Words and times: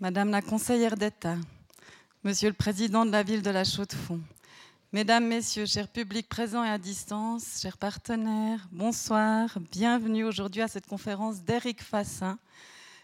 Madame 0.00 0.30
la 0.30 0.40
conseillère 0.40 0.96
d'État, 0.96 1.36
Monsieur 2.24 2.48
le 2.48 2.54
Président 2.54 3.04
de 3.04 3.10
la 3.10 3.22
ville 3.22 3.42
de 3.42 3.50
la 3.50 3.64
Chaux-de-Fonds, 3.64 4.22
Mesdames, 4.94 5.26
Messieurs, 5.26 5.66
chers 5.66 5.88
publics 5.88 6.26
présents 6.26 6.64
et 6.64 6.70
à 6.70 6.78
distance, 6.78 7.60
chers 7.60 7.76
partenaires, 7.76 8.66
bonsoir, 8.72 9.58
bienvenue 9.70 10.24
aujourd'hui 10.24 10.62
à 10.62 10.68
cette 10.68 10.86
conférence 10.86 11.42
d'Éric 11.42 11.82
Fassin. 11.82 12.38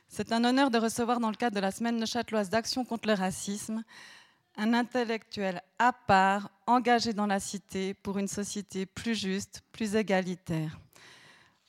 C'est 0.09 0.32
un 0.32 0.43
honneur 0.43 0.71
de 0.71 0.79
recevoir 0.79 1.21
dans 1.21 1.29
le 1.29 1.37
cadre 1.37 1.54
de 1.54 1.61
la 1.61 1.71
Semaine 1.71 1.98
neuchâteloise 1.98 2.48
d'action 2.48 2.87
contre 2.87 3.09
le 3.09 3.15
racisme 3.15 3.85
un 4.57 4.73
intellectuel 4.73 5.61
à 5.79 5.93
part, 5.93 6.51
engagé 6.67 7.13
dans 7.13 7.27
la 7.27 7.41
cité 7.41 7.93
pour 7.93 8.17
une 8.17 8.27
société 8.27 8.87
plus 8.87 9.15
juste, 9.15 9.63
plus 9.71 9.97
égalitaire. 9.97 10.79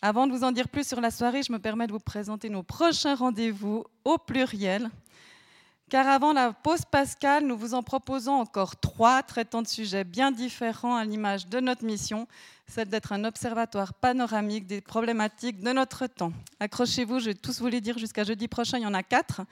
Avant 0.02 0.26
de 0.26 0.32
vous 0.32 0.46
en 0.46 0.54
dire 0.54 0.70
plus 0.70 0.88
sur 0.88 1.02
la 1.02 1.12
soirée, 1.12 1.44
je 1.44 1.52
me 1.52 1.60
permets 1.60 1.88
de 1.88 1.92
vous 1.92 2.00
présenter 2.00 2.50
nos 2.50 2.64
prochains 2.64 3.16
rendez-vous 3.16 3.84
au 4.06 4.18
pluriel. 4.18 4.90
Car 5.90 6.06
avant 6.10 6.34
la 6.34 6.52
pause 6.52 6.84
pascale, 6.84 7.46
nous 7.46 7.58
vous 7.58 7.74
en 7.74 7.82
proposons 7.82 8.34
encore 8.34 8.76
trois 8.76 9.24
traitant 9.24 9.62
de 9.62 9.68
sujets 9.68 10.04
bien 10.04 10.32
différents 10.32 10.98
à 10.98 11.06
l'image 11.06 11.48
de 11.48 11.62
notre 11.62 11.86
mission, 11.86 12.28
celle 12.68 12.90
d'être 12.90 13.14
un 13.14 13.24
observatoire 13.24 13.94
panoramique 13.94 14.68
des 14.68 14.82
problématiques 14.82 15.62
de 15.62 15.72
notre 15.72 16.08
temps. 16.08 16.34
Accrochez-vous, 16.60 17.20
je 17.20 17.26
vais 17.28 17.36
tous 17.36 17.62
vous 17.62 17.68
les 17.68 17.80
dire 17.80 17.98
jusqu'à 17.98 18.26
jeudi 18.26 18.50
prochain, 18.50 18.80
il 18.80 18.84
y 18.84 18.86
en 18.86 18.94
a 18.94 19.02
quatre. 19.02 19.44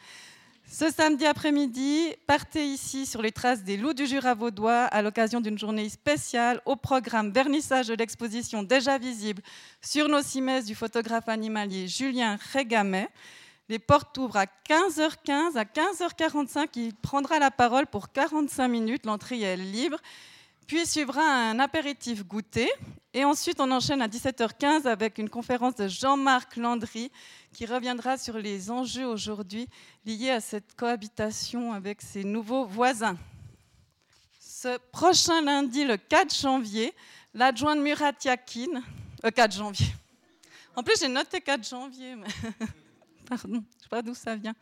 Ce 0.69 0.91
samedi 0.91 1.25
après-midi, 1.25 2.13
partez 2.27 2.65
ici 2.65 3.05
sur 3.05 3.21
les 3.21 3.31
traces 3.31 3.63
des 3.63 3.77
loups 3.77 3.93
du 3.93 4.05
Jura 4.05 4.33
vaudois 4.33 4.83
à 4.85 5.01
l'occasion 5.01 5.39
d'une 5.39 5.57
journée 5.57 5.87
spéciale 5.87 6.59
au 6.65 6.75
programme 6.75 7.31
vernissage 7.31 7.87
de 7.87 7.93
l'exposition 7.93 8.61
déjà 8.61 8.97
visible 8.97 9.41
sur 9.79 10.09
nos 10.09 10.21
cimaises 10.21 10.65
du 10.65 10.75
photographe 10.75 11.29
animalier 11.29 11.87
Julien 11.87 12.37
Régamet. 12.51 13.07
Les 13.67 13.79
portes 13.79 14.15
ouvrent 14.17 14.37
à 14.37 14.45
15h15. 14.45 15.57
À 15.57 15.63
15h45, 15.63 16.67
il 16.75 16.93
prendra 16.95 17.39
la 17.39 17.49
parole 17.49 17.87
pour 17.87 18.11
45 18.11 18.67
minutes. 18.67 19.05
L'entrée 19.05 19.41
est 19.41 19.57
libre. 19.57 19.97
Puis 20.67 20.85
suivra 20.85 21.21
un 21.21 21.59
apéritif 21.59 22.25
goûter. 22.25 22.69
Et 23.13 23.23
ensuite, 23.23 23.59
on 23.59 23.71
enchaîne 23.71 24.01
à 24.01 24.07
17h15 24.07 24.87
avec 24.87 25.17
une 25.17 25.29
conférence 25.29 25.75
de 25.75 25.87
Jean-Marc 25.87 26.57
Landry 26.57 27.11
qui 27.53 27.65
reviendra 27.65 28.17
sur 28.17 28.37
les 28.37 28.69
enjeux 28.69 29.05
aujourd'hui 29.05 29.67
liés 30.05 30.31
à 30.31 30.41
cette 30.41 30.75
cohabitation 30.75 31.71
avec 31.73 32.01
ses 32.01 32.23
nouveaux 32.23 32.65
voisins. 32.65 33.17
Ce 34.39 34.77
prochain 34.91 35.41
lundi, 35.41 35.85
le 35.85 35.97
4 35.97 36.35
janvier, 36.35 36.93
l'adjointe 37.33 37.79
Murat 37.79 38.13
Yakin, 38.23 38.81
euh, 39.23 39.31
4 39.31 39.55
janvier. 39.55 39.87
En 40.75 40.83
plus, 40.83 40.99
j'ai 40.99 41.07
noté 41.07 41.39
4 41.41 41.67
janvier. 41.67 42.15
Pardon, 43.27 43.47
je 43.47 43.57
ne 43.57 43.81
sais 43.81 43.89
pas 43.89 44.01
d'où 44.01 44.13
ça 44.13 44.35
vient. 44.35 44.53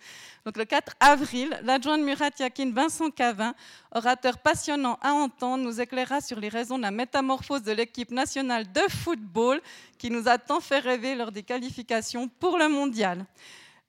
Donc 0.45 0.57
le 0.57 0.65
4 0.65 0.93
avril, 0.99 1.59
l'adjointe 1.63 2.01
Murat 2.01 2.29
Yakin 2.39 2.71
Vincent 2.71 3.09
Cavin, 3.11 3.53
orateur 3.91 4.37
passionnant 4.37 4.97
à 5.01 5.11
entendre, 5.11 5.63
nous 5.63 5.81
éclairera 5.81 6.21
sur 6.21 6.39
les 6.39 6.49
raisons 6.49 6.77
de 6.77 6.83
la 6.83 6.91
métamorphose 6.91 7.63
de 7.63 7.71
l'équipe 7.71 8.11
nationale 8.11 8.71
de 8.71 8.81
football 8.89 9.61
qui 9.97 10.09
nous 10.09 10.27
a 10.27 10.37
tant 10.37 10.59
fait 10.59 10.79
rêver 10.79 11.15
lors 11.15 11.31
des 11.31 11.43
qualifications 11.43 12.27
pour 12.27 12.57
le 12.57 12.69
mondial. 12.69 13.25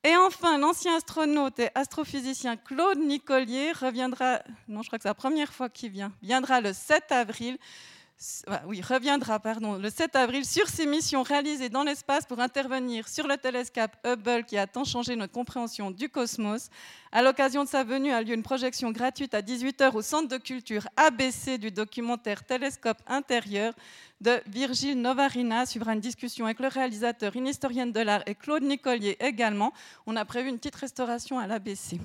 Et 0.07 0.17
enfin, 0.17 0.59
l'ancien 0.59 0.97
astronaute 0.97 1.59
et 1.59 1.71
astrophysicien 1.75 2.57
Claude 2.57 2.99
Nicolier 2.99 3.73
reviendra, 3.73 4.41
non, 4.69 4.83
je 4.83 4.89
crois 4.89 4.99
que 4.99 5.03
c'est 5.05 5.09
la 5.09 5.15
première 5.15 5.53
fois 5.53 5.71
qu'il 5.71 5.91
vient, 5.91 6.13
viendra 6.21 6.61
le 6.61 6.75
7 6.75 7.11
avril 7.11 7.57
oui, 8.67 8.81
reviendra 8.81 9.41
pardon, 9.41 9.77
le 9.77 9.91
7 9.91 10.17
avril 10.17 10.45
sur 10.45 10.69
ses 10.69 10.87
missions 10.87 11.23
réalisées 11.23 11.69
dans 11.69 11.83
l'espace 11.83 12.25
pour 12.25 12.41
intervenir 12.41 13.09
sur 13.09 13.27
le 13.27 13.37
télescope 13.37 13.91
Hubble 14.05 14.45
qui 14.45 14.57
a 14.57 14.67
tant 14.67 14.85
changé 14.85 15.17
notre 15.17 15.33
compréhension 15.33 15.91
du 15.91 16.09
cosmos. 16.09 16.71
À 17.13 17.23
l'occasion 17.23 17.65
de 17.65 17.69
sa 17.69 17.85
venue 17.85 18.13
a 18.13 18.23
lieu 18.23 18.35
une 18.35 18.43
projection 18.43 18.93
gratuite 18.93 19.35
à 19.35 19.43
18h 19.43 19.95
au 19.95 20.03
Centre 20.03 20.29
de 20.29 20.39
culture 20.39 20.89
ABC 20.97 21.59
du 21.59 21.71
documentaire 21.71 22.45
Télescope 22.45 22.99
intérieur 23.07 23.75
de 24.21 24.41
Virgile 24.47 25.01
Novarina. 25.01 25.67
Suivra 25.67 25.95
une 25.95 26.01
discussion 26.01 26.47
avec 26.47 26.61
le 26.61 26.69
réalisateur, 26.69 27.37
une 27.37 27.49
historienne 27.49 27.93
de 27.93 28.01
l'art 28.01 28.23
et 28.27 28.35
Claude 28.35 28.63
Nicolier 28.63 29.17
également. 29.21 29.73
On 30.07 30.17
a 30.17 30.25
prévu 30.25 30.49
une 30.49 30.59
petite 30.59 30.77
restauration 30.77 31.39
à 31.39 31.47
l'ABC. 31.47 31.99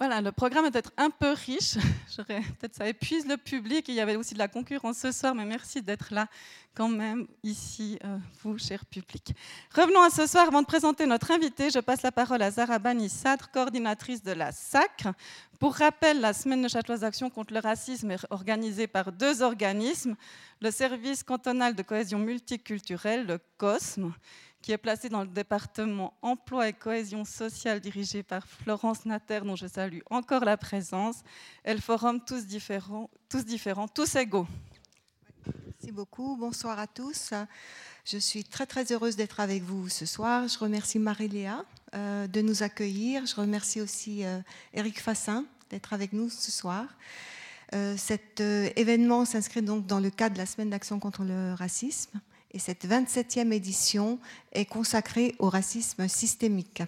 Voilà, 0.00 0.22
le 0.22 0.32
programme 0.32 0.64
est 0.64 0.70
peut-être 0.70 0.94
un 0.96 1.10
peu 1.10 1.32
riche. 1.32 1.74
Peut-être 2.16 2.74
ça 2.74 2.88
épuise 2.88 3.26
le 3.28 3.36
public. 3.36 3.86
Il 3.86 3.94
y 3.94 4.00
avait 4.00 4.16
aussi 4.16 4.32
de 4.32 4.38
la 4.38 4.48
concurrence 4.48 4.96
ce 4.96 5.12
soir, 5.12 5.34
mais 5.34 5.44
merci 5.44 5.82
d'être 5.82 6.14
là 6.14 6.26
quand 6.74 6.88
même 6.88 7.26
ici, 7.42 7.98
euh, 8.06 8.16
vous, 8.42 8.56
cher 8.56 8.86
public. 8.86 9.34
Revenons 9.74 10.00
à 10.00 10.08
ce 10.08 10.26
soir. 10.26 10.48
Avant 10.48 10.62
de 10.62 10.66
présenter 10.66 11.04
notre 11.04 11.30
invité, 11.30 11.68
je 11.68 11.80
passe 11.80 12.00
la 12.00 12.12
parole 12.12 12.40
à 12.40 12.50
Zara 12.50 12.78
Bani 12.78 13.10
Sadr, 13.10 13.50
coordinatrice 13.50 14.22
de 14.22 14.32
la 14.32 14.52
SACRE. 14.52 15.12
Pour 15.58 15.74
rappel, 15.74 16.22
la 16.22 16.32
Semaine 16.32 16.62
de 16.62 16.68
Châteloise 16.68 17.00
d'Action 17.00 17.28
contre 17.28 17.52
le 17.52 17.60
racisme 17.60 18.10
est 18.10 18.26
organisée 18.30 18.86
par 18.86 19.12
deux 19.12 19.42
organismes, 19.42 20.16
le 20.62 20.70
Service 20.70 21.22
cantonal 21.22 21.74
de 21.74 21.82
cohésion 21.82 22.18
multiculturelle, 22.18 23.26
le 23.26 23.38
COSME, 23.58 24.14
qui 24.62 24.72
est 24.72 24.78
placé 24.78 25.08
dans 25.08 25.22
le 25.22 25.28
département 25.28 26.14
emploi 26.22 26.68
et 26.68 26.72
cohésion 26.72 27.24
sociale 27.24 27.80
dirigé 27.80 28.22
par 28.22 28.46
Florence 28.46 29.06
Natter, 29.06 29.40
dont 29.40 29.56
je 29.56 29.66
salue 29.66 30.00
encore 30.10 30.44
la 30.44 30.56
présence, 30.56 31.22
et 31.64 31.72
le 31.72 31.80
forum 31.80 32.20
Tous 32.24 32.46
différents, 32.46 33.08
tous, 33.28 33.44
différents, 33.44 33.88
tous 33.88 34.16
égaux. 34.16 34.46
Merci 35.46 35.92
beaucoup. 35.92 36.36
Bonsoir 36.36 36.78
à 36.78 36.86
tous. 36.86 37.32
Je 38.04 38.18
suis 38.18 38.44
très 38.44 38.66
très 38.66 38.92
heureuse 38.92 39.16
d'être 39.16 39.40
avec 39.40 39.62
vous 39.62 39.88
ce 39.88 40.04
soir. 40.04 40.46
Je 40.46 40.58
remercie 40.58 40.98
Marie-Léa 40.98 41.64
euh, 41.94 42.26
de 42.26 42.40
nous 42.42 42.62
accueillir. 42.62 43.24
Je 43.24 43.34
remercie 43.34 43.80
aussi 43.80 44.24
Eric 44.74 44.98
euh, 44.98 45.00
Fassin 45.00 45.46
d'être 45.70 45.92
avec 45.92 46.12
nous 46.12 46.28
ce 46.28 46.50
soir. 46.50 46.84
Euh, 47.74 47.96
cet 47.96 48.40
événement 48.40 49.24
s'inscrit 49.24 49.62
donc 49.62 49.86
dans 49.86 50.00
le 50.00 50.10
cadre 50.10 50.34
de 50.34 50.38
la 50.40 50.46
semaine 50.46 50.70
d'action 50.70 50.98
contre 50.98 51.24
le 51.24 51.54
racisme 51.54 52.20
et 52.52 52.58
cette 52.58 52.86
27e 52.86 53.52
édition 53.52 54.18
est 54.52 54.64
consacrée 54.64 55.34
au 55.38 55.48
racisme 55.48 56.08
systémique. 56.08 56.82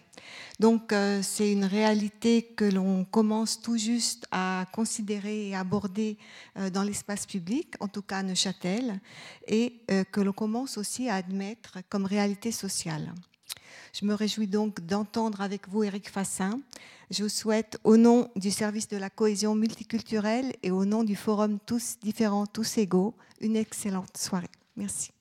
Donc 0.58 0.92
euh, 0.92 1.22
c'est 1.22 1.50
une 1.50 1.64
réalité 1.64 2.42
que 2.42 2.64
l'on 2.64 3.04
commence 3.04 3.60
tout 3.60 3.76
juste 3.76 4.26
à 4.30 4.66
considérer 4.72 5.48
et 5.48 5.56
aborder 5.56 6.18
euh, 6.58 6.70
dans 6.70 6.82
l'espace 6.82 7.26
public, 7.26 7.74
en 7.80 7.88
tout 7.88 8.02
cas 8.02 8.18
à 8.18 8.22
Neuchâtel, 8.22 9.00
et 9.46 9.80
euh, 9.90 10.04
que 10.04 10.20
l'on 10.20 10.32
commence 10.32 10.78
aussi 10.78 11.08
à 11.08 11.16
admettre 11.16 11.78
comme 11.88 12.04
réalité 12.04 12.52
sociale. 12.52 13.12
Je 13.92 14.06
me 14.06 14.14
réjouis 14.14 14.46
donc 14.46 14.80
d'entendre 14.80 15.40
avec 15.40 15.68
vous 15.68 15.84
Eric 15.84 16.08
Fassin. 16.08 16.60
Je 17.10 17.24
vous 17.24 17.28
souhaite, 17.28 17.78
au 17.84 17.98
nom 17.98 18.30
du 18.36 18.50
service 18.50 18.88
de 18.88 18.96
la 18.96 19.10
cohésion 19.10 19.54
multiculturelle 19.54 20.54
et 20.62 20.70
au 20.70 20.86
nom 20.86 21.04
du 21.04 21.14
forum 21.14 21.58
Tous 21.66 21.98
différents, 22.00 22.46
tous 22.46 22.78
égaux, 22.78 23.14
une 23.40 23.56
excellente 23.56 24.16
soirée. 24.16 24.48
Merci. 24.76 25.12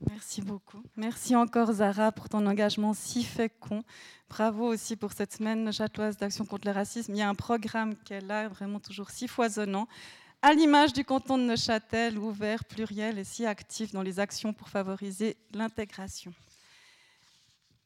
Merci 0.00 0.42
beaucoup. 0.42 0.82
Merci 0.96 1.34
encore 1.34 1.72
Zara 1.72 2.12
pour 2.12 2.28
ton 2.28 2.46
engagement 2.46 2.94
si 2.94 3.24
fécond. 3.24 3.82
Bravo 4.28 4.66
aussi 4.66 4.96
pour 4.96 5.12
cette 5.12 5.32
semaine 5.32 5.72
châteloise 5.72 6.16
d'action 6.16 6.44
contre 6.44 6.66
le 6.66 6.74
racisme. 6.74 7.14
Il 7.14 7.18
y 7.18 7.22
a 7.22 7.28
un 7.28 7.34
programme 7.34 7.94
est 8.10 8.20
là, 8.20 8.48
vraiment 8.48 8.80
toujours 8.80 9.10
si 9.10 9.28
foisonnant, 9.28 9.88
à 10.42 10.52
l'image 10.52 10.92
du 10.92 11.04
canton 11.04 11.38
de 11.38 11.44
Neuchâtel, 11.44 12.18
ouvert, 12.18 12.64
pluriel 12.64 13.18
et 13.18 13.24
si 13.24 13.46
actif 13.46 13.92
dans 13.92 14.02
les 14.02 14.20
actions 14.20 14.52
pour 14.52 14.68
favoriser 14.68 15.36
l'intégration. 15.52 16.34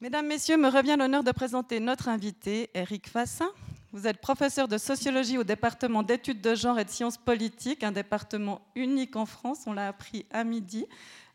Mesdames, 0.01 0.27
Messieurs, 0.27 0.57
me 0.57 0.69
revient 0.69 0.97
l'honneur 0.99 1.23
de 1.23 1.33
présenter 1.33 1.81
notre 1.81 2.09
invité, 2.09 2.71
Eric 2.75 3.09
Fassin. 3.09 3.51
Vous 3.93 4.07
êtes 4.07 4.21
professeur 4.21 4.69
de 4.69 4.77
sociologie 4.77 5.39
au 5.39 5.45
département 5.45 6.03
d'études 6.03 6.41
de 6.41 6.55
genre 6.55 6.79
et 6.79 6.85
de 6.85 6.91
sciences 6.91 7.17
politiques, 7.17 7.83
un 7.83 7.93
département 7.93 8.61
unique 8.75 9.17
en 9.17 9.25
France, 9.25 9.61
on 9.67 9.73
l'a 9.73 9.89
appris 9.89 10.27
à 10.31 10.45
midi 10.45 10.87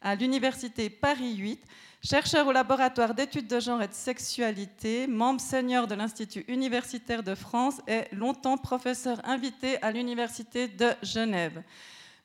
à 0.03 0.15
l'Université 0.15 0.89
Paris 0.89 1.35
8, 1.37 1.63
chercheur 2.03 2.45
au 2.45 2.51
laboratoire 2.51 3.13
d'études 3.13 3.47
de 3.47 3.59
genre 3.61 3.81
et 3.81 3.87
de 3.87 3.93
sexualité, 3.93 5.07
membre 5.07 5.39
senior 5.39 5.87
de 5.87 5.95
l'Institut 5.95 6.43
universitaire 6.49 7.23
de 7.23 7.33
France 7.33 7.75
et 7.87 8.03
longtemps 8.11 8.57
professeur 8.57 9.21
invité 9.23 9.81
à 9.81 9.91
l'Université 9.91 10.67
de 10.67 10.89
Genève. 11.01 11.63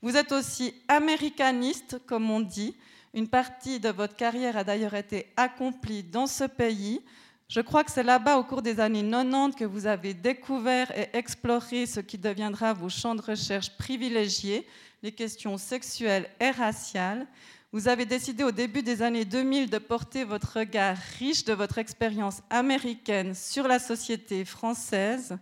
Vous 0.02 0.16
êtes 0.16 0.32
aussi 0.32 0.74
américaniste, 0.88 2.00
comme 2.06 2.30
on 2.30 2.40
dit. 2.40 2.74
Une 3.14 3.28
partie 3.28 3.78
de 3.78 3.88
votre 3.88 4.16
carrière 4.16 4.56
a 4.56 4.64
d'ailleurs 4.64 4.94
été 4.94 5.32
accomplie 5.36 6.02
dans 6.02 6.26
ce 6.26 6.44
pays. 6.44 7.00
Je 7.48 7.60
crois 7.60 7.84
que 7.84 7.92
c'est 7.92 8.02
là-bas, 8.02 8.38
au 8.38 8.44
cours 8.44 8.62
des 8.62 8.80
années 8.80 9.08
90, 9.08 9.56
que 9.56 9.64
vous 9.64 9.86
avez 9.86 10.14
découvert 10.14 10.90
et 10.96 11.08
exploré 11.16 11.86
ce 11.86 12.00
qui 12.00 12.18
deviendra 12.18 12.72
vos 12.74 12.88
champs 12.88 13.14
de 13.14 13.22
recherche 13.22 13.70
privilégiés, 13.78 14.66
les 15.02 15.12
questions 15.12 15.56
sexuelles 15.56 16.28
et 16.40 16.50
raciales. 16.50 17.26
Vous 17.70 17.86
avez 17.86 18.06
décidé 18.06 18.44
au 18.44 18.50
début 18.50 18.82
des 18.82 19.02
années 19.02 19.26
2000 19.26 19.68
de 19.68 19.76
porter 19.76 20.24
votre 20.24 20.60
regard 20.60 20.96
riche 21.18 21.44
de 21.44 21.52
votre 21.52 21.76
expérience 21.76 22.40
américaine 22.48 23.34
sur 23.34 23.68
la 23.68 23.78
société 23.78 24.46
française. 24.46 25.36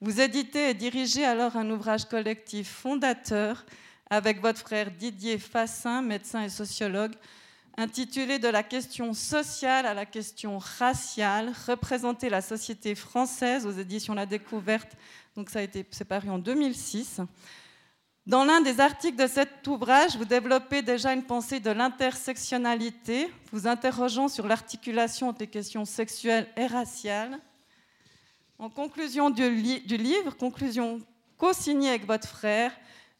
Vous 0.00 0.20
éditez 0.20 0.70
et 0.70 0.74
dirigez 0.74 1.24
alors 1.24 1.56
un 1.56 1.68
ouvrage 1.68 2.04
collectif 2.04 2.70
fondateur 2.70 3.66
avec 4.08 4.40
votre 4.40 4.60
frère 4.60 4.92
Didier 4.92 5.36
Fassin, 5.36 6.00
médecin 6.00 6.44
et 6.44 6.48
sociologue, 6.48 7.14
intitulé 7.76 8.38
De 8.38 8.46
la 8.46 8.62
question 8.62 9.12
sociale 9.12 9.84
à 9.84 9.94
la 9.94 10.06
question 10.06 10.58
raciale, 10.58 11.52
représenter 11.66 12.28
la 12.28 12.40
société 12.40 12.94
française 12.94 13.66
aux 13.66 13.72
éditions 13.72 14.14
La 14.14 14.26
Découverte. 14.26 14.92
Donc 15.34 15.50
ça 15.50 15.58
a 15.58 15.62
été 15.62 15.84
séparé 15.90 16.30
en 16.30 16.38
2006. 16.38 17.20
Dans 18.26 18.46
l'un 18.46 18.62
des 18.62 18.80
articles 18.80 19.22
de 19.22 19.26
cet 19.26 19.66
ouvrage, 19.66 20.16
vous 20.16 20.24
développez 20.24 20.80
déjà 20.80 21.12
une 21.12 21.24
pensée 21.24 21.60
de 21.60 21.68
l'intersectionnalité, 21.68 23.30
vous 23.52 23.66
interrogeant 23.66 24.28
sur 24.28 24.46
l'articulation 24.46 25.28
entre 25.28 25.44
questions 25.44 25.84
sexuelles 25.84 26.48
et 26.56 26.66
raciales. 26.66 27.38
En 28.58 28.70
conclusion 28.70 29.28
du, 29.28 29.80
du 29.80 29.96
livre, 29.98 30.34
conclusion 30.38 31.00
co-signée 31.36 31.90
avec 31.90 32.06
votre 32.06 32.26
frère, 32.26 32.72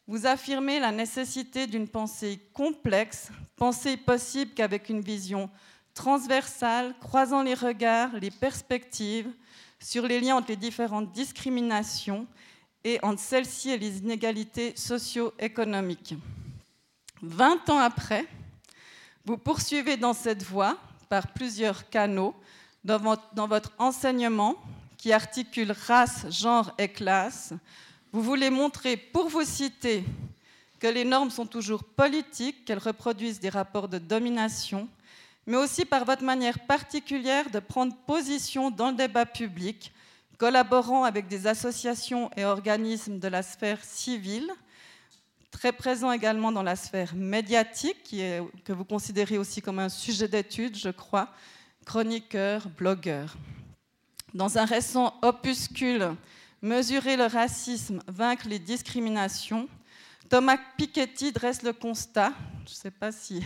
vous 0.07 0.25
affirmez 0.25 0.79
la 0.79 0.91
nécessité 0.91 1.67
d'une 1.67 1.87
pensée 1.87 2.39
complexe, 2.51 3.29
pensée 3.57 3.97
possible 3.97 4.55
qu'avec 4.55 4.89
une 4.89 5.01
vision 5.01 5.51
transversale, 5.93 6.95
croisant 6.99 7.43
les 7.43 7.53
regards, 7.53 8.15
les 8.15 8.31
perspectives, 8.31 9.31
sur 9.79 10.07
les 10.07 10.19
liens 10.19 10.37
entre 10.37 10.49
les 10.49 10.55
différentes 10.55 11.11
discriminations 11.11 12.25
et 12.85 12.99
entre 13.03 13.19
celles-ci 13.19 13.71
et 13.71 13.77
les 13.77 13.97
inégalités 13.97 14.73
socio-économiques. 14.77 16.13
Vingt 17.21 17.67
ans 17.69 17.79
après, 17.79 18.25
vous 19.25 19.37
poursuivez 19.37 19.97
dans 19.97 20.13
cette 20.13 20.43
voie 20.43 20.77
par 21.09 21.33
plusieurs 21.33 21.89
canaux 21.89 22.35
dans 22.83 23.47
votre 23.47 23.71
enseignement 23.79 24.55
qui 24.99 25.11
articule 25.11 25.73
race, 25.87 26.27
genre 26.29 26.71
et 26.77 26.87
classe, 26.87 27.53
vous 28.11 28.21
voulez 28.21 28.51
montrer, 28.51 28.95
pour 28.95 29.29
vous 29.29 29.43
citer, 29.43 30.05
que 30.79 30.87
les 30.87 31.03
normes 31.03 31.31
sont 31.31 31.47
toujours 31.47 31.83
politiques, 31.83 32.65
qu'elles 32.65 32.77
reproduisent 32.77 33.39
des 33.39 33.49
rapports 33.49 33.87
de 33.87 33.97
domination, 33.97 34.87
mais 35.47 35.57
aussi 35.57 35.85
par 35.85 36.05
votre 36.05 36.23
manière 36.23 36.59
particulière 36.59 37.49
de 37.49 37.59
prendre 37.59 37.95
position 38.05 38.69
dans 38.69 38.91
le 38.91 38.95
débat 38.95 39.25
public, 39.25 39.91
collaborant 40.37 41.03
avec 41.03 41.27
des 41.27 41.47
associations 41.47 42.29
et 42.35 42.45
organismes 42.45 43.19
de 43.19 43.27
la 43.27 43.43
sphère 43.43 43.83
civile, 43.83 44.51
très 45.51 45.71
présent 45.71 46.11
également 46.11 46.51
dans 46.51 46.63
la 46.63 46.75
sphère 46.75 47.15
médiatique, 47.15 48.03
qui 48.03 48.21
est, 48.21 48.41
que 48.63 48.73
vous 48.73 48.85
considérez 48.85 49.37
aussi 49.37 49.61
comme 49.61 49.79
un 49.79 49.89
sujet 49.89 50.27
d'étude, 50.27 50.77
je 50.77 50.89
crois, 50.89 51.29
chroniqueur, 51.85 52.67
blogueur. 52.69 53.35
Dans 54.33 54.57
un 54.57 54.65
récent 54.65 55.13
opuscule 55.21 56.15
Mesurer 56.65 57.15
le 57.15 57.25
racisme, 57.25 58.01
vaincre 58.07 58.47
les 58.47 58.57
discriminations. 58.57 59.69
Thomas 60.29 60.57
Piketty 60.77 61.31
dresse 61.31 61.61
le 61.61 61.73
constat, 61.73 62.33
je 62.65 62.71
ne 62.71 62.75
sais 62.75 62.89
pas 62.89 63.11
si 63.11 63.43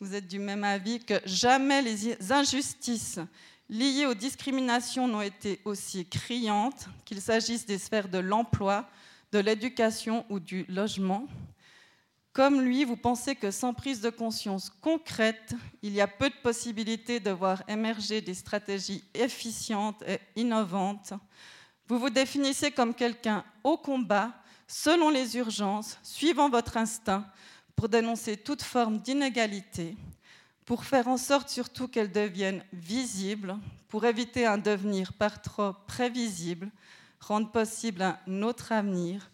vous 0.00 0.14
êtes 0.14 0.26
du 0.26 0.38
même 0.38 0.64
avis, 0.64 1.04
que 1.04 1.20
jamais 1.26 1.82
les 1.82 2.32
injustices 2.32 3.18
liées 3.68 4.06
aux 4.06 4.14
discriminations 4.14 5.08
n'ont 5.08 5.22
été 5.22 5.60
aussi 5.64 6.06
criantes, 6.06 6.88
qu'il 7.04 7.20
s'agisse 7.20 7.66
des 7.66 7.78
sphères 7.78 8.08
de 8.08 8.18
l'emploi, 8.18 8.88
de 9.32 9.38
l'éducation 9.38 10.24
ou 10.28 10.40
du 10.40 10.64
logement. 10.68 11.26
Comme 12.32 12.60
lui, 12.60 12.84
vous 12.84 12.96
pensez 12.96 13.36
que 13.36 13.50
sans 13.50 13.74
prise 13.74 14.00
de 14.00 14.10
conscience 14.10 14.70
concrète, 14.80 15.54
il 15.82 15.92
y 15.92 16.00
a 16.00 16.08
peu 16.08 16.28
de 16.28 16.34
possibilités 16.42 17.20
de 17.20 17.30
voir 17.30 17.62
émerger 17.68 18.20
des 18.20 18.34
stratégies 18.34 19.04
efficientes 19.14 20.02
et 20.06 20.18
innovantes 20.34 21.14
vous 21.86 21.98
vous 21.98 22.10
définissez 22.10 22.70
comme 22.70 22.94
quelqu'un 22.94 23.44
au 23.62 23.76
combat, 23.76 24.32
selon 24.66 25.10
les 25.10 25.36
urgences, 25.36 25.98
suivant 26.02 26.48
votre 26.48 26.76
instinct, 26.78 27.26
pour 27.76 27.88
dénoncer 27.88 28.36
toute 28.36 28.62
forme 28.62 28.98
d'inégalité, 29.00 29.96
pour 30.64 30.84
faire 30.84 31.08
en 31.08 31.16
sorte 31.16 31.48
surtout 31.48 31.88
qu'elle 31.88 32.12
devienne 32.12 32.64
visible, 32.72 33.56
pour 33.88 34.04
éviter 34.04 34.46
un 34.46 34.58
devenir 34.58 35.12
par 35.12 35.42
trop 35.42 35.72
prévisible, 35.86 36.70
rendre 37.20 37.50
possible 37.50 38.02
un 38.02 38.42
autre 38.42 38.72
avenir. 38.72 39.30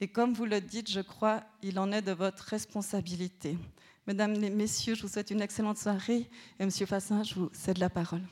Et 0.00 0.08
comme 0.08 0.34
vous 0.34 0.44
le 0.44 0.60
dites, 0.60 0.90
je 0.90 1.00
crois, 1.00 1.42
il 1.62 1.78
en 1.78 1.92
est 1.92 2.02
de 2.02 2.12
votre 2.12 2.44
responsabilité. 2.44 3.58
Mesdames 4.06 4.34
et 4.42 4.50
messieurs, 4.50 4.94
je 4.94 5.02
vous 5.02 5.08
souhaite 5.08 5.30
une 5.30 5.40
excellente 5.40 5.78
soirée. 5.78 6.28
Et 6.58 6.64
Monsieur 6.64 6.86
Fassin, 6.86 7.22
je 7.22 7.34
vous 7.34 7.50
cède 7.52 7.78
la 7.78 7.90
parole. 7.90 8.22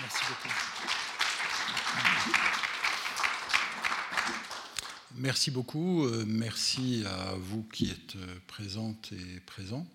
Merci 0.00 0.24
beaucoup. 0.28 0.61
Merci 5.16 5.50
beaucoup. 5.50 6.06
Euh, 6.06 6.24
merci 6.26 7.04
à 7.06 7.34
vous 7.34 7.64
qui 7.64 7.90
êtes 7.90 8.16
euh, 8.16 8.34
présentes 8.46 9.10
et 9.12 9.40
présents. 9.40 9.86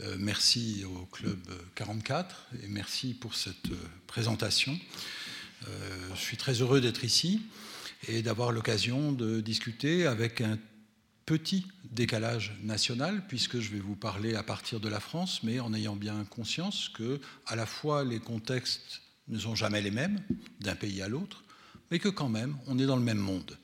Euh, 0.00 0.16
merci 0.18 0.84
au 0.84 1.06
Club 1.06 1.38
44 1.76 2.48
et 2.64 2.68
merci 2.68 3.14
pour 3.14 3.34
cette 3.34 3.68
présentation. 4.06 4.78
Je 6.14 6.20
suis 6.20 6.36
très 6.36 6.60
heureux 6.60 6.80
d'être 6.80 7.02
ici 7.04 7.42
et 8.06 8.22
d'avoir 8.22 8.52
l'occasion 8.52 9.10
de 9.10 9.40
discuter 9.40 10.06
avec 10.06 10.40
un 10.40 10.58
petit 11.24 11.66
décalage 11.90 12.54
national, 12.62 13.26
puisque 13.26 13.58
je 13.58 13.72
vais 13.72 13.80
vous 13.80 13.96
parler 13.96 14.34
à 14.34 14.42
partir 14.44 14.78
de 14.78 14.88
la 14.88 15.00
France, 15.00 15.42
mais 15.42 15.58
en 15.58 15.74
ayant 15.74 15.96
bien 15.96 16.24
conscience 16.24 16.88
que 16.90 17.20
à 17.46 17.56
la 17.56 17.66
fois 17.66 18.04
les 18.04 18.20
contextes 18.20 19.00
ne 19.28 19.38
sont 19.38 19.56
jamais 19.56 19.80
les 19.80 19.90
mêmes 19.90 20.20
d'un 20.60 20.76
pays 20.76 21.02
à 21.02 21.08
l'autre, 21.08 21.42
mais 21.90 21.98
que 21.98 22.08
quand 22.08 22.28
même 22.28 22.56
on 22.66 22.78
est 22.78 22.86
dans 22.86 22.96
le 22.96 23.02
même 23.02 23.18
monde. 23.18 23.56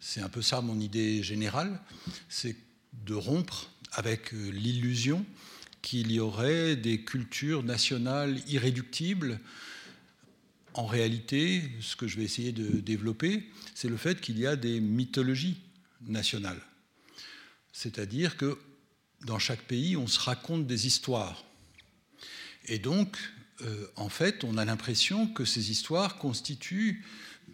C'est 0.00 0.20
un 0.20 0.28
peu 0.28 0.42
ça 0.42 0.60
mon 0.60 0.78
idée 0.80 1.22
générale, 1.22 1.80
c'est 2.28 2.56
de 3.04 3.14
rompre 3.14 3.70
avec 3.92 4.32
euh, 4.32 4.50
l'illusion 4.50 5.24
qu'il 5.82 6.12
y 6.12 6.20
aurait 6.20 6.76
des 6.76 7.00
cultures 7.00 7.62
nationales 7.62 8.40
irréductibles. 8.48 9.40
En 10.74 10.86
réalité, 10.86 11.62
ce 11.80 11.96
que 11.96 12.06
je 12.06 12.16
vais 12.16 12.24
essayer 12.24 12.52
de 12.52 12.80
développer, 12.80 13.50
c'est 13.74 13.88
le 13.88 13.96
fait 13.96 14.20
qu'il 14.20 14.38
y 14.38 14.46
a 14.46 14.56
des 14.56 14.80
mythologies 14.80 15.60
nationales. 16.06 16.60
C'est-à-dire 17.72 18.36
que 18.36 18.58
dans 19.26 19.38
chaque 19.38 19.62
pays, 19.62 19.96
on 19.96 20.06
se 20.06 20.20
raconte 20.20 20.66
des 20.66 20.86
histoires. 20.86 21.44
Et 22.66 22.78
donc, 22.78 23.18
euh, 23.62 23.86
en 23.96 24.08
fait, 24.08 24.44
on 24.44 24.56
a 24.56 24.64
l'impression 24.64 25.26
que 25.26 25.44
ces 25.44 25.70
histoires 25.70 26.16
constituent 26.16 27.04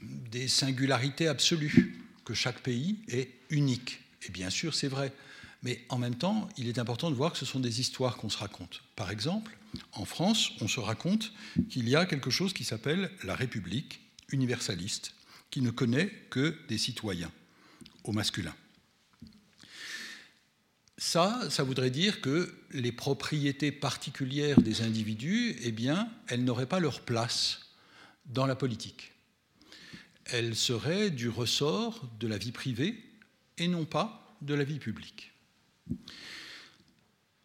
des 0.03 0.49
singularités 0.49 1.29
absolues 1.29 1.98
que 2.29 2.35
chaque 2.35 2.61
pays 2.61 2.99
est 3.09 3.31
unique. 3.49 4.01
Et 4.27 4.31
bien 4.31 4.51
sûr, 4.51 4.75
c'est 4.75 4.89
vrai. 4.89 5.15
Mais 5.63 5.83
en 5.89 5.97
même 5.97 6.15
temps, 6.15 6.47
il 6.59 6.69
est 6.69 6.79
important 6.79 7.11
de 7.11 7.17
voir 7.17 7.33
que 7.33 7.39
ce 7.39 7.47
sont 7.47 7.59
des 7.59 7.81
histoires 7.81 8.19
qu'on 8.19 8.29
se 8.29 8.37
raconte. 8.37 8.83
Par 8.97 9.11
exemple, 9.11 9.57
en 9.93 10.05
France, 10.05 10.51
on 10.61 10.69
se 10.69 10.79
raconte 10.79 11.33
qu'il 11.71 11.89
y 11.89 11.97
a 11.97 12.05
quelque 12.05 12.29
chose 12.29 12.53
qui 12.53 12.65
s'appelle 12.65 13.11
la 13.25 13.35
République 13.35 14.03
universaliste, 14.29 15.15
qui 15.51 15.63
ne 15.63 15.71
connaît 15.71 16.11
que 16.29 16.55
des 16.69 16.77
citoyens, 16.77 17.33
au 18.05 18.13
masculin. 18.13 18.55
Ça, 20.99 21.49
ça 21.49 21.63
voudrait 21.63 21.91
dire 21.91 22.21
que 22.21 22.55
les 22.73 22.93
propriétés 22.93 23.73
particulières 23.73 24.61
des 24.61 24.83
individus, 24.83 25.57
eh 25.63 25.73
bien, 25.73 26.11
elles 26.27 26.45
n'auraient 26.45 26.67
pas 26.67 26.81
leur 26.81 27.01
place 27.01 27.61
dans 28.27 28.45
la 28.45 28.55
politique 28.55 29.13
elle 30.29 30.55
serait 30.55 31.11
du 31.11 31.29
ressort 31.29 32.09
de 32.21 32.27
la 32.27 32.39
vie 32.39 32.53
privée 32.53 33.03
et 33.57 33.69
non 33.69 33.85
pas 33.85 34.37
de 34.43 34.55
la 34.55 34.65
vie 34.65 34.79
publique. 34.79 35.33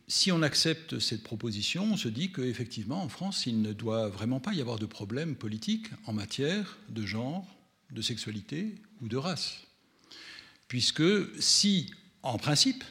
Si 0.08 0.32
on 0.32 0.42
accepte 0.42 1.00
cette 1.00 1.24
proposition, 1.24 1.94
on 1.94 1.98
se 1.98 2.10
dit 2.10 2.32
qu'effectivement, 2.32 3.02
en 3.02 3.10
France, 3.10 3.46
il 3.46 3.62
ne 3.62 3.74
doit 3.74 4.10
vraiment 4.10 4.40
pas 4.40 4.54
y 4.54 4.62
avoir 4.62 4.78
de 4.78 4.86
problème 4.86 5.36
politique 5.36 5.88
en 6.06 6.14
matière 6.14 6.78
de 6.90 7.06
genre, 7.06 7.48
de 7.90 8.02
sexualité 8.02 8.76
ou 9.02 9.08
de 9.08 9.18
race. 9.18 9.62
Puisque 10.68 11.04
si, 11.42 11.92
en 12.22 12.38
principe, 12.38 12.84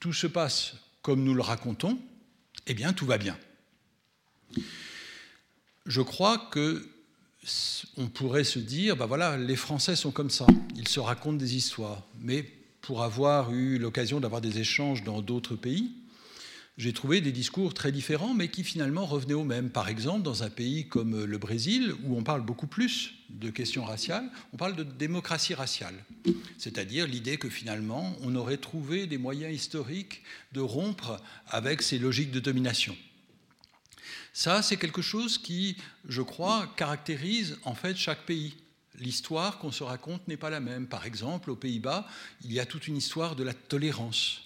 tout 0.00 0.12
se 0.12 0.26
passe 0.26 0.74
comme 1.02 1.22
nous 1.22 1.34
le 1.34 1.42
racontons, 1.42 1.98
eh 2.66 2.74
bien, 2.74 2.92
tout 2.92 3.06
va 3.06 3.18
bien. 3.18 3.38
Je 5.86 6.02
crois 6.02 6.38
que 6.50 6.86
on 7.96 8.08
pourrait 8.08 8.44
se 8.44 8.58
dire, 8.58 8.96
ben 8.96 9.06
voilà, 9.06 9.36
les 9.36 9.56
Français 9.56 9.96
sont 9.96 10.10
comme 10.10 10.30
ça, 10.30 10.46
ils 10.76 10.88
se 10.88 11.00
racontent 11.00 11.36
des 11.36 11.56
histoires. 11.56 12.06
Mais 12.20 12.44
pour 12.80 13.02
avoir 13.02 13.52
eu 13.52 13.78
l'occasion 13.78 14.20
d'avoir 14.20 14.40
des 14.40 14.58
échanges 14.58 15.04
dans 15.04 15.22
d'autres 15.22 15.56
pays, 15.56 15.90
j'ai 16.76 16.92
trouvé 16.94 17.20
des 17.20 17.32
discours 17.32 17.74
très 17.74 17.92
différents, 17.92 18.32
mais 18.32 18.48
qui 18.48 18.64
finalement 18.64 19.04
revenaient 19.04 19.34
au 19.34 19.44
même. 19.44 19.68
Par 19.68 19.88
exemple, 19.88 20.22
dans 20.22 20.44
un 20.44 20.48
pays 20.48 20.88
comme 20.88 21.24
le 21.24 21.38
Brésil, 21.38 21.92
où 22.04 22.16
on 22.16 22.22
parle 22.22 22.40
beaucoup 22.40 22.66
plus 22.66 23.12
de 23.28 23.50
questions 23.50 23.84
raciales, 23.84 24.30
on 24.54 24.56
parle 24.56 24.76
de 24.76 24.82
démocratie 24.82 25.52
raciale, 25.52 25.94
c'est-à-dire 26.56 27.06
l'idée 27.06 27.36
que 27.36 27.50
finalement, 27.50 28.16
on 28.22 28.34
aurait 28.34 28.56
trouvé 28.56 29.06
des 29.06 29.18
moyens 29.18 29.54
historiques 29.54 30.22
de 30.52 30.60
rompre 30.60 31.20
avec 31.48 31.82
ces 31.82 31.98
logiques 31.98 32.30
de 32.30 32.40
domination. 32.40 32.96
Ça, 34.40 34.62
c'est 34.62 34.78
quelque 34.78 35.02
chose 35.02 35.36
qui, 35.36 35.76
je 36.08 36.22
crois, 36.22 36.66
caractérise 36.74 37.58
en 37.64 37.74
fait 37.74 37.94
chaque 37.94 38.24
pays. 38.24 38.54
L'histoire 38.98 39.58
qu'on 39.58 39.70
se 39.70 39.82
raconte 39.82 40.26
n'est 40.28 40.38
pas 40.38 40.48
la 40.48 40.60
même. 40.60 40.86
Par 40.86 41.04
exemple, 41.04 41.50
aux 41.50 41.56
Pays-Bas, 41.56 42.08
il 42.42 42.50
y 42.50 42.58
a 42.58 42.64
toute 42.64 42.88
une 42.88 42.96
histoire 42.96 43.36
de 43.36 43.42
la 43.42 43.52
tolérance. 43.52 44.40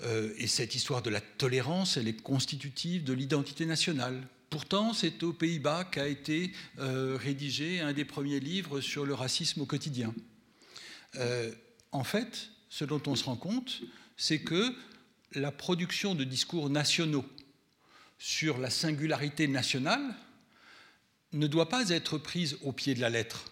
Euh, 0.00 0.34
et 0.36 0.48
cette 0.48 0.74
histoire 0.74 1.00
de 1.00 1.10
la 1.10 1.20
tolérance, 1.20 1.96
elle 1.96 2.08
est 2.08 2.20
constitutive 2.20 3.04
de 3.04 3.12
l'identité 3.12 3.66
nationale. 3.66 4.20
Pourtant, 4.50 4.94
c'est 4.94 5.22
aux 5.22 5.32
Pays-Bas 5.32 5.84
qu'a 5.84 6.08
été 6.08 6.50
euh, 6.80 7.16
rédigé 7.16 7.78
un 7.78 7.92
des 7.92 8.04
premiers 8.04 8.40
livres 8.40 8.80
sur 8.80 9.06
le 9.06 9.14
racisme 9.14 9.60
au 9.60 9.66
quotidien. 9.66 10.12
Euh, 11.14 11.52
en 11.92 12.02
fait, 12.02 12.48
ce 12.68 12.84
dont 12.84 13.02
on 13.06 13.14
se 13.14 13.22
rend 13.22 13.36
compte, 13.36 13.80
c'est 14.16 14.40
que 14.40 14.74
la 15.34 15.52
production 15.52 16.16
de 16.16 16.24
discours 16.24 16.68
nationaux 16.68 17.24
sur 18.22 18.58
la 18.58 18.70
singularité 18.70 19.48
nationale 19.48 20.14
ne 21.32 21.48
doit 21.48 21.68
pas 21.68 21.88
être 21.88 22.18
prise 22.18 22.56
au 22.62 22.70
pied 22.70 22.94
de 22.94 23.00
la 23.00 23.10
lettre. 23.10 23.50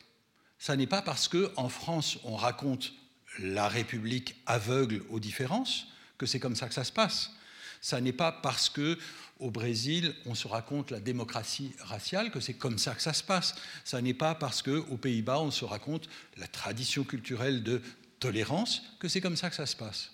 Ça 0.61 0.77
n'est 0.77 0.87
pas 0.87 1.03
parce 1.03 1.27
qu'en 1.27 1.69
France, 1.69 2.19
on 2.23 2.37
raconte 2.37 2.93
la 3.41 3.67
République 3.67 4.37
aveugle 4.47 5.03
aux 5.11 5.19
différences 5.19 5.89
que 6.19 6.27
c'est 6.27 6.39
comme 6.39 6.55
ça 6.55 6.69
que 6.69 6.75
ça 6.75 6.85
se 6.85 6.93
passe. 6.93 7.33
Ça 7.81 8.01
n'est 8.01 8.13
pas 8.13 8.31
parce 8.31 8.71
que 8.71 8.97
au 9.41 9.51
Brésil, 9.51 10.15
on 10.25 10.37
se 10.37 10.47
raconte 10.47 10.93
la 10.93 11.01
démocratie 11.01 11.73
raciale 11.81 12.31
que 12.31 12.39
c'est 12.39 12.55
comme 12.55 12.79
ça 12.79 12.95
que 12.95 13.03
ça 13.03 13.13
se 13.13 13.25
passe. 13.25 13.57
Ça 13.85 14.01
n'est 14.01 14.15
pas 14.15 14.37
parce 14.37 14.63
que 14.63 14.85
aux 14.89 14.99
Pays-Bas, 14.99 15.41
on 15.41 15.51
se 15.51 15.65
raconte 15.65 16.09
la 16.37 16.47
tradition 16.47 17.03
culturelle 17.03 17.65
de 17.65 17.83
tolérance 18.21 18.83
que 19.01 19.09
c'est 19.09 19.21
comme 19.21 19.37
ça 19.37 19.51
que 19.51 19.57
ça 19.57 19.67
se 19.67 19.75
passe. 19.75 20.13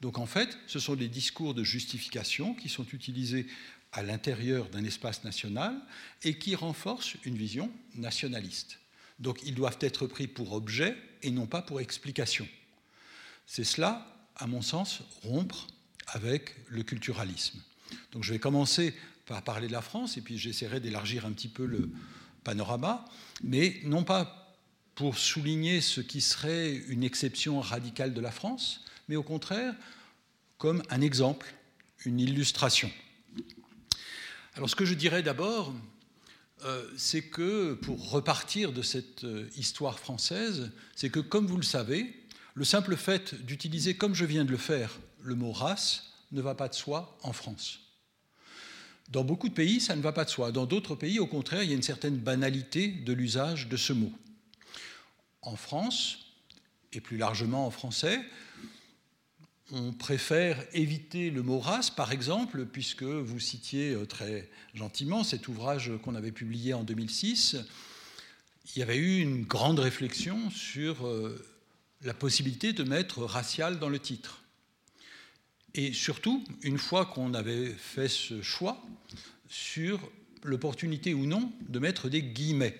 Donc 0.00 0.18
en 0.18 0.26
fait, 0.26 0.56
ce 0.66 0.78
sont 0.78 0.94
des 0.94 1.08
discours 1.08 1.54
de 1.54 1.64
justification 1.64 2.54
qui 2.54 2.68
sont 2.68 2.86
utilisés 2.92 3.46
à 3.92 4.02
l'intérieur 4.02 4.68
d'un 4.68 4.84
espace 4.84 5.24
national 5.24 5.74
et 6.22 6.38
qui 6.38 6.54
renforcent 6.54 7.16
une 7.24 7.36
vision 7.36 7.70
nationaliste. 7.94 8.78
Donc 9.18 9.40
ils 9.44 9.54
doivent 9.54 9.78
être 9.80 10.06
pris 10.06 10.26
pour 10.26 10.52
objet 10.52 10.96
et 11.22 11.30
non 11.30 11.46
pas 11.46 11.62
pour 11.62 11.80
explication. 11.80 12.46
C'est 13.46 13.64
cela, 13.64 14.06
à 14.36 14.46
mon 14.46 14.62
sens, 14.62 15.00
rompre 15.22 15.66
avec 16.06 16.54
le 16.68 16.82
culturalisme. 16.82 17.60
Donc 18.12 18.24
je 18.24 18.32
vais 18.32 18.38
commencer 18.38 18.94
par 19.26 19.42
parler 19.42 19.66
de 19.66 19.72
la 19.72 19.82
France 19.82 20.16
et 20.16 20.20
puis 20.20 20.38
j'essaierai 20.38 20.80
d'élargir 20.80 21.26
un 21.26 21.32
petit 21.32 21.48
peu 21.48 21.64
le 21.64 21.90
panorama, 22.44 23.04
mais 23.42 23.80
non 23.84 24.04
pas 24.04 24.56
pour 24.94 25.18
souligner 25.18 25.80
ce 25.80 26.00
qui 26.00 26.20
serait 26.20 26.74
une 26.88 27.04
exception 27.04 27.60
radicale 27.60 28.14
de 28.14 28.20
la 28.20 28.30
France, 28.30 28.84
mais 29.08 29.16
au 29.16 29.22
contraire 29.22 29.74
comme 30.58 30.82
un 30.90 31.00
exemple, 31.00 31.54
une 32.04 32.18
illustration. 32.18 32.90
Alors 34.58 34.68
ce 34.68 34.74
que 34.74 34.84
je 34.84 34.94
dirais 34.94 35.22
d'abord, 35.22 35.72
euh, 36.64 36.84
c'est 36.96 37.22
que 37.22 37.74
pour 37.74 38.10
repartir 38.10 38.72
de 38.72 38.82
cette 38.82 39.22
euh, 39.22 39.48
histoire 39.56 40.00
française, 40.00 40.72
c'est 40.96 41.10
que 41.10 41.20
comme 41.20 41.46
vous 41.46 41.58
le 41.58 41.62
savez, 41.62 42.12
le 42.54 42.64
simple 42.64 42.96
fait 42.96 43.36
d'utiliser, 43.46 43.94
comme 43.94 44.16
je 44.16 44.24
viens 44.24 44.44
de 44.44 44.50
le 44.50 44.56
faire, 44.56 44.98
le 45.22 45.36
mot 45.36 45.52
race 45.52 46.12
ne 46.32 46.40
va 46.40 46.56
pas 46.56 46.66
de 46.66 46.74
soi 46.74 47.16
en 47.22 47.32
France. 47.32 47.78
Dans 49.10 49.22
beaucoup 49.22 49.48
de 49.48 49.54
pays, 49.54 49.80
ça 49.80 49.94
ne 49.94 50.02
va 50.02 50.10
pas 50.10 50.24
de 50.24 50.30
soi. 50.30 50.50
Dans 50.50 50.66
d'autres 50.66 50.96
pays, 50.96 51.20
au 51.20 51.28
contraire, 51.28 51.62
il 51.62 51.68
y 51.68 51.72
a 51.72 51.76
une 51.76 51.82
certaine 51.82 52.16
banalité 52.16 52.88
de 52.88 53.12
l'usage 53.12 53.68
de 53.68 53.76
ce 53.76 53.92
mot. 53.92 54.12
En 55.40 55.54
France, 55.54 56.32
et 56.92 57.00
plus 57.00 57.16
largement 57.16 57.64
en 57.64 57.70
français, 57.70 58.20
on 59.72 59.92
préfère 59.92 60.64
éviter 60.72 61.30
le 61.30 61.42
mot 61.42 61.58
race, 61.58 61.90
par 61.90 62.12
exemple, 62.12 62.64
puisque 62.66 63.02
vous 63.02 63.38
citiez 63.38 63.92
euh, 63.92 64.06
très 64.06 64.48
gentiment 64.74 65.24
cet 65.24 65.48
ouvrage 65.48 65.92
qu'on 66.02 66.14
avait 66.14 66.32
publié 66.32 66.74
en 66.74 66.84
2006. 66.84 67.56
Il 68.74 68.78
y 68.78 68.82
avait 68.82 68.96
eu 68.96 69.20
une 69.20 69.44
grande 69.44 69.78
réflexion 69.78 70.50
sur 70.50 71.06
euh, 71.06 71.44
la 72.02 72.14
possibilité 72.14 72.72
de 72.72 72.84
mettre 72.84 73.22
racial 73.24 73.78
dans 73.78 73.88
le 73.88 73.98
titre. 73.98 74.42
Et 75.74 75.92
surtout, 75.92 76.44
une 76.62 76.78
fois 76.78 77.06
qu'on 77.06 77.34
avait 77.34 77.68
fait 77.68 78.08
ce 78.08 78.40
choix, 78.42 78.82
sur 79.48 80.00
l'opportunité 80.44 81.14
ou 81.14 81.26
non 81.26 81.52
de 81.68 81.78
mettre 81.78 82.08
des 82.08 82.22
guillemets. 82.22 82.76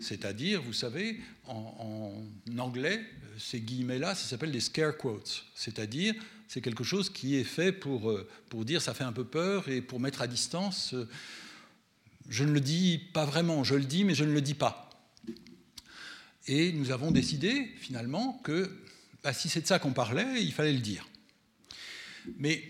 C'est-à-dire, 0.00 0.62
vous 0.62 0.72
savez, 0.72 1.18
en, 1.46 2.12
anglais, 2.58 3.04
ces 3.38 3.60
guillemets-là, 3.60 4.14
ça 4.14 4.28
s'appelle 4.28 4.52
des 4.52 4.60
scare 4.60 4.96
quotes. 4.96 5.44
C'est-à-dire, 5.54 6.14
c'est 6.46 6.60
quelque 6.60 6.84
chose 6.84 7.10
qui 7.10 7.36
est 7.36 7.44
fait 7.44 7.72
pour, 7.72 8.10
euh, 8.10 8.28
pour 8.48 8.64
dire 8.64 8.80
ça 8.80 8.94
fait 8.94 9.04
un 9.04 9.12
peu 9.12 9.24
peur 9.24 9.68
et 9.68 9.80
pour 9.80 10.00
mettre 10.00 10.22
à 10.22 10.26
distance. 10.26 10.94
Euh, 10.94 11.08
je 12.28 12.44
ne 12.44 12.52
le 12.52 12.60
dis 12.60 13.00
pas 13.12 13.24
vraiment, 13.24 13.64
je 13.64 13.74
le 13.74 13.84
dis, 13.84 14.04
mais 14.04 14.14
je 14.14 14.24
ne 14.24 14.32
le 14.32 14.40
dis 14.40 14.54
pas. 14.54 14.90
Et 16.46 16.72
nous 16.72 16.90
avons 16.90 17.10
décidé 17.10 17.70
finalement 17.78 18.40
que 18.44 18.70
bah, 19.22 19.32
si 19.32 19.48
c'est 19.48 19.62
de 19.62 19.66
ça 19.66 19.78
qu'on 19.78 19.92
parlait, 19.92 20.42
il 20.42 20.52
fallait 20.52 20.72
le 20.72 20.80
dire. 20.80 21.08
Mais 22.38 22.62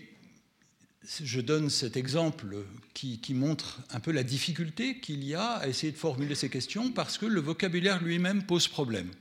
je 1.05 1.41
donne 1.41 1.69
cet 1.69 1.97
exemple 1.97 2.55
qui, 2.93 3.19
montre 3.33 3.81
un 3.89 3.99
peu 3.99 4.11
la 4.11 4.23
difficulté 4.23 4.99
qu'il 4.99 5.23
y 5.23 5.35
a 5.35 5.53
à 5.55 5.67
essayer 5.67 5.91
de 5.91 5.97
formuler 5.97 6.35
ces 6.35 6.49
questions 6.49 6.91
parce 6.91 7.17
que 7.17 7.25
le 7.25 7.41
vocabulaire 7.41 8.01
lui-même 8.01 8.43
pose 8.43 8.67
problème. 8.67 9.11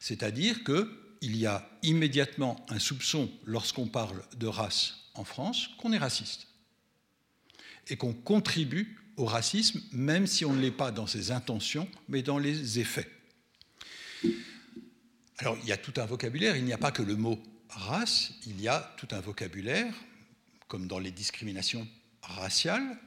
C'est-à-dire 0.00 0.64
qu'il 0.64 1.36
y 1.36 1.46
a 1.46 1.68
immédiatement 1.82 2.64
un 2.68 2.78
soupçon 2.78 3.30
lorsqu'on 3.44 3.86
parle 3.86 4.22
de 4.36 4.46
race 4.46 4.94
en 5.14 5.24
France 5.24 5.68
qu'on 5.78 5.92
est 5.92 5.98
raciste 5.98 6.48
et 7.88 7.96
qu'on 7.96 8.12
contribue 8.12 8.98
au 9.16 9.24
racisme 9.24 9.80
même 9.92 10.26
si 10.26 10.44
on 10.44 10.52
ne 10.52 10.60
l'est 10.60 10.70
pas 10.70 10.90
dans 10.90 11.06
ses 11.06 11.30
intentions 11.30 11.88
mais 12.08 12.22
dans 12.22 12.38
les 12.38 12.80
effets. 12.80 13.08
Alors 15.38 15.56
il 15.62 15.68
y 15.68 15.72
a 15.72 15.76
tout 15.76 15.94
un 16.00 16.06
vocabulaire, 16.06 16.56
il 16.56 16.64
n'y 16.64 16.72
a 16.72 16.78
pas 16.78 16.92
que 16.92 17.02
le 17.02 17.14
mot 17.14 17.40
race, 17.68 18.32
il 18.46 18.60
y 18.60 18.68
a 18.68 18.94
tout 18.96 19.08
un 19.12 19.20
vocabulaire 19.20 19.94
comme 20.72 20.86
dans 20.86 20.98
les 20.98 21.10
discriminations 21.10 21.86
raciales, 22.22 22.98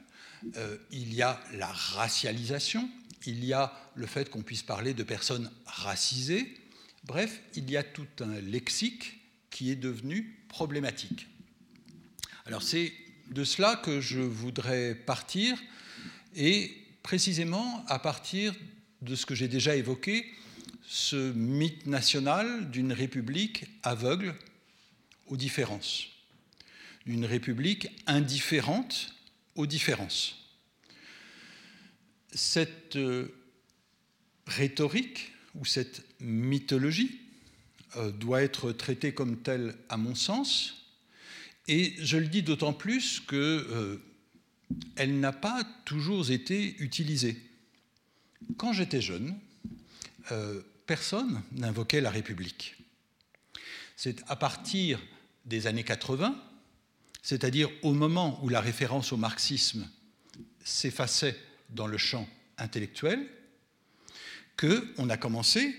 euh, 0.56 0.78
il 0.92 1.12
y 1.12 1.22
a 1.22 1.42
la 1.54 1.66
racialisation, 1.66 2.88
il 3.26 3.44
y 3.44 3.52
a 3.52 3.72
le 3.96 4.06
fait 4.06 4.30
qu'on 4.30 4.42
puisse 4.42 4.62
parler 4.62 4.94
de 4.94 5.02
personnes 5.02 5.50
racisées, 5.64 6.56
bref, 7.02 7.40
il 7.56 7.68
y 7.68 7.76
a 7.76 7.82
tout 7.82 8.06
un 8.20 8.40
lexique 8.40 9.18
qui 9.50 9.72
est 9.72 9.74
devenu 9.74 10.38
problématique. 10.46 11.26
Alors 12.44 12.62
c'est 12.62 12.92
de 13.32 13.42
cela 13.42 13.74
que 13.74 14.00
je 14.00 14.20
voudrais 14.20 14.94
partir, 14.94 15.60
et 16.36 16.70
précisément 17.02 17.84
à 17.88 17.98
partir 17.98 18.54
de 19.02 19.16
ce 19.16 19.26
que 19.26 19.34
j'ai 19.34 19.48
déjà 19.48 19.74
évoqué, 19.74 20.24
ce 20.86 21.32
mythe 21.32 21.86
national 21.86 22.70
d'une 22.70 22.92
république 22.92 23.64
aveugle 23.82 24.36
aux 25.26 25.36
différences 25.36 26.15
d'une 27.06 27.24
république 27.24 27.88
indifférente 28.06 29.14
aux 29.54 29.66
différences. 29.66 30.36
Cette 32.32 32.96
euh, 32.96 33.28
rhétorique 34.46 35.32
ou 35.54 35.64
cette 35.64 36.04
mythologie 36.20 37.20
euh, 37.96 38.10
doit 38.10 38.42
être 38.42 38.72
traitée 38.72 39.14
comme 39.14 39.40
telle 39.40 39.76
à 39.88 39.96
mon 39.96 40.14
sens, 40.14 40.82
et 41.68 41.94
je 41.98 42.16
le 42.16 42.26
dis 42.26 42.42
d'autant 42.42 42.72
plus 42.72 43.20
que 43.20 43.66
euh, 43.70 45.06
n'a 45.06 45.32
pas 45.32 45.64
toujours 45.84 46.30
été 46.30 46.76
utilisée. 46.78 47.40
Quand 48.56 48.72
j'étais 48.72 49.00
jeune, 49.00 49.34
personne 50.86 51.42
n'invoquait 51.52 52.00
la 52.00 52.10
République. 52.10 52.76
C'est 53.96 54.22
à 54.28 54.36
partir 54.36 55.00
des 55.44 55.66
années 55.66 55.84
80 55.84 56.36
c'est-à-dire 57.26 57.68
au 57.82 57.92
moment 57.92 58.38
où 58.44 58.48
la 58.48 58.60
référence 58.60 59.12
au 59.12 59.16
marxisme 59.16 59.88
s'effaçait 60.62 61.36
dans 61.70 61.88
le 61.88 61.98
champ 61.98 62.28
intellectuel, 62.56 63.26
qu'on 64.56 65.10
a 65.10 65.16
commencé 65.16 65.74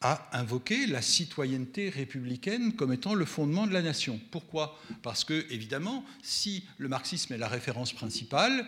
à 0.00 0.38
invoquer 0.38 0.86
la 0.86 1.02
citoyenneté 1.02 1.88
républicaine 1.88 2.74
comme 2.74 2.92
étant 2.92 3.14
le 3.14 3.24
fondement 3.24 3.66
de 3.66 3.72
la 3.72 3.82
nation. 3.82 4.20
Pourquoi? 4.30 4.78
Parce 5.02 5.24
que, 5.24 5.44
évidemment, 5.50 6.04
si 6.22 6.62
le 6.78 6.86
marxisme 6.86 7.32
est 7.32 7.38
la 7.38 7.48
référence 7.48 7.92
principale, 7.92 8.64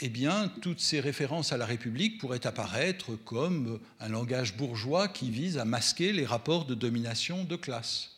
eh 0.00 0.10
bien, 0.10 0.52
toutes 0.60 0.80
ces 0.80 1.00
références 1.00 1.54
à 1.54 1.56
la 1.56 1.64
République 1.64 2.18
pourraient 2.18 2.46
apparaître 2.46 3.16
comme 3.24 3.80
un 4.00 4.08
langage 4.10 4.54
bourgeois 4.54 5.08
qui 5.08 5.30
vise 5.30 5.56
à 5.56 5.64
masquer 5.64 6.12
les 6.12 6.26
rapports 6.26 6.66
de 6.66 6.74
domination 6.74 7.44
de 7.44 7.56
classe. 7.56 8.17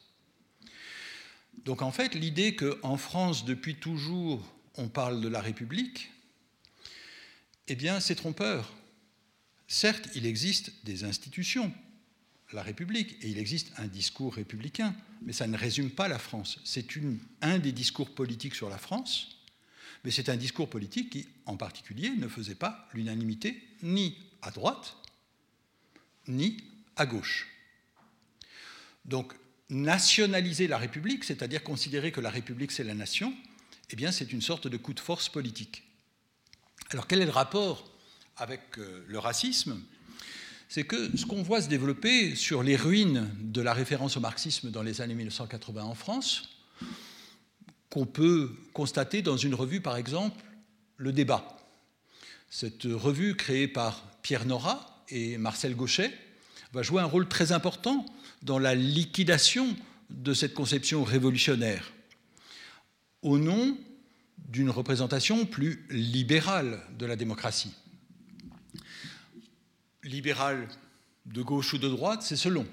Donc 1.65 1.83
en 1.83 1.93
fait, 1.93 2.15
l'idée 2.15 2.57
qu'en 2.57 2.97
France, 2.97 3.45
depuis 3.45 3.77
toujours, 3.77 4.47
on 4.77 4.89
parle 4.89 5.21
de 5.21 5.29
la 5.29 5.41
République, 5.41 6.11
eh 7.69 7.77
bien, 7.77 8.01
c'est 8.01 8.15
trompeur. 8.15 8.73
Certes, 9.69 10.09
il 10.15 10.27
existe 10.27 10.73
des 10.85 11.05
institutions, 11.05 11.73
la 12.53 12.63
République, 12.63 13.17
et 13.23 13.29
il 13.29 13.39
existe 13.39 13.73
un 13.77 13.87
discours 13.87 14.35
républicain, 14.35 14.95
mais 15.23 15.33
ça 15.33 15.47
ne 15.47 15.57
résume 15.57 15.91
pas 15.91 16.09
la 16.09 16.19
France. 16.19 16.59
C'est 16.65 16.87
un 17.43 17.59
des 17.59 17.73
discours 17.73 18.13
politiques 18.15 18.57
sur 18.57 18.69
la 18.69 18.79
France, 18.79 19.39
mais 20.03 20.11
c'est 20.11 20.29
un 20.29 20.37
discours 20.37 20.69
politique 20.69 21.11
qui, 21.11 21.29
en 21.47 21.57
particulier, 21.57 22.11
ne 22.11 22.27
faisait 22.27 22.55
pas 22.55 22.89
l'unanimité 22.95 23.63
ni 23.83 24.17
à 24.43 24.51
droite, 24.51 24.97
ni 26.27 26.57
à 26.97 27.07
gauche. 27.07 27.47
Donc 29.05 29.35
nationaliser 29.71 30.67
la 30.67 30.79
République, 30.79 31.25
c'est-à-dire 31.25 31.63
considérer 31.63 32.13
que 32.13 32.21
la 32.21 32.31
République 32.31 32.73
c'est 32.73 32.85
la 32.85 32.95
nation, 32.95 33.33
eh 33.91 33.97
bien 33.97 34.13
c'est 34.13 34.33
une 34.33 34.43
sorte 34.43 34.67
de 34.67 34.77
coup 34.77 34.93
de 34.93 35.01
force 35.01 35.29
politique. 35.29 35.85
Alors 36.91 37.07
quel 37.07 37.23
est 37.23 37.27
le 37.27 37.31
rapport 37.31 37.91
avec 38.37 38.79
euh, 38.79 39.05
le 39.07 39.19
racisme? 39.19 39.81
C'est 40.69 40.85
que 40.85 41.17
ce 41.17 41.27
qu'on 41.27 41.43
voit 41.43 41.63
se 41.63 41.69
développer 41.69 42.37
sur 42.37 42.63
les 42.63 42.77
ruines 42.77 43.29
de 43.41 43.61
la 43.61 43.73
référence 43.73 44.17
au 44.17 44.21
marxisme 44.21 44.71
dans 44.71 44.83
les 44.83 45.01
années 45.01 45.15
1980 45.15 45.83
en 45.83 45.95
France, 45.95 46.49
qu'on 47.91 48.07
peut 48.07 48.55
constater 48.73 49.23
dans 49.23 49.37
une 49.37 49.55
revue 49.55 49.81
par 49.81 49.97
exemple, 49.97 50.41
Le 50.97 51.13
Débat. 51.13 51.57
Cette 52.51 52.85
revue 52.85 53.37
créée 53.37 53.69
par 53.69 54.05
Pierre 54.23 54.47
Nora 54.47 55.05
et 55.09 55.39
Marcel 55.39 55.75
Gauchet 55.75 56.13
va 56.73 56.83
jouer 56.83 57.01
un 57.01 57.07
rôle 57.07 57.29
très 57.29 57.53
important 57.53 58.07
dans 58.43 58.59
la 58.59 58.75
liquidation 58.75 59.77
de 60.11 60.35
cette 60.35 60.55
conception 60.55 61.05
révolutionnaire, 61.05 61.93
au 63.23 63.39
nom 63.39 63.77
d'une 64.49 64.71
représentation 64.71 65.47
plus 65.47 65.87
libérale 65.91 66.81
de 66.99 67.07
la 67.07 67.17
démocratie. 67.17 67.73
Libérale 70.03 70.69
de 71.27 71.43
gauche 71.43 71.75
ou 71.75 71.79
de 71.79 71.89
droite, 71.89 72.23
c'est 72.23 72.37
selon. 72.37 72.67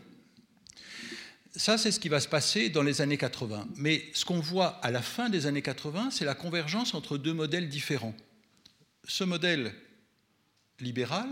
Ça, 1.56 1.78
c'est 1.78 1.92
ce 1.92 2.00
qui 2.00 2.10
va 2.10 2.20
se 2.20 2.28
passer 2.28 2.70
dans 2.70 2.84
les 2.84 3.02
années 3.02 3.18
80. 3.18 3.68
Mais 3.76 4.06
ce 4.14 4.26
qu'on 4.26 4.40
voit 4.40 4.80
à 4.84 4.92
la 4.92 5.02
fin 5.02 5.30
des 5.30 5.48
années 5.48 5.62
80, 5.62 6.12
c'est 6.12 6.26
la 6.26 6.36
convergence 6.36 6.94
entre 6.94 7.18
deux 7.18 7.34
modèles 7.34 7.68
différents. 7.68 8.16
Ce 9.08 9.24
modèle 9.24 9.74
libéral 10.80 11.28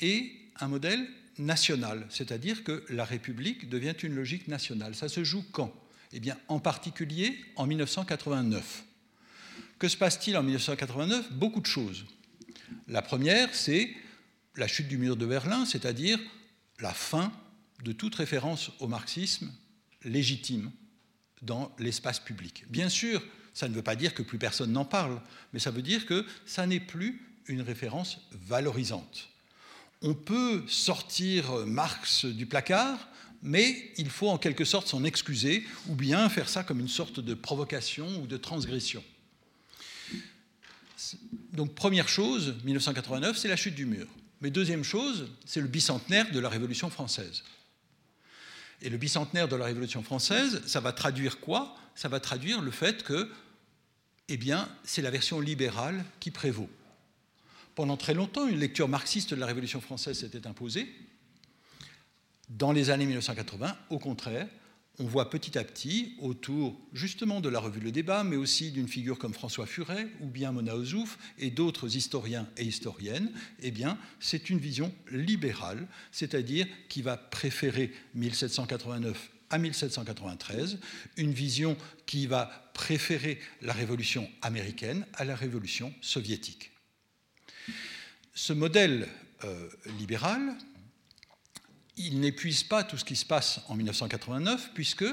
et 0.00 0.32
un 0.60 0.68
modèle 0.68 1.06
national, 1.38 2.06
c'est-à-dire 2.10 2.64
que 2.64 2.84
la 2.88 3.04
République 3.04 3.68
devient 3.68 3.94
une 4.02 4.14
logique 4.14 4.48
nationale. 4.48 4.94
Ça 4.94 5.08
se 5.08 5.24
joue 5.24 5.44
quand? 5.52 5.72
Eh 6.12 6.20
bien, 6.20 6.36
en 6.48 6.58
particulier 6.58 7.38
en 7.56 7.66
1989. 7.66 8.84
Que 9.78 9.88
se 9.88 9.96
passe-t-il 9.96 10.36
en 10.36 10.42
1989 10.42 11.32
Beaucoup 11.32 11.60
de 11.60 11.66
choses. 11.66 12.06
La 12.88 13.02
première, 13.02 13.54
c'est 13.54 13.90
la 14.56 14.66
chute 14.66 14.88
du 14.88 14.98
mur 14.98 15.16
de 15.16 15.26
Berlin, 15.26 15.64
c'est-à-dire 15.64 16.18
la 16.80 16.92
fin 16.92 17.32
de 17.84 17.92
toute 17.92 18.14
référence 18.14 18.70
au 18.80 18.88
marxisme 18.88 19.52
légitime 20.04 20.70
dans 21.42 21.74
l'espace 21.78 22.18
public. 22.18 22.64
Bien 22.68 22.88
sûr, 22.88 23.22
ça 23.54 23.68
ne 23.68 23.74
veut 23.74 23.82
pas 23.82 23.96
dire 23.96 24.14
que 24.14 24.22
plus 24.22 24.38
personne 24.38 24.72
n'en 24.72 24.84
parle, 24.84 25.20
mais 25.52 25.60
ça 25.60 25.70
veut 25.70 25.82
dire 25.82 26.06
que 26.06 26.26
ça 26.46 26.66
n'est 26.66 26.80
plus 26.80 27.22
une 27.46 27.62
référence 27.62 28.20
valorisante 28.32 29.30
on 30.02 30.14
peut 30.14 30.62
sortir 30.68 31.66
Marx 31.66 32.24
du 32.24 32.46
placard, 32.46 33.08
mais 33.42 33.92
il 33.96 34.10
faut 34.10 34.28
en 34.28 34.38
quelque 34.38 34.64
sorte 34.64 34.88
s'en 34.88 35.04
excuser 35.04 35.64
ou 35.88 35.94
bien 35.94 36.28
faire 36.28 36.48
ça 36.48 36.62
comme 36.62 36.80
une 36.80 36.88
sorte 36.88 37.20
de 37.20 37.34
provocation 37.34 38.06
ou 38.20 38.26
de 38.26 38.36
transgression. 38.36 39.02
Donc 41.52 41.74
première 41.74 42.08
chose, 42.08 42.54
1989, 42.64 43.36
c'est 43.36 43.48
la 43.48 43.56
chute 43.56 43.74
du 43.74 43.86
mur. 43.86 44.06
Mais 44.40 44.50
deuxième 44.50 44.84
chose, 44.84 45.28
c'est 45.44 45.60
le 45.60 45.66
bicentenaire 45.66 46.30
de 46.30 46.38
la 46.38 46.48
Révolution 46.48 46.90
française. 46.90 47.42
Et 48.80 48.90
le 48.90 48.96
bicentenaire 48.96 49.48
de 49.48 49.56
la 49.56 49.64
Révolution 49.64 50.02
française, 50.02 50.62
ça 50.66 50.80
va 50.80 50.92
traduire 50.92 51.40
quoi? 51.40 51.76
Ça 51.96 52.08
va 52.08 52.20
traduire 52.20 52.60
le 52.60 52.70
fait 52.70 53.02
que, 53.02 53.28
eh 54.28 54.36
bien, 54.36 54.68
c'est 54.84 55.02
la 55.02 55.10
version 55.10 55.40
libérale 55.40 56.04
qui 56.20 56.30
prévaut. 56.30 56.70
Pendant 57.78 57.96
très 57.96 58.12
longtemps, 58.12 58.48
une 58.48 58.58
lecture 58.58 58.88
marxiste 58.88 59.34
de 59.34 59.38
la 59.38 59.46
Révolution 59.46 59.80
française 59.80 60.18
s'était 60.18 60.48
imposée. 60.48 60.92
Dans 62.48 62.72
les 62.72 62.90
années 62.90 63.06
1980, 63.06 63.76
au 63.90 64.00
contraire, 64.00 64.48
on 64.98 65.04
voit 65.04 65.30
petit 65.30 65.56
à 65.56 65.62
petit, 65.62 66.16
autour 66.18 66.76
justement 66.92 67.40
de 67.40 67.48
la 67.48 67.60
revue 67.60 67.78
Le 67.78 67.92
Débat, 67.92 68.24
mais 68.24 68.34
aussi 68.34 68.72
d'une 68.72 68.88
figure 68.88 69.16
comme 69.16 69.32
François 69.32 69.64
Furet 69.64 70.08
ou 70.20 70.26
bien 70.26 70.50
Mona 70.50 70.74
Ozouf 70.74 71.18
et 71.38 71.52
d'autres 71.52 71.96
historiens 71.96 72.48
et 72.56 72.64
historiennes, 72.64 73.30
eh 73.60 73.70
bien, 73.70 73.96
c'est 74.18 74.50
une 74.50 74.58
vision 74.58 74.92
libérale, 75.12 75.86
c'est-à-dire 76.10 76.66
qui 76.88 77.00
va 77.00 77.16
préférer 77.16 77.92
1789 78.16 79.30
à 79.50 79.58
1793, 79.58 80.80
une 81.16 81.32
vision 81.32 81.76
qui 82.06 82.26
va 82.26 82.70
préférer 82.74 83.38
la 83.62 83.72
révolution 83.72 84.28
américaine 84.42 85.06
à 85.14 85.24
la 85.24 85.36
révolution 85.36 85.94
soviétique 86.00 86.72
ce 88.38 88.52
modèle 88.52 89.08
euh, 89.42 89.68
libéral, 89.98 90.56
il 91.96 92.20
n'épuise 92.20 92.62
pas 92.62 92.84
tout 92.84 92.96
ce 92.96 93.04
qui 93.04 93.16
se 93.16 93.24
passe 93.24 93.60
en 93.66 93.74
1989, 93.74 94.70
puisque 94.74 95.04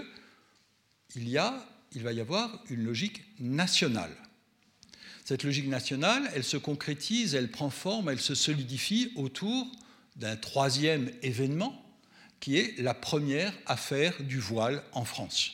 il, 1.15 1.27
y 1.27 1.39
a, 1.39 1.67
il 1.93 2.03
va 2.03 2.13
y 2.13 2.21
avoir 2.21 2.63
une 2.69 2.83
logique 2.83 3.23
nationale. 3.39 4.15
Cette 5.23 5.43
logique 5.43 5.67
nationale, 5.67 6.29
elle 6.35 6.43
se 6.43 6.57
concrétise, 6.57 7.33
elle 7.33 7.49
prend 7.49 7.71
forme, 7.71 8.09
elle 8.09 8.21
se 8.21 8.35
solidifie 8.35 9.11
autour 9.15 9.71
d'un 10.17 10.35
troisième 10.35 11.11
événement, 11.23 11.83
qui 12.39 12.57
est 12.57 12.79
la 12.79 12.93
première 12.93 13.53
affaire 13.65 14.21
du 14.21 14.37
voile 14.39 14.83
en 14.91 15.03
France. 15.03 15.51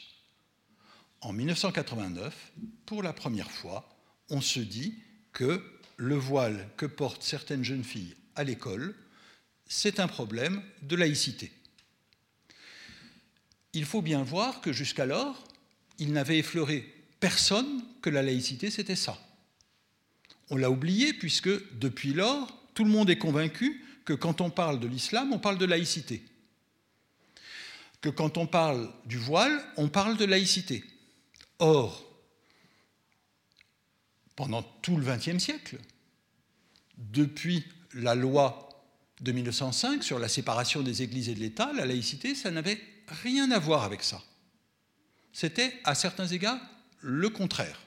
En 1.22 1.32
1989, 1.32 2.52
pour 2.86 3.02
la 3.02 3.14
première 3.14 3.50
fois, 3.50 3.88
on 4.30 4.42
se 4.42 4.60
dit 4.60 4.96
que 5.32 5.64
le 6.02 6.16
voile 6.16 6.68
que 6.78 6.88
portent 6.88 7.22
certaines 7.22 7.64
jeunes 7.64 7.84
filles 7.84 8.16
à 8.36 8.44
l'école, 8.44 8.96
c'est 9.68 10.00
un 10.00 10.08
problème 10.08 10.64
de 10.82 10.96
laïcité. 10.96 11.52
Il 13.74 13.86
faut 13.86 14.02
bien 14.02 14.24
voir 14.24 14.62
que 14.62 14.74
jusqu'alors, 14.74 15.48
il 16.00 16.12
n'avait 16.12 16.40
effleuré 16.40 16.92
personne 17.20 17.86
que 18.02 18.10
la 18.10 18.24
laïcité, 18.24 18.72
c'était 18.72 18.96
ça. 18.96 19.16
On 20.50 20.58
l'a 20.58 20.72
oublié 20.72 21.14
puisque 21.14 21.52
depuis 21.78 22.14
lors, 22.14 22.52
tout 22.74 22.84
le 22.84 22.90
monde 22.90 23.12
est 23.12 23.20
convaincu 23.20 23.86
que 24.04 24.14
quand 24.14 24.42
on 24.42 24.50
parle 24.50 24.80
de 24.80 24.88
l'islam, 24.88 25.32
on 25.32 25.40
parle 25.40 25.60
de 25.60 25.66
laïcité. 25.66 26.24
Que 28.02 28.10
quand 28.10 28.40
on 28.40 28.48
parle 28.48 28.92
du 29.06 29.20
voile, 29.20 29.64
on 29.78 29.88
parle 29.88 30.18
de 30.18 30.26
laïcité. 30.26 30.84
Or, 31.60 32.04
pendant 34.36 34.64
tout 34.64 34.98
le 34.98 35.06
XXe 35.06 35.38
siècle, 35.38 35.78
depuis 37.12 37.66
la 37.94 38.16
loi 38.16 38.70
de 39.22 39.32
1905 39.32 40.04
sur 40.04 40.20
la 40.20 40.28
séparation 40.28 40.82
des 40.82 41.02
églises 41.02 41.30
et 41.30 41.36
de 41.36 41.40
l'État, 41.40 41.72
la 41.74 41.86
laïcité, 41.86 42.36
ça 42.36 42.52
n'avait 42.52 42.82
rien 43.08 43.52
à 43.52 43.60
voir 43.60 43.84
avec 43.84 44.04
ça. 44.04 44.22
C'était, 45.34 45.80
à 45.84 45.96
certains 45.96 46.28
égards, 46.28 46.60
le 47.02 47.30
contraire. 47.30 47.80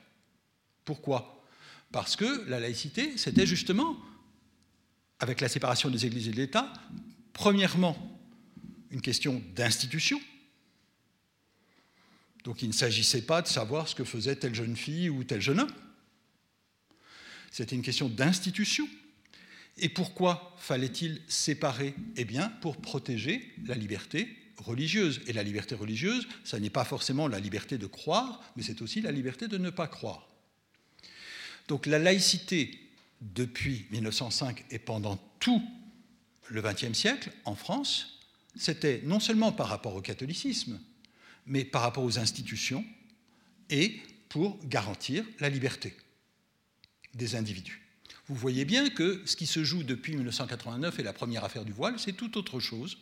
Pourquoi? 0.85 1.45
Parce 1.93 2.17
que 2.17 2.45
la 2.49 2.61
laïcité, 2.61 3.17
c'était 3.17 3.47
justement, 3.47 3.97
avec 5.19 5.41
la 5.41 5.49
séparation 5.49 5.91
des 5.91 6.07
églises 6.07 6.29
et 6.29 6.33
de 6.33 6.37
l'État, 6.37 6.73
premièrement, 7.33 7.97
une 8.91 9.01
question 9.01 9.43
d'institution. 9.55 10.21
Donc 12.45 12.63
il 12.63 12.69
ne 12.69 12.75
s'agissait 12.75 13.23
pas 13.23 13.43
de 13.43 13.49
savoir 13.49 13.89
ce 13.89 13.95
que 13.95 14.05
faisait 14.05 14.37
telle 14.37 14.55
jeune 14.55 14.77
fille 14.77 15.09
ou 15.09 15.25
tel 15.25 15.41
jeune 15.41 15.61
homme. 15.61 15.73
C'était 17.51 17.77
une 17.77 17.83
question 17.83 18.09
d'institution. 18.09 18.89
Et 19.79 19.89
pourquoi 19.89 20.55
fallait-il 20.59 21.21
séparer? 21.29 21.95
Eh 22.17 22.25
bien, 22.25 22.49
pour 22.61 22.77
protéger 22.77 23.55
la 23.67 23.75
liberté 23.75 24.29
religieuse. 24.59 25.21
Et 25.27 25.33
la 25.33 25.43
liberté 25.43 25.75
religieuse, 25.75 26.27
ça 26.45 26.61
n'est 26.61 26.71
pas 26.71 26.85
forcément 26.85 27.29
la 27.29 27.41
liberté 27.41 27.79
de 27.79 27.87
croire, 27.87 28.41
mais 28.57 28.63
c'est 28.63 28.83
aussi 28.83 29.01
la 29.01 29.13
liberté 29.13 29.49
de 29.49 29.59
ne 29.59 29.71
pas 29.71 29.89
croire. 29.89 30.29
Donc 31.69 31.87
la 31.87 31.99
laïcité, 31.99 32.79
depuis 33.21 33.87
1905 33.91 34.65
et 34.71 34.79
pendant 34.79 35.17
tout 35.41 35.63
le 36.49 36.61
XXe 36.63 36.93
siècle, 36.93 37.33
en 37.45 37.55
France, 37.55 38.21
c'était 38.57 39.01
non 39.05 39.19
seulement 39.19 39.53
par 39.53 39.69
rapport 39.69 39.95
au 39.95 40.03
catholicisme, 40.03 40.81
mais 41.47 41.65
par 41.65 41.83
rapport 41.83 42.05
aux 42.05 42.19
institutions 42.19 42.85
et 43.71 44.01
pour 44.29 44.59
garantir 44.67 45.25
la 45.41 45.49
liberté 45.49 45.97
des 47.15 47.35
individus. 47.35 47.84
Vous 48.29 48.35
voyez 48.35 48.65
bien 48.65 48.89
que 48.89 49.21
ce 49.27 49.37
qui 49.37 49.47
se 49.47 49.65
joue 49.65 49.83
depuis 49.83 50.15
1989 50.15 50.99
et 50.99 51.03
la 51.03 51.13
première 51.13 51.45
affaire 51.45 51.65
du 51.65 51.73
voile, 51.73 51.99
c'est 51.99 52.13
tout 52.13 52.39
autre 52.39 52.59
chose. 52.59 52.97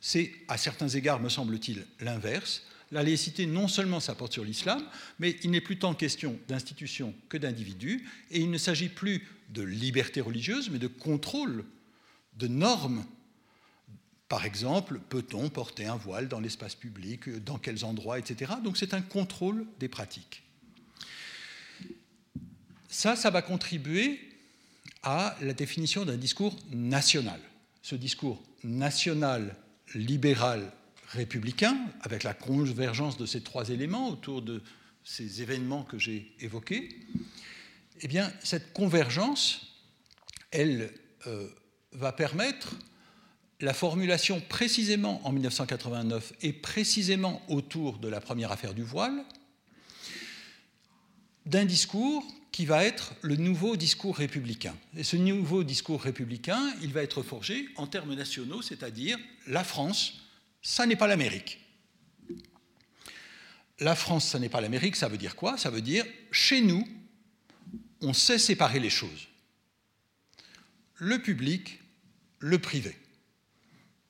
C'est, 0.00 0.32
à 0.48 0.58
certains 0.58 0.88
égards, 0.88 1.20
me 1.20 1.30
semble-t-il, 1.30 1.86
l'inverse. 2.00 2.62
La 2.92 3.02
laïcité, 3.02 3.46
non 3.46 3.66
seulement 3.66 3.98
s'apporte 3.98 4.34
sur 4.34 4.44
l'islam, 4.44 4.84
mais 5.18 5.36
il 5.42 5.50
n'est 5.50 5.62
plus 5.62 5.78
tant 5.78 5.94
question 5.94 6.38
d'institutions 6.48 7.14
que 7.28 7.38
d'individus, 7.38 8.06
et 8.30 8.40
il 8.40 8.50
ne 8.50 8.58
s'agit 8.58 8.90
plus 8.90 9.26
de 9.50 9.62
liberté 9.62 10.20
religieuse, 10.20 10.70
mais 10.70 10.78
de 10.78 10.86
contrôle, 10.86 11.64
de 12.36 12.46
normes. 12.46 13.04
Par 14.28 14.44
exemple, 14.44 15.00
peut-on 15.08 15.48
porter 15.48 15.86
un 15.86 15.96
voile 15.96 16.28
dans 16.28 16.40
l'espace 16.40 16.74
public, 16.74 17.28
dans 17.42 17.58
quels 17.58 17.84
endroits, 17.84 18.18
etc. 18.18 18.52
Donc 18.62 18.76
c'est 18.76 18.92
un 18.92 19.02
contrôle 19.02 19.66
des 19.80 19.88
pratiques. 19.88 20.42
Ça, 22.96 23.14
ça 23.14 23.28
va 23.28 23.42
contribuer 23.42 24.18
à 25.02 25.36
la 25.42 25.52
définition 25.52 26.06
d'un 26.06 26.16
discours 26.16 26.56
national. 26.72 27.38
Ce 27.82 27.94
discours 27.94 28.42
national, 28.64 29.54
libéral, 29.94 30.72
républicain, 31.08 31.76
avec 32.00 32.22
la 32.22 32.32
convergence 32.32 33.18
de 33.18 33.26
ces 33.26 33.42
trois 33.42 33.68
éléments 33.68 34.08
autour 34.08 34.40
de 34.40 34.62
ces 35.04 35.42
événements 35.42 35.82
que 35.82 35.98
j'ai 35.98 36.34
évoqués, 36.40 36.88
eh 38.00 38.08
bien, 38.08 38.32
cette 38.42 38.72
convergence, 38.72 39.76
elle 40.50 40.90
euh, 41.26 41.50
va 41.92 42.12
permettre 42.12 42.76
la 43.60 43.74
formulation 43.74 44.40
précisément 44.40 45.20
en 45.26 45.32
1989 45.32 46.32
et 46.40 46.54
précisément 46.54 47.42
autour 47.48 47.98
de 47.98 48.08
la 48.08 48.22
première 48.22 48.52
affaire 48.52 48.72
du 48.72 48.84
voile 48.84 49.22
d'un 51.46 51.64
discours 51.64 52.26
qui 52.52 52.66
va 52.66 52.84
être 52.84 53.14
le 53.22 53.36
nouveau 53.36 53.76
discours 53.76 54.16
républicain. 54.16 54.74
Et 54.96 55.04
ce 55.04 55.16
nouveau 55.16 55.62
discours 55.62 56.02
républicain, 56.02 56.74
il 56.82 56.92
va 56.92 57.02
être 57.02 57.22
forgé 57.22 57.68
en 57.76 57.86
termes 57.86 58.14
nationaux, 58.14 58.62
c'est-à-dire 58.62 59.18
la 59.46 59.62
France, 59.62 60.14
ça 60.62 60.86
n'est 60.86 60.96
pas 60.96 61.06
l'Amérique. 61.06 61.60
La 63.78 63.94
France, 63.94 64.26
ça 64.26 64.38
n'est 64.38 64.48
pas 64.48 64.60
l'Amérique, 64.60 64.96
ça 64.96 65.08
veut 65.08 65.18
dire 65.18 65.36
quoi? 65.36 65.58
Ça 65.58 65.70
veut 65.70 65.82
dire, 65.82 66.04
chez 66.30 66.62
nous, 66.62 66.86
on 68.00 68.12
sait 68.12 68.38
séparer 68.38 68.80
les 68.80 68.90
choses. 68.90 69.28
Le 70.94 71.20
public, 71.20 71.78
le 72.38 72.58
privé. 72.58 72.96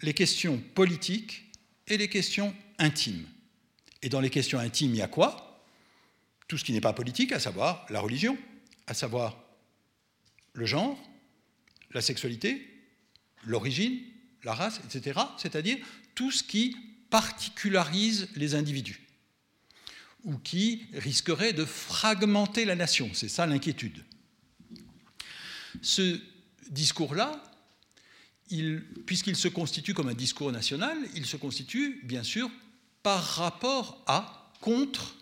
Les 0.02 0.14
questions 0.14 0.62
politiques 0.74 1.50
et 1.88 1.96
les 1.96 2.08
questions 2.08 2.54
intimes. 2.78 3.26
Et 4.02 4.08
dans 4.08 4.20
les 4.20 4.30
questions 4.30 4.60
intimes, 4.60 4.90
il 4.90 4.98
y 4.98 5.02
a 5.02 5.08
quoi? 5.08 5.55
Tout 6.48 6.58
ce 6.58 6.64
qui 6.64 6.72
n'est 6.72 6.80
pas 6.80 6.92
politique, 6.92 7.32
à 7.32 7.40
savoir 7.40 7.86
la 7.90 8.00
religion, 8.00 8.38
à 8.86 8.94
savoir 8.94 9.36
le 10.52 10.66
genre, 10.66 10.98
la 11.92 12.00
sexualité, 12.00 12.66
l'origine, 13.44 14.00
la 14.44 14.54
race, 14.54 14.80
etc., 14.84 15.20
c'est-à-dire 15.38 15.78
tout 16.14 16.30
ce 16.30 16.42
qui 16.42 16.76
particularise 17.10 18.28
les 18.36 18.54
individus 18.54 19.00
ou 20.24 20.38
qui 20.38 20.86
risquerait 20.92 21.52
de 21.52 21.64
fragmenter 21.64 22.64
la 22.64 22.74
nation. 22.74 23.10
C'est 23.12 23.28
ça 23.28 23.46
l'inquiétude. 23.46 24.04
Ce 25.82 26.20
discours-là, 26.70 27.42
puisqu'il 29.06 29.36
se 29.36 29.48
constitue 29.48 29.94
comme 29.94 30.08
un 30.08 30.14
discours 30.14 30.50
national, 30.50 30.96
il 31.14 31.26
se 31.26 31.36
constitue 31.36 32.00
bien 32.04 32.22
sûr 32.22 32.50
par 33.02 33.22
rapport 33.22 34.02
à, 34.06 34.52
contre 34.60 35.15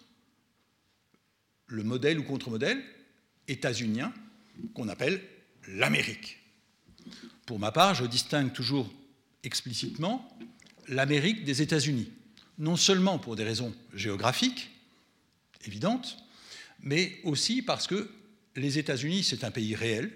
le 1.66 1.82
modèle 1.82 2.18
ou 2.18 2.22
contre-modèle 2.22 2.82
états-unien 3.48 4.12
qu'on 4.74 4.88
appelle 4.88 5.22
l'Amérique. 5.68 6.38
Pour 7.46 7.58
ma 7.58 7.72
part, 7.72 7.94
je 7.94 8.04
distingue 8.04 8.52
toujours 8.52 8.92
explicitement 9.42 10.36
l'Amérique 10.88 11.44
des 11.44 11.62
États-Unis, 11.62 12.10
non 12.58 12.76
seulement 12.76 13.18
pour 13.18 13.36
des 13.36 13.44
raisons 13.44 13.74
géographiques 13.94 14.70
évidentes, 15.66 16.18
mais 16.80 17.18
aussi 17.24 17.62
parce 17.62 17.86
que 17.86 18.10
les 18.56 18.78
États-Unis, 18.78 19.24
c'est 19.24 19.44
un 19.44 19.50
pays 19.50 19.74
réel, 19.74 20.12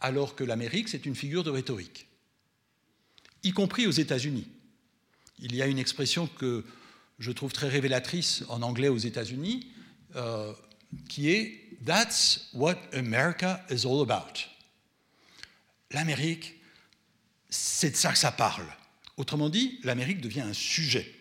alors 0.00 0.36
que 0.36 0.44
l'Amérique, 0.44 0.88
c'est 0.88 1.06
une 1.06 1.16
figure 1.16 1.44
de 1.44 1.50
rhétorique, 1.50 2.06
y 3.42 3.52
compris 3.52 3.86
aux 3.86 3.92
États-Unis. 3.92 4.46
Il 5.40 5.54
y 5.54 5.62
a 5.62 5.66
une 5.66 5.78
expression 5.78 6.26
que 6.26 6.64
je 7.18 7.32
trouve 7.32 7.52
très 7.52 7.68
révélatrice 7.68 8.44
en 8.48 8.62
anglais 8.62 8.88
aux 8.88 8.98
États-Unis, 8.98 9.66
euh, 10.18 10.52
qui 11.08 11.30
est 11.30 11.68
That's 11.84 12.48
what 12.52 12.76
America 12.92 13.64
is 13.70 13.86
all 13.86 14.02
about. 14.02 14.40
L'Amérique, 15.92 16.60
c'est 17.48 17.90
de 17.90 17.96
ça 17.96 18.12
que 18.12 18.18
ça 18.18 18.32
parle. 18.32 18.66
Autrement 19.16 19.48
dit, 19.48 19.78
l'Amérique 19.84 20.20
devient 20.20 20.40
un 20.40 20.52
sujet. 20.52 21.14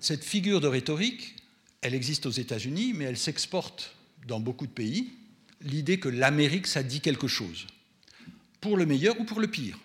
Cette 0.00 0.24
figure 0.24 0.60
de 0.60 0.68
rhétorique, 0.68 1.36
elle 1.80 1.94
existe 1.94 2.26
aux 2.26 2.30
États-Unis, 2.30 2.92
mais 2.94 3.04
elle 3.06 3.18
s'exporte 3.18 3.94
dans 4.26 4.40
beaucoup 4.40 4.66
de 4.66 4.72
pays. 4.72 5.12
L'idée 5.60 5.98
que 5.98 6.08
l'Amérique, 6.08 6.66
ça 6.66 6.82
dit 6.82 7.00
quelque 7.00 7.28
chose, 7.28 7.66
pour 8.60 8.76
le 8.76 8.86
meilleur 8.86 9.18
ou 9.20 9.24
pour 9.24 9.40
le 9.40 9.50
pire. 9.50 9.78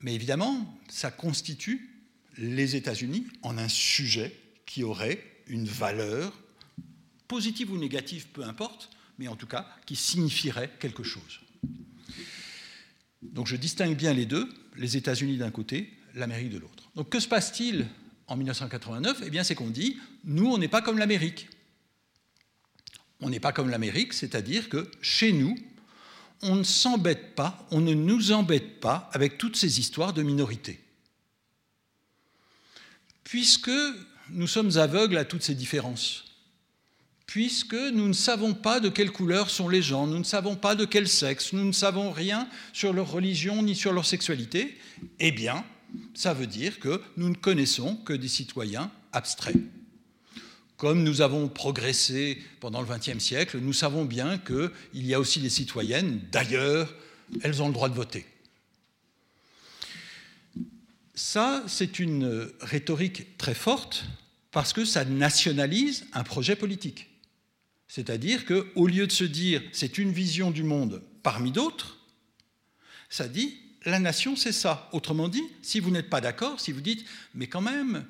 Mais 0.00 0.14
évidemment, 0.14 0.78
ça 0.88 1.10
constitue 1.10 1.90
les 2.38 2.76
États-Unis 2.76 3.26
en 3.42 3.58
un 3.58 3.68
sujet 3.68 4.34
qui 4.68 4.84
aurait 4.84 5.24
une 5.46 5.64
valeur, 5.64 6.32
positive 7.26 7.72
ou 7.72 7.78
négative, 7.78 8.26
peu 8.34 8.44
importe, 8.44 8.90
mais 9.18 9.26
en 9.26 9.34
tout 9.34 9.46
cas 9.46 9.66
qui 9.86 9.96
signifierait 9.96 10.70
quelque 10.78 11.02
chose. 11.02 11.40
Donc 13.22 13.46
je 13.46 13.56
distingue 13.56 13.96
bien 13.96 14.12
les 14.12 14.26
deux, 14.26 14.46
les 14.76 14.98
États-Unis 14.98 15.38
d'un 15.38 15.50
côté, 15.50 15.90
l'Amérique 16.14 16.50
de 16.50 16.58
l'autre. 16.58 16.90
Donc 16.94 17.08
que 17.08 17.18
se 17.18 17.26
passe-t-il 17.26 17.86
en 18.26 18.36
1989 18.36 19.22
Eh 19.24 19.30
bien 19.30 19.42
c'est 19.42 19.54
qu'on 19.54 19.70
dit, 19.70 19.98
nous, 20.24 20.46
on 20.46 20.58
n'est 20.58 20.68
pas 20.68 20.82
comme 20.82 20.98
l'Amérique. 20.98 21.48
On 23.20 23.30
n'est 23.30 23.40
pas 23.40 23.52
comme 23.52 23.70
l'Amérique, 23.70 24.12
c'est-à-dire 24.12 24.68
que 24.68 24.90
chez 25.00 25.32
nous, 25.32 25.56
on 26.42 26.56
ne 26.56 26.62
s'embête 26.62 27.34
pas, 27.34 27.66
on 27.70 27.80
ne 27.80 27.94
nous 27.94 28.32
embête 28.32 28.80
pas 28.80 29.08
avec 29.14 29.38
toutes 29.38 29.56
ces 29.56 29.80
histoires 29.80 30.12
de 30.12 30.22
minorités. 30.22 30.78
Puisque 33.24 33.70
nous 34.30 34.46
sommes 34.46 34.76
aveugles 34.76 35.18
à 35.18 35.24
toutes 35.24 35.42
ces 35.42 35.54
différences, 35.54 36.24
puisque 37.26 37.74
nous 37.74 38.08
ne 38.08 38.12
savons 38.12 38.54
pas 38.54 38.80
de 38.80 38.88
quelle 38.88 39.10
couleur 39.10 39.50
sont 39.50 39.68
les 39.68 39.82
gens, 39.82 40.06
nous 40.06 40.18
ne 40.18 40.24
savons 40.24 40.56
pas 40.56 40.74
de 40.74 40.84
quel 40.84 41.08
sexe, 41.08 41.52
nous 41.52 41.64
ne 41.64 41.72
savons 41.72 42.10
rien 42.10 42.48
sur 42.72 42.92
leur 42.92 43.10
religion 43.10 43.62
ni 43.62 43.74
sur 43.74 43.92
leur 43.92 44.06
sexualité, 44.06 44.78
eh 45.20 45.32
bien, 45.32 45.64
ça 46.14 46.34
veut 46.34 46.46
dire 46.46 46.80
que 46.80 47.00
nous 47.16 47.28
ne 47.28 47.34
connaissons 47.34 47.96
que 47.96 48.12
des 48.12 48.28
citoyens 48.28 48.90
abstraits. 49.12 49.56
Comme 50.76 51.02
nous 51.02 51.22
avons 51.22 51.48
progressé 51.48 52.38
pendant 52.60 52.80
le 52.80 52.86
XXe 52.86 53.18
siècle, 53.18 53.58
nous 53.60 53.72
savons 53.72 54.04
bien 54.04 54.38
qu'il 54.38 55.06
y 55.06 55.12
a 55.12 55.20
aussi 55.20 55.40
des 55.40 55.50
citoyennes, 55.50 56.20
d'ailleurs, 56.30 56.94
elles 57.42 57.62
ont 57.62 57.68
le 57.68 57.74
droit 57.74 57.88
de 57.88 57.94
voter. 57.94 58.24
Ça, 61.18 61.64
c'est 61.66 61.98
une 61.98 62.48
rhétorique 62.60 63.36
très 63.38 63.52
forte 63.52 64.04
parce 64.52 64.72
que 64.72 64.84
ça 64.84 65.04
nationalise 65.04 66.06
un 66.12 66.22
projet 66.22 66.54
politique. 66.54 67.08
C'est-à-dire 67.88 68.46
qu'au 68.46 68.86
lieu 68.86 69.04
de 69.04 69.12
se 69.12 69.24
dire 69.24 69.60
c'est 69.72 69.98
une 69.98 70.12
vision 70.12 70.52
du 70.52 70.62
monde 70.62 71.02
parmi 71.24 71.50
d'autres, 71.50 71.98
ça 73.10 73.26
dit 73.26 73.58
la 73.84 73.98
nation 73.98 74.36
c'est 74.36 74.52
ça. 74.52 74.88
Autrement 74.92 75.28
dit, 75.28 75.42
si 75.60 75.80
vous 75.80 75.90
n'êtes 75.90 76.08
pas 76.08 76.20
d'accord, 76.20 76.60
si 76.60 76.70
vous 76.70 76.80
dites 76.80 77.04
mais 77.34 77.48
quand 77.48 77.62
même, 77.62 78.06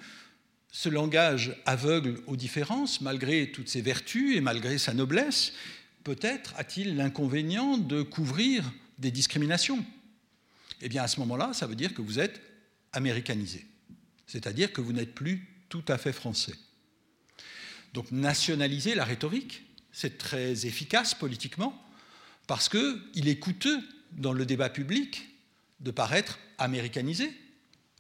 ce 0.71 0.90
langage 0.90 1.57
aveugle 1.64 2.21
aux 2.27 2.37
différences, 2.37 3.01
malgré 3.01 3.51
toutes 3.51 3.71
ses 3.71 3.81
vertus 3.81 4.37
et 4.37 4.42
malgré 4.42 4.77
sa 4.77 4.92
noblesse, 4.92 5.55
peut-être 6.05 6.53
a-t-il 6.59 6.94
l'inconvénient 6.94 7.79
de 7.79 8.03
couvrir 8.03 8.71
des 8.99 9.11
discriminations. 9.11 9.83
Eh 10.83 10.90
bien 10.90 11.03
à 11.03 11.09
ce 11.09 11.18
moment-là, 11.21 11.55
ça 11.55 11.66
veut 11.66 11.75
dire 11.75 11.94
que 11.94 12.03
vous 12.03 12.18
êtes 12.18 12.42
américanisé. 12.92 13.66
C'est-à-dire 14.27 14.72
que 14.72 14.81
vous 14.81 14.92
n'êtes 14.92 15.14
plus 15.14 15.48
tout 15.68 15.85
à 15.88 15.98
fait 15.98 16.12
français. 16.12 16.55
Donc 17.94 18.12
nationaliser 18.12 18.94
la 18.94 19.05
rhétorique, 19.05 19.62
c'est 19.92 20.18
très 20.18 20.66
efficace 20.66 21.14
politiquement, 21.14 21.83
parce 22.46 22.68
qu'il 22.68 23.29
est 23.29 23.38
coûteux 23.38 23.79
dans 24.12 24.33
le 24.33 24.46
débat 24.46 24.70
public 24.70 25.29
de 25.81 25.90
paraître 25.90 26.38
américanisé, 26.59 27.33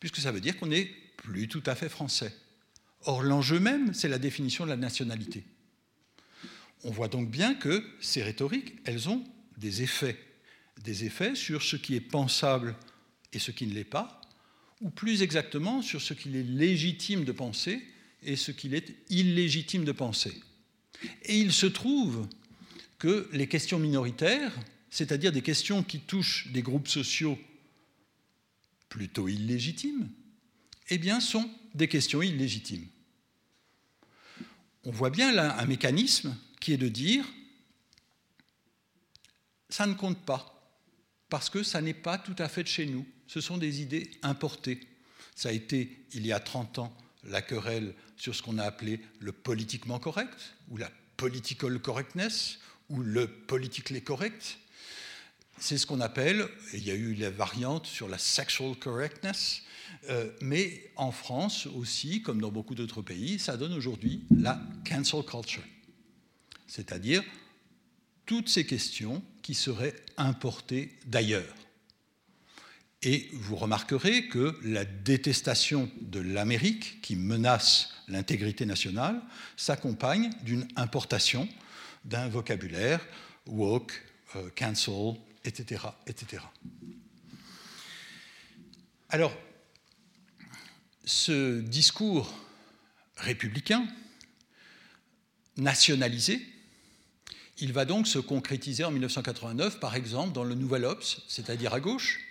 puisque 0.00 0.18
ça 0.18 0.32
veut 0.32 0.40
dire 0.40 0.58
qu'on 0.58 0.66
n'est 0.66 0.90
plus 1.16 1.48
tout 1.48 1.62
à 1.66 1.74
fait 1.74 1.88
français. 1.88 2.34
Or, 3.02 3.22
l'enjeu 3.22 3.60
même, 3.60 3.94
c'est 3.94 4.08
la 4.08 4.18
définition 4.18 4.64
de 4.64 4.70
la 4.70 4.76
nationalité. 4.76 5.44
On 6.84 6.90
voit 6.90 7.08
donc 7.08 7.30
bien 7.30 7.54
que 7.54 7.84
ces 8.00 8.22
rhétoriques, 8.22 8.74
elles 8.84 9.08
ont 9.08 9.24
des 9.56 9.82
effets, 9.82 10.18
des 10.82 11.04
effets 11.04 11.34
sur 11.34 11.62
ce 11.62 11.76
qui 11.76 11.94
est 11.94 12.00
pensable 12.00 12.76
et 13.32 13.38
ce 13.38 13.50
qui 13.50 13.66
ne 13.66 13.74
l'est 13.74 13.84
pas, 13.84 14.17
ou 14.80 14.90
plus 14.90 15.22
exactement 15.22 15.82
sur 15.82 16.00
ce 16.00 16.14
qu'il 16.14 16.36
est 16.36 16.42
légitime 16.42 17.24
de 17.24 17.32
penser 17.32 17.82
et 18.22 18.36
ce 18.36 18.52
qu'il 18.52 18.74
est 18.74 18.94
illégitime 19.10 19.84
de 19.84 19.92
penser. 19.92 20.40
Et 21.22 21.38
il 21.38 21.52
se 21.52 21.66
trouve 21.66 22.28
que 22.98 23.28
les 23.32 23.46
questions 23.46 23.78
minoritaires, 23.78 24.52
c'est-à-dire 24.90 25.32
des 25.32 25.42
questions 25.42 25.82
qui 25.82 26.00
touchent 26.00 26.48
des 26.48 26.62
groupes 26.62 26.88
sociaux 26.88 27.38
plutôt 28.88 29.28
illégitimes, 29.28 30.08
eh 30.90 30.98
bien, 30.98 31.20
sont 31.20 31.48
des 31.74 31.88
questions 31.88 32.22
illégitimes. 32.22 32.86
On 34.84 34.90
voit 34.90 35.10
bien 35.10 35.32
là 35.32 35.58
un 35.58 35.66
mécanisme 35.66 36.36
qui 36.60 36.72
est 36.72 36.78
de 36.78 36.88
dire 36.88 37.26
ça 39.68 39.86
ne 39.86 39.94
compte 39.94 40.24
pas, 40.24 40.80
parce 41.28 41.50
que 41.50 41.62
ça 41.62 41.82
n'est 41.82 41.94
pas 41.94 42.16
tout 42.16 42.34
à 42.38 42.48
fait 42.48 42.62
de 42.62 42.68
chez 42.68 42.86
nous 42.86 43.06
ce 43.28 43.40
sont 43.40 43.58
des 43.58 43.80
idées 43.80 44.10
importées. 44.22 44.80
Ça 45.36 45.50
a 45.50 45.52
été, 45.52 45.96
il 46.14 46.26
y 46.26 46.32
a 46.32 46.40
30 46.40 46.80
ans, 46.80 46.96
la 47.24 47.42
querelle 47.42 47.94
sur 48.16 48.34
ce 48.34 48.42
qu'on 48.42 48.58
a 48.58 48.64
appelé 48.64 49.00
le 49.20 49.30
politiquement 49.30 50.00
correct, 50.00 50.54
ou 50.70 50.76
la 50.76 50.90
political 51.16 51.78
correctness, 51.78 52.58
ou 52.88 53.02
le 53.02 53.28
politically 53.28 54.02
correct. 54.02 54.58
c'est 55.60 55.76
ce 55.76 55.86
qu'on 55.86 56.00
appelle, 56.00 56.48
il 56.72 56.84
y 56.84 56.90
a 56.90 56.94
eu 56.94 57.14
la 57.14 57.30
variante 57.30 57.86
sur 57.86 58.08
la 58.08 58.18
sexual 58.18 58.76
correctness, 58.76 59.62
euh, 60.08 60.30
mais 60.40 60.90
en 60.96 61.10
France 61.10 61.66
aussi, 61.66 62.22
comme 62.22 62.40
dans 62.40 62.52
beaucoup 62.52 62.74
d'autres 62.74 63.02
pays, 63.02 63.38
ça 63.38 63.56
donne 63.56 63.72
aujourd'hui 63.72 64.24
la 64.30 64.60
cancel 64.88 65.22
culture, 65.24 65.64
c'est-à-dire 66.66 67.22
toutes 68.24 68.48
ces 68.48 68.66
questions 68.66 69.22
qui 69.42 69.54
seraient 69.54 69.96
importées 70.16 70.96
d'ailleurs. 71.06 71.57
Et 73.02 73.28
vous 73.32 73.54
remarquerez 73.54 74.26
que 74.26 74.58
la 74.62 74.84
détestation 74.84 75.90
de 76.00 76.18
l'Amérique, 76.18 77.00
qui 77.00 77.14
menace 77.14 77.90
l'intégrité 78.08 78.66
nationale, 78.66 79.20
s'accompagne 79.56 80.30
d'une 80.42 80.66
importation 80.74 81.48
d'un 82.04 82.28
vocabulaire 82.28 83.06
woke, 83.46 83.92
euh, 84.36 84.50
cancel, 84.56 85.14
etc., 85.44 85.82
etc. 86.06 86.42
Alors, 89.10 89.36
ce 91.04 91.60
discours 91.60 92.34
républicain, 93.16 93.86
nationalisé, 95.56 96.40
il 97.58 97.72
va 97.72 97.84
donc 97.84 98.06
se 98.06 98.18
concrétiser 98.18 98.84
en 98.84 98.90
1989, 98.90 99.80
par 99.80 99.94
exemple, 99.94 100.32
dans 100.32 100.44
le 100.44 100.54
Nouvel 100.54 100.84
Obs, 100.84 101.22
c'est-à-dire 101.28 101.74
à 101.74 101.80
gauche, 101.80 102.27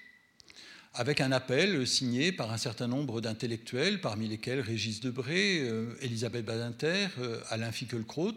avec 0.97 1.21
un 1.21 1.31
appel 1.31 1.85
signé 1.85 2.31
par 2.31 2.51
un 2.51 2.57
certain 2.57 2.87
nombre 2.87 3.21
d'intellectuels, 3.21 4.01
parmi 4.01 4.27
lesquels 4.27 4.61
Régis 4.61 4.99
Debré, 4.99 5.59
euh, 5.59 5.93
Elisabeth 6.01 6.43
Badinter, 6.43 7.09
euh, 7.19 7.39
Alain 7.49 7.71
Finkielkraut, 7.71 8.33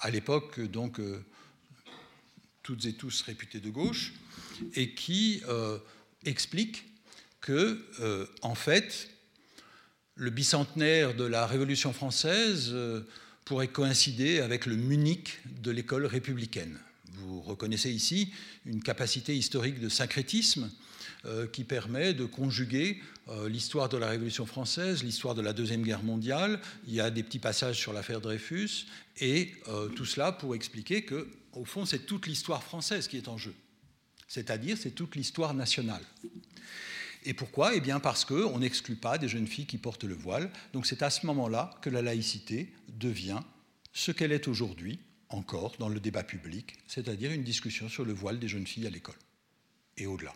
à 0.00 0.10
l'époque 0.10 0.58
donc 0.58 0.98
euh, 0.98 1.22
toutes 2.62 2.86
et 2.86 2.94
tous 2.94 3.20
réputés 3.20 3.60
de 3.60 3.68
gauche, 3.68 4.14
et 4.74 4.94
qui 4.94 5.42
explique 6.24 6.84
que, 7.40 7.84
en 8.42 8.54
fait, 8.54 9.08
le 10.14 10.30
bicentenaire 10.30 11.14
de 11.14 11.24
la 11.24 11.46
Révolution 11.46 11.92
française 11.92 12.72
pourrait 13.44 13.68
coïncider 13.68 14.38
avec 14.38 14.66
le 14.66 14.76
Munich 14.76 15.40
de 15.60 15.72
l'école 15.72 16.06
républicaine. 16.06 16.78
Vous 17.14 17.40
reconnaissez 17.40 17.90
ici 17.90 18.32
une 18.64 18.82
capacité 18.82 19.36
historique 19.36 19.80
de 19.80 19.88
syncrétisme 19.88 20.70
euh, 21.24 21.46
qui 21.46 21.64
permet 21.64 22.14
de 22.14 22.24
conjuguer 22.24 23.00
euh, 23.28 23.48
l'histoire 23.48 23.88
de 23.88 23.96
la 23.96 24.08
Révolution 24.08 24.46
française, 24.46 25.04
l'histoire 25.04 25.34
de 25.34 25.42
la 25.42 25.52
Deuxième 25.52 25.82
Guerre 25.82 26.02
mondiale. 26.02 26.60
Il 26.88 26.94
y 26.94 27.00
a 27.00 27.10
des 27.10 27.22
petits 27.22 27.38
passages 27.38 27.78
sur 27.78 27.92
l'affaire 27.92 28.20
Dreyfus, 28.20 28.86
et 29.20 29.52
euh, 29.68 29.88
tout 29.88 30.04
cela 30.04 30.32
pour 30.32 30.54
expliquer 30.54 31.04
que, 31.04 31.28
au 31.52 31.64
fond, 31.64 31.86
c'est 31.86 32.06
toute 32.06 32.26
l'histoire 32.26 32.62
française 32.62 33.06
qui 33.06 33.16
est 33.16 33.28
en 33.28 33.38
jeu. 33.38 33.54
C'est-à-dire, 34.26 34.76
c'est 34.76 34.90
toute 34.90 35.14
l'histoire 35.14 35.54
nationale. 35.54 36.02
Et 37.24 37.34
pourquoi? 37.34 37.74
Eh 37.74 37.80
bien 37.80 38.00
parce 38.00 38.24
qu'on 38.24 38.58
n'exclut 38.58 38.96
pas 38.96 39.18
des 39.18 39.28
jeunes 39.28 39.46
filles 39.46 39.66
qui 39.66 39.78
portent 39.78 40.04
le 40.04 40.14
voile. 40.14 40.50
Donc 40.72 40.86
c'est 40.86 41.02
à 41.02 41.10
ce 41.10 41.24
moment-là 41.26 41.78
que 41.82 41.90
la 41.90 42.02
laïcité 42.02 42.72
devient 42.88 43.40
ce 43.92 44.10
qu'elle 44.10 44.32
est 44.32 44.48
aujourd'hui, 44.48 44.98
encore 45.28 45.76
dans 45.78 45.88
le 45.88 46.00
débat 46.00 46.24
public, 46.24 46.74
c'est-à-dire 46.88 47.30
une 47.30 47.44
discussion 47.44 47.88
sur 47.88 48.04
le 48.04 48.12
voile 48.12 48.38
des 48.38 48.48
jeunes 48.48 48.66
filles 48.66 48.86
à 48.86 48.90
l'école 48.90 49.14
et 49.96 50.06
au-delà. 50.06 50.34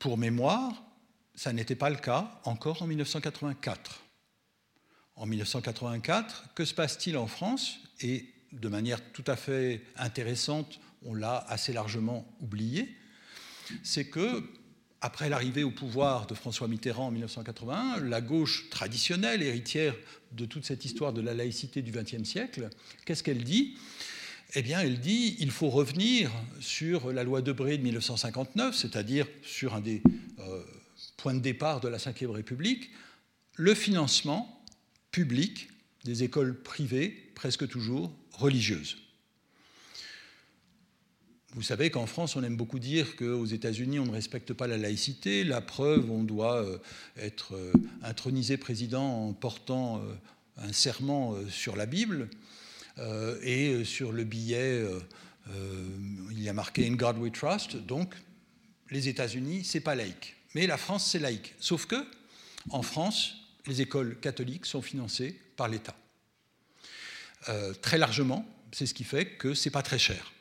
Pour 0.00 0.16
mémoire, 0.16 0.82
ça 1.34 1.52
n'était 1.52 1.76
pas 1.76 1.90
le 1.90 1.96
cas 1.96 2.40
encore 2.44 2.82
en 2.82 2.86
1984. 2.86 4.00
En 5.14 5.26
1984, 5.26 6.54
que 6.54 6.64
se 6.64 6.72
passe-t-il 6.72 7.18
en 7.18 7.26
France? 7.26 7.76
Et 8.00 8.24
de 8.50 8.68
manière 8.68 9.12
tout 9.12 9.24
à 9.26 9.36
fait 9.36 9.82
intéressante, 9.96 10.80
on 11.04 11.14
l'a 11.14 11.36
assez 11.48 11.74
largement 11.74 12.26
oublié, 12.40 12.96
c'est 13.82 14.06
que 14.06 14.42
après 15.02 15.28
l'arrivée 15.28 15.64
au 15.64 15.70
pouvoir 15.70 16.26
de 16.26 16.34
François 16.34 16.66
Mitterrand 16.66 17.08
en 17.08 17.10
1981, 17.10 18.00
la 18.00 18.22
gauche 18.22 18.70
traditionnelle, 18.70 19.42
héritière 19.42 19.94
de 20.32 20.46
toute 20.46 20.64
cette 20.64 20.86
histoire 20.86 21.12
de 21.12 21.20
la 21.20 21.34
laïcité 21.34 21.82
du 21.82 21.92
XXe 21.92 22.24
siècle, 22.24 22.70
qu'est-ce 23.04 23.22
qu'elle 23.22 23.44
dit? 23.44 23.76
Eh 24.54 24.62
bien, 24.62 24.80
elle 24.80 25.00
dit 25.00 25.36
il 25.38 25.50
faut 25.50 25.70
revenir 25.70 26.30
sur 26.60 27.12
la 27.12 27.22
loi 27.22 27.42
Debré 27.42 27.78
de 27.78 27.82
1959, 27.82 28.74
c'est-à-dire 28.74 29.26
sur 29.42 29.74
un 29.74 29.80
des 29.80 30.02
euh, 30.40 30.62
points 31.16 31.34
de 31.34 31.40
départ 31.40 31.80
de 31.80 31.88
la 31.88 31.98
Ve 31.98 32.30
République, 32.30 32.90
le 33.54 33.74
financement 33.74 34.62
public 35.12 35.68
des 36.04 36.24
écoles 36.24 36.60
privées, 36.62 37.30
presque 37.34 37.68
toujours 37.68 38.12
religieuses. 38.32 38.96
Vous 41.54 41.62
savez 41.62 41.90
qu'en 41.90 42.06
France, 42.06 42.36
on 42.36 42.44
aime 42.44 42.56
beaucoup 42.56 42.78
dire 42.78 43.16
qu'aux 43.16 43.44
États-Unis, 43.44 43.98
on 43.98 44.06
ne 44.06 44.12
respecte 44.12 44.52
pas 44.52 44.68
la 44.68 44.78
laïcité. 44.78 45.42
La 45.42 45.60
preuve, 45.60 46.10
on 46.10 46.22
doit 46.22 46.62
euh, 46.62 46.78
être 47.16 47.54
euh, 47.54 47.72
intronisé 48.02 48.56
président 48.56 49.28
en 49.28 49.32
portant 49.32 50.02
un 50.56 50.72
serment 50.72 51.34
sur 51.48 51.74
la 51.74 51.86
Bible. 51.86 52.28
Euh, 53.00 53.38
et 53.42 53.84
sur 53.84 54.12
le 54.12 54.24
billet, 54.24 54.58
euh, 54.58 55.00
euh, 55.50 55.88
il 56.30 56.42
y 56.42 56.48
a 56.48 56.52
marqué 56.52 56.86
In 56.86 56.94
God 56.94 57.18
We 57.18 57.32
Trust. 57.32 57.76
Donc, 57.76 58.14
les 58.90 59.08
États-Unis, 59.08 59.64
c'est 59.64 59.80
pas 59.80 59.94
laïque. 59.94 60.36
Mais 60.54 60.66
la 60.66 60.76
France, 60.76 61.08
c'est 61.10 61.18
laïque. 61.18 61.54
Sauf 61.60 61.86
que, 61.86 62.04
en 62.70 62.82
France, 62.82 63.36
les 63.66 63.80
écoles 63.80 64.18
catholiques 64.20 64.66
sont 64.66 64.82
financées 64.82 65.38
par 65.56 65.68
l'État. 65.68 65.96
très 67.80 67.96
largement, 67.96 68.46
c'est 68.72 68.86
ce 68.86 68.92
qui 68.92 69.04
fait 69.04 69.26
que 69.36 69.54
c'est 69.54 69.70
pas 69.70 69.82
très 69.82 69.98
cher. 69.98 70.32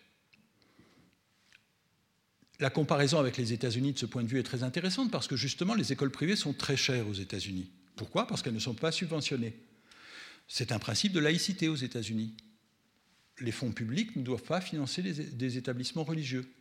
La 2.60 2.69
comparaison 2.69 3.19
avec 3.19 3.38
les 3.38 3.54
États-Unis 3.54 3.93
de 3.93 4.00
ce 4.00 4.06
point 4.06 4.24
de 4.24 4.28
vue 4.28 4.39
est 4.39 4.43
très 4.43 4.63
intéressante 4.63 5.10
parce 5.12 5.28
que 5.28 5.38
justement 5.38 5.76
les 5.76 5.93
écoles 5.93 6.12
privées 6.12 6.36
sont 6.36 6.54
très 6.54 6.76
chères 6.76 7.08
aux 7.08 7.13
États-Unis. 7.13 7.72
Pourquoi? 7.95 8.28
Parce 8.28 8.41
qu'elles 8.41 8.54
ne 8.54 8.60
sont 8.60 8.74
pas 8.74 8.91
subventionnées. 8.91 9.56
C'est 10.48 10.74
un 10.74 10.80
principe 10.80 11.13
de 11.13 11.19
laïcité 11.19 11.69
aux 11.69 11.76
États-Unis. 11.76 12.34
Les 13.41 13.52
fonds 13.52 13.71
publics 13.71 14.15
ne 14.15 14.23
doivent 14.23 14.43
pas 14.43 14.62
financer 14.62 15.02
des 15.02 15.58
établissements 15.58 16.04
religieux. 16.04 16.52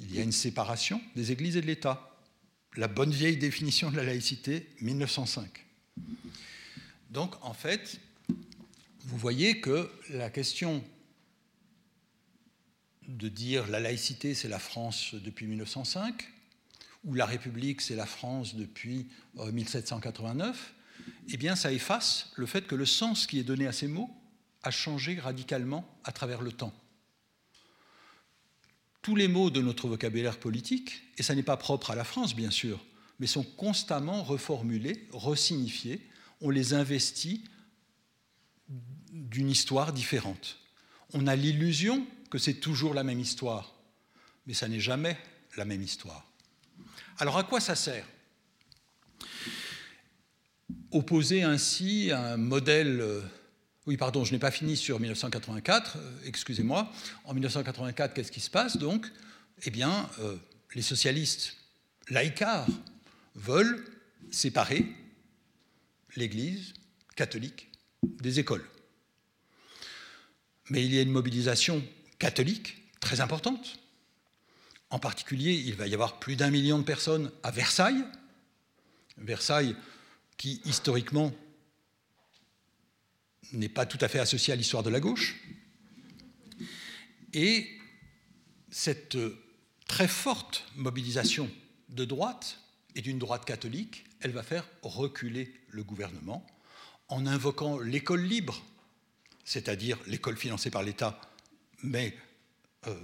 Il 0.00 0.14
y 0.14 0.18
a 0.18 0.22
une 0.22 0.32
séparation 0.32 1.00
des 1.16 1.32
églises 1.32 1.56
et 1.56 1.60
de 1.60 1.66
l'État. 1.66 2.10
La 2.76 2.88
bonne 2.88 3.12
vieille 3.12 3.36
définition 3.36 3.90
de 3.90 3.96
la 3.96 4.04
laïcité, 4.04 4.68
1905. 4.80 5.64
Donc, 7.10 7.34
en 7.42 7.54
fait, 7.54 8.00
vous 9.04 9.16
voyez 9.16 9.60
que 9.60 9.90
la 10.10 10.30
question 10.30 10.82
de 13.06 13.28
dire 13.28 13.66
la 13.68 13.80
laïcité, 13.80 14.34
c'est 14.34 14.48
la 14.48 14.58
France 14.58 15.14
depuis 15.14 15.46
1905, 15.46 16.28
ou 17.04 17.14
la 17.14 17.26
République, 17.26 17.80
c'est 17.80 17.96
la 17.96 18.06
France 18.06 18.54
depuis 18.56 19.06
1789, 19.36 20.56
euh, 20.56 21.10
eh 21.28 21.36
bien, 21.36 21.54
ça 21.54 21.70
efface 21.70 22.32
le 22.36 22.46
fait 22.46 22.66
que 22.66 22.74
le 22.74 22.86
sens 22.86 23.26
qui 23.26 23.38
est 23.38 23.44
donné 23.44 23.66
à 23.66 23.72
ces 23.72 23.88
mots 23.88 24.10
a 24.64 24.70
changé 24.70 25.18
radicalement 25.20 25.86
à 26.02 26.10
travers 26.10 26.40
le 26.40 26.50
temps. 26.50 26.74
Tous 29.02 29.14
les 29.14 29.28
mots 29.28 29.50
de 29.50 29.60
notre 29.60 29.86
vocabulaire 29.86 30.40
politique, 30.40 31.02
et 31.18 31.22
ça 31.22 31.34
n'est 31.34 31.42
pas 31.42 31.58
propre 31.58 31.90
à 31.90 31.94
la 31.94 32.04
France, 32.04 32.34
bien 32.34 32.50
sûr, 32.50 32.84
mais 33.20 33.26
sont 33.26 33.44
constamment 33.44 34.24
reformulés, 34.24 35.06
resignifiés, 35.12 36.08
on 36.40 36.50
les 36.50 36.72
investit 36.72 37.44
d'une 38.68 39.50
histoire 39.50 39.92
différente. 39.92 40.58
On 41.12 41.26
a 41.26 41.36
l'illusion 41.36 42.06
que 42.30 42.38
c'est 42.38 42.54
toujours 42.54 42.94
la 42.94 43.04
même 43.04 43.20
histoire, 43.20 43.74
mais 44.46 44.54
ça 44.54 44.68
n'est 44.68 44.80
jamais 44.80 45.18
la 45.56 45.64
même 45.64 45.82
histoire. 45.82 46.26
Alors 47.18 47.36
à 47.36 47.44
quoi 47.44 47.60
ça 47.60 47.76
sert? 47.76 48.06
Opposer 50.90 51.42
ainsi 51.42 52.10
un 52.10 52.36
modèle. 52.36 53.22
Oui, 53.86 53.98
pardon, 53.98 54.24
je 54.24 54.32
n'ai 54.32 54.38
pas 54.38 54.50
fini 54.50 54.78
sur 54.78 54.98
1984, 54.98 55.96
euh, 55.98 56.10
excusez-moi. 56.24 56.90
En 57.26 57.34
1984, 57.34 58.14
qu'est-ce 58.14 58.32
qui 58.32 58.40
se 58.40 58.48
passe 58.48 58.78
donc? 58.78 59.06
Eh 59.64 59.70
bien, 59.70 60.08
euh, 60.20 60.36
les 60.74 60.80
socialistes 60.80 61.56
laïcards 62.08 62.66
veulent 63.34 63.84
séparer 64.30 64.86
l'Église 66.16 66.72
catholique 67.14 67.70
des 68.02 68.40
écoles. 68.40 68.64
Mais 70.70 70.82
il 70.82 70.94
y 70.94 70.98
a 70.98 71.02
une 71.02 71.10
mobilisation 71.10 71.84
catholique 72.18 72.90
très 73.00 73.20
importante. 73.20 73.78
En 74.88 74.98
particulier, 74.98 75.52
il 75.52 75.74
va 75.74 75.86
y 75.86 75.94
avoir 75.94 76.18
plus 76.20 76.36
d'un 76.36 76.50
million 76.50 76.78
de 76.78 76.84
personnes 76.84 77.30
à 77.42 77.50
Versailles. 77.50 78.02
Versailles, 79.18 79.76
qui 80.38 80.62
historiquement 80.64 81.32
n'est 83.52 83.68
pas 83.68 83.86
tout 83.86 83.98
à 84.00 84.08
fait 84.08 84.18
associé 84.18 84.52
à 84.52 84.56
l'histoire 84.56 84.82
de 84.82 84.90
la 84.90 85.00
gauche. 85.00 85.36
Et 87.32 87.68
cette 88.70 89.18
très 89.86 90.08
forte 90.08 90.66
mobilisation 90.76 91.50
de 91.88 92.04
droite 92.04 92.60
et 92.94 93.02
d'une 93.02 93.18
droite 93.18 93.44
catholique, 93.44 94.04
elle 94.20 94.32
va 94.32 94.42
faire 94.42 94.68
reculer 94.82 95.52
le 95.68 95.84
gouvernement 95.84 96.46
en 97.08 97.26
invoquant 97.26 97.78
l'école 97.78 98.22
libre, 98.22 98.64
c'est-à-dire 99.44 99.98
l'école 100.06 100.36
financée 100.36 100.70
par 100.70 100.82
l'État, 100.82 101.20
mais 101.82 102.16
euh, 102.86 102.94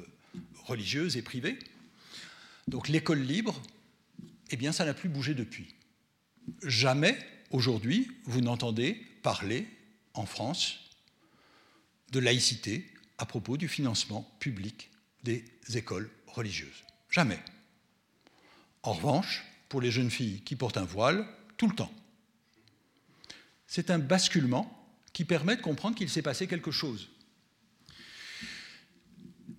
religieuses 0.64 1.16
et 1.16 1.22
privées. 1.22 1.58
Donc 2.68 2.88
l'école 2.88 3.20
libre, 3.20 3.60
eh 4.50 4.56
bien 4.56 4.72
ça 4.72 4.84
n'a 4.84 4.94
plus 4.94 5.08
bougé 5.08 5.34
depuis. 5.34 5.74
Jamais 6.62 7.18
aujourd'hui 7.50 8.10
vous 8.24 8.40
n'entendez 8.40 8.94
parler 9.22 9.66
en 10.14 10.26
France 10.26 10.78
de 12.12 12.18
laïcité 12.18 12.86
à 13.18 13.26
propos 13.26 13.56
du 13.56 13.68
financement 13.68 14.22
public 14.40 14.90
des 15.22 15.44
écoles 15.74 16.10
religieuses. 16.26 16.84
Jamais. 17.10 17.38
En 18.82 18.92
revanche, 18.92 19.44
pour 19.68 19.80
les 19.80 19.90
jeunes 19.90 20.10
filles 20.10 20.40
qui 20.40 20.56
portent 20.56 20.78
un 20.78 20.84
voile, 20.84 21.26
tout 21.56 21.68
le 21.68 21.74
temps. 21.74 21.92
C'est 23.66 23.90
un 23.90 23.98
basculement 23.98 24.76
qui 25.12 25.24
permet 25.24 25.56
de 25.56 25.62
comprendre 25.62 25.96
qu'il 25.96 26.08
s'est 26.08 26.22
passé 26.22 26.46
quelque 26.46 26.70
chose. 26.70 27.10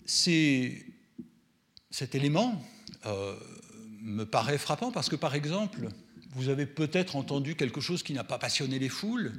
Cet 0.06 0.86
élément 2.16 2.62
euh, 3.06 3.38
me 4.02 4.26
paraît 4.26 4.58
frappant 4.58 4.92
parce 4.92 5.08
que, 5.08 5.16
par 5.16 5.36
exemple, 5.36 5.88
vous 6.32 6.50
avez 6.50 6.66
peut-être 6.66 7.16
entendu 7.16 7.56
quelque 7.56 7.82
chose 7.82 8.04
qui 8.04 8.14
n'a 8.14 8.24
pas 8.24 8.38
passionné 8.38 8.80
les 8.80 8.90
foules, 8.90 9.34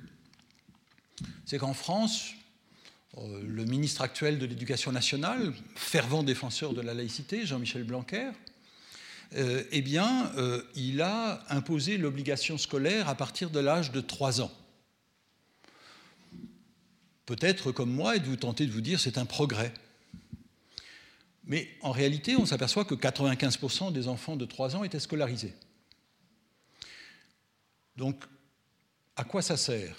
c'est 1.45 1.59
qu'en 1.59 1.75
France, 1.75 2.35
euh, 3.19 3.43
le 3.47 3.65
ministre 3.65 4.03
actuel 4.03 4.39
de 4.39 4.47
l'Éducation 4.47 4.93
nationale, 4.93 5.53
fervent 5.75 6.23
défenseur 6.23 6.73
de 6.73 6.81
la 6.81 6.95
laïcité, 6.95 7.45
Jean-Michel 7.45 7.85
Blanquer, 7.85 8.31
euh, 9.35 9.65
eh 9.71 9.83
bien, 9.83 10.31
euh, 10.37 10.63
il 10.75 11.01
a 11.01 11.45
imposé 11.49 11.97
l'obligation 11.97 12.59
scolaire 12.59 13.09
à 13.09 13.15
partir 13.15 13.51
de 13.51 13.61
l'âge 13.61 13.91
de 13.91 14.01
3 14.01 14.41
ans. 14.41 14.53
Peut-être, 17.25 17.73
comme 17.73 17.91
moi, 17.93 18.17
êtes-vous 18.17 18.37
tenté 18.37 18.67
de 18.67 18.73
vous 18.73 18.81
dire 18.81 19.01
c'est 19.01 19.17
un 19.17 19.25
progrès. 19.25 19.73
Mais 21.45 21.69
en 21.81 21.93
réalité, 21.93 22.37
on 22.37 22.47
s'aperçoit 22.47 22.85
que 22.85 22.95
95% 22.95 23.93
des 23.93 24.07
enfants 24.09 24.37
de 24.37 24.45
3 24.45 24.77
ans 24.77 24.85
étaient 24.85 25.01
scolarisés. 25.01 25.55
Donc, 27.97 28.25
à 29.17 29.25
quoi 29.25 29.43
ça 29.43 29.57
sert? 29.57 29.97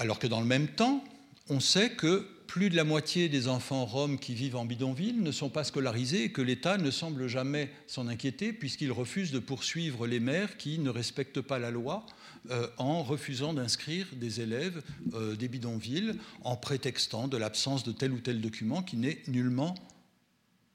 Alors 0.00 0.18
que 0.18 0.26
dans 0.26 0.40
le 0.40 0.46
même 0.46 0.68
temps, 0.68 1.04
on 1.50 1.60
sait 1.60 1.90
que 1.90 2.26
plus 2.46 2.70
de 2.70 2.74
la 2.74 2.84
moitié 2.84 3.28
des 3.28 3.48
enfants 3.48 3.84
roms 3.84 4.18
qui 4.18 4.32
vivent 4.32 4.56
en 4.56 4.64
bidonville 4.64 5.22
ne 5.22 5.30
sont 5.30 5.50
pas 5.50 5.62
scolarisés 5.62 6.24
et 6.24 6.32
que 6.32 6.40
l'État 6.40 6.78
ne 6.78 6.90
semble 6.90 7.28
jamais 7.28 7.70
s'en 7.86 8.08
inquiéter 8.08 8.54
puisqu'il 8.54 8.92
refuse 8.92 9.30
de 9.30 9.38
poursuivre 9.38 10.06
les 10.06 10.18
maires 10.18 10.56
qui 10.56 10.78
ne 10.78 10.88
respectent 10.88 11.42
pas 11.42 11.58
la 11.58 11.70
loi 11.70 12.06
euh, 12.50 12.66
en 12.78 13.02
refusant 13.02 13.52
d'inscrire 13.52 14.06
des 14.14 14.40
élèves 14.40 14.82
euh, 15.12 15.36
des 15.36 15.48
bidonvilles 15.48 16.14
en 16.44 16.56
prétextant 16.56 17.28
de 17.28 17.36
l'absence 17.36 17.84
de 17.84 17.92
tel 17.92 18.12
ou 18.12 18.20
tel 18.20 18.40
document 18.40 18.82
qui 18.82 18.96
n'est 18.96 19.22
nullement 19.28 19.74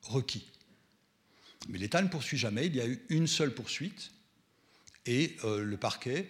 requis. 0.03 0.45
Mais 1.67 1.79
l'État 1.79 2.03
ne 2.03 2.09
poursuit 2.09 2.37
jamais, 2.37 2.67
il 2.67 2.75
y 2.75 2.81
a 2.81 2.85
eu 2.85 3.01
une 3.09 3.25
seule 3.25 3.55
poursuite 3.55 4.11
et 5.07 5.35
euh, 5.43 5.63
le 5.63 5.77
parquet 5.77 6.27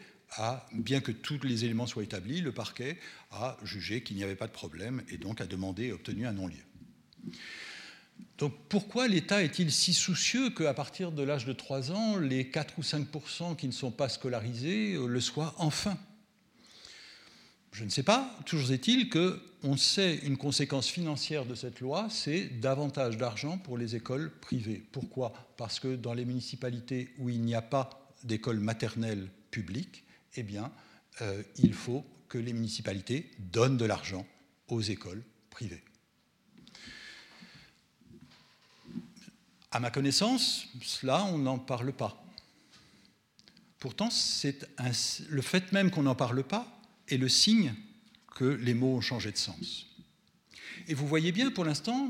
bien 0.74 1.02
que 1.02 1.12
tous 1.12 1.40
les 1.44 1.66
éléments 1.66 1.88
soient 1.88 2.04
établis, 2.04 2.42
le 2.42 2.52
parquet 2.52 2.98
a 3.32 3.58
jugé 3.64 4.02
qu'il 4.02 4.18
n'y 4.18 4.24
avait 4.24 4.36
pas 4.36 4.48
de 4.48 4.52
problème 4.52 5.04
et 5.10 5.18
donc 5.18 5.42
a 5.42 5.46
demandé 5.46 5.86
et 5.86 5.92
obtenu 5.92 6.26
un 6.26 6.34
non-lieu. 6.34 6.64
Donc 8.38 8.54
pourquoi 8.68 9.08
l'État 9.08 9.44
est-il 9.44 9.72
si 9.72 9.94
soucieux 9.94 10.50
qu'à 10.50 10.74
partir 10.74 11.12
de 11.12 11.24
l'âge 11.24 11.46
de 11.46 11.54
3 11.54 11.92
ans, 11.92 12.18
les 12.18 12.50
4 12.50 12.74
ou 12.78 12.82
5% 12.82 13.56
qui 13.56 13.68
ne 13.68 13.72
sont 13.72 13.92
pas 13.92 14.10
scolarisés 14.10 14.94
euh, 14.94 15.08
le 15.08 15.22
soient 15.22 15.56
enfin? 15.58 15.98
Je 17.72 17.84
ne 17.84 17.90
sais 17.90 18.04
pas. 18.04 18.38
Toujours 18.46 18.72
est-il 18.72 19.10
qu'on 19.10 19.76
sait 19.76 20.20
une 20.24 20.38
conséquence 20.38 20.88
financière 20.88 21.46
de 21.46 21.56
cette 21.56 21.82
loi, 21.82 22.08
c'est 22.10 22.60
davantage 22.62 23.18
d'argent 23.18 23.58
pour 23.58 23.78
les 23.78 23.98
écoles 23.98 24.32
privées. 24.40 24.84
Pourquoi? 24.94 25.34
Parce 25.58 25.82
que 25.82 25.96
dans 25.96 26.14
les 26.14 26.24
municipalités 26.24 27.10
où 27.18 27.30
il 27.30 27.42
n'y 27.42 27.56
a 27.56 27.62
pas 27.62 28.14
d'école 28.24 28.60
maternelle 28.60 29.28
publique, 29.52 30.05
eh 30.36 30.44
bien, 30.44 30.72
euh, 31.22 31.44
il 31.58 31.74
faut 31.74 32.06
que 32.28 32.38
les 32.38 32.54
municipalités 32.54 33.32
donnent 33.40 33.78
de 33.78 33.86
l'argent 33.86 34.26
aux 34.68 34.82
écoles 34.82 35.24
privées. 35.50 35.84
À 39.72 39.80
ma 39.80 39.92
connaissance, 39.92 40.68
cela, 40.82 41.24
on 41.26 41.38
n'en 41.38 41.60
parle 41.60 41.92
pas. 41.92 42.24
Pourtant, 43.80 44.10
le 45.30 45.42
fait 45.42 45.72
même 45.72 45.92
qu'on 45.92 46.04
n'en 46.04 46.16
parle 46.16 46.44
pas 46.44 46.82
est 47.08 47.18
le 47.18 47.30
signe 47.30 47.74
que 48.36 48.46
les 48.46 48.74
mots 48.74 48.96
ont 48.96 49.02
changé 49.02 49.32
de 49.32 49.38
sens. 49.38 49.88
Et 50.88 50.94
vous 50.94 51.08
voyez 51.08 51.32
bien, 51.32 51.52
pour 51.52 51.66
l'instant, 51.66 52.10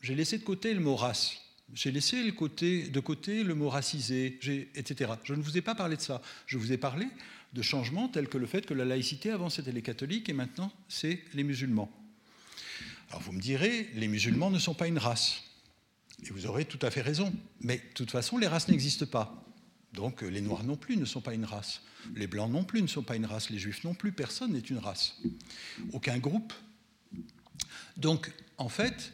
j'ai 0.00 0.14
laissé 0.14 0.38
de 0.38 0.44
côté 0.44 0.74
le 0.74 0.80
mot 0.80 0.96
race. 0.96 1.36
J'ai 1.72 1.90
laissé 1.90 2.22
de 2.22 3.00
côté 3.00 3.42
le 3.42 3.54
mot 3.54 3.68
racisé, 3.68 4.38
etc. 4.74 5.12
Je 5.24 5.34
ne 5.34 5.42
vous 5.42 5.56
ai 5.56 5.62
pas 5.62 5.74
parlé 5.74 5.96
de 5.96 6.02
ça. 6.02 6.22
Je 6.46 6.58
vous 6.58 6.72
ai 6.72 6.78
parlé 6.78 7.06
de 7.54 7.62
changements 7.62 8.08
tels 8.08 8.28
que 8.28 8.38
le 8.38 8.46
fait 8.46 8.66
que 8.66 8.74
la 8.74 8.84
laïcité, 8.84 9.30
avant 9.30 9.48
c'était 9.48 9.72
les 9.72 9.82
catholiques 9.82 10.28
et 10.28 10.32
maintenant 10.32 10.72
c'est 10.88 11.22
les 11.34 11.44
musulmans. 11.44 11.90
Alors 13.10 13.22
vous 13.22 13.32
me 13.32 13.40
direz, 13.40 13.90
les 13.94 14.08
musulmans 14.08 14.50
ne 14.50 14.58
sont 14.58 14.74
pas 14.74 14.88
une 14.88 14.98
race. 14.98 15.44
Et 16.24 16.30
vous 16.30 16.46
aurez 16.46 16.64
tout 16.64 16.78
à 16.82 16.90
fait 16.90 17.00
raison. 17.00 17.32
Mais 17.60 17.76
de 17.76 17.94
toute 17.94 18.10
façon, 18.10 18.38
les 18.38 18.46
races 18.46 18.68
n'existent 18.68 19.06
pas. 19.06 19.44
Donc 19.92 20.22
les 20.22 20.40
noirs 20.40 20.64
non 20.64 20.76
plus 20.76 20.96
ne 20.96 21.04
sont 21.04 21.20
pas 21.20 21.34
une 21.34 21.44
race. 21.44 21.82
Les 22.14 22.26
blancs 22.26 22.50
non 22.50 22.64
plus 22.64 22.82
ne 22.82 22.86
sont 22.88 23.02
pas 23.02 23.14
une 23.14 23.26
race. 23.26 23.50
Les 23.50 23.58
juifs 23.58 23.84
non 23.84 23.94
plus. 23.94 24.10
Personne 24.10 24.52
n'est 24.52 24.58
une 24.58 24.78
race. 24.78 25.20
Aucun 25.92 26.18
groupe. 26.18 26.52
Donc 27.96 28.32
en 28.58 28.68
fait, 28.68 29.12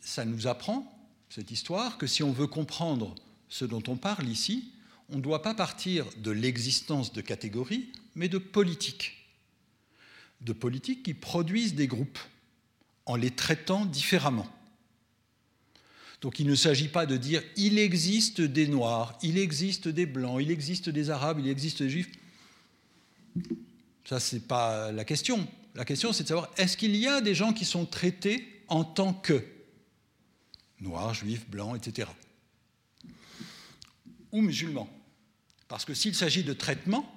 ça 0.00 0.24
nous 0.24 0.46
apprend, 0.46 0.90
cette 1.28 1.50
histoire, 1.50 1.98
que 1.98 2.06
si 2.06 2.22
on 2.22 2.32
veut 2.32 2.46
comprendre 2.46 3.14
ce 3.48 3.64
dont 3.64 3.82
on 3.88 3.96
parle 3.96 4.28
ici, 4.28 4.71
on 5.12 5.16
ne 5.16 5.22
doit 5.22 5.42
pas 5.42 5.54
partir 5.54 6.06
de 6.16 6.30
l'existence 6.30 7.12
de 7.12 7.20
catégories, 7.20 7.92
mais 8.14 8.28
de 8.28 8.38
politiques. 8.38 9.28
De 10.40 10.52
politiques 10.52 11.02
qui 11.02 11.14
produisent 11.14 11.74
des 11.74 11.86
groupes 11.86 12.18
en 13.06 13.16
les 13.16 13.30
traitant 13.30 13.84
différemment. 13.84 14.48
Donc 16.20 16.38
il 16.38 16.46
ne 16.46 16.54
s'agit 16.54 16.88
pas 16.88 17.04
de 17.04 17.16
dire 17.16 17.42
il 17.56 17.78
existe 17.78 18.40
des 18.40 18.68
noirs, 18.68 19.18
il 19.22 19.38
existe 19.38 19.88
des 19.88 20.06
blancs, 20.06 20.40
il 20.40 20.50
existe 20.50 20.88
des 20.88 21.10
arabes, 21.10 21.40
il 21.40 21.48
existe 21.48 21.82
des 21.82 21.90
juifs. 21.90 22.10
Ça, 24.04 24.18
ce 24.20 24.36
n'est 24.36 24.42
pas 24.42 24.92
la 24.92 25.04
question. 25.04 25.46
La 25.74 25.84
question, 25.84 26.12
c'est 26.12 26.22
de 26.22 26.28
savoir 26.28 26.50
est-ce 26.56 26.76
qu'il 26.76 26.94
y 26.96 27.06
a 27.06 27.20
des 27.20 27.34
gens 27.34 27.52
qui 27.52 27.64
sont 27.64 27.86
traités 27.86 28.62
en 28.68 28.84
tant 28.84 29.12
que 29.12 29.44
noirs, 30.80 31.14
juifs, 31.14 31.48
blancs, 31.48 31.76
etc. 31.76 32.08
Ou 34.30 34.42
musulmans? 34.42 34.88
Parce 35.72 35.86
que 35.86 35.94
s'il 35.94 36.14
s'agit 36.14 36.44
de 36.44 36.52
traitement, 36.52 37.10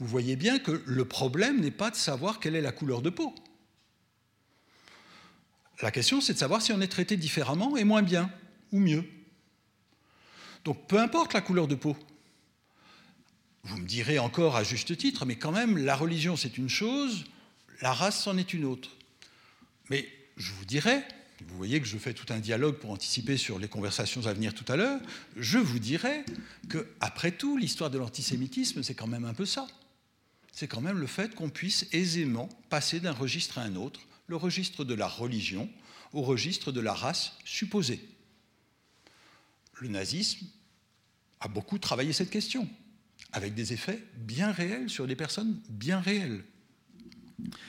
vous 0.00 0.08
voyez 0.08 0.34
bien 0.34 0.58
que 0.58 0.82
le 0.84 1.04
problème 1.04 1.60
n'est 1.60 1.70
pas 1.70 1.88
de 1.88 1.94
savoir 1.94 2.40
quelle 2.40 2.56
est 2.56 2.60
la 2.60 2.72
couleur 2.72 3.00
de 3.00 3.10
peau. 3.10 3.32
La 5.80 5.92
question, 5.92 6.20
c'est 6.20 6.32
de 6.32 6.38
savoir 6.38 6.62
si 6.62 6.72
on 6.72 6.80
est 6.80 6.88
traité 6.88 7.16
différemment 7.16 7.76
et 7.76 7.84
moins 7.84 8.02
bien, 8.02 8.28
ou 8.72 8.80
mieux. 8.80 9.08
Donc 10.64 10.88
peu 10.88 10.98
importe 10.98 11.32
la 11.32 11.40
couleur 11.40 11.68
de 11.68 11.76
peau. 11.76 11.96
Vous 13.62 13.78
me 13.78 13.86
direz 13.86 14.18
encore 14.18 14.56
à 14.56 14.64
juste 14.64 14.96
titre, 14.96 15.24
mais 15.24 15.36
quand 15.36 15.52
même, 15.52 15.78
la 15.78 15.94
religion, 15.94 16.34
c'est 16.34 16.58
une 16.58 16.68
chose, 16.68 17.24
la 17.82 17.92
race, 17.92 18.20
c'en 18.20 18.36
est 18.36 18.52
une 18.52 18.64
autre. 18.64 18.96
Mais 19.90 20.08
je 20.36 20.50
vous 20.50 20.64
dirais, 20.64 21.06
vous 21.46 21.56
voyez 21.56 21.80
que 21.80 21.86
je 21.86 21.98
fais 21.98 22.14
tout 22.14 22.32
un 22.32 22.40
dialogue 22.40 22.76
pour 22.76 22.90
anticiper 22.90 23.36
sur 23.36 23.58
les 23.58 23.68
conversations 23.68 24.26
à 24.26 24.32
venir 24.32 24.54
tout 24.54 24.70
à 24.70 24.76
l'heure, 24.76 25.00
je 25.36 25.58
vous 25.58 25.78
dirais 25.78 26.24
que, 26.68 26.88
après 27.00 27.32
tout, 27.32 27.56
l'histoire 27.56 27.90
de 27.90 27.98
l'antisémitisme, 27.98 28.82
c'est 28.82 28.94
quand 28.94 29.06
même 29.06 29.24
un 29.24 29.34
peu 29.34 29.46
ça. 29.46 29.66
C'est 30.52 30.66
quand 30.66 30.80
même 30.80 30.98
le 30.98 31.06
fait 31.06 31.34
qu'on 31.34 31.50
puisse 31.50 31.86
aisément 31.92 32.48
passer 32.68 32.98
d'un 32.98 33.12
registre 33.12 33.58
à 33.58 33.62
un 33.62 33.76
autre, 33.76 34.00
le 34.26 34.36
registre 34.36 34.84
de 34.84 34.94
la 34.94 35.06
religion 35.06 35.70
au 36.12 36.22
registre 36.22 36.72
de 36.72 36.80
la 36.80 36.94
race 36.94 37.36
supposée. 37.44 38.00
Le 39.80 39.88
nazisme 39.88 40.46
a 41.40 41.48
beaucoup 41.48 41.78
travaillé 41.78 42.12
cette 42.12 42.30
question, 42.30 42.68
avec 43.32 43.54
des 43.54 43.72
effets 43.72 44.02
bien 44.16 44.50
réels 44.50 44.90
sur 44.90 45.06
des 45.06 45.16
personnes 45.16 45.60
bien 45.68 46.00
réelles. 46.00 46.42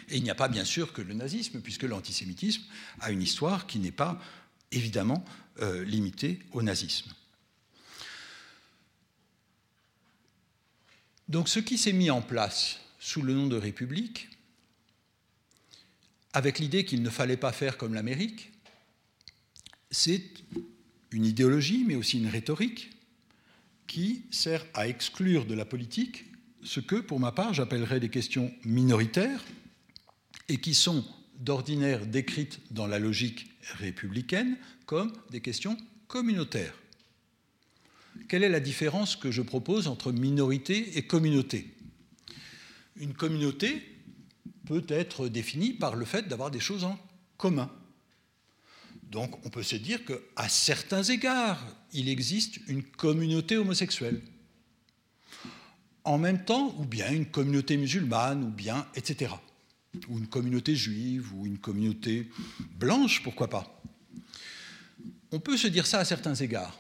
Et 0.10 0.18
il 0.18 0.24
n'y 0.24 0.30
a 0.30 0.36
pas 0.36 0.48
bien 0.48 0.66
sûr 0.66 0.94
que 0.94 1.02
le 1.02 1.14
nazisme, 1.14 1.62
puisque 1.62 1.84
l'antisémitisme 1.84 2.64
a 3.02 3.12
une 3.12 3.22
histoire 3.22 3.68
qui 3.68 3.80
n'est 3.80 3.92
pas 3.92 4.20
évidemment 4.72 5.24
euh, 5.62 5.84
limitée 5.84 6.40
au 6.52 6.62
nazisme. 6.62 7.12
Donc 11.28 11.48
ce 11.48 11.60
qui 11.60 11.78
s'est 11.78 11.94
mis 11.94 12.10
en 12.10 12.22
place 12.22 12.80
sous 13.00 13.22
le 13.22 13.34
nom 13.34 13.48
de 13.48 13.56
République, 13.56 14.30
avec 16.34 16.60
l'idée 16.60 16.86
qu'il 16.86 17.04
ne 17.04 17.10
fallait 17.10 17.38
pas 17.38 17.52
faire 17.52 17.78
comme 17.78 17.94
l'Amérique, 17.94 18.52
c'est 19.92 20.24
une 21.12 21.26
idéologie, 21.26 21.84
mais 21.88 21.96
aussi 21.96 22.20
une 22.20 22.28
rhétorique, 22.28 22.92
qui 23.88 24.24
sert 24.30 24.66
à 24.74 24.88
exclure 24.88 25.46
de 25.46 25.56
la 25.56 25.66
politique 25.66 26.26
ce 26.64 26.80
que, 26.80 26.96
pour 26.96 27.20
ma 27.20 27.32
part, 27.32 27.54
j'appellerais 27.54 28.00
des 28.00 28.10
questions 28.10 28.54
minoritaires, 28.64 29.44
et 30.50 30.58
qui 30.58 30.74
sont 30.74 31.06
d'ordinaire 31.40 32.06
décrites 32.06 32.60
dans 32.72 32.88
la 32.88 33.00
logique 33.00 33.50
républicaine 33.78 34.58
comme 34.86 35.14
des 35.30 35.42
questions 35.42 35.78
communautaires. 36.08 36.74
Quelle 38.28 38.44
est 38.44 38.50
la 38.50 38.60
différence 38.60 39.16
que 39.16 39.32
je 39.32 39.42
propose 39.42 39.88
entre 39.88 40.12
minorité 40.12 40.98
et 40.98 41.04
communauté? 41.04 41.74
Une 42.98 43.14
communauté 43.14 43.82
peut 44.66 44.86
être 44.90 45.30
définie 45.30 45.74
par 45.74 45.96
le 45.96 46.06
fait 46.06 46.28
d'avoir 46.28 46.52
des 46.52 46.60
choses 46.60 46.84
en 46.84 47.00
commun. 47.38 47.72
Donc 49.04 49.44
on 49.46 49.50
peut 49.50 49.64
se 49.64 49.76
dire 49.76 50.02
qu'à 50.06 50.50
certains 50.50 51.04
égards, 51.04 51.66
il 51.94 52.10
existe 52.10 52.60
une 52.68 52.84
communauté 52.84 53.58
homosexuelle. 53.58 54.22
En 56.04 56.18
même 56.18 56.44
temps, 56.44 56.76
ou 56.78 56.86
bien 56.86 57.12
une 57.12 57.26
communauté 57.26 57.78
musulmane, 57.78 58.44
ou 58.44 58.50
bien, 58.50 58.88
etc. 58.96 59.32
Ou 60.08 60.20
une 60.20 60.28
communauté 60.28 60.76
juive, 60.76 61.34
ou 61.34 61.46
une 61.46 61.58
communauté 61.58 62.30
blanche, 62.78 63.24
pourquoi 63.24 63.50
pas. 63.50 63.82
On 65.32 65.40
peut 65.40 65.58
se 65.58 65.68
dire 65.68 65.88
ça 65.88 66.00
à 66.00 66.06
certains 66.06 66.36
égards. 66.36 66.80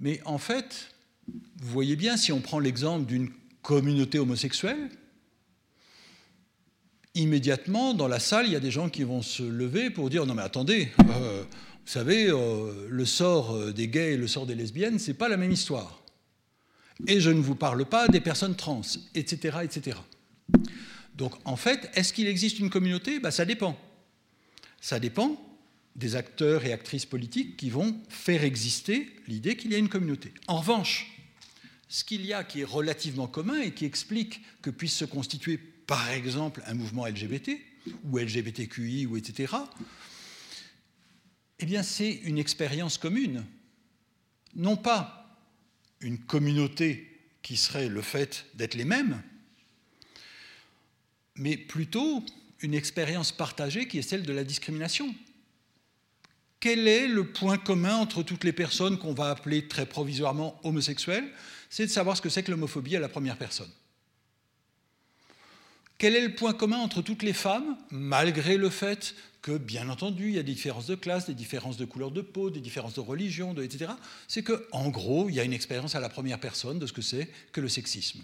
Mais 0.00 0.20
en 0.24 0.38
fait, 0.38 0.94
vous 1.28 1.70
voyez 1.70 1.96
bien, 1.96 2.16
si 2.16 2.32
on 2.32 2.40
prend 2.40 2.58
l'exemple 2.58 3.06
d'une 3.06 3.30
communauté 3.62 4.18
homosexuelle, 4.18 4.90
immédiatement, 7.14 7.94
dans 7.94 8.08
la 8.08 8.20
salle, 8.20 8.46
il 8.46 8.52
y 8.52 8.56
a 8.56 8.60
des 8.60 8.70
gens 8.70 8.88
qui 8.88 9.02
vont 9.02 9.22
se 9.22 9.42
lever 9.42 9.90
pour 9.90 10.10
dire 10.10 10.26
non 10.26 10.34
mais 10.34 10.42
attendez, 10.42 10.90
euh, 11.10 11.42
vous 11.42 11.92
savez, 11.92 12.28
euh, 12.28 12.86
le 12.88 13.04
sort 13.04 13.54
euh, 13.54 13.72
des 13.72 13.88
gays 13.88 14.12
et 14.12 14.16
le 14.16 14.26
sort 14.26 14.46
des 14.46 14.54
lesbiennes, 14.54 14.98
c'est 14.98 15.14
pas 15.14 15.28
la 15.28 15.36
même 15.36 15.50
histoire. 15.50 16.02
Et 17.06 17.20
je 17.20 17.30
ne 17.30 17.40
vous 17.40 17.54
parle 17.54 17.84
pas 17.86 18.08
des 18.08 18.20
personnes 18.20 18.54
trans, 18.54 18.82
etc., 19.14 19.58
etc. 19.62 19.96
Donc 21.20 21.34
en 21.44 21.56
fait, 21.56 21.90
est-ce 21.92 22.14
qu'il 22.14 22.26
existe 22.26 22.60
une 22.60 22.70
communauté? 22.70 23.20
Ben, 23.20 23.30
Ça 23.30 23.44
dépend. 23.44 23.78
Ça 24.80 24.98
dépend 24.98 25.38
des 25.94 26.16
acteurs 26.16 26.64
et 26.64 26.72
actrices 26.72 27.04
politiques 27.04 27.58
qui 27.58 27.68
vont 27.68 28.00
faire 28.08 28.42
exister 28.42 29.14
l'idée 29.28 29.54
qu'il 29.54 29.70
y 29.70 29.74
a 29.74 29.78
une 29.78 29.90
communauté. 29.90 30.32
En 30.48 30.60
revanche, 30.60 31.12
ce 31.90 32.04
qu'il 32.04 32.24
y 32.24 32.32
a 32.32 32.42
qui 32.42 32.62
est 32.62 32.64
relativement 32.64 33.26
commun 33.26 33.60
et 33.60 33.74
qui 33.74 33.84
explique 33.84 34.40
que 34.62 34.70
puisse 34.70 34.94
se 34.94 35.04
constituer 35.04 35.58
par 35.58 36.08
exemple 36.08 36.62
un 36.64 36.72
mouvement 36.72 37.06
LGBT 37.06 37.50
ou 38.04 38.16
LGBTQI 38.16 39.04
ou 39.04 39.18
etc., 39.18 39.52
eh 41.58 41.66
bien 41.66 41.82
c'est 41.82 42.12
une 42.24 42.38
expérience 42.38 42.96
commune. 42.96 43.44
Non 44.56 44.78
pas 44.78 45.38
une 46.00 46.16
communauté 46.16 47.20
qui 47.42 47.58
serait 47.58 47.90
le 47.90 48.00
fait 48.00 48.46
d'être 48.54 48.74
les 48.74 48.86
mêmes, 48.86 49.22
mais 51.40 51.56
plutôt 51.56 52.22
une 52.60 52.74
expérience 52.74 53.32
partagée 53.32 53.88
qui 53.88 53.98
est 53.98 54.02
celle 54.02 54.22
de 54.22 54.32
la 54.32 54.44
discrimination. 54.44 55.12
Quel 56.60 56.86
est 56.86 57.08
le 57.08 57.24
point 57.24 57.56
commun 57.56 57.96
entre 57.96 58.22
toutes 58.22 58.44
les 58.44 58.52
personnes 58.52 58.98
qu'on 58.98 59.14
va 59.14 59.30
appeler 59.30 59.66
très 59.66 59.86
provisoirement 59.86 60.60
homosexuelles? 60.62 61.24
C'est 61.70 61.86
de 61.86 61.90
savoir 61.90 62.18
ce 62.18 62.22
que 62.22 62.28
c'est 62.28 62.42
que 62.42 62.50
l'homophobie 62.50 62.94
à 62.94 63.00
la 63.00 63.08
première 63.08 63.38
personne. 63.38 63.70
Quel 65.96 66.14
est 66.14 66.26
le 66.26 66.34
point 66.34 66.52
commun 66.52 66.78
entre 66.78 67.00
toutes 67.00 67.22
les 67.22 67.32
femmes, 67.32 67.78
malgré 67.90 68.58
le 68.58 68.68
fait 68.68 69.14
que, 69.40 69.56
bien 69.56 69.88
entendu, 69.88 70.28
il 70.28 70.34
y 70.34 70.38
a 70.38 70.42
des 70.42 70.52
différences 70.52 70.86
de 70.86 70.94
classe, 70.94 71.24
des 71.24 71.34
différences 71.34 71.78
de 71.78 71.86
couleur 71.86 72.10
de 72.10 72.20
peau, 72.20 72.50
des 72.50 72.60
différences 72.60 72.94
de 72.94 73.00
religion, 73.00 73.54
etc. 73.54 73.92
C'est 74.28 74.42
qu'en 74.42 74.90
gros, 74.90 75.30
il 75.30 75.36
y 75.36 75.40
a 75.40 75.44
une 75.44 75.54
expérience 75.54 75.94
à 75.94 76.00
la 76.00 76.10
première 76.10 76.40
personne 76.40 76.78
de 76.78 76.86
ce 76.86 76.92
que 76.92 77.02
c'est 77.02 77.30
que 77.52 77.62
le 77.62 77.68
sexisme. 77.68 78.20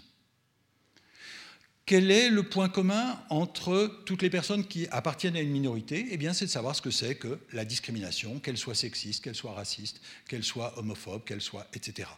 Quel 1.87 2.11
est 2.11 2.29
le 2.29 2.43
point 2.43 2.69
commun 2.69 3.19
entre 3.29 4.03
toutes 4.05 4.21
les 4.21 4.29
personnes 4.29 4.67
qui 4.67 4.87
appartiennent 4.91 5.35
à 5.35 5.41
une 5.41 5.49
minorité? 5.49 6.05
Eh 6.11 6.17
bien, 6.17 6.33
c'est 6.33 6.45
de 6.45 6.51
savoir 6.51 6.75
ce 6.75 6.81
que 6.83 6.91
c'est 6.91 7.15
que 7.15 7.39
la 7.53 7.65
discrimination, 7.65 8.39
qu'elle 8.39 8.57
soit 8.57 8.75
sexiste, 8.75 9.23
qu'elle 9.23 9.35
soit 9.35 9.53
raciste, 9.53 10.01
qu'elle 10.27 10.43
soit 10.43 10.77
homophobe, 10.77 11.23
qu'elle 11.23 11.41
soit, 11.41 11.65
etc. 11.73 12.09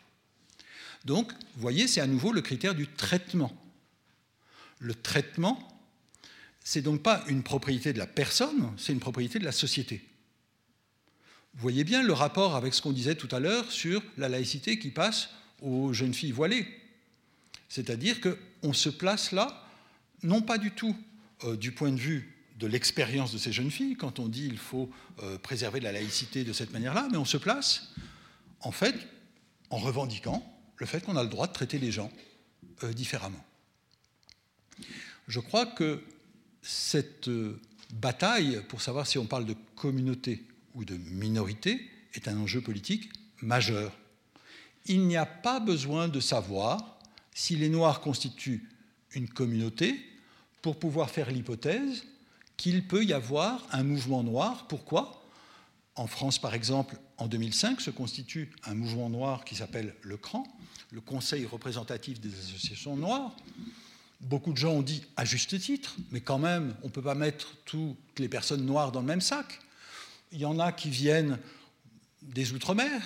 Donc, 1.05 1.32
vous 1.32 1.61
voyez, 1.61 1.88
c'est 1.88 2.01
à 2.01 2.07
nouveau 2.07 2.34
le 2.34 2.41
critère 2.41 2.76
du 2.76 2.88
traitement 2.88 3.55
le 4.80 4.95
traitement, 4.95 5.59
c'est 6.63 6.82
donc 6.82 7.03
pas 7.03 7.24
une 7.28 7.43
propriété 7.43 7.93
de 7.93 7.99
la 7.99 8.07
personne, 8.07 8.72
c'est 8.78 8.93
une 8.93 8.99
propriété 8.99 9.39
de 9.39 9.45
la 9.45 9.51
société. 9.51 10.01
Vous 11.53 11.61
voyez 11.61 11.84
bien 11.84 12.01
le 12.01 12.13
rapport 12.13 12.55
avec 12.55 12.74
ce 12.74 12.82
qu'on 12.82 12.91
disait 12.91 13.15
tout 13.15 13.34
à 13.36 13.39
l'heure 13.39 13.72
sur 13.72 14.01
la 14.17 14.30
laïcité 14.30 14.80
qui 14.80 14.89
passe 14.89 15.30
aux 15.61 15.93
jeunes 15.93 16.13
filles 16.13 16.32
voilées. 16.32 16.67
C'est-à-dire 17.67 18.22
qu'on 18.62 18.74
se 18.74 18.89
place 18.89 19.32
là, 19.32 19.64
non 20.24 20.41
pas 20.41 20.57
du 20.57 20.72
tout 20.72 20.95
euh, 21.43 21.55
du 21.55 21.72
point 21.72 21.91
de 21.91 21.99
vue 21.99 22.36
de 22.57 22.68
l'expérience 22.68 23.32
de 23.32 23.38
ces 23.38 23.53
jeunes 23.53 23.72
filles, 23.72 23.95
quand 23.95 24.20
on 24.20 24.28
dit 24.28 24.49
qu'il 24.49 24.57
faut 24.57 24.89
euh, 25.24 25.38
préserver 25.38 25.80
la 25.80 25.93
laïcité 25.93 26.43
de 26.43 26.51
cette 26.51 26.74
manière-là, 26.74 27.07
mais 27.12 27.18
on 27.18 27.26
se 27.26 27.38
place, 27.38 27.93
en 28.60 28.72
fait, 28.72 28.95
en 29.70 29.78
revendiquant 29.78 30.45
le 30.78 30.86
fait 30.86 31.01
qu'on 31.01 31.16
a 31.16 31.24
le 31.24 31.30
droit 31.30 31.47
de 31.47 31.53
traiter 31.53 31.80
les 31.80 31.91
gens 31.91 32.12
euh, 32.84 32.91
différemment. 32.91 33.43
Je 35.28 35.39
crois 35.39 35.66
que 35.66 36.03
cette 36.62 37.30
bataille 37.93 38.62
pour 38.68 38.82
savoir 38.82 39.07
si 39.07 39.18
on 39.18 39.26
parle 39.26 39.45
de 39.45 39.55
communauté 39.76 40.45
ou 40.76 40.86
de 40.86 40.95
minorité 40.95 41.89
est 42.14 42.28
un 42.28 42.38
enjeu 42.38 42.62
politique 42.62 43.10
majeur. 43.41 43.95
Il 44.86 45.07
n'y 45.07 45.18
a 45.18 45.26
pas 45.26 45.60
besoin 45.60 46.07
de 46.07 46.20
savoir 46.20 46.98
si 47.39 47.55
les 47.55 47.69
Noirs 47.69 48.01
constituent 48.01 48.67
une 49.13 49.29
communauté 49.29 49.97
pour 50.61 50.77
pouvoir 50.77 51.09
faire 51.09 51.31
l'hypothèse 51.31 52.03
qu'il 52.57 52.85
peut 52.85 53.05
y 53.05 53.13
avoir 53.13 53.65
un 53.71 53.83
mouvement 53.83 54.23
noir. 54.23 54.67
Pourquoi? 54.67 55.25
En 55.95 56.05
France, 56.05 56.37
par 56.37 56.53
exemple, 56.53 56.97
en 57.15 57.27
2005, 57.27 57.79
se 57.79 57.91
constitue 57.91 58.51
un 58.65 58.73
mouvement 58.73 59.09
noir 59.09 59.45
qui 59.45 59.55
s'appelle 59.55 59.95
le 60.01 60.17
CRAN, 60.17 60.43
le 60.91 60.99
Conseil 60.99 61.45
représentatif 61.45 62.19
des 62.19 62.37
associations 62.37 62.97
noires, 62.97 63.33
Beaucoup 64.19 64.51
de 64.51 64.57
gens 64.57 64.73
ont 64.73 64.81
dit, 64.81 65.05
à 65.15 65.23
juste 65.23 65.57
titre, 65.61 65.95
mais 66.11 66.19
quand 66.19 66.39
même, 66.39 66.75
on 66.83 66.87
ne 66.87 66.91
peut 66.91 67.01
pas 67.01 67.15
mettre 67.15 67.55
toutes 67.63 67.95
les 68.17 68.27
personnes 68.27 68.65
noires 68.65 68.91
dans 68.91 68.99
le 68.99 69.05
même 69.05 69.21
sac. 69.21 69.61
Il 70.33 70.39
y 70.39 70.45
en 70.45 70.59
a 70.59 70.73
qui 70.73 70.89
viennent 70.89 71.39
des 72.21 72.51
Outre-mer, 72.51 73.01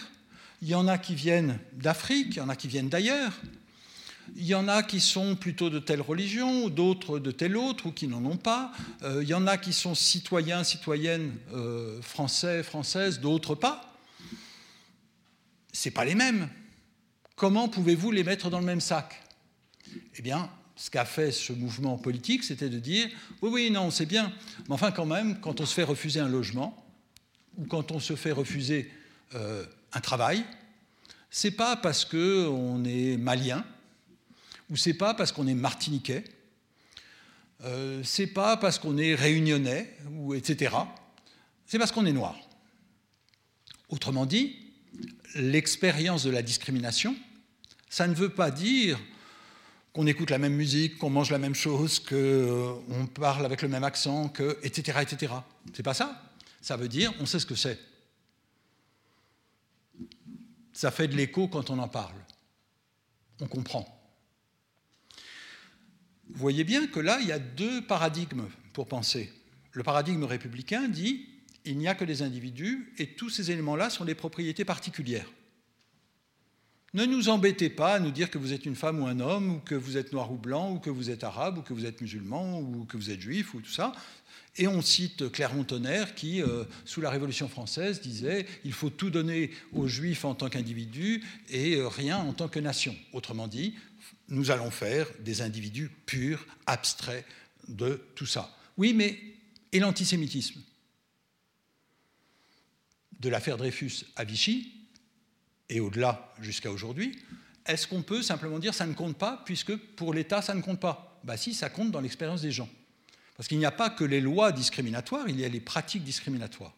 il 0.63 0.69
y 0.69 0.73
en 0.73 0.87
a 0.87 0.97
qui 0.97 1.13
viennent 1.13 1.59
d'Afrique, 1.73 2.29
il 2.31 2.37
y 2.37 2.41
en 2.41 2.49
a 2.49 2.55
qui 2.55 2.67
viennent 2.67 2.89
d'ailleurs, 2.89 3.31
il 4.35 4.45
y 4.45 4.55
en 4.55 4.67
a 4.67 4.83
qui 4.83 4.99
sont 4.99 5.35
plutôt 5.35 5.69
de 5.69 5.79
telle 5.79 6.01
religion, 6.01 6.69
d'autres 6.69 7.19
de 7.19 7.31
telle 7.31 7.55
autre, 7.55 7.87
ou 7.87 7.91
qui 7.91 8.07
n'en 8.07 8.25
ont 8.25 8.37
pas. 8.37 8.71
Euh, 9.03 9.21
il 9.21 9.29
y 9.29 9.33
en 9.33 9.47
a 9.47 9.57
qui 9.57 9.73
sont 9.73 9.95
citoyens, 9.95 10.63
citoyennes 10.63 11.35
euh, 11.53 12.01
français, 12.01 12.63
françaises, 12.63 13.19
d'autres 13.19 13.55
pas. 13.55 13.93
Ce 15.71 15.89
pas 15.89 16.05
les 16.05 16.15
mêmes. 16.15 16.49
Comment 17.35 17.67
pouvez-vous 17.67 18.11
les 18.11 18.23
mettre 18.23 18.49
dans 18.49 18.59
le 18.59 18.65
même 18.65 18.81
sac? 18.81 19.21
Eh 20.15 20.21
bien, 20.21 20.49
ce 20.75 20.89
qu'a 20.89 21.05
fait 21.05 21.31
ce 21.31 21.53
mouvement 21.53 21.97
politique, 21.97 22.43
c'était 22.43 22.69
de 22.69 22.79
dire 22.79 23.09
oui, 23.41 23.49
oui, 23.51 23.71
non, 23.71 23.91
c'est 23.91 24.05
bien, 24.05 24.31
mais 24.67 24.73
enfin 24.73 24.91
quand 24.91 25.05
même, 25.05 25.39
quand 25.39 25.61
on 25.61 25.65
se 25.65 25.73
fait 25.73 25.83
refuser 25.83 26.19
un 26.19 26.29
logement 26.29 26.85
ou 27.57 27.65
quand 27.65 27.91
on 27.91 27.99
se 27.99 28.15
fait 28.15 28.31
refuser 28.31 28.91
euh, 29.35 29.65
un 29.93 29.99
travail, 29.99 30.43
c'est 31.29 31.51
pas 31.51 31.75
parce 31.75 32.05
qu'on 32.05 32.83
est 32.85 33.17
malien 33.17 33.63
ou 34.69 34.75
c'est 34.75 34.93
pas 34.93 35.13
parce 35.13 35.31
qu'on 35.31 35.47
est 35.47 35.53
martiniquais, 35.53 36.23
euh, 37.63 38.01
c'est 38.03 38.27
pas 38.27 38.57
parce 38.57 38.79
qu'on 38.79 38.97
est 38.97 39.15
réunionnais 39.15 39.95
ou 40.11 40.33
etc. 40.33 40.75
C'est 41.65 41.79
parce 41.79 41.91
qu'on 41.91 42.05
est 42.05 42.13
noir. 42.13 42.35
Autrement 43.89 44.25
dit, 44.25 44.55
l'expérience 45.35 46.23
de 46.23 46.29
la 46.29 46.41
discrimination, 46.41 47.15
ça 47.89 48.07
ne 48.07 48.13
veut 48.13 48.29
pas 48.29 48.51
dire 48.51 48.99
qu'on 49.93 50.07
écoute 50.07 50.31
la 50.31 50.39
même 50.39 50.55
musique, 50.55 50.97
qu'on 50.97 51.11
mange 51.11 51.29
la 51.29 51.37
même 51.37 51.53
chose, 51.53 51.99
qu'on 51.99 52.15
euh, 52.15 53.05
parle 53.13 53.45
avec 53.45 53.61
le 53.61 53.67
même 53.67 53.83
accent, 53.83 54.29
que, 54.29 54.57
etc., 54.63 54.99
etc. 55.01 55.33
C'est 55.73 55.83
pas 55.83 55.93
ça. 55.93 56.33
Ça 56.61 56.75
veut 56.75 56.87
dire, 56.87 57.13
on 57.19 57.25
sait 57.25 57.39
ce 57.39 57.45
que 57.45 57.55
c'est. 57.55 57.79
Ça 60.73 60.89
fait 60.89 61.07
de 61.07 61.15
l'écho 61.15 61.47
quand 61.47 61.69
on 61.69 61.77
en 61.77 61.87
parle. 61.87 62.15
On 63.39 63.47
comprend. 63.47 64.02
Vous 66.29 66.39
voyez 66.39 66.63
bien 66.63 66.87
que 66.87 66.99
là, 66.99 67.19
il 67.21 67.27
y 67.27 67.31
a 67.31 67.39
deux 67.39 67.81
paradigmes 67.81 68.47
pour 68.73 68.87
penser. 68.87 69.31
Le 69.71 69.83
paradigme 69.83 70.23
républicain 70.23 70.87
dit 70.87 71.27
il 71.65 71.77
n'y 71.77 71.87
a 71.87 71.95
que 71.95 72.05
des 72.05 72.21
individus 72.21 72.93
et 72.97 73.07
tous 73.07 73.29
ces 73.29 73.51
éléments-là 73.51 73.89
sont 73.89 74.05
des 74.05 74.15
propriétés 74.15 74.65
particulières. 74.65 75.29
Ne 76.93 77.05
nous 77.05 77.29
embêtez 77.29 77.69
pas 77.71 77.95
à 77.95 77.99
nous 77.99 78.11
dire 78.11 78.29
que 78.29 78.37
vous 78.37 78.53
êtes 78.53 78.67
une 78.67 78.75
femme 78.75 79.01
ou 79.01 79.07
un 79.07 79.19
homme, 79.19 79.55
ou 79.55 79.59
que 79.59 79.73
vous 79.73 79.97
êtes 79.97 80.13
noir 80.13 80.31
ou 80.31 80.37
blanc, 80.37 80.73
ou 80.73 80.79
que 80.79 80.91
vous 80.91 81.09
êtes 81.09 81.23
arabe, 81.23 81.57
ou 81.57 81.61
que 81.63 81.73
vous 81.73 81.87
êtes 81.87 82.01
musulman, 82.01 82.59
ou 82.59 82.85
que 82.85 82.97
vous 82.97 83.09
êtes 83.09 83.19
juif, 83.19 83.55
ou 83.55 83.61
tout 83.61 83.71
ça. 83.71 83.93
Et 84.57 84.67
on 84.67 84.83
cite 84.83 85.31
Clermont-Tonnerre 85.31 86.13
qui, 86.13 86.43
euh, 86.43 86.65
sous 86.85 87.01
la 87.01 87.09
Révolution 87.09 87.49
française, 87.49 87.99
disait 87.99 88.45
il 88.63 88.73
faut 88.73 88.91
tout 88.91 89.09
donner 89.09 89.49
aux 89.73 89.87
juifs 89.87 90.23
en 90.23 90.35
tant 90.35 90.49
qu'individus 90.49 91.23
et 91.49 91.77
euh, 91.77 91.87
rien 91.87 92.19
en 92.19 92.33
tant 92.33 92.47
que 92.47 92.59
nation. 92.59 92.95
Autrement 93.11 93.47
dit, 93.47 93.73
nous 94.33 94.51
allons 94.51 94.71
faire 94.71 95.07
des 95.19 95.41
individus 95.41 95.89
purs, 96.05 96.45
abstraits 96.65 97.25
de 97.67 98.01
tout 98.15 98.25
ça. 98.25 98.55
Oui, 98.77 98.93
mais 98.93 99.19
et 99.71 99.79
l'antisémitisme. 99.79 100.61
De 103.19 103.29
l'affaire 103.29 103.57
Dreyfus 103.57 104.05
à 104.15 104.23
Vichy, 104.23 104.73
et 105.69 105.79
au-delà 105.79 106.33
jusqu'à 106.41 106.71
aujourd'hui, 106.71 107.17
est-ce 107.65 107.87
qu'on 107.87 108.01
peut 108.01 108.21
simplement 108.21 108.59
dire 108.59 108.73
ça 108.73 108.85
ne 108.85 108.93
compte 108.93 109.17
pas, 109.17 109.41
puisque 109.45 109.75
pour 109.75 110.13
l'État, 110.13 110.41
ça 110.41 110.53
ne 110.53 110.61
compte 110.61 110.79
pas? 110.79 111.19
Bah 111.23 111.37
si, 111.37 111.53
ça 111.53 111.69
compte 111.69 111.91
dans 111.91 112.01
l'expérience 112.01 112.41
des 112.41 112.51
gens. 112.51 112.69
Parce 113.37 113.47
qu'il 113.47 113.57
n'y 113.57 113.65
a 113.65 113.71
pas 113.71 113.89
que 113.89 114.03
les 114.03 114.19
lois 114.19 114.51
discriminatoires, 114.51 115.29
il 115.29 115.39
y 115.39 115.45
a 115.45 115.49
les 115.49 115.61
pratiques 115.61 116.03
discriminatoires. 116.03 116.73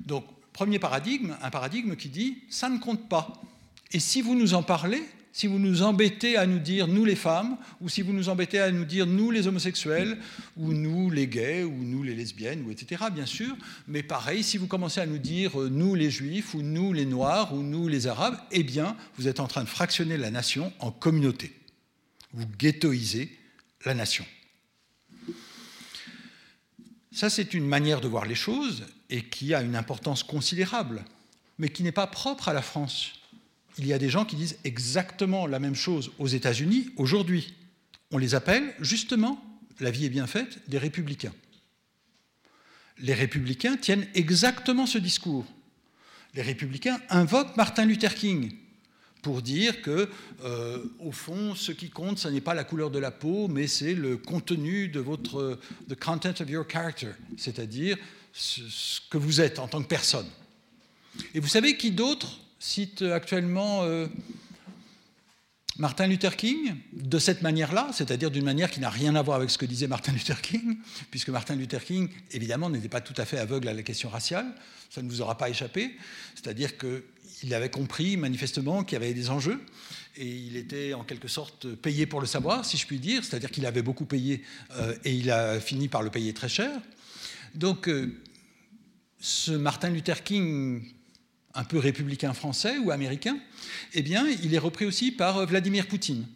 Donc, 0.00 0.24
premier 0.52 0.78
paradigme, 0.78 1.36
un 1.42 1.50
paradigme 1.50 1.96
qui 1.96 2.08
dit 2.08 2.42
ça 2.48 2.68
ne 2.68 2.78
compte 2.78 3.08
pas. 3.08 3.42
Et 3.90 4.00
si 4.00 4.22
vous 4.22 4.34
nous 4.34 4.54
en 4.54 4.62
parlez, 4.62 5.02
si 5.32 5.46
vous 5.46 5.58
nous 5.58 5.82
embêtez 5.82 6.36
à 6.36 6.46
nous 6.46 6.58
dire 6.58 6.88
nous 6.88 7.04
les 7.04 7.16
femmes, 7.16 7.56
ou 7.80 7.88
si 7.88 8.02
vous 8.02 8.12
nous 8.12 8.28
embêtez 8.28 8.58
à 8.58 8.70
nous 8.70 8.84
dire 8.84 9.06
nous 9.06 9.30
les 9.30 9.46
homosexuels, 9.46 10.18
ou 10.56 10.72
nous 10.72 11.10
les 11.10 11.28
gays, 11.28 11.64
ou 11.64 11.84
nous 11.84 12.02
les 12.02 12.14
lesbiennes, 12.14 12.64
ou 12.66 12.70
etc., 12.70 13.04
bien 13.12 13.26
sûr, 13.26 13.56
mais 13.86 14.02
pareil, 14.02 14.42
si 14.42 14.58
vous 14.58 14.66
commencez 14.66 15.00
à 15.00 15.06
nous 15.06 15.18
dire 15.18 15.60
euh, 15.60 15.68
nous 15.68 15.94
les 15.94 16.10
juifs, 16.10 16.54
ou 16.54 16.62
nous 16.62 16.92
les 16.92 17.04
noirs, 17.04 17.54
ou 17.54 17.62
nous 17.62 17.88
les 17.88 18.06
arabes, 18.06 18.38
eh 18.50 18.62
bien, 18.62 18.96
vous 19.16 19.28
êtes 19.28 19.40
en 19.40 19.46
train 19.46 19.64
de 19.64 19.68
fractionner 19.68 20.16
la 20.16 20.30
nation 20.30 20.72
en 20.80 20.90
communautés. 20.90 21.52
Vous 22.32 22.46
ghettoisez 22.58 23.36
la 23.84 23.94
nation. 23.94 24.24
Ça, 27.12 27.30
c'est 27.30 27.54
une 27.54 27.66
manière 27.66 28.00
de 28.00 28.08
voir 28.08 28.26
les 28.26 28.34
choses 28.34 28.86
et 29.10 29.24
qui 29.24 29.54
a 29.54 29.62
une 29.62 29.76
importance 29.76 30.22
considérable, 30.22 31.04
mais 31.58 31.68
qui 31.68 31.82
n'est 31.82 31.92
pas 31.92 32.06
propre 32.06 32.48
à 32.48 32.52
la 32.52 32.62
France 32.62 33.17
il 33.78 33.86
y 33.86 33.92
a 33.92 33.98
des 33.98 34.10
gens 34.10 34.24
qui 34.24 34.36
disent 34.36 34.58
exactement 34.64 35.46
la 35.46 35.58
même 35.58 35.74
chose 35.74 36.10
aux 36.18 36.26
États-Unis 36.26 36.90
aujourd'hui. 36.96 37.54
On 38.10 38.18
les 38.18 38.34
appelle 38.34 38.74
justement, 38.80 39.42
la 39.80 39.90
vie 39.90 40.04
est 40.04 40.10
bien 40.10 40.26
faite, 40.26 40.58
des 40.68 40.78
républicains. 40.78 41.34
Les 42.98 43.14
républicains 43.14 43.76
tiennent 43.76 44.06
exactement 44.14 44.86
ce 44.86 44.98
discours. 44.98 45.46
Les 46.34 46.42
républicains 46.42 47.00
invoquent 47.08 47.56
Martin 47.56 47.84
Luther 47.84 48.14
King 48.14 48.52
pour 49.22 49.42
dire 49.42 49.82
que, 49.82 50.08
euh, 50.44 50.84
au 50.98 51.12
fond, 51.12 51.54
ce 51.54 51.72
qui 51.72 51.90
compte, 51.90 52.18
ce 52.18 52.28
n'est 52.28 52.40
pas 52.40 52.54
la 52.54 52.64
couleur 52.64 52.90
de 52.90 52.98
la 52.98 53.10
peau, 53.10 53.48
mais 53.48 53.66
c'est 53.66 53.94
le 53.94 54.16
contenu 54.16 54.88
de 54.88 55.00
votre, 55.00 55.58
the 55.88 55.98
content 55.98 56.34
of 56.40 56.48
your 56.50 56.64
character, 56.70 57.10
c'est-à-dire 57.36 57.96
ce 58.32 59.00
que 59.10 59.18
vous 59.18 59.40
êtes 59.40 59.58
en 59.58 59.68
tant 59.68 59.82
que 59.82 59.88
personne. 59.88 60.28
Et 61.34 61.40
vous 61.40 61.48
savez 61.48 61.76
qui 61.76 61.90
d'autre 61.90 62.40
cite 62.58 63.02
actuellement 63.02 63.84
euh, 63.84 64.06
Martin 65.78 66.08
Luther 66.08 66.36
King 66.36 66.74
de 66.92 67.18
cette 67.20 67.42
manière-là, 67.42 67.90
c'est-à-dire 67.92 68.32
d'une 68.32 68.44
manière 68.44 68.68
qui 68.70 68.80
n'a 68.80 68.90
rien 68.90 69.14
à 69.14 69.22
voir 69.22 69.36
avec 69.36 69.48
ce 69.48 69.58
que 69.58 69.66
disait 69.66 69.86
Martin 69.86 70.12
Luther 70.18 70.40
King, 70.40 70.76
puisque 71.10 71.28
Martin 71.28 71.54
Luther 71.54 71.84
King, 71.84 72.08
évidemment, 72.32 72.68
n'était 72.68 72.88
pas 72.88 73.00
tout 73.00 73.14
à 73.16 73.24
fait 73.24 73.38
aveugle 73.38 73.68
à 73.68 73.74
la 73.74 73.82
question 73.82 74.08
raciale, 74.08 74.46
ça 74.90 75.02
ne 75.02 75.08
vous 75.08 75.20
aura 75.20 75.38
pas 75.38 75.48
échappé, 75.48 75.96
c'est-à-dire 76.34 76.72
qu'il 76.78 77.54
avait 77.54 77.70
compris 77.70 78.16
manifestement 78.16 78.82
qu'il 78.82 78.94
y 78.94 79.02
avait 79.02 79.14
des 79.14 79.30
enjeux, 79.30 79.64
et 80.16 80.26
il 80.26 80.56
était 80.56 80.94
en 80.94 81.04
quelque 81.04 81.28
sorte 81.28 81.72
payé 81.76 82.06
pour 82.06 82.20
le 82.20 82.26
savoir, 82.26 82.64
si 82.64 82.76
je 82.76 82.86
puis 82.86 82.98
dire, 82.98 83.22
c'est-à-dire 83.22 83.52
qu'il 83.52 83.64
avait 83.64 83.82
beaucoup 83.82 84.04
payé 84.04 84.42
euh, 84.76 84.96
et 85.04 85.14
il 85.14 85.30
a 85.30 85.60
fini 85.60 85.86
par 85.86 86.02
le 86.02 86.10
payer 86.10 86.34
très 86.34 86.48
cher. 86.48 86.80
Donc, 87.54 87.88
euh, 87.88 88.20
ce 89.20 89.52
Martin 89.52 89.90
Luther 89.90 90.24
King 90.24 90.82
un 91.54 91.64
peu 91.64 91.78
républicain 91.78 92.34
français 92.34 92.78
ou 92.78 92.90
américain, 92.90 93.38
eh 93.94 94.02
bien, 94.02 94.26
il 94.42 94.54
est 94.54 94.58
repris 94.58 94.84
aussi 94.84 95.10
par 95.12 95.38
euh, 95.38 95.46
Vladimir 95.46 95.88
Poutine. 95.88 96.26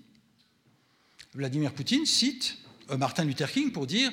Vladimir 1.35 1.73
Poutine 1.73 2.07
cite 2.07 2.59
euh, 2.91 2.97
Martin 2.97 3.25
Luther 3.25 3.51
King 3.51 3.73
pour 3.73 3.87
dire 3.87 4.11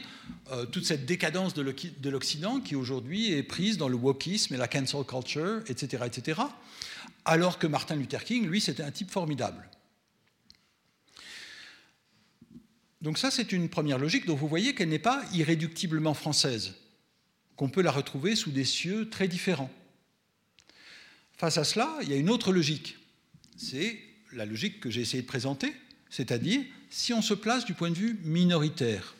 euh, 0.51 0.65
toute 0.65 0.85
cette 0.85 1.05
décadence 1.05 1.53
de 1.53 2.09
l'Occident 2.09 2.59
qui 2.59 2.75
aujourd'hui 2.75 3.31
est 3.33 3.43
prise 3.43 3.77
dans 3.77 3.89
le 3.89 3.95
wokisme 3.95 4.53
et 4.53 4.57
la 4.57 4.67
cancel 4.67 5.03
culture, 5.03 5.61
etc., 5.67 6.03
etc., 6.05 6.41
alors 7.25 7.59
que 7.59 7.67
Martin 7.67 7.95
Luther 7.95 8.23
King, 8.23 8.47
lui, 8.47 8.61
c'était 8.61 8.83
un 8.83 8.91
type 8.91 9.11
formidable. 9.11 9.69
Donc 13.01 13.17
ça, 13.17 13.31
c'est 13.31 13.51
une 13.51 13.69
première 13.69 13.97
logique. 13.97 14.25
Donc 14.25 14.39
vous 14.39 14.47
voyez 14.47 14.75
qu'elle 14.75 14.89
n'est 14.89 14.99
pas 14.99 15.23
irréductiblement 15.33 16.13
française, 16.13 16.75
qu'on 17.55 17.69
peut 17.69 17.81
la 17.81 17.91
retrouver 17.91 18.35
sous 18.35 18.51
des 18.51 18.65
cieux 18.65 19.09
très 19.09 19.27
différents. 19.27 19.71
Face 21.39 21.57
à 21.57 21.63
cela, 21.63 21.97
il 22.01 22.09
y 22.09 22.13
a 22.13 22.17
une 22.17 22.29
autre 22.29 22.51
logique. 22.51 22.97
C'est 23.55 23.97
la 24.33 24.45
logique 24.45 24.81
que 24.81 24.89
j'ai 24.89 24.99
essayé 24.99 25.23
de 25.23 25.27
présenter, 25.27 25.73
c'est-à-dire 26.09 26.61
si 26.89 27.13
on 27.13 27.21
se 27.21 27.33
place 27.33 27.63
du 27.63 27.73
point 27.73 27.91
de 27.91 27.95
vue 27.95 28.19
minoritaire, 28.25 29.15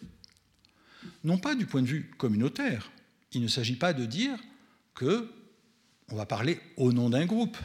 non 1.24 1.38
pas 1.38 1.56
du 1.56 1.66
point 1.66 1.82
de 1.82 1.88
vue 1.88 2.12
communautaire. 2.18 2.92
Il 3.32 3.42
ne 3.42 3.48
s'agit 3.48 3.78
pas 3.78 3.94
de 3.94 4.06
dire 4.06 4.38
que 4.96 5.32
on 6.10 6.18
va 6.18 6.26
parler 6.26 6.60
au 6.76 6.92
nom 6.92 7.10
d'un 7.10 7.26
groupe. 7.26 7.58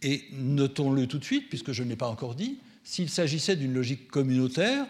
Et 0.00 0.24
notons-le 0.32 1.06
tout 1.06 1.18
de 1.18 1.24
suite, 1.24 1.50
puisque 1.50 1.72
je 1.72 1.82
ne 1.82 1.90
l'ai 1.90 1.96
pas 1.96 2.08
encore 2.08 2.34
dit, 2.34 2.58
s'il 2.84 3.10
s'agissait 3.10 3.56
d'une 3.56 3.74
logique 3.74 4.08
communautaire, 4.08 4.86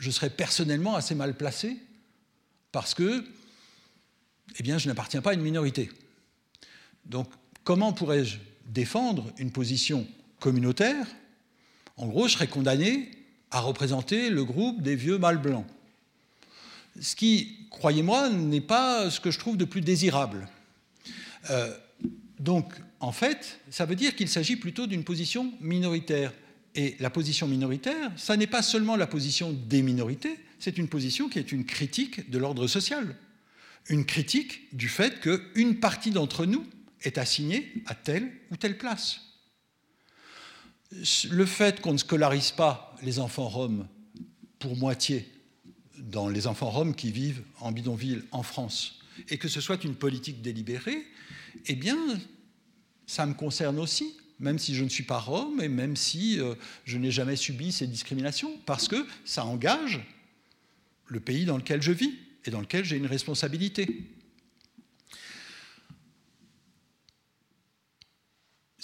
je 0.00 0.10
serais 0.10 0.30
personnellement 0.30 0.96
assez 0.96 1.14
mal 1.14 1.36
placé 1.36 1.76
parce 2.72 2.94
que 2.94 3.24
eh 4.58 4.78
je 4.78 4.88
n'appartiens 4.88 5.22
pas 5.22 5.30
à 5.30 5.34
une 5.34 5.42
minorité. 5.42 5.88
Donc 7.04 7.28
Comment 7.64 7.92
pourrais-je 7.92 8.38
défendre 8.66 9.32
une 9.38 9.52
position 9.52 10.06
communautaire? 10.40 11.06
En 11.96 12.08
gros, 12.08 12.26
je 12.26 12.32
serais 12.32 12.48
condamné 12.48 13.08
à 13.52 13.60
représenter 13.60 14.30
le 14.30 14.44
groupe 14.44 14.82
des 14.82 14.96
vieux 14.96 15.18
mâles 15.18 15.40
blancs. 15.40 15.66
Ce 17.00 17.14
qui, 17.14 17.66
croyez-moi, 17.70 18.30
n'est 18.30 18.60
pas 18.60 19.10
ce 19.10 19.20
que 19.20 19.30
je 19.30 19.38
trouve 19.38 19.56
de 19.56 19.64
plus 19.64 19.80
désirable. 19.80 20.48
Euh, 21.50 21.72
donc, 22.40 22.72
en 22.98 23.12
fait, 23.12 23.60
ça 23.70 23.86
veut 23.86 23.94
dire 23.94 24.16
qu'il 24.16 24.28
s'agit 24.28 24.56
plutôt 24.56 24.88
d'une 24.88 25.04
position 25.04 25.52
minoritaire. 25.60 26.32
Et 26.74 26.96
la 26.98 27.10
position 27.10 27.46
minoritaire, 27.46 28.10
ça 28.16 28.36
n'est 28.36 28.46
pas 28.48 28.62
seulement 28.62 28.96
la 28.96 29.06
position 29.06 29.52
des 29.52 29.82
minorités, 29.82 30.38
c'est 30.58 30.78
une 30.78 30.88
position 30.88 31.28
qui 31.28 31.38
est 31.38 31.52
une 31.52 31.64
critique 31.64 32.30
de 32.30 32.38
l'ordre 32.38 32.66
social. 32.66 33.14
Une 33.88 34.04
critique 34.04 34.74
du 34.74 34.88
fait 34.88 35.20
qu'une 35.20 35.76
partie 35.76 36.10
d'entre 36.10 36.46
nous 36.46 36.66
est 37.04 37.18
assigné 37.18 37.72
à 37.86 37.94
telle 37.94 38.32
ou 38.50 38.56
telle 38.56 38.78
place. 38.78 39.20
Le 41.30 41.46
fait 41.46 41.80
qu'on 41.80 41.92
ne 41.92 41.98
scolarise 41.98 42.50
pas 42.50 42.94
les 43.02 43.18
enfants 43.18 43.48
roms 43.48 43.88
pour 44.58 44.76
moitié 44.76 45.26
dans 45.98 46.28
les 46.28 46.46
enfants 46.46 46.70
roms 46.70 46.94
qui 46.94 47.10
vivent 47.10 47.42
en 47.60 47.72
bidonville 47.72 48.24
en 48.30 48.42
France, 48.42 49.00
et 49.28 49.38
que 49.38 49.48
ce 49.48 49.60
soit 49.60 49.84
une 49.84 49.94
politique 49.94 50.42
délibérée, 50.42 51.06
eh 51.66 51.74
bien, 51.74 51.98
ça 53.06 53.26
me 53.26 53.34
concerne 53.34 53.78
aussi, 53.78 54.16
même 54.38 54.58
si 54.58 54.74
je 54.74 54.84
ne 54.84 54.88
suis 54.88 55.04
pas 55.04 55.18
rome 55.18 55.60
et 55.62 55.68
même 55.68 55.96
si 55.96 56.40
euh, 56.40 56.54
je 56.84 56.98
n'ai 56.98 57.10
jamais 57.10 57.36
subi 57.36 57.72
ces 57.72 57.86
discriminations, 57.86 58.58
parce 58.66 58.88
que 58.88 59.06
ça 59.24 59.44
engage 59.44 60.00
le 61.06 61.20
pays 61.20 61.44
dans 61.44 61.56
lequel 61.56 61.82
je 61.82 61.92
vis 61.92 62.14
et 62.44 62.50
dans 62.50 62.60
lequel 62.60 62.84
j'ai 62.84 62.96
une 62.96 63.06
responsabilité. 63.06 64.10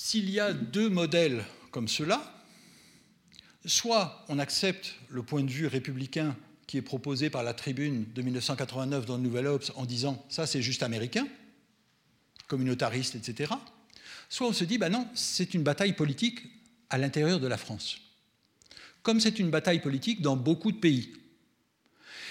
S'il 0.08 0.30
y 0.30 0.40
a 0.40 0.54
deux 0.54 0.88
modèles 0.88 1.44
comme 1.70 1.86
cela, 1.86 2.42
soit 3.66 4.24
on 4.30 4.38
accepte 4.38 4.94
le 5.10 5.22
point 5.22 5.42
de 5.42 5.50
vue 5.50 5.66
républicain 5.66 6.34
qui 6.66 6.78
est 6.78 6.82
proposé 6.82 7.28
par 7.28 7.42
la 7.42 7.52
tribune 7.52 8.06
de 8.14 8.22
1989 8.22 9.04
dans 9.04 9.18
le 9.18 9.22
Nouvel 9.22 9.46
Obs 9.46 9.70
en 9.76 9.84
disant 9.84 10.24
ça 10.30 10.46
c'est 10.46 10.62
juste 10.62 10.82
américain, 10.82 11.28
communautariste, 12.46 13.16
etc. 13.16 13.52
Soit 14.30 14.46
on 14.46 14.54
se 14.54 14.64
dit 14.64 14.78
bah 14.78 14.88
non, 14.88 15.06
c'est 15.12 15.52
une 15.52 15.62
bataille 15.62 15.92
politique 15.92 16.40
à 16.88 16.96
l'intérieur 16.96 17.38
de 17.38 17.46
la 17.46 17.58
France. 17.58 17.98
Comme 19.02 19.20
c'est 19.20 19.38
une 19.38 19.50
bataille 19.50 19.82
politique 19.82 20.22
dans 20.22 20.36
beaucoup 20.36 20.72
de 20.72 20.78
pays. 20.78 21.12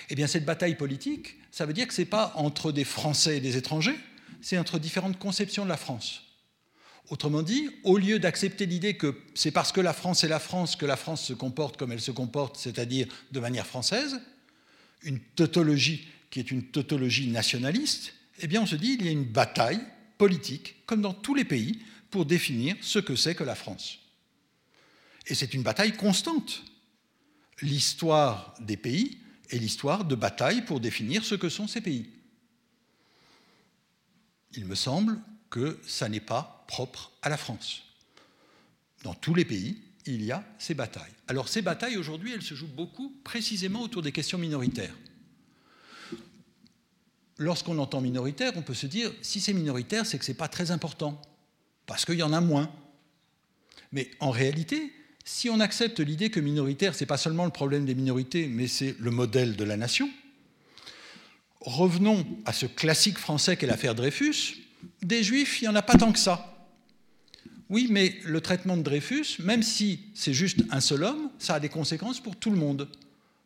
Eh 0.10 0.16
bien 0.16 0.26
cette 0.26 0.46
bataille 0.46 0.78
politique, 0.78 1.36
ça 1.52 1.68
veut 1.68 1.74
dire 1.74 1.88
que 1.88 1.94
ce 1.94 2.02
n'est 2.02 2.08
pas 2.08 2.34
entre 2.38 2.72
des 2.72 2.86
Français 2.86 3.38
et 3.38 3.40
des 3.40 3.56
étrangers, 3.56 4.00
c'est 4.42 4.58
entre 4.58 4.80
différentes 4.80 5.20
conceptions 5.20 5.64
de 5.64 5.70
la 5.70 5.78
France. 5.78 6.24
Autrement 7.10 7.42
dit, 7.42 7.70
au 7.84 7.98
lieu 7.98 8.20
d'accepter 8.20 8.66
l'idée 8.66 8.98
que 8.98 9.22
c'est 9.34 9.52
parce 9.52 9.72
que 9.72 9.80
la 9.80 9.94
France 9.94 10.24
est 10.24 10.28
la 10.28 10.40
France 10.40 10.76
que 10.76 10.86
la 10.86 10.98
France 10.98 11.24
se 11.24 11.34
comporte 11.34 11.78
comme 11.78 11.92
elle 11.94 12.02
se 12.02 12.12
comporte, 12.12 12.58
c'est-à-dire 12.58 13.08
de 13.32 13.40
manière 13.40 13.66
française, 13.66 14.20
une 15.04 15.20
tautologie 15.20 16.08
qui 16.30 16.40
est 16.40 16.52
une 16.52 16.64
tautologie 16.64 17.28
nationaliste, 17.28 18.14
eh 18.40 18.48
bien 18.48 18.62
on 18.62 18.66
se 18.66 18.76
dit 18.76 18.98
qu'il 18.98 19.06
y 19.06 19.10
a 19.10 19.14
une 19.14 19.24
bataille 19.24 19.80
politique, 20.18 20.76
comme 20.86 21.02
dans 21.02 21.14
tous 21.14 21.34
les 21.34 21.46
pays, 21.46 21.80
pour 22.12 22.26
définir 22.26 22.76
ce 22.82 23.00
que 23.00 23.16
c'est 23.16 23.36
que 23.36 23.44
la 23.44 23.56
France. 23.56 24.00
Et 25.28 25.36
c'est 25.36 25.54
une 25.54 25.64
bataille 25.64 25.96
constante. 25.96 26.64
L'histoire 27.62 28.54
des 28.60 28.78
pays 28.78 29.18
est 29.50 29.58
l'histoire 29.58 30.06
de 30.06 30.16
batailles 30.16 30.64
pour 30.66 30.80
définir 30.80 31.24
ce 31.24 31.36
que 31.36 31.50
sont 31.50 31.68
ces 31.68 31.82
pays. 31.82 32.10
Il 34.54 34.66
me 34.66 34.76
semble 34.76 35.20
que 35.50 35.80
ça 35.86 36.10
n'est 36.10 36.20
pas 36.20 36.57
propre 36.68 37.12
à 37.22 37.30
la 37.30 37.38
France. 37.38 37.84
Dans 39.04 39.14
tous 39.14 39.34
les 39.34 39.46
pays, 39.46 39.82
il 40.06 40.24
y 40.24 40.32
a 40.32 40.44
ces 40.58 40.74
batailles. 40.74 41.14
Alors 41.28 41.50
ces 41.50 41.62
batailles, 41.62 41.98
aujourd'hui, 41.98 42.34
elles 42.34 42.42
se 42.42 42.56
jouent 42.56 42.68
beaucoup 42.68 43.14
précisément 43.24 43.82
autour 43.82 44.02
des 44.02 44.12
questions 44.12 44.38
minoritaires. 44.38 44.96
lorsqu'on 47.40 47.78
entend 47.78 48.02
minoritaire, 48.02 48.54
on 48.56 48.64
peut 48.64 48.74
se 48.74 48.88
dire, 48.88 49.12
si 49.22 49.40
c'est 49.40 49.54
minoritaire, 49.54 50.06
c'est 50.06 50.18
que 50.18 50.26
ce 50.26 50.32
n'est 50.32 50.38
pas 50.38 50.48
très 50.48 50.72
important, 50.72 51.22
parce 51.86 52.04
qu'il 52.04 52.16
y 52.16 52.24
en 52.24 52.34
a 52.34 52.42
moins. 52.42 52.72
Mais 53.92 54.10
en 54.20 54.32
réalité, 54.32 54.92
si 55.24 55.50
on 55.50 55.60
accepte 55.60 56.00
l'idée 56.00 56.30
que 56.30 56.40
minoritaire, 56.40 56.96
ce 56.96 57.02
n'est 57.02 57.08
pas 57.08 57.18
seulement 57.18 57.46
le 57.46 57.52
problème 57.52 57.86
des 57.86 57.94
minorités, 57.94 58.48
mais 58.48 58.68
c'est 58.68 58.96
le 59.00 59.12
modèle 59.12 59.56
de 59.56 59.64
la 59.64 59.78
nation, 59.78 60.10
revenons 61.62 62.26
à 62.46 62.54
ce 62.54 62.66
classique 62.66 63.18
français 63.18 63.58
qu'est 63.58 63.68
l'affaire 63.68 63.94
Dreyfus. 63.94 64.56
Des 65.02 65.22
juifs, 65.22 65.62
il 65.62 65.66
n'y 65.66 65.70
en 65.70 65.76
a 65.76 65.82
pas 65.82 65.96
tant 65.96 66.12
que 66.12 66.20
ça. 66.20 66.57
Oui, 67.70 67.88
mais 67.90 68.16
le 68.24 68.40
traitement 68.40 68.78
de 68.78 68.82
Dreyfus, 68.82 69.40
même 69.40 69.64
si 69.64 70.00
c'est 70.14 70.34
juste 70.34 70.64
un 70.72 70.80
seul 70.80 71.04
homme, 71.04 71.30
ça 71.38 71.56
a 71.56 71.60
des 71.60 71.70
conséquences 71.70 72.22
pour 72.22 72.36
tout 72.36 72.50
le 72.50 72.58
monde, 72.58 72.88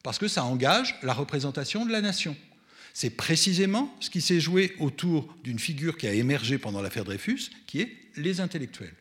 parce 0.04 0.20
que 0.20 0.28
ça 0.28 0.44
engage 0.44 0.96
la 1.02 1.14
représentation 1.14 1.86
de 1.86 1.92
la 1.92 2.02
nation. 2.02 2.36
C'est 2.94 3.12
précisément 3.12 3.96
ce 4.00 4.10
qui 4.10 4.22
s'est 4.22 4.40
joué 4.40 4.76
autour 4.80 5.34
d'une 5.44 5.60
figure 5.60 5.98
qui 5.98 6.08
a 6.08 6.14
émergé 6.14 6.58
pendant 6.58 6.82
l'affaire 6.82 7.06
Dreyfus, 7.06 7.50
qui 7.66 7.82
est 7.82 7.98
les 8.16 8.42
intellectuels. 8.42 8.94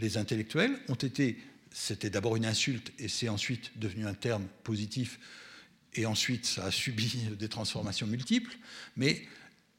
Les 0.00 0.16
intellectuels 0.16 0.78
ont 0.88 0.94
été, 0.94 1.38
c'était 1.72 2.10
d'abord 2.10 2.36
une 2.36 2.46
insulte 2.46 2.92
et 2.98 3.08
c'est 3.08 3.28
ensuite 3.28 3.72
devenu 3.76 4.06
un 4.06 4.14
terme 4.14 4.46
positif, 4.62 5.18
et 5.94 6.06
ensuite 6.06 6.46
ça 6.46 6.66
a 6.66 6.70
subi 6.70 7.26
des 7.38 7.48
transformations 7.48 8.06
multiples, 8.06 8.56
mais 8.96 9.22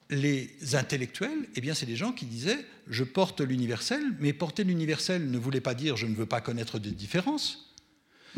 les 0.10 0.56
intellectuels, 0.74 1.48
eh 1.56 1.62
bien, 1.62 1.74
c'est 1.74 1.86
des 1.86 1.96
gens 1.96 2.12
qui 2.12 2.26
disaient 2.26 2.66
je 2.88 3.04
porte 3.04 3.42
l'universel, 3.42 4.04
mais 4.20 4.34
porter 4.34 4.64
l'universel 4.64 5.30
ne 5.30 5.38
voulait 5.38 5.62
pas 5.62 5.76
dire 5.76 5.98
je 5.98 6.08
ne 6.08 6.16
veux 6.16 6.26
pas 6.26 6.42
connaître 6.42 6.80
des 6.80 6.92
différences. 6.92 7.76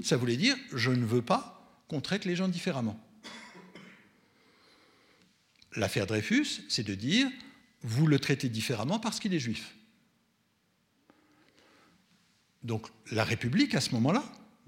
Ça 0.03 0.17
voulait 0.17 0.37
dire 0.37 0.57
je 0.73 0.91
ne 0.91 1.05
veux 1.05 1.21
pas 1.21 1.83
qu'on 1.87 2.01
traite 2.01 2.25
les 2.25 2.35
gens 2.35 2.49
différemment. 2.49 2.99
L'affaire 5.75 6.05
Dreyfus, 6.05 6.63
c'est 6.67 6.85
de 6.85 6.95
dire 6.95 7.29
vous 7.83 8.05
le 8.05 8.19
traitez 8.19 8.49
différemment 8.49 8.99
parce 8.99 9.19
qu'il 9.19 9.33
est 9.33 9.39
juif. 9.39 9.73
Donc 12.63 12.87
la 13.11 13.23
République, 13.23 13.73
à 13.73 13.81
ce 13.81 13.91
moment-là, 13.91 14.23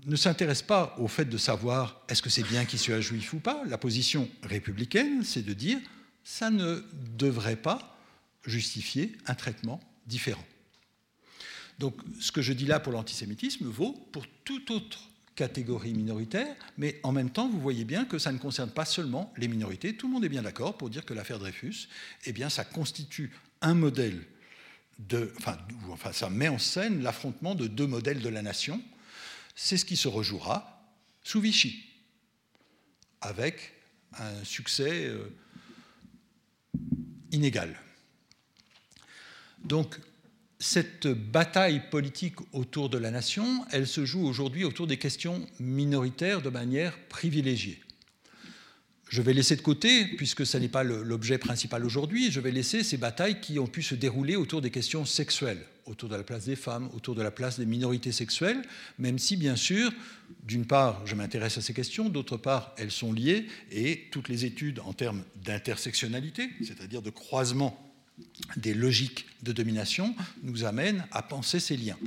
ne 0.06 0.16
s'intéresse 0.16 0.62
pas 0.62 0.96
au 0.98 1.08
fait 1.08 1.26
de 1.26 1.38
savoir 1.38 2.02
est-ce 2.08 2.22
que 2.22 2.30
c'est 2.30 2.44
bien 2.44 2.66
qu'il 2.66 2.80
soit 2.80 3.02
juif 3.02 3.34
ou 3.34 3.40
pas. 3.40 3.64
La 3.68 3.78
position 3.78 4.30
républicaine, 4.42 5.24
c'est 5.24 5.44
de 5.44 5.54
dire 5.54 5.80
ça 6.24 6.50
ne 6.50 6.84
devrait 7.18 7.56
pas 7.56 7.98
justifier 8.46 9.16
un 9.26 9.36
traitement 9.36 9.80
différent. 10.08 10.46
Donc 11.80 11.96
ce 12.20 12.32
que 12.32 12.42
je 12.42 12.54
dis 12.54 12.66
là 12.66 12.80
pour 12.80 12.94
l'antisémitisme 12.94 13.66
vaut 13.66 13.94
pour 14.12 14.26
toute 14.44 14.72
autre 14.72 15.10
catégorie 15.36 15.94
minoritaire, 15.94 16.56
mais 16.78 17.00
en 17.04 17.12
même 17.12 17.32
temps, 17.32 17.50
vous 17.50 17.60
voyez 17.60 17.86
bien 17.86 18.06
que 18.06 18.20
ça 18.20 18.32
ne 18.32 18.38
concerne 18.38 18.70
pas 18.70 18.86
seulement 18.86 19.34
les 19.38 19.48
minorités. 19.48 19.96
Tout 19.96 20.08
le 20.08 20.14
monde 20.14 20.26
est 20.26 20.30
bien 20.30 20.44
d'accord 20.44 20.78
pour 20.78 20.90
dire 20.90 21.06
que 21.06 21.14
l'affaire 21.14 21.40
Dreyfus, 21.40 21.88
eh 22.26 22.34
bien, 22.34 22.50
ça 22.50 22.64
constitue 22.64 23.32
un 23.62 23.74
modèle 23.74 24.24
de, 25.00 25.34
enfin, 25.92 26.12
ça 26.12 26.30
met 26.30 26.50
en 26.50 26.60
scène 26.60 27.02
l'affrontement 27.02 27.56
de 27.56 27.68
deux 27.68 27.88
modèles 27.88 28.22
de 28.22 28.30
la 28.30 28.44
nation. 28.44 28.82
C'est 29.56 29.78
ce 29.78 29.86
qui 29.86 29.98
se 29.98 30.08
rejouera 30.08 30.84
sous 31.24 31.42
Vichy, 31.42 31.84
avec 33.22 33.74
un 34.20 34.44
succès 34.44 35.08
euh, 35.08 35.30
inégal. 37.34 37.76
Donc, 39.66 40.00
cette 40.60 41.08
bataille 41.08 41.82
politique 41.90 42.38
autour 42.54 42.90
de 42.90 42.98
la 42.98 43.12
nation, 43.12 43.66
elle 43.72 43.88
se 43.88 44.06
joue 44.06 44.26
aujourd'hui 44.26 44.64
autour 44.64 44.88
des 44.88 44.98
questions 44.98 45.46
minoritaires 45.60 46.42
de 46.42 46.50
manière 46.50 46.98
privilégiée. 47.10 47.82
Je 49.10 49.22
vais 49.22 49.34
laisser 49.34 49.56
de 49.56 49.62
côté, 49.62 50.06
puisque 50.06 50.46
ce 50.46 50.58
n'est 50.58 50.70
pas 50.70 50.84
l'objet 50.84 51.38
principal 51.38 51.86
aujourd'hui, 51.86 52.32
je 52.32 52.40
vais 52.40 52.52
laisser 52.52 52.84
ces 52.84 52.98
batailles 52.98 53.42
qui 53.42 53.60
ont 53.60 53.68
pu 53.68 53.84
se 53.84 53.94
dérouler 53.94 54.36
autour 54.36 54.62
des 54.62 54.72
questions 54.72 55.06
sexuelles, 55.06 55.66
autour 55.86 56.10
de 56.10 56.16
la 56.16 56.24
place 56.24 56.46
des 56.46 56.56
femmes, 56.56 56.90
autour 56.94 57.16
de 57.16 57.22
la 57.22 57.32
place 57.32 57.60
des 57.60 57.66
minorités 57.66 58.12
sexuelles, 58.12 58.62
même 59.00 59.20
si, 59.20 59.38
bien 59.38 59.56
sûr, 59.56 59.92
d'une 60.44 60.66
part, 60.66 61.06
je 61.06 61.16
m'intéresse 61.16 61.58
à 61.58 61.62
ces 61.62 61.74
questions, 61.74 62.10
d'autre 62.10 62.38
part, 62.38 62.74
elles 62.78 62.92
sont 62.92 63.14
liées, 63.14 63.48
et 63.72 64.08
toutes 64.12 64.30
les 64.30 64.46
études 64.46 64.80
en 64.80 64.94
termes 64.94 65.24
d'intersectionnalité, 65.44 66.50
c'est-à-dire 66.64 67.02
de 67.02 67.10
croisement 67.10 67.80
des 68.58 68.74
logiques 68.74 69.26
de 69.42 69.52
domination, 69.52 70.16
nous 70.44 70.66
amènent 70.66 71.06
à 71.12 71.24
penser 71.24 71.60
ces 71.60 71.78
liens. 71.78 71.98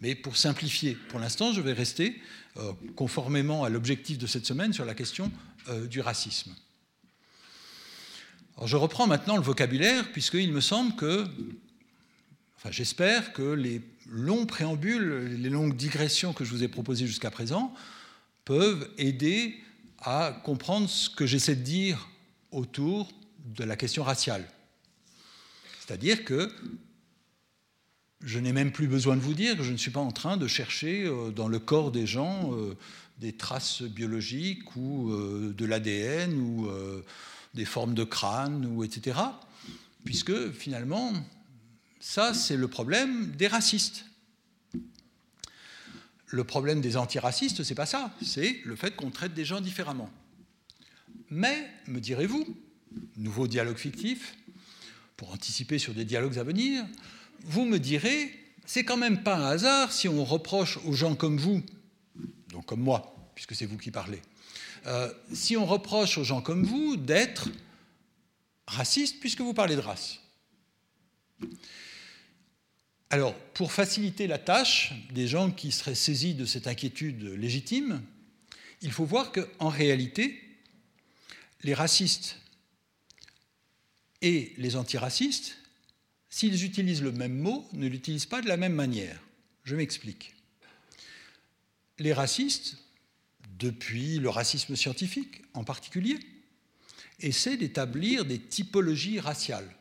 Mais 0.00 0.14
pour 0.14 0.36
simplifier, 0.36 0.96
pour 1.08 1.18
l'instant, 1.18 1.52
je 1.52 1.60
vais 1.60 1.72
rester 1.72 2.20
euh, 2.58 2.72
conformément 2.94 3.64
à 3.64 3.68
l'objectif 3.68 4.18
de 4.18 4.26
cette 4.26 4.46
semaine 4.46 4.72
sur 4.72 4.84
la 4.84 4.94
question 4.94 5.32
euh, 5.68 5.86
du 5.86 6.00
racisme. 6.00 6.54
Alors 8.56 8.66
je 8.66 8.76
reprends 8.76 9.06
maintenant 9.06 9.36
le 9.36 9.42
vocabulaire, 9.42 10.10
puisqu'il 10.12 10.52
me 10.52 10.60
semble 10.60 10.96
que, 10.96 11.26
enfin 12.58 12.70
j'espère 12.70 13.32
que 13.32 13.42
les 13.42 13.80
longs 14.10 14.44
préambules, 14.44 15.36
les 15.40 15.48
longues 15.48 15.76
digressions 15.76 16.32
que 16.32 16.44
je 16.44 16.50
vous 16.50 16.62
ai 16.62 16.68
proposées 16.68 17.06
jusqu'à 17.06 17.30
présent 17.30 17.72
peuvent 18.44 18.90
aider 18.98 19.56
à 20.00 20.40
comprendre 20.44 20.88
ce 20.88 21.08
que 21.08 21.26
j'essaie 21.26 21.56
de 21.56 21.62
dire 21.62 22.08
autour 22.50 23.08
de 23.56 23.64
la 23.64 23.76
question 23.76 24.02
raciale. 24.02 24.46
C'est-à-dire 25.80 26.24
que 26.24 26.52
je 28.22 28.38
n'ai 28.38 28.52
même 28.52 28.72
plus 28.72 28.88
besoin 28.88 29.16
de 29.16 29.20
vous 29.20 29.34
dire 29.34 29.56
que 29.56 29.62
je 29.62 29.72
ne 29.72 29.76
suis 29.76 29.90
pas 29.90 30.00
en 30.00 30.10
train 30.10 30.36
de 30.36 30.46
chercher 30.46 31.04
euh, 31.04 31.30
dans 31.30 31.48
le 31.48 31.58
corps 31.58 31.92
des 31.92 32.06
gens 32.06 32.52
euh, 32.52 32.76
des 33.18 33.32
traces 33.32 33.82
biologiques 33.82 34.76
ou 34.76 35.12
euh, 35.12 35.54
de 35.56 35.64
l'ADN 35.64 36.34
ou 36.34 36.68
des 37.54 37.64
formes 37.64 37.94
de 37.94 38.04
crâne, 38.04 38.80
etc. 38.84 39.18
Puisque 40.04 40.52
finalement, 40.52 41.12
ça, 42.00 42.34
c'est 42.34 42.56
le 42.56 42.68
problème 42.68 43.32
des 43.32 43.48
racistes. 43.48 44.04
Le 46.26 46.44
problème 46.44 46.80
des 46.80 46.96
antiracistes, 46.96 47.64
c'est 47.64 47.74
pas 47.74 47.86
ça, 47.86 48.14
c'est 48.22 48.60
le 48.64 48.76
fait 48.76 48.94
qu'on 48.94 49.10
traite 49.10 49.34
des 49.34 49.44
gens 49.44 49.60
différemment. 49.60 50.10
Mais, 51.30 51.68
me 51.86 52.00
direz-vous, 52.00 52.56
nouveau 53.16 53.46
dialogue 53.46 53.78
fictif, 53.78 54.36
pour 55.16 55.32
anticiper 55.32 55.78
sur 55.78 55.94
des 55.94 56.04
dialogues 56.04 56.38
à 56.38 56.44
venir, 56.44 56.84
vous 57.44 57.64
me 57.64 57.78
direz, 57.78 58.32
c'est 58.66 58.84
quand 58.84 58.96
même 58.96 59.22
pas 59.22 59.36
un 59.36 59.46
hasard 59.46 59.92
si 59.92 60.08
on 60.08 60.24
reproche 60.24 60.78
aux 60.84 60.92
gens 60.92 61.14
comme 61.14 61.38
vous, 61.38 61.62
donc 62.50 62.66
comme 62.66 62.80
moi, 62.80 63.16
puisque 63.34 63.54
c'est 63.54 63.66
vous 63.66 63.78
qui 63.78 63.90
parlez, 63.90 64.20
euh, 64.86 65.12
si 65.32 65.56
on 65.56 65.66
reproche 65.66 66.18
aux 66.18 66.24
gens 66.24 66.40
comme 66.40 66.64
vous 66.64 66.96
d'être 66.96 67.48
racistes 68.66 69.18
puisque 69.20 69.40
vous 69.40 69.54
parlez 69.54 69.76
de 69.76 69.80
race. 69.80 70.20
Alors, 73.10 73.34
pour 73.54 73.72
faciliter 73.72 74.26
la 74.26 74.38
tâche 74.38 74.92
des 75.12 75.26
gens 75.26 75.50
qui 75.50 75.72
seraient 75.72 75.94
saisis 75.94 76.34
de 76.34 76.44
cette 76.44 76.66
inquiétude 76.66 77.22
légitime, 77.22 78.02
il 78.82 78.92
faut 78.92 79.06
voir 79.06 79.32
qu'en 79.32 79.68
réalité, 79.68 80.40
les 81.62 81.74
racistes 81.74 82.36
et 84.20 84.52
les 84.58 84.76
antiracistes 84.76 85.56
s'ils 86.30 86.64
utilisent 86.64 87.02
le 87.02 87.12
même 87.12 87.38
mot, 87.38 87.66
ne 87.72 87.86
l'utilisent 87.86 88.26
pas 88.26 88.42
de 88.42 88.48
la 88.48 88.56
même 88.56 88.74
manière. 88.74 89.20
Je 89.64 89.74
m'explique. 89.74 90.34
Les 91.98 92.12
racistes, 92.12 92.76
depuis 93.58 94.18
le 94.18 94.28
racisme 94.28 94.76
scientifique 94.76 95.42
en 95.54 95.64
particulier, 95.64 96.18
essaient 97.20 97.56
d'établir 97.56 98.24
des 98.24 98.38
typologies 98.38 99.18
raciales. 99.18 99.74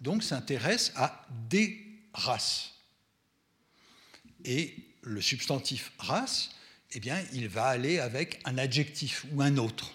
Donc 0.00 0.22
s'intéressent 0.22 0.92
à 0.96 1.26
des 1.48 1.87
races. 2.12 2.72
Et 4.44 4.74
le 5.02 5.20
substantif 5.20 5.92
race, 5.98 6.50
eh 6.92 7.00
bien, 7.00 7.22
il 7.32 7.48
va 7.48 7.66
aller 7.66 7.98
avec 7.98 8.40
un 8.44 8.58
adjectif 8.58 9.26
ou 9.32 9.42
un 9.42 9.56
autre. 9.56 9.92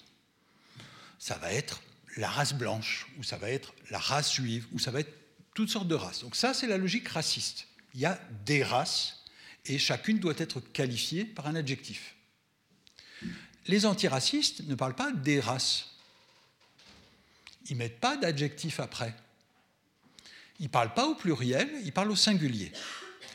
Ça 1.19 1.37
va 1.37 1.51
être 1.51 1.81
la 2.17 2.29
race 2.29 2.53
blanche, 2.53 3.07
ou 3.17 3.23
ça 3.23 3.37
va 3.37 3.49
être 3.49 3.73
la 3.89 3.97
race 3.97 4.33
juive, 4.33 4.67
ou 4.71 4.79
ça 4.79 4.91
va 4.91 4.99
être 4.99 5.13
toutes 5.53 5.69
sortes 5.69 5.87
de 5.87 5.95
races. 5.95 6.21
Donc 6.21 6.35
ça, 6.35 6.53
c'est 6.53 6.67
la 6.67 6.77
logique 6.77 7.07
raciste. 7.07 7.67
Il 7.93 7.99
y 7.99 8.05
a 8.05 8.19
des 8.45 8.63
races 8.63 9.23
et 9.65 9.79
chacune 9.79 10.19
doit 10.19 10.33
être 10.37 10.59
qualifiée 10.59 11.25
par 11.25 11.47
un 11.47 11.55
adjectif. 11.55 12.15
Les 13.67 13.85
antiracistes 13.85 14.67
ne 14.67 14.75
parlent 14.75 14.95
pas 14.95 15.11
des 15.11 15.39
races. 15.39 15.91
Ils 17.69 17.77
mettent 17.77 17.99
pas 17.99 18.17
d'adjectif 18.17 18.79
après. 18.79 19.15
Ils 20.63 20.67
ne 20.67 20.71
parlent 20.71 20.93
pas 20.93 21.07
au 21.07 21.15
pluriel, 21.15 21.69
ils 21.83 21.91
parlent 21.91 22.11
au 22.11 22.15
singulier. 22.15 22.71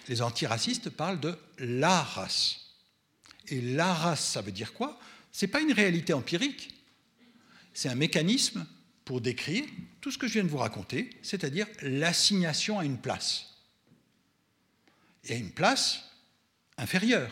Les 0.09 0.23
antiracistes 0.23 0.89
parlent 0.89 1.21
de 1.21 1.37
la 1.59 2.03
race. 2.03 2.73
Et 3.49 3.61
la 3.61 3.93
race, 3.93 4.25
ça 4.25 4.41
veut 4.41 4.51
dire 4.51 4.73
quoi? 4.73 4.99
Ce 5.31 5.45
n'est 5.45 5.53
pas 5.53 5.61
une 5.61 5.75
réalité 5.75 6.15
empirique, 6.15 6.75
c'est 7.75 7.91
un 7.91 7.95
mécanisme 7.97 8.67
pour 9.05 9.21
décrire 9.21 9.67
tout 10.01 10.11
ce 10.11 10.17
que 10.17 10.27
je 10.27 10.33
viens 10.33 10.45
de 10.45 10.49
vous 10.49 10.57
raconter, 10.57 11.11
c'est-à-dire 11.21 11.67
l'assignation 11.83 12.79
à 12.79 12.87
une 12.87 12.97
place. 12.97 13.45
Et 15.25 15.35
à 15.35 15.37
une 15.37 15.53
place 15.53 16.01
inférieure. 16.79 17.31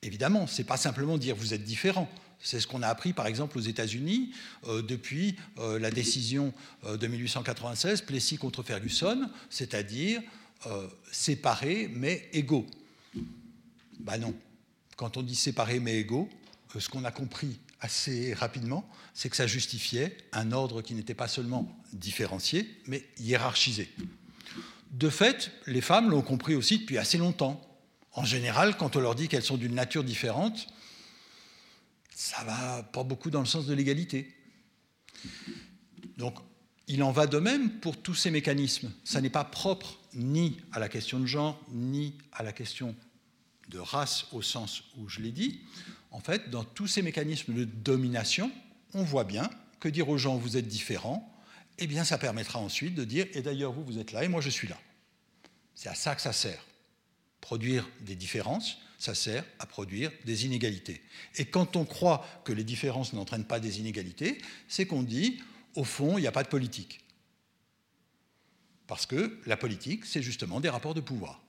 Évidemment, 0.00 0.46
ce 0.46 0.58
n'est 0.58 0.68
pas 0.68 0.76
simplement 0.76 1.18
dire 1.18 1.34
vous 1.34 1.54
êtes 1.54 1.64
différent, 1.64 2.08
C'est 2.44 2.60
ce 2.60 2.66
qu'on 2.66 2.82
a 2.82 2.88
appris 2.88 3.14
par 3.14 3.26
exemple 3.26 3.56
aux 3.58 3.62
États-Unis 3.62 4.30
euh, 4.68 4.82
depuis 4.82 5.34
euh, 5.58 5.78
la 5.78 5.90
décision 5.90 6.52
euh, 6.84 6.98
de 6.98 7.06
1896, 7.06 8.02
Plessis 8.02 8.36
contre 8.36 8.62
Ferguson, 8.62 9.28
c'est-à-dire 9.50 10.22
séparés 11.12 11.90
mais 11.92 12.26
égaux. 12.32 12.64
Ben 14.00 14.16
non. 14.16 14.34
Quand 14.96 15.18
on 15.18 15.22
dit 15.22 15.34
séparés 15.34 15.78
mais 15.78 15.98
égaux, 15.98 16.30
ce 16.78 16.88
qu'on 16.88 17.04
a 17.04 17.10
compris 17.10 17.58
assez 17.80 18.32
rapidement, 18.32 18.88
c'est 19.12 19.28
que 19.28 19.36
ça 19.36 19.46
justifiait 19.46 20.16
un 20.32 20.52
ordre 20.52 20.80
qui 20.80 20.94
n'était 20.94 21.12
pas 21.12 21.28
seulement 21.28 21.70
différencié, 21.92 22.80
mais 22.86 23.04
hiérarchisé. 23.18 23.90
De 24.90 25.10
fait, 25.10 25.50
les 25.66 25.82
femmes 25.82 26.08
l'ont 26.08 26.22
compris 26.22 26.54
aussi 26.54 26.78
depuis 26.78 26.96
assez 26.96 27.18
longtemps. 27.18 27.60
En 28.12 28.24
général, 28.24 28.78
quand 28.78 28.96
on 28.96 29.00
leur 29.00 29.14
dit 29.14 29.28
qu'elles 29.28 29.42
sont 29.42 29.58
d'une 29.58 29.74
nature 29.74 30.02
différente, 30.02 30.66
ça 32.34 32.44
va 32.44 32.82
pas 32.82 33.04
beaucoup 33.04 33.30
dans 33.30 33.40
le 33.40 33.46
sens 33.46 33.66
de 33.66 33.74
l'égalité. 33.74 34.34
Donc, 36.16 36.36
il 36.88 37.02
en 37.02 37.12
va 37.12 37.26
de 37.26 37.38
même 37.38 37.78
pour 37.80 37.96
tous 37.96 38.14
ces 38.14 38.30
mécanismes. 38.30 38.92
Ça 39.04 39.20
n'est 39.20 39.30
pas 39.30 39.44
propre 39.44 39.98
ni 40.14 40.58
à 40.72 40.80
la 40.80 40.88
question 40.88 41.20
de 41.20 41.26
genre, 41.26 41.60
ni 41.70 42.18
à 42.32 42.42
la 42.42 42.52
question 42.52 42.94
de 43.68 43.78
race 43.78 44.26
au 44.32 44.42
sens 44.42 44.82
où 44.96 45.08
je 45.08 45.20
l'ai 45.20 45.30
dit. 45.30 45.60
En 46.10 46.20
fait, 46.20 46.50
dans 46.50 46.64
tous 46.64 46.86
ces 46.86 47.02
mécanismes 47.02 47.54
de 47.54 47.64
domination, 47.64 48.50
on 48.92 49.02
voit 49.02 49.24
bien 49.24 49.48
que 49.80 49.88
dire 49.88 50.08
aux 50.08 50.18
gens 50.18 50.36
vous 50.36 50.56
êtes 50.56 50.68
différents, 50.68 51.32
eh 51.78 51.86
bien 51.86 52.04
ça 52.04 52.18
permettra 52.18 52.58
ensuite 52.58 52.94
de 52.94 53.04
dire 53.04 53.26
et 53.32 53.42
d'ailleurs 53.42 53.72
vous 53.72 53.84
vous 53.84 53.98
êtes 53.98 54.12
là 54.12 54.24
et 54.24 54.28
moi 54.28 54.40
je 54.40 54.50
suis 54.50 54.68
là. 54.68 54.78
C'est 55.74 55.88
à 55.88 55.94
ça 55.94 56.14
que 56.14 56.22
ça 56.22 56.32
sert. 56.32 56.64
Produire 57.40 57.88
des 58.00 58.16
différences, 58.16 58.78
ça 58.98 59.14
sert 59.14 59.44
à 59.58 59.66
produire 59.66 60.10
des 60.24 60.46
inégalités. 60.46 61.02
Et 61.36 61.46
quand 61.46 61.76
on 61.76 61.84
croit 61.84 62.26
que 62.44 62.52
les 62.52 62.64
différences 62.64 63.12
n'entraînent 63.12 63.46
pas 63.46 63.60
des 63.60 63.80
inégalités, 63.80 64.40
c'est 64.68 64.86
qu'on 64.86 65.02
dit, 65.02 65.42
au 65.74 65.84
fond, 65.84 66.18
il 66.18 66.22
n'y 66.22 66.26
a 66.26 66.32
pas 66.32 66.42
de 66.42 66.48
politique. 66.48 67.00
Parce 68.86 69.06
que 69.06 69.40
la 69.46 69.56
politique, 69.56 70.04
c'est 70.04 70.22
justement 70.22 70.60
des 70.60 70.68
rapports 70.68 70.94
de 70.94 71.00
pouvoir. 71.00 71.42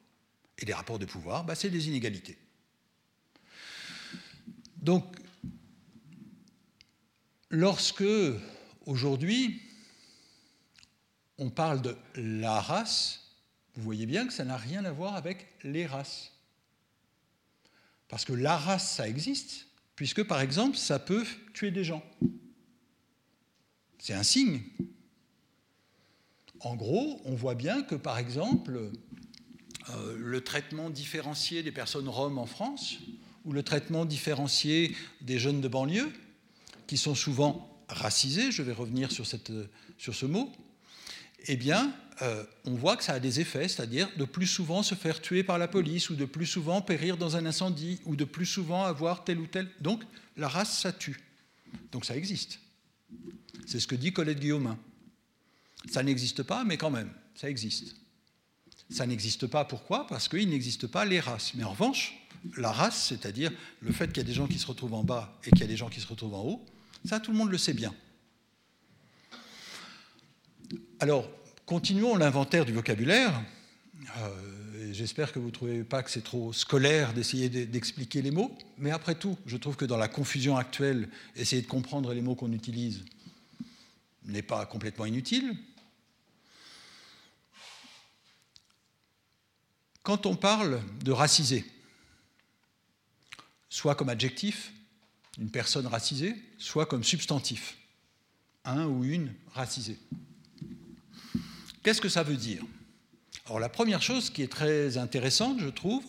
Et 0.57 0.65
les 0.65 0.73
rapports 0.73 0.99
de 0.99 1.05
pouvoir, 1.05 1.43
bah, 1.43 1.55
c'est 1.55 1.69
des 1.69 1.87
inégalités. 1.87 2.37
Donc, 4.77 5.03
lorsque, 7.49 8.03
aujourd'hui, 8.85 9.61
on 11.37 11.49
parle 11.49 11.81
de 11.81 11.97
la 12.15 12.61
race, 12.61 13.21
vous 13.75 13.83
voyez 13.83 14.05
bien 14.05 14.25
que 14.25 14.33
ça 14.33 14.45
n'a 14.45 14.57
rien 14.57 14.85
à 14.85 14.91
voir 14.91 15.15
avec 15.15 15.47
les 15.63 15.85
races. 15.85 16.31
Parce 18.07 18.25
que 18.25 18.33
la 18.33 18.57
race, 18.57 18.95
ça 18.95 19.07
existe, 19.07 19.67
puisque 19.95 20.23
par 20.23 20.41
exemple, 20.41 20.77
ça 20.77 20.99
peut 20.99 21.25
tuer 21.53 21.71
des 21.71 21.83
gens. 21.83 22.03
C'est 23.99 24.13
un 24.13 24.23
signe. 24.23 24.61
En 26.59 26.75
gros, 26.75 27.21
on 27.25 27.35
voit 27.35 27.55
bien 27.55 27.81
que 27.83 27.95
par 27.95 28.17
exemple, 28.17 28.91
euh, 29.89 30.17
le 30.17 30.41
traitement 30.41 30.89
différencié 30.89 31.63
des 31.63 31.71
personnes 31.71 32.09
roms 32.09 32.37
en 32.37 32.45
France, 32.45 32.97
ou 33.45 33.53
le 33.53 33.63
traitement 33.63 34.05
différencié 34.05 34.95
des 35.21 35.37
jeunes 35.37 35.61
de 35.61 35.67
banlieue, 35.67 36.11
qui 36.87 36.97
sont 36.97 37.15
souvent 37.15 37.83
racisés, 37.87 38.51
je 38.51 38.63
vais 38.63 38.73
revenir 38.73 39.11
sur, 39.11 39.25
ce 39.25 40.25
mot, 40.25 40.51
eh 41.47 41.57
bien, 41.57 41.93
euh, 42.21 42.43
on 42.65 42.75
voit 42.75 42.95
que 42.97 43.03
ça 43.03 43.13
a 43.13 43.19
des 43.19 43.39
effets, 43.39 43.67
c'est-à-dire 43.67 44.09
de 44.17 44.25
plus 44.25 44.47
souvent 44.47 44.83
se 44.83 44.95
faire 44.95 45.21
tuer 45.21 45.43
par 45.43 45.57
la 45.57 45.67
police, 45.67 46.09
ou 46.09 46.15
de 46.15 46.25
plus 46.25 46.45
souvent 46.45 46.81
périr 46.81 47.17
dans 47.17 47.35
un 47.35 47.45
incendie, 47.45 47.99
ou 48.05 48.15
de 48.15 48.25
plus 48.25 48.45
souvent 48.45 48.85
avoir 48.85 49.23
tel 49.23 49.39
ou 49.39 49.47
tel. 49.47 49.69
Donc, 49.81 50.03
la 50.37 50.47
race, 50.47 50.79
ça 50.79 50.91
tue. 50.91 51.19
Donc, 51.91 52.05
ça 52.05 52.15
existe. 52.15 52.59
C'est 53.65 53.79
ce 53.79 53.87
que 53.87 53.95
dit 53.95 54.13
Colette 54.13 54.39
Guillaumin. 54.39 54.77
Ça 55.91 56.03
n'existe 56.03 56.43
pas, 56.43 56.63
mais 56.63 56.77
quand 56.77 56.91
même, 56.91 57.11
ça 57.35 57.49
existe. 57.49 57.95
Ça 58.89 59.05
n'existe 59.05 59.47
pas, 59.47 59.65
pourquoi? 59.65 60.07
Parce 60.07 60.27
qu'il 60.27 60.49
n'existe 60.49 60.87
pas 60.87 61.05
les 61.05 61.19
races. 61.19 61.53
Mais 61.55 61.63
en 61.63 61.71
revanche, 61.71 62.13
la 62.57 62.71
race, 62.71 63.07
c'est-à-dire 63.07 63.51
le 63.81 63.91
fait 63.91 64.07
qu'il 64.07 64.17
y 64.17 64.21
a 64.21 64.23
des 64.23 64.33
gens 64.33 64.47
qui 64.47 64.59
se 64.59 64.67
retrouvent 64.67 64.93
en 64.93 65.03
bas 65.03 65.37
et 65.43 65.49
qu'il 65.49 65.61
y 65.61 65.63
a 65.63 65.67
des 65.67 65.77
gens 65.77 65.89
qui 65.89 65.99
se 65.99 66.07
retrouvent 66.07 66.35
en 66.35 66.43
haut, 66.43 66.65
ça, 67.03 67.19
tout 67.19 67.31
le 67.31 67.37
monde 67.37 67.51
le 67.51 67.57
sait 67.57 67.73
bien. 67.73 67.93
Alors, 70.99 71.29
continuons 71.65 72.15
l'inventaire 72.15 72.65
du 72.65 72.73
vocabulaire. 72.73 73.43
Euh, 74.17 74.93
j'espère 74.93 75.31
que 75.31 75.39
vous 75.39 75.47
ne 75.47 75.51
trouvez 75.51 75.83
pas 75.83 76.03
que 76.03 76.11
c'est 76.11 76.23
trop 76.23 76.53
scolaire 76.53 77.13
d'essayer 77.13 77.49
d'expliquer 77.49 78.21
les 78.21 78.31
mots, 78.31 78.57
mais 78.77 78.91
après 78.91 79.15
tout, 79.15 79.37
je 79.45 79.57
trouve 79.57 79.75
que 79.75 79.85
dans 79.85 79.97
la 79.97 80.07
confusion 80.07 80.57
actuelle, 80.57 81.09
essayer 81.35 81.61
de 81.61 81.67
comprendre 81.67 82.13
les 82.13 82.21
mots 82.21 82.35
qu'on 82.35 82.53
utilise 82.53 83.03
n'est 84.25 84.41
pas 84.41 84.65
complètement 84.65 85.05
inutile. 85.05 85.55
Quand 90.03 90.25
on 90.25 90.35
parle 90.35 90.81
de 91.03 91.11
racisé, 91.11 91.65
soit 93.69 93.95
comme 93.95 94.09
adjectif, 94.09 94.71
une 95.37 95.49
personne 95.49 95.87
racisée, 95.87 96.35
soit 96.57 96.85
comme 96.85 97.03
substantif, 97.03 97.77
un 98.63 98.85
ou 98.85 99.03
une 99.03 99.33
racisée. 99.53 99.97
Qu'est-ce 101.85 102.01
que 102.01 102.09
ça 102.09 102.23
veut 102.23 102.35
dire? 102.35 102.63
Alors 103.45 103.59
la 103.59 103.69
première 103.69 104.01
chose 104.01 104.31
qui 104.31 104.41
est 104.41 104.51
très 104.51 104.97
intéressante, 104.97 105.59
je 105.59 105.69
trouve, 105.69 106.03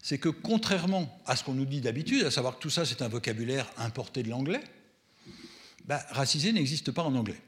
c'est 0.00 0.16
que 0.16 0.30
contrairement 0.30 1.20
à 1.26 1.36
ce 1.36 1.44
qu'on 1.44 1.52
nous 1.52 1.66
dit 1.66 1.82
d'habitude, 1.82 2.24
à 2.24 2.30
savoir 2.30 2.56
que 2.56 2.62
tout 2.62 2.70
ça 2.70 2.86
c'est 2.86 3.02
un 3.02 3.08
vocabulaire 3.08 3.70
importé 3.76 4.22
de 4.22 4.30
l'anglais, 4.30 4.62
bah, 5.84 6.02
racisé 6.08 6.50
n'existe 6.54 6.92
pas 6.92 7.02
en 7.02 7.14
anglais. 7.14 7.38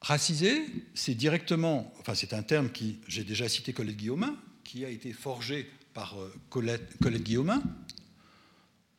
Racisé, 0.00 0.64
c'est 0.94 1.14
directement, 1.14 1.92
enfin 2.00 2.14
c'est 2.14 2.32
un 2.32 2.42
terme 2.42 2.70
qui, 2.70 3.00
j'ai 3.06 3.24
déjà 3.24 3.46
cité 3.46 3.74
Colette 3.74 3.98
Guillaumin, 3.98 4.34
qui 4.64 4.86
a 4.86 4.88
été 4.88 5.12
forgé 5.12 5.70
par 5.92 6.18
euh, 6.18 6.32
Colette, 6.48 6.96
Colette 7.02 7.24
Guillaumin, 7.24 7.62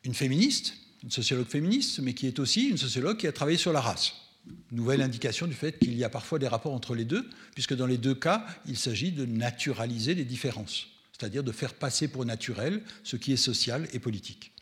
une 0.04 0.14
féministe, 0.14 0.74
une 1.02 1.10
sociologue 1.10 1.48
féministe, 1.48 1.98
mais 1.98 2.14
qui 2.14 2.28
est 2.28 2.38
aussi 2.38 2.68
une 2.68 2.78
sociologue 2.78 3.16
qui 3.16 3.26
a 3.26 3.32
travaillé 3.32 3.58
sur 3.58 3.72
la 3.72 3.80
race. 3.80 4.25
Nouvelle 4.70 5.02
indication 5.02 5.46
du 5.46 5.54
fait 5.54 5.78
qu'il 5.78 5.96
y 5.96 6.04
a 6.04 6.08
parfois 6.08 6.38
des 6.38 6.48
rapports 6.48 6.74
entre 6.74 6.94
les 6.94 7.04
deux, 7.04 7.28
puisque 7.54 7.74
dans 7.74 7.86
les 7.86 7.98
deux 7.98 8.14
cas, 8.14 8.46
il 8.66 8.76
s'agit 8.76 9.12
de 9.12 9.24
naturaliser 9.24 10.14
les 10.14 10.24
différences, 10.24 10.88
c'est-à-dire 11.12 11.44
de 11.44 11.52
faire 11.52 11.74
passer 11.74 12.08
pour 12.08 12.24
naturel 12.24 12.82
ce 13.04 13.16
qui 13.16 13.32
est 13.32 13.36
social 13.36 13.88
et 13.92 13.98
politique. 13.98 14.52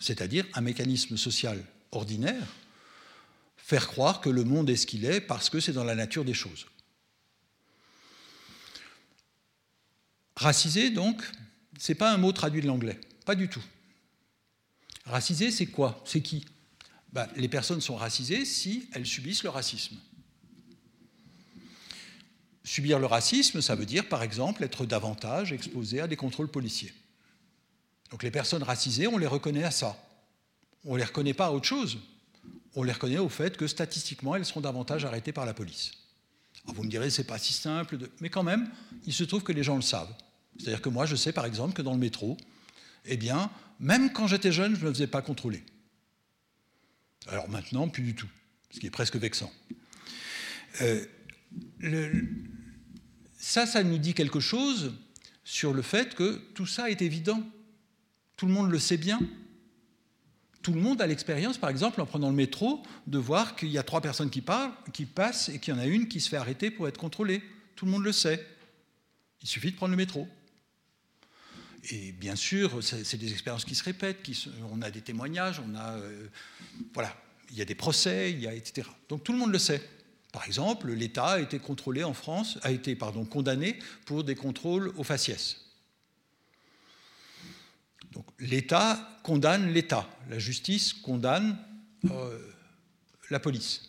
C'est-à-dire 0.00 0.44
un 0.54 0.60
mécanisme 0.60 1.16
social 1.16 1.62
ordinaire, 1.92 2.46
faire 3.56 3.86
croire 3.86 4.20
que 4.20 4.30
le 4.30 4.44
monde 4.44 4.68
est 4.70 4.76
ce 4.76 4.86
qu'il 4.86 5.04
est 5.04 5.20
parce 5.20 5.50
que 5.50 5.60
c'est 5.60 5.72
dans 5.72 5.84
la 5.84 5.94
nature 5.94 6.24
des 6.24 6.34
choses. 6.34 6.66
Racisé, 10.36 10.90
donc, 10.90 11.22
ce 11.78 11.92
n'est 11.92 11.96
pas 11.96 12.12
un 12.12 12.18
mot 12.18 12.32
traduit 12.32 12.62
de 12.62 12.66
l'anglais, 12.66 13.00
pas 13.24 13.34
du 13.34 13.48
tout. 13.48 13.62
Racisé, 15.04 15.50
c'est 15.50 15.66
quoi? 15.66 16.02
C'est 16.04 16.20
qui? 16.20 16.44
Bah, 17.12 17.28
les 17.36 17.48
personnes 17.48 17.80
sont 17.80 17.96
racisées 17.96 18.44
si 18.44 18.88
elles 18.92 19.06
subissent 19.06 19.42
le 19.42 19.50
racisme. 19.50 19.96
Subir 22.64 22.98
le 22.98 23.06
racisme, 23.06 23.62
ça 23.62 23.74
veut 23.74 23.86
dire 23.86 24.08
par 24.08 24.22
exemple 24.22 24.62
être 24.62 24.84
davantage 24.84 25.52
exposé 25.52 26.00
à 26.00 26.06
des 26.06 26.16
contrôles 26.16 26.50
policiers. 26.50 26.92
Donc 28.10 28.22
les 28.22 28.30
personnes 28.30 28.62
racisées, 28.62 29.06
on 29.06 29.16
les 29.16 29.26
reconnaît 29.26 29.64
à 29.64 29.70
ça. 29.70 29.96
On 30.84 30.94
ne 30.94 30.98
les 30.98 31.04
reconnaît 31.04 31.34
pas 31.34 31.46
à 31.46 31.50
autre 31.50 31.66
chose. 31.66 31.98
On 32.74 32.82
les 32.82 32.92
reconnaît 32.92 33.18
au 33.18 33.28
fait 33.28 33.56
que 33.56 33.66
statistiquement, 33.66 34.36
elles 34.36 34.44
seront 34.44 34.60
davantage 34.60 35.04
arrêtées 35.04 35.32
par 35.32 35.46
la 35.46 35.54
police. 35.54 35.92
vous 36.66 36.84
me 36.84 36.90
direz, 36.90 37.08
c'est 37.10 37.24
pas 37.24 37.38
si 37.38 37.54
simple, 37.54 37.96
mais 38.20 38.28
quand 38.28 38.42
même, 38.42 38.70
il 39.06 39.14
se 39.14 39.24
trouve 39.24 39.42
que 39.42 39.52
les 39.52 39.62
gens 39.62 39.76
le 39.76 39.82
savent. 39.82 40.14
C'est-à-dire 40.58 40.82
que 40.82 40.88
moi, 40.88 41.06
je 41.06 41.16
sais 41.16 41.32
par 41.32 41.46
exemple 41.46 41.72
que 41.72 41.82
dans 41.82 41.92
le 41.92 41.98
métro, 41.98 42.36
eh 43.06 43.16
bien, 43.16 43.50
même 43.80 44.12
quand 44.12 44.26
j'étais 44.26 44.52
jeune, 44.52 44.74
je 44.74 44.82
ne 44.82 44.88
me 44.88 44.92
faisais 44.92 45.06
pas 45.06 45.22
contrôler. 45.22 45.64
Alors 47.28 47.48
maintenant, 47.48 47.88
plus 47.88 48.02
du 48.02 48.14
tout, 48.14 48.28
ce 48.70 48.80
qui 48.80 48.86
est 48.86 48.90
presque 48.90 49.16
vexant. 49.16 49.52
Euh, 50.80 51.04
ça, 53.38 53.66
ça 53.66 53.82
nous 53.82 53.98
dit 53.98 54.14
quelque 54.14 54.40
chose 54.40 54.94
sur 55.44 55.72
le 55.72 55.82
fait 55.82 56.14
que 56.14 56.36
tout 56.54 56.66
ça 56.66 56.90
est 56.90 57.02
évident. 57.02 57.42
Tout 58.36 58.46
le 58.46 58.52
monde 58.52 58.70
le 58.70 58.78
sait 58.78 58.96
bien. 58.96 59.20
Tout 60.62 60.72
le 60.72 60.80
monde 60.80 61.00
a 61.00 61.06
l'expérience, 61.06 61.56
par 61.56 61.70
exemple, 61.70 62.00
en 62.00 62.06
prenant 62.06 62.30
le 62.30 62.36
métro, 62.36 62.82
de 63.06 63.18
voir 63.18 63.56
qu'il 63.56 63.68
y 63.68 63.78
a 63.78 63.82
trois 63.82 64.00
personnes 64.00 64.30
qui, 64.30 64.42
parlent, 64.42 64.72
qui 64.92 65.06
passent 65.06 65.48
et 65.48 65.58
qu'il 65.58 65.74
y 65.74 65.76
en 65.76 65.80
a 65.80 65.86
une 65.86 66.08
qui 66.08 66.20
se 66.20 66.28
fait 66.28 66.36
arrêter 66.36 66.70
pour 66.70 66.88
être 66.88 66.98
contrôlée. 66.98 67.42
Tout 67.76 67.86
le 67.86 67.92
monde 67.92 68.04
le 68.04 68.12
sait. 68.12 68.44
Il 69.40 69.48
suffit 69.48 69.70
de 69.70 69.76
prendre 69.76 69.92
le 69.92 69.96
métro. 69.96 70.28
Et 71.90 72.12
bien 72.12 72.36
sûr, 72.36 72.82
c'est 72.82 73.16
des 73.16 73.32
expériences 73.32 73.64
qui 73.64 73.74
se 73.74 73.84
répètent, 73.84 74.18
on 74.72 74.82
a 74.82 74.90
des 74.90 75.00
témoignages, 75.00 75.60
on 75.60 75.74
a, 75.74 75.96
euh, 75.96 76.26
voilà, 76.92 77.16
il 77.50 77.56
y 77.56 77.62
a 77.62 77.64
des 77.64 77.74
procès, 77.74 78.32
il 78.32 78.40
y 78.40 78.46
a, 78.46 78.54
etc. 78.54 78.88
Donc 79.08 79.24
tout 79.24 79.32
le 79.32 79.38
monde 79.38 79.52
le 79.52 79.58
sait. 79.58 79.82
Par 80.32 80.44
exemple, 80.44 80.92
l'État 80.92 81.26
a 81.26 81.40
été 81.40 81.58
contrôlé 81.58 82.04
en 82.04 82.14
France, 82.14 82.58
a 82.62 82.70
été 82.70 82.94
pardon, 82.96 83.24
condamné 83.24 83.78
pour 84.04 84.24
des 84.24 84.34
contrôles 84.34 84.92
au 84.96 85.04
faciès. 85.04 85.64
Donc 88.12 88.26
l'État 88.38 89.20
condamne 89.22 89.72
l'État, 89.72 90.08
la 90.28 90.38
justice 90.38 90.92
condamne 90.92 91.56
la 93.30 93.40
police 93.40 93.88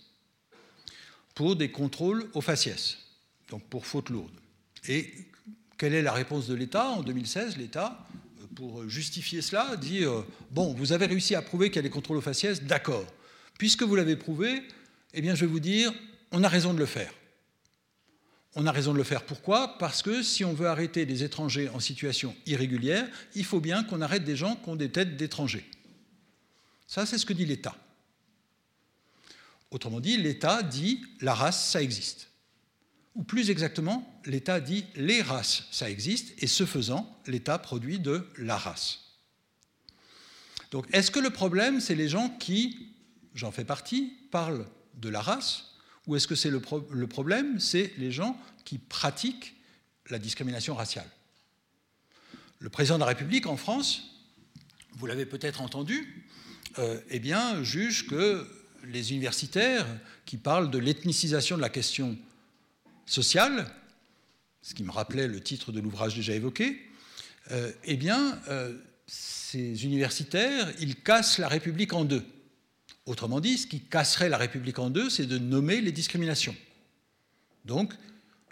pour 1.36 1.56
des 1.56 1.72
contrôles 1.72 2.30
au 2.34 2.42
faciès, 2.42 2.98
donc 3.50 3.64
pour 3.70 3.86
faute 3.86 4.10
lourde. 4.10 4.34
Quelle 5.80 5.94
est 5.94 6.02
la 6.02 6.12
réponse 6.12 6.46
de 6.46 6.54
l'État 6.54 6.90
En 6.90 7.02
2016, 7.02 7.58
l'État, 7.58 8.06
pour 8.54 8.88
justifier 8.90 9.42
cela, 9.42 9.78
dit 9.78 10.04
euh, 10.04 10.22
Bon, 10.52 10.74
vous 10.74 10.92
avez 10.92 11.06
réussi 11.06 11.36
à 11.36 11.42
prouver 11.42 11.70
qu'il 11.70 11.78
y 11.78 11.80
a 11.80 11.84
des 11.84 11.90
contrôles 11.90 12.18
au 12.18 12.22
faciès, 12.22 12.64
d'accord. 12.64 13.06
Puisque 13.58 13.84
vous 13.84 13.96
l'avez 13.96 14.18
prouvé, 14.18 14.62
eh 15.14 15.22
bien, 15.22 15.36
je 15.36 15.46
vais 15.46 15.52
vous 15.52 15.62
dire 15.62 15.94
on 16.32 16.44
a 16.44 16.50
raison 16.50 16.74
de 16.74 16.80
le 16.80 16.86
faire. 16.86 17.14
On 18.56 18.68
a 18.68 18.74
raison 18.74 18.92
de 18.92 18.98
le 18.98 19.04
faire. 19.06 19.24
Pourquoi? 19.24 19.78
Parce 19.78 20.02
que 20.02 20.22
si 20.22 20.44
on 20.44 20.54
veut 20.54 20.68
arrêter 20.68 21.06
des 21.06 21.24
étrangers 21.24 21.70
en 21.70 21.80
situation 21.80 22.36
irrégulière, 22.46 23.08
il 23.34 23.46
faut 23.46 23.62
bien 23.62 23.86
qu'on 23.86 24.02
arrête 24.02 24.26
des 24.26 24.36
gens 24.36 24.58
qui 24.58 24.70
ont 24.70 24.76
des 24.76 24.90
têtes 24.90 25.16
d'étrangers. 25.16 25.66
Ça, 26.88 27.06
c'est 27.06 27.18
ce 27.18 27.26
que 27.26 27.34
dit 27.34 27.46
l'État. 27.46 27.76
Autrement 29.72 30.02
dit, 30.02 30.18
l'État 30.18 30.62
dit 30.62 31.06
la 31.22 31.34
race, 31.34 31.70
ça 31.70 31.82
existe. 31.82 32.28
Ou 33.16 33.24
plus 33.24 33.50
exactement, 33.50 34.19
l'État 34.30 34.60
dit 34.60 34.86
les 34.96 35.22
races, 35.22 35.68
ça 35.72 35.90
existe, 35.90 36.32
et 36.42 36.48
ce 36.48 36.66
faisant, 36.66 37.18
l'État 37.28 37.58
produit 37.58 38.00
de 38.00 38.26
la 38.38 38.58
race. 38.58 39.00
Donc 40.72 40.86
est-ce 40.94 41.12
que 41.12 41.20
le 41.20 41.32
problème, 41.32 41.80
c'est 41.80 41.96
les 41.96 42.08
gens 42.08 42.30
qui, 42.30 42.94
j'en 43.34 43.52
fais 43.52 43.66
partie, 43.66 44.14
parlent 44.32 44.66
de 44.96 45.10
la 45.10 45.22
race, 45.22 45.76
ou 46.06 46.16
est-ce 46.16 46.28
que 46.28 46.36
c'est 46.36 46.50
le, 46.50 46.60
problème, 46.60 47.60
c'est 47.60 47.94
les 47.98 48.12
gens 48.12 48.40
qui 48.66 48.78
pratiquent 48.78 49.56
la 50.10 50.20
discrimination 50.20 50.76
raciale? 50.76 51.10
Le 52.60 52.70
président 52.70 52.96
de 52.96 53.02
la 53.02 53.08
République 53.08 53.48
en 53.48 53.58
France, 53.58 54.04
vous 54.94 55.06
l'avez 55.06 55.26
peut-être 55.26 55.62
entendu, 55.62 56.26
euh, 56.78 57.00
eh 57.10 57.20
bien, 57.20 57.64
juge 57.64 58.08
que 58.08 58.48
les 58.86 59.12
universitaires 59.12 59.88
qui 60.26 60.38
parlent 60.38 60.70
de 60.70 60.78
l'ethnicisation 60.78 61.58
de 61.58 61.62
la 61.62 61.70
question 61.70 62.18
sociale, 63.06 63.72
ce 64.70 64.76
qui 64.76 64.84
me 64.84 64.92
rappelait 64.92 65.28
le 65.28 65.42
titre 65.42 65.72
de 65.72 65.80
l'ouvrage 65.80 66.14
déjà 66.14 66.36
évoqué, 66.36 66.80
euh, 67.50 67.72
eh 67.86 67.98
bien, 67.98 68.40
euh, 68.50 68.78
ces 69.08 69.84
universitaires, 69.84 70.72
ils 70.80 70.96
cassent 70.96 71.40
la 71.40 71.48
République 71.48 71.94
en 71.94 72.06
deux. 72.06 72.24
Autrement 73.08 73.40
dit, 73.40 73.58
ce 73.58 73.66
qui 73.66 73.80
casserait 73.80 74.30
la 74.30 74.38
République 74.38 74.78
en 74.78 74.92
deux, 74.92 75.10
c'est 75.10 75.26
de 75.26 75.40
nommer 75.40 75.82
les 75.82 75.92
discriminations. 75.92 76.56
Donc, 77.66 77.96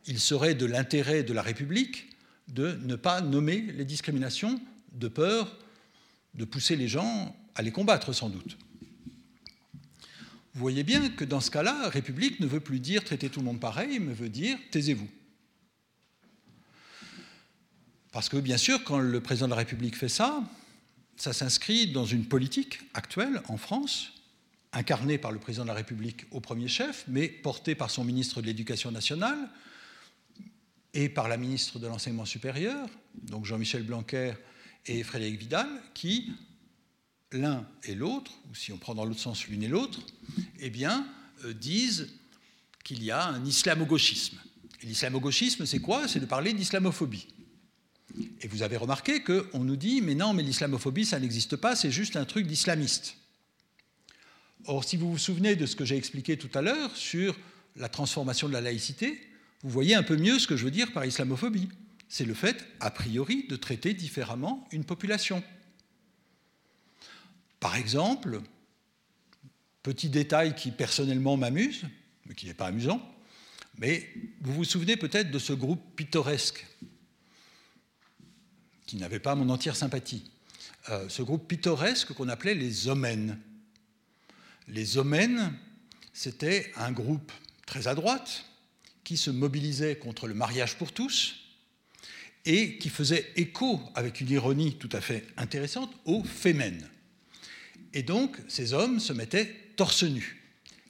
il 0.07 0.19
serait 0.19 0.55
de 0.55 0.65
l'intérêt 0.65 1.21
de 1.21 1.33
la 1.33 1.43
République 1.43 2.09
de 2.47 2.79
ne 2.81 2.95
pas 2.95 3.21
nommer 3.21 3.61
les 3.61 3.85
discriminations, 3.85 4.59
de 4.93 5.09
peur 5.09 5.55
de 6.33 6.45
pousser 6.45 6.75
les 6.75 6.87
gens 6.87 7.35
à 7.53 7.61
les 7.61 7.71
combattre, 7.71 8.11
sans 8.11 8.29
doute. 8.29 8.57
Vous 10.55 10.61
voyez 10.61 10.81
bien 10.81 11.09
que 11.09 11.25
dans 11.25 11.41
ce 11.41 11.51
cas-là, 11.51 11.89
République 11.89 12.39
ne 12.39 12.47
veut 12.47 12.59
plus 12.59 12.79
dire 12.79 13.03
traiter 13.03 13.29
tout 13.29 13.39
le 13.39 13.45
monde 13.45 13.59
pareil, 13.59 13.99
mais 13.99 14.13
veut 14.13 14.29
dire 14.29 14.57
taisez-vous. 14.71 15.09
Parce 18.17 18.29
que 18.29 18.37
bien 18.37 18.57
sûr, 18.57 18.83
quand 18.83 18.97
le 18.97 19.21
président 19.21 19.45
de 19.45 19.51
la 19.51 19.57
République 19.57 19.95
fait 19.95 20.09
ça, 20.09 20.43
ça 21.17 21.33
s'inscrit 21.33 21.91
dans 21.91 22.07
une 22.07 22.25
politique 22.25 22.79
actuelle 22.95 23.43
en 23.47 23.57
France, 23.57 24.11
incarnée 24.73 25.19
par 25.19 25.31
le 25.31 25.37
président 25.37 25.65
de 25.65 25.67
la 25.67 25.75
République 25.75 26.25
au 26.31 26.39
premier 26.39 26.67
chef, 26.67 27.05
mais 27.07 27.27
portée 27.27 27.75
par 27.75 27.91
son 27.91 28.03
ministre 28.03 28.41
de 28.41 28.47
l'Éducation 28.47 28.89
nationale 28.89 29.37
et 30.95 31.09
par 31.09 31.27
la 31.27 31.37
ministre 31.37 31.77
de 31.77 31.85
l'Enseignement 31.85 32.25
supérieur, 32.25 32.89
donc 33.21 33.45
Jean-Michel 33.45 33.83
Blanquer 33.83 34.33
et 34.87 35.03
Frédéric 35.03 35.37
Vidal, 35.39 35.67
qui 35.93 36.31
l'un 37.31 37.67
et 37.83 37.93
l'autre, 37.93 38.31
ou 38.49 38.55
si 38.55 38.71
on 38.71 38.79
prend 38.79 38.95
dans 38.95 39.05
l'autre 39.05 39.19
sens 39.19 39.47
l'une 39.47 39.61
et 39.61 39.67
l'autre, 39.67 39.99
eh 40.59 40.71
euh, 41.45 41.53
disent 41.53 42.09
qu'il 42.83 43.03
y 43.03 43.11
a 43.11 43.27
un 43.27 43.45
islamo-gauchisme. 43.45 44.39
L'islamo-gauchisme, 44.81 45.67
c'est 45.67 45.81
quoi? 45.81 46.07
C'est 46.07 46.19
de 46.19 46.25
parler 46.25 46.53
d'islamophobie. 46.53 47.27
Et 48.41 48.47
vous 48.47 48.63
avez 48.63 48.77
remarqué 48.77 49.21
qu'on 49.21 49.63
nous 49.63 49.75
dit, 49.75 50.01
mais 50.01 50.15
non, 50.15 50.33
mais 50.33 50.43
l'islamophobie, 50.43 51.05
ça 51.05 51.19
n'existe 51.19 51.55
pas, 51.55 51.75
c'est 51.75 51.91
juste 51.91 52.15
un 52.15 52.25
truc 52.25 52.47
d'islamiste. 52.47 53.17
Or, 54.65 54.83
si 54.83 54.97
vous 54.97 55.11
vous 55.11 55.17
souvenez 55.17 55.55
de 55.55 55.65
ce 55.65 55.75
que 55.75 55.85
j'ai 55.85 55.97
expliqué 55.97 56.37
tout 56.37 56.49
à 56.53 56.61
l'heure 56.61 56.95
sur 56.95 57.37
la 57.75 57.89
transformation 57.89 58.47
de 58.47 58.53
la 58.53 58.61
laïcité, 58.61 59.19
vous 59.63 59.69
voyez 59.69 59.95
un 59.95 60.03
peu 60.03 60.17
mieux 60.17 60.39
ce 60.39 60.47
que 60.47 60.57
je 60.57 60.65
veux 60.65 60.71
dire 60.71 60.91
par 60.93 61.05
islamophobie. 61.05 61.69
C'est 62.09 62.25
le 62.25 62.33
fait, 62.33 62.65
a 62.79 62.91
priori, 62.91 63.45
de 63.47 63.55
traiter 63.55 63.93
différemment 63.93 64.67
une 64.71 64.83
population. 64.83 65.43
Par 67.59 67.75
exemple, 67.75 68.41
petit 69.83 70.09
détail 70.09 70.55
qui 70.55 70.71
personnellement 70.71 71.37
m'amuse, 71.37 71.85
mais 72.25 72.35
qui 72.35 72.45
n'est 72.45 72.53
pas 72.53 72.67
amusant, 72.67 73.01
mais 73.77 74.09
vous 74.41 74.53
vous 74.53 74.63
souvenez 74.63 74.97
peut-être 74.97 75.31
de 75.31 75.39
ce 75.39 75.53
groupe 75.53 75.81
pittoresque 75.95 76.65
qui 78.87 78.95
n'avait 78.95 79.19
pas 79.19 79.35
mon 79.35 79.49
entière 79.49 79.75
sympathie. 79.75 80.23
Euh, 80.89 81.07
ce 81.09 81.21
groupe 81.21 81.47
pittoresque 81.47 82.13
qu'on 82.13 82.29
appelait 82.29 82.55
les 82.55 82.87
Omènes. 82.87 83.37
Les 84.67 84.97
Omènes, 84.97 85.53
c'était 86.13 86.71
un 86.77 86.91
groupe 86.91 87.31
très 87.67 87.87
à 87.87 87.93
droite 87.93 88.45
qui 89.03 89.17
se 89.17 89.29
mobilisait 89.29 89.97
contre 89.97 90.27
le 90.27 90.33
mariage 90.33 90.75
pour 90.77 90.91
tous 90.91 91.35
et 92.45 92.77
qui 92.77 92.89
faisait 92.89 93.31
écho, 93.35 93.81
avec 93.93 94.21
une 94.21 94.29
ironie 94.29 94.77
tout 94.77 94.89
à 94.93 95.01
fait 95.01 95.27
intéressante, 95.35 95.93
aux 96.05 96.23
Fémènes. 96.23 96.89
Et 97.93 98.03
donc, 98.03 98.37
ces 98.47 98.73
hommes 98.73 99.01
se 99.01 99.11
mettaient 99.11 99.53
torse 99.75 100.03
nu. 100.03 100.43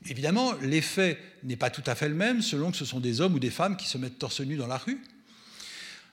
Évidemment, 0.05 0.53
l'effet 0.61 1.17
n'est 1.43 1.55
pas 1.55 1.71
tout 1.71 1.83
à 1.87 1.95
fait 1.95 2.09
le 2.09 2.15
même 2.15 2.43
selon 2.43 2.71
que 2.71 2.77
ce 2.77 2.85
sont 2.85 2.99
des 2.99 3.21
hommes 3.21 3.33
ou 3.33 3.39
des 3.39 3.49
femmes 3.49 3.75
qui 3.75 3.87
se 3.87 3.97
mettent 3.97 4.19
torse 4.19 4.41
nu 4.41 4.55
dans 4.55 4.67
la 4.67 4.77
rue. 4.77 5.01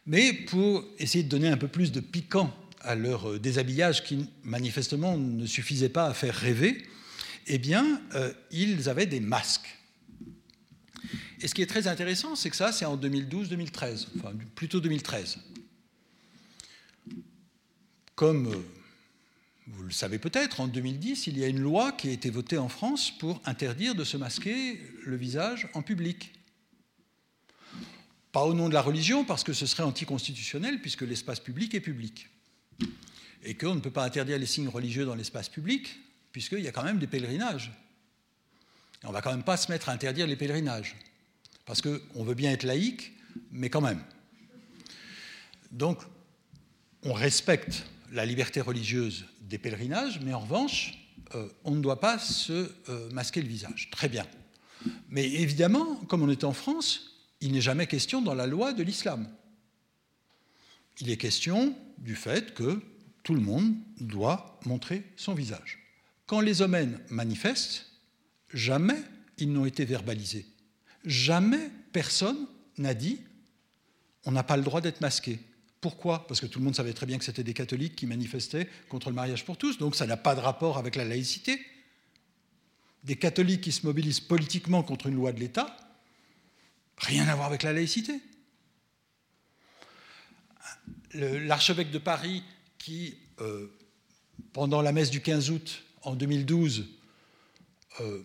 Mais 0.06 0.32
pour 0.32 0.84
essayer 0.98 1.24
de 1.24 1.28
donner 1.28 1.48
un 1.48 1.56
peu 1.56 1.68
plus 1.68 1.92
de 1.92 2.00
piquant 2.00 2.54
à 2.80 2.94
leur 2.94 3.30
euh, 3.30 3.38
déshabillage 3.38 4.04
qui 4.04 4.28
manifestement 4.42 5.16
ne 5.16 5.46
suffisait 5.46 5.88
pas 5.88 6.06
à 6.06 6.14
faire 6.14 6.34
rêver, 6.34 6.82
eh 7.46 7.58
bien, 7.58 8.00
euh, 8.14 8.32
ils 8.50 8.88
avaient 8.88 9.06
des 9.06 9.20
masques. 9.20 9.78
Et 11.40 11.48
ce 11.48 11.54
qui 11.54 11.62
est 11.62 11.66
très 11.66 11.88
intéressant, 11.88 12.36
c'est 12.36 12.50
que 12.50 12.56
ça, 12.56 12.72
c'est 12.72 12.84
en 12.84 12.96
2012-2013, 12.96 14.06
enfin 14.18 14.32
plutôt 14.54 14.80
2013. 14.80 15.38
Comme 18.14 18.48
euh, 18.48 18.56
vous 19.66 19.84
le 19.84 19.90
savez 19.90 20.18
peut-être, 20.18 20.60
en 20.60 20.68
2010, 20.68 21.26
il 21.26 21.38
y 21.38 21.44
a 21.44 21.48
une 21.48 21.60
loi 21.60 21.92
qui 21.92 22.08
a 22.08 22.12
été 22.12 22.30
votée 22.30 22.58
en 22.58 22.68
France 22.68 23.10
pour 23.18 23.40
interdire 23.44 23.94
de 23.94 24.04
se 24.04 24.16
masquer 24.16 24.80
le 25.04 25.16
visage 25.16 25.68
en 25.74 25.82
public. 25.82 26.33
Pas 28.34 28.42
au 28.42 28.52
nom 28.52 28.68
de 28.68 28.74
la 28.74 28.82
religion, 28.82 29.24
parce 29.24 29.44
que 29.44 29.52
ce 29.52 29.64
serait 29.64 29.84
anticonstitutionnel, 29.84 30.80
puisque 30.80 31.02
l'espace 31.02 31.38
public 31.38 31.72
est 31.76 31.80
public. 31.80 32.28
Et 33.44 33.54
qu'on 33.54 33.76
ne 33.76 33.80
peut 33.80 33.92
pas 33.92 34.02
interdire 34.02 34.40
les 34.40 34.46
signes 34.46 34.66
religieux 34.66 35.04
dans 35.04 35.14
l'espace 35.14 35.48
public, 35.48 35.96
puisqu'il 36.32 36.58
y 36.58 36.66
a 36.66 36.72
quand 36.72 36.82
même 36.82 36.98
des 36.98 37.06
pèlerinages. 37.06 37.70
On 39.04 39.10
ne 39.10 39.12
va 39.12 39.22
quand 39.22 39.30
même 39.30 39.44
pas 39.44 39.56
se 39.56 39.70
mettre 39.70 39.88
à 39.88 39.92
interdire 39.92 40.26
les 40.26 40.34
pèlerinages. 40.34 40.96
Parce 41.64 41.80
qu'on 41.80 42.24
veut 42.24 42.34
bien 42.34 42.50
être 42.50 42.64
laïque, 42.64 43.12
mais 43.52 43.70
quand 43.70 43.80
même. 43.80 44.02
Donc, 45.70 46.02
on 47.04 47.12
respecte 47.12 47.86
la 48.10 48.26
liberté 48.26 48.60
religieuse 48.60 49.26
des 49.42 49.58
pèlerinages, 49.58 50.18
mais 50.24 50.34
en 50.34 50.40
revanche, 50.40 50.98
euh, 51.36 51.48
on 51.62 51.70
ne 51.76 51.80
doit 51.80 52.00
pas 52.00 52.18
se 52.18 52.68
euh, 52.88 53.08
masquer 53.12 53.42
le 53.42 53.48
visage. 53.48 53.90
Très 53.92 54.08
bien. 54.08 54.26
Mais 55.08 55.24
évidemment, 55.24 55.94
comme 56.08 56.22
on 56.22 56.30
est 56.30 56.42
en 56.42 56.52
France, 56.52 57.13
il 57.44 57.52
n'est 57.52 57.60
jamais 57.60 57.86
question 57.86 58.22
dans 58.22 58.34
la 58.34 58.46
loi 58.46 58.72
de 58.72 58.82
l'islam. 58.82 59.28
Il 61.00 61.10
est 61.10 61.18
question 61.18 61.76
du 61.98 62.16
fait 62.16 62.54
que 62.54 62.80
tout 63.22 63.34
le 63.34 63.40
monde 63.42 63.74
doit 64.00 64.58
montrer 64.64 65.04
son 65.16 65.34
visage. 65.34 65.78
Quand 66.26 66.40
les 66.40 66.62
homènes 66.62 66.98
manifestent, 67.10 67.86
jamais 68.54 68.96
ils 69.36 69.52
n'ont 69.52 69.66
été 69.66 69.84
verbalisés. 69.84 70.46
Jamais 71.04 71.70
personne 71.92 72.46
n'a 72.78 72.94
dit 72.94 73.20
on 74.24 74.32
n'a 74.32 74.42
pas 74.42 74.56
le 74.56 74.62
droit 74.62 74.80
d'être 74.80 75.02
masqué. 75.02 75.38
Pourquoi? 75.82 76.26
Parce 76.26 76.40
que 76.40 76.46
tout 76.46 76.60
le 76.60 76.64
monde 76.64 76.74
savait 76.74 76.94
très 76.94 77.04
bien 77.04 77.18
que 77.18 77.26
c'était 77.26 77.44
des 77.44 77.52
catholiques 77.52 77.94
qui 77.94 78.06
manifestaient 78.06 78.70
contre 78.88 79.10
le 79.10 79.16
mariage 79.16 79.44
pour 79.44 79.58
tous, 79.58 79.76
donc 79.76 79.96
ça 79.96 80.06
n'a 80.06 80.16
pas 80.16 80.34
de 80.34 80.40
rapport 80.40 80.78
avec 80.78 80.96
la 80.96 81.04
laïcité. 81.04 81.60
Des 83.02 83.16
catholiques 83.16 83.60
qui 83.60 83.72
se 83.72 83.84
mobilisent 83.84 84.20
politiquement 84.20 84.82
contre 84.82 85.08
une 85.08 85.16
loi 85.16 85.32
de 85.32 85.40
l'État, 85.40 85.76
rien 86.98 87.28
à 87.28 87.34
voir 87.34 87.48
avec 87.48 87.62
la 87.62 87.72
laïcité. 87.72 88.20
L'archevêque 91.14 91.90
de 91.90 91.98
Paris 91.98 92.42
qui, 92.78 93.16
euh, 93.40 93.68
pendant 94.52 94.82
la 94.82 94.92
messe 94.92 95.10
du 95.10 95.20
15 95.20 95.50
août 95.50 95.82
en 96.02 96.14
2012, 96.14 96.86
euh, 98.00 98.22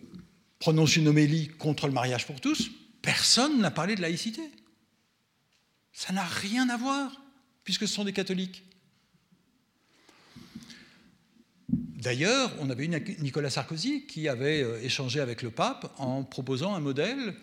prononce 0.58 0.96
une 0.96 1.08
homélie 1.08 1.48
contre 1.48 1.86
le 1.86 1.92
mariage 1.92 2.26
pour 2.26 2.40
tous, 2.40 2.70
personne 3.00 3.60
n'a 3.60 3.70
parlé 3.70 3.94
de 3.94 4.02
laïcité. 4.02 4.42
Ça 5.92 6.12
n'a 6.12 6.24
rien 6.24 6.68
à 6.68 6.76
voir 6.76 7.20
puisque 7.64 7.86
ce 7.86 7.94
sont 7.94 8.04
des 8.04 8.12
catholiques. 8.12 8.64
D'ailleurs, 11.68 12.50
on 12.60 12.70
avait 12.70 12.86
eu 12.86 12.88
Nicolas 13.20 13.50
Sarkozy 13.50 14.06
qui 14.06 14.26
avait 14.26 14.62
euh, 14.62 14.82
échangé 14.82 15.20
avec 15.20 15.42
le 15.42 15.50
pape 15.50 15.92
en 15.98 16.24
proposant 16.24 16.74
un 16.74 16.80
modèle 16.80 17.34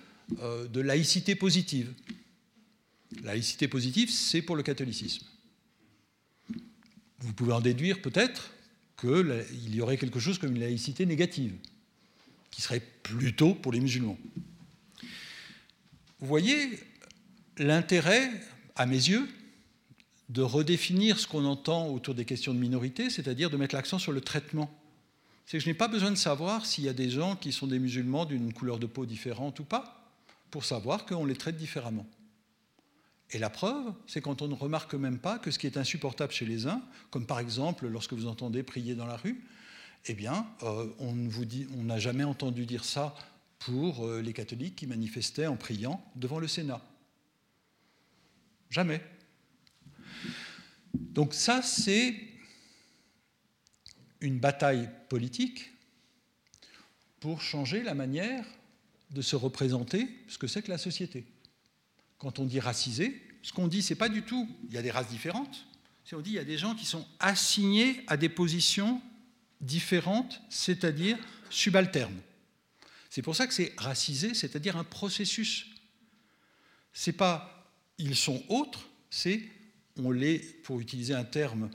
euh, 0.41 0.67
de 0.67 0.81
laïcité 0.81 1.35
positive. 1.35 1.93
Laïcité 3.23 3.67
positive, 3.67 4.11
c'est 4.11 4.41
pour 4.41 4.55
le 4.55 4.63
catholicisme. 4.63 5.25
Vous 7.19 7.33
pouvez 7.33 7.53
en 7.53 7.61
déduire 7.61 8.01
peut-être 8.01 8.51
qu'il 8.99 9.75
y 9.75 9.81
aurait 9.81 9.97
quelque 9.97 10.19
chose 10.19 10.37
comme 10.37 10.55
une 10.55 10.59
laïcité 10.59 11.05
négative, 11.05 11.53
qui 12.51 12.61
serait 12.61 12.83
plutôt 13.03 13.53
pour 13.53 13.71
les 13.71 13.79
musulmans. 13.79 14.17
Vous 16.19 16.27
voyez 16.27 16.79
l'intérêt, 17.57 18.29
à 18.75 18.85
mes 18.85 18.95
yeux, 18.95 19.27
de 20.29 20.41
redéfinir 20.41 21.19
ce 21.19 21.27
qu'on 21.27 21.45
entend 21.45 21.87
autour 21.87 22.13
des 22.15 22.25
questions 22.25 22.53
de 22.53 22.59
minorité, 22.59 23.09
c'est-à-dire 23.09 23.49
de 23.49 23.57
mettre 23.57 23.75
l'accent 23.75 23.99
sur 23.99 24.11
le 24.11 24.21
traitement. 24.21 24.69
C'est 25.45 25.57
que 25.57 25.63
je 25.63 25.69
n'ai 25.69 25.73
pas 25.73 25.87
besoin 25.87 26.11
de 26.11 26.17
savoir 26.17 26.65
s'il 26.65 26.83
y 26.83 26.89
a 26.89 26.93
des 26.93 27.09
gens 27.09 27.35
qui 27.37 27.53
sont 27.53 27.67
des 27.67 27.79
musulmans 27.79 28.25
d'une 28.25 28.51
couleur 28.51 28.79
de 28.79 28.87
peau 28.87 29.05
différente 29.05 29.59
ou 29.59 29.63
pas, 29.63 29.96
pour 30.51 30.65
savoir 30.65 31.05
qu'on 31.05 31.25
les 31.25 31.35
traite 31.35 31.57
différemment. 31.57 32.05
Et 33.31 33.39
la 33.39 33.49
preuve, 33.49 33.93
c'est 34.05 34.21
quand 34.21 34.41
on 34.41 34.47
ne 34.47 34.53
remarque 34.53 34.93
même 34.93 35.19
pas 35.19 35.37
que 35.37 35.51
ce 35.51 35.59
qui 35.59 35.67
est 35.67 35.77
insupportable 35.77 36.31
chez 36.31 36.45
les 36.45 36.65
uns, 36.65 36.81
comme 37.11 37.25
par 37.25 37.39
exemple 37.39 37.87
lorsque 37.87 38.13
vous 38.13 38.27
entendez 38.27 38.63
prier 38.63 38.95
dans 38.95 39.05
la 39.05 39.17
rue, 39.17 39.43
eh 40.05 40.13
bien, 40.13 40.47
euh, 40.63 40.87
on 40.99 41.13
n'a 41.83 41.99
jamais 41.99 42.23
entendu 42.23 42.65
dire 42.65 42.85
ça 42.85 43.13
pour 43.59 44.05
euh, 44.05 44.21
les 44.21 44.31
catholiques 44.31 44.77
qui 44.77 44.87
manifestaient 44.87 45.47
en 45.47 45.57
priant 45.57 46.01
devant 46.15 46.39
le 46.39 46.47
Sénat. 46.47 46.81
Jamais. 48.69 49.01
Donc 50.93 51.33
ça, 51.33 51.61
c'est 51.61 52.15
une 54.21 54.39
bataille 54.39 54.89
politique 55.09 55.71
pour 57.19 57.41
changer 57.41 57.83
la 57.83 57.93
manière 57.93 58.45
de 59.11 59.21
se 59.21 59.35
représenter 59.35 60.07
ce 60.27 60.37
que 60.37 60.47
c'est 60.47 60.61
que 60.61 60.71
la 60.71 60.77
société. 60.77 61.25
Quand 62.17 62.39
on 62.39 62.45
dit 62.45 62.59
racisé, 62.59 63.21
ce 63.41 63.53
qu'on 63.53 63.67
dit, 63.67 63.81
c'est 63.81 63.95
pas 63.95 64.09
du 64.09 64.23
tout, 64.23 64.49
il 64.67 64.73
y 64.73 64.77
a 64.77 64.81
des 64.81 64.91
races 64.91 65.09
différentes, 65.09 65.65
c'est 66.03 66.15
on 66.15 66.21
dit 66.21 66.31
il 66.31 66.35
y 66.35 66.39
a 66.39 66.45
des 66.45 66.57
gens 66.57 66.75
qui 66.75 66.85
sont 66.85 67.05
assignés 67.19 68.03
à 68.07 68.17
des 68.17 68.29
positions 68.29 69.01
différentes, 69.61 70.41
c'est-à-dire 70.49 71.17
subalternes. 71.49 72.19
C'est 73.09 73.21
pour 73.21 73.35
ça 73.35 73.47
que 73.47 73.53
c'est 73.53 73.73
racisé, 73.77 74.33
c'est-à-dire 74.33 74.77
un 74.77 74.83
processus. 74.83 75.67
C'est 76.93 77.13
pas 77.13 77.53
ils 77.97 78.15
sont 78.15 78.43
autres, 78.49 78.87
c'est 79.09 79.41
on 79.97 80.11
les, 80.11 80.39
pour 80.39 80.79
utiliser 80.79 81.13
un 81.13 81.23
terme 81.23 81.69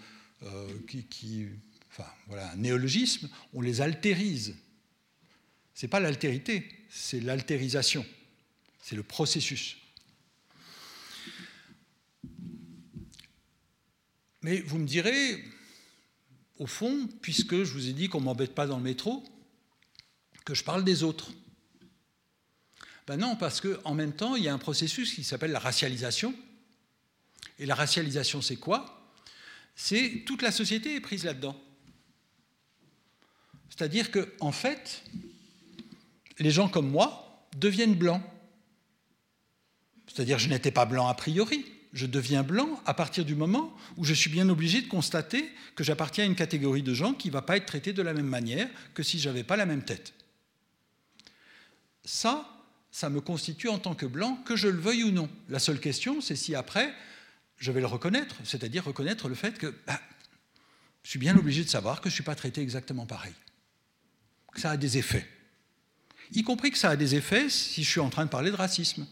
euh, 0.45 0.69
qui, 1.11 1.47
enfin 1.91 2.09
voilà, 2.29 2.53
un 2.53 2.57
néologisme, 2.57 3.29
on 3.53 3.61
les 3.61 3.81
altérise. 3.81 4.55
C'est 5.75 5.89
pas 5.89 6.01
l'altérité, 6.01 6.69
c'est 6.91 7.21
l'altérisation, 7.21 8.05
c'est 8.81 8.97
le 8.97 9.03
processus. 9.03 9.77
Mais 14.43 14.61
vous 14.61 14.79
me 14.79 14.87
direz, 14.87 15.43
au 16.59 16.67
fond, 16.67 17.09
puisque 17.23 17.63
je 17.63 17.73
vous 17.73 17.89
ai 17.89 17.93
dit 17.93 18.09
qu'on 18.09 18.21
ne 18.21 18.25
m'embête 18.25 18.55
pas 18.55 18.67
dans 18.67 18.77
le 18.77 18.83
métro, 18.83 19.25
que 20.45 20.55
je 20.55 20.65
parle 20.65 20.85
des 20.85 21.03
autres. 21.03 21.31
Ben 23.07 23.17
non, 23.17 23.37
parce 23.37 23.61
qu'en 23.61 23.95
même 23.95 24.15
temps, 24.15 24.37
il 24.37 24.45
y 24.45 24.49
a 24.49 24.55
un 24.55 24.59
processus 24.59 25.15
qui 25.15 25.25
s'appelle 25.25 25.53
la 25.53 25.59
racialisation. 25.59 26.35
Et 27.59 27.67
la 27.67 27.75
racialisation, 27.75 28.43
c'est 28.43 28.57
quoi? 28.57 29.13
C'est 29.75 30.25
toute 30.27 30.43
la 30.43 30.53
société 30.53 30.97
est 30.97 31.01
prise 31.01 31.25
là-dedans. 31.25 31.61
C'est-à-dire 33.71 34.11
qu'en 34.11 34.25
en 34.41 34.53
fait, 34.53 35.05
les 36.39 36.51
gens 36.51 36.69
comme 36.69 36.89
moi 36.89 37.47
deviennent 37.57 37.95
blancs. 37.95 38.23
C'est-à-dire 40.07 40.39
je 40.39 40.49
n'étais 40.49 40.71
pas 40.71 40.87
blanc 40.87 41.09
a 41.09 41.15
priori 41.15 41.65
je 41.93 42.07
deviens 42.07 42.43
blanc 42.43 42.81
à 42.87 42.95
partir 42.95 43.25
du 43.25 43.35
moment 43.35 43.75
où 43.97 44.05
je 44.05 44.15
suis 44.15 44.31
bien 44.31 44.49
obligé 44.49 44.81
de 44.81 44.89
constater 44.89 45.51
que 45.75 45.85
j'appartiens 45.85 46.25
à 46.25 46.27
une 46.27 46.35
catégorie 46.35 46.83
de 46.83 46.95
gens 46.95 47.13
qui 47.13 47.29
ne 47.29 47.33
va 47.33 47.43
pas 47.43 47.57
être 47.57 47.67
traitée 47.67 47.93
de 47.93 48.03
la 48.03 48.15
même 48.15 48.27
manière 48.27 48.69
que 48.95 49.03
si 49.03 49.19
je 49.19 49.29
n'avais 49.29 49.45
pas 49.45 49.57
la 49.57 49.67
même 49.67 49.85
tête. 49.85 50.15
Ça, 52.05 52.49
ça 52.91 53.11
me 53.11 53.21
constitue 53.21 53.69
en 53.69 53.79
tant 53.79 53.95
que 53.95 54.07
blanc, 54.07 54.37
que 54.45 54.57
je 54.57 54.69
le 54.69 54.79
veuille 54.79 55.05
ou 55.05 55.11
non. 55.11 55.29
La 55.49 55.59
seule 55.59 55.81
question, 55.81 56.21
c'est 56.21 56.37
si 56.37 56.55
après, 56.55 56.93
je 57.59 57.71
vais 57.71 57.81
le 57.81 57.87
reconnaître, 57.87 58.37
c'est-à-dire 58.45 58.85
reconnaître 58.85 59.29
le 59.29 59.35
fait 59.35 59.59
que 59.59 59.75
bah, 59.87 60.01
je 61.03 61.11
suis 61.11 61.19
bien 61.19 61.37
obligé 61.37 61.63
de 61.63 61.69
savoir 61.69 62.01
que 62.01 62.09
je 62.09 62.15
ne 62.15 62.17
suis 62.17 62.25
pas 62.25 62.35
traité 62.35 62.63
exactement 62.63 63.07
pareil. 63.07 63.35
Ça 64.57 64.71
a 64.71 64.77
des 64.77 64.99
effets. 64.99 65.29
Y 66.33 66.43
compris 66.43 66.71
que 66.71 66.79
ça 66.79 66.91
a 66.91 66.97
des 66.97 67.15
effets 67.15 67.51
si 67.51 67.85
je 67.85 67.91
suis 67.91 68.01
en 68.01 68.11
train 68.11 68.25
de 68.25 68.31
parler 68.31 68.51
de 68.51 68.57
racisme. 68.57 69.07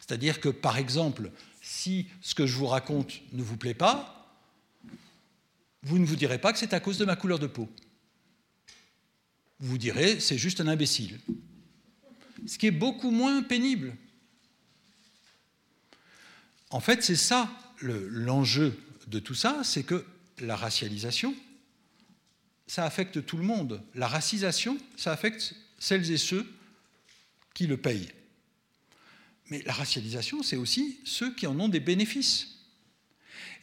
C'est-à-dire 0.00 0.40
que, 0.40 0.48
par 0.48 0.78
exemple, 0.78 1.30
si 1.60 2.06
ce 2.22 2.34
que 2.34 2.46
je 2.46 2.54
vous 2.54 2.66
raconte 2.66 3.20
ne 3.32 3.42
vous 3.42 3.56
plaît 3.56 3.74
pas, 3.74 4.14
vous 5.82 5.98
ne 5.98 6.06
vous 6.06 6.16
direz 6.16 6.38
pas 6.38 6.52
que 6.52 6.58
c'est 6.58 6.72
à 6.72 6.80
cause 6.80 6.98
de 6.98 7.04
ma 7.04 7.16
couleur 7.16 7.38
de 7.38 7.46
peau. 7.46 7.68
Vous 9.60 9.70
vous 9.70 9.78
direz, 9.78 10.20
c'est 10.20 10.38
juste 10.38 10.60
un 10.60 10.68
imbécile. 10.68 11.18
Ce 12.46 12.58
qui 12.58 12.66
est 12.66 12.72
beaucoup 12.72 13.10
moins 13.10 13.42
pénible. 13.42 13.94
En 16.70 16.80
fait, 16.80 17.02
c'est 17.02 17.16
ça 17.16 17.50
l'enjeu 17.80 18.78
de 19.06 19.18
tout 19.18 19.34
ça, 19.34 19.62
c'est 19.64 19.82
que 19.82 20.04
la 20.38 20.56
racialisation, 20.56 21.34
ça 22.66 22.84
affecte 22.84 23.24
tout 23.24 23.36
le 23.36 23.44
monde. 23.44 23.82
La 23.94 24.06
racisation, 24.06 24.78
ça 24.96 25.12
affecte 25.12 25.54
celles 25.78 26.10
et 26.10 26.16
ceux 26.16 26.46
qui 27.54 27.66
le 27.66 27.76
payent. 27.76 28.08
Mais 29.50 29.62
la 29.62 29.72
racialisation, 29.72 30.42
c'est 30.42 30.56
aussi 30.56 31.00
ceux 31.04 31.34
qui 31.34 31.46
en 31.46 31.58
ont 31.58 31.68
des 31.68 31.80
bénéfices. 31.80 32.58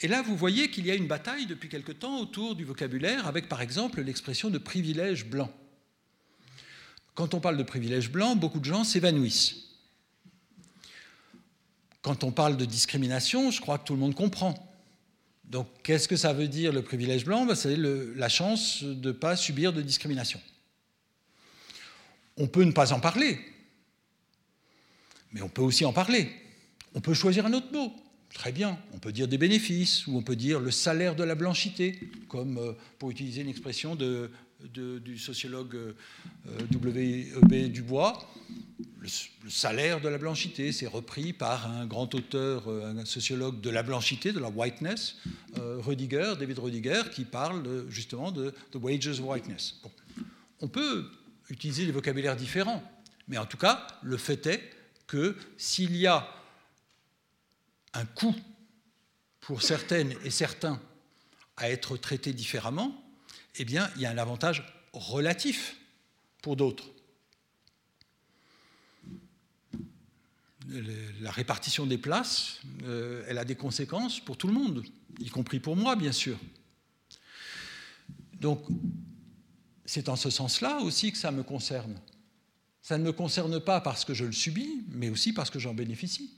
Et 0.02 0.08
là, 0.08 0.22
vous 0.22 0.36
voyez 0.36 0.70
qu'il 0.70 0.86
y 0.86 0.92
a 0.92 0.96
une 0.96 1.08
bataille 1.08 1.46
depuis 1.46 1.70
quelque 1.70 1.92
temps 1.92 2.20
autour 2.20 2.56
du 2.56 2.66
vocabulaire, 2.66 3.28
avec 3.28 3.48
par 3.48 3.62
exemple 3.62 4.02
l'expression 4.02 4.50
de 4.50 4.58
privilège 4.58 5.26
blanc. 5.26 5.52
Quand 7.14 7.34
on 7.34 7.40
parle 7.40 7.58
de 7.58 7.64
privilège 7.64 8.12
blanc, 8.12 8.36
beaucoup 8.36 8.60
de 8.60 8.66
gens 8.66 8.84
s'évanouissent. 8.84 9.62
Quand 12.02 12.24
on 12.24 12.32
parle 12.32 12.58
de 12.58 12.66
discrimination, 12.66 13.52
je 13.52 13.62
crois 13.62 13.78
que 13.78 13.86
tout 13.86 13.94
le 13.94 14.00
monde 14.00 14.16
comprend. 14.16 14.54
Donc, 15.46 15.68
qu'est-ce 15.84 16.08
que 16.08 16.18
ça 16.18 16.34
veut 16.34 16.48
dire 16.48 16.74
le 16.74 16.82
privilège 16.82 17.24
blanc? 17.24 17.46
Ben, 17.46 17.56
C'est 17.56 17.78
la 17.78 18.30
chance 18.30 18.84
de 18.84 19.10
ne 19.10 19.14
pas 19.14 19.36
subir 19.36 19.72
de 19.72 19.82
discrimination. 19.82 20.42
On 22.38 22.48
peut 22.48 22.64
ne 22.64 22.72
pas 22.72 22.92
en 22.94 23.00
parler, 23.00 23.40
mais 25.32 25.42
on 25.42 25.50
peut 25.50 25.62
aussi 25.62 25.86
en 25.86 25.94
parler. 25.94 26.30
On 26.94 27.02
peut 27.02 27.14
choisir 27.14 27.46
un 27.46 27.54
autre 27.54 27.72
mot. 27.72 27.94
Très 28.34 28.52
bien, 28.52 28.78
on 28.94 29.00
peut 29.00 29.14
dire 29.14 29.30
des 29.30 29.38
bénéfices, 29.38 30.08
ou 30.08 30.18
on 30.18 30.22
peut 30.22 30.36
dire 30.36 30.60
le 30.60 30.70
salaire 30.70 31.16
de 31.16 31.24
la 31.24 31.36
blanchité, 31.36 31.98
comme 32.28 32.58
euh, 32.58 32.74
pour 33.00 33.10
utiliser 33.10 33.42
une 33.42 33.48
expression 33.48 33.96
du 33.96 35.18
sociologue 35.18 35.76
euh, 35.76 35.94
W.E.B. 36.72 37.72
Dubois. 37.72 38.30
Le, 39.00 39.08
salaire 39.50 40.02
de 40.02 40.10
la 40.10 40.18
blanchité, 40.18 40.74
c'est 40.74 40.88
repris 40.88 41.32
par 41.32 41.72
un 41.72 41.86
grand 41.86 42.14
auteur, 42.14 42.68
euh, 42.68 42.94
un 42.98 43.06
sociologue 43.06 43.62
de 43.62 43.70
la 43.70 43.84
blanchité, 43.84 44.34
de 44.34 44.40
la 44.40 44.50
whiteness, 44.50 45.16
Rudiger, 45.56 46.34
David 46.38 46.60
Rudiger, 46.60 47.04
qui 47.14 47.24
parle 47.24 47.86
justement 47.90 48.32
de 48.32 48.54
the 48.72 48.76
wages 48.76 49.08
of 49.08 49.22
whiteness. 49.22 49.80
On 50.60 50.68
peut 50.68 51.06
utiliser 51.50 51.86
des 51.86 51.92
vocabulaires 51.92 52.36
différents, 52.36 52.84
mais 53.28 53.38
en 53.38 53.46
tout 53.46 53.58
cas, 53.58 53.88
le 54.04 54.18
fait 54.18 54.46
est 54.48 54.72
que 55.08 55.38
s'il 55.58 55.96
y 55.96 56.08
a 56.08 56.28
un 57.94 58.06
coût 58.06 58.36
pour 59.40 59.62
certaines 59.62 60.14
et 60.24 60.30
certains 60.30 60.82
à 61.58 61.70
être 61.70 61.98
traités 61.98 62.34
différemment, 62.34 63.02
eh 63.58 63.66
bien, 63.66 63.90
il 63.96 64.02
y 64.02 64.06
a 64.06 64.12
un 64.12 64.18
avantage 64.18 64.64
relatif 64.94 65.78
pour 66.42 66.56
d'autres. 66.56 66.90
La 71.22 71.32
répartition 71.32 71.86
des 71.86 71.98
places, 71.98 72.60
euh, 72.84 73.24
elle 73.28 73.38
a 73.38 73.46
des 73.46 73.56
conséquences 73.56 74.20
pour 74.20 74.36
tout 74.36 74.48
le 74.48 74.54
monde, 74.54 74.84
y 75.20 75.30
compris 75.30 75.60
pour 75.60 75.76
moi, 75.76 75.96
bien 75.96 76.12
sûr. 76.12 76.38
Donc, 78.34 78.66
c'est 79.86 80.10
en 80.10 80.16
ce 80.16 80.30
sens-là 80.30 80.80
aussi 80.80 81.12
que 81.12 81.18
ça 81.18 81.32
me 81.32 81.44
concerne. 81.44 81.96
Ça 82.82 82.98
ne 82.98 83.04
me 83.04 83.12
concerne 83.12 83.60
pas 83.60 83.82
parce 83.82 84.06
que 84.06 84.14
je 84.14 84.26
le 84.26 84.32
subis, 84.32 84.84
mais 84.90 85.10
aussi 85.10 85.34
parce 85.34 85.50
que 85.50 85.60
j'en 85.60 85.74
bénéficie. 85.74 86.32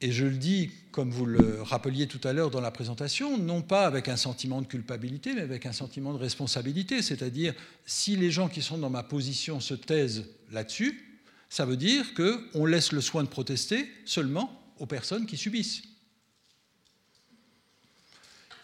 Et 0.00 0.12
je 0.12 0.24
le 0.24 0.36
dis, 0.36 0.70
comme 0.90 1.10
vous 1.10 1.24
le 1.24 1.62
rappeliez 1.62 2.06
tout 2.06 2.20
à 2.24 2.32
l'heure 2.32 2.50
dans 2.50 2.60
la 2.60 2.70
présentation, 2.70 3.38
non 3.38 3.62
pas 3.62 3.86
avec 3.86 4.08
un 4.08 4.16
sentiment 4.16 4.60
de 4.60 4.66
culpabilité, 4.66 5.34
mais 5.34 5.40
avec 5.40 5.66
un 5.66 5.72
sentiment 5.72 6.12
de 6.12 6.18
responsabilité. 6.18 7.00
C'est-à-dire, 7.00 7.54
si 7.86 8.16
les 8.16 8.30
gens 8.30 8.48
qui 8.48 8.60
sont 8.60 8.76
dans 8.76 8.90
ma 8.90 9.02
position 9.02 9.60
se 9.60 9.74
taisent 9.74 10.26
là-dessus, 10.52 11.22
ça 11.48 11.64
veut 11.64 11.76
dire 11.76 12.12
qu'on 12.14 12.66
laisse 12.66 12.92
le 12.92 13.00
soin 13.00 13.22
de 13.22 13.28
protester 13.28 13.90
seulement 14.04 14.60
aux 14.78 14.86
personnes 14.86 15.26
qui 15.26 15.36
subissent. 15.36 15.82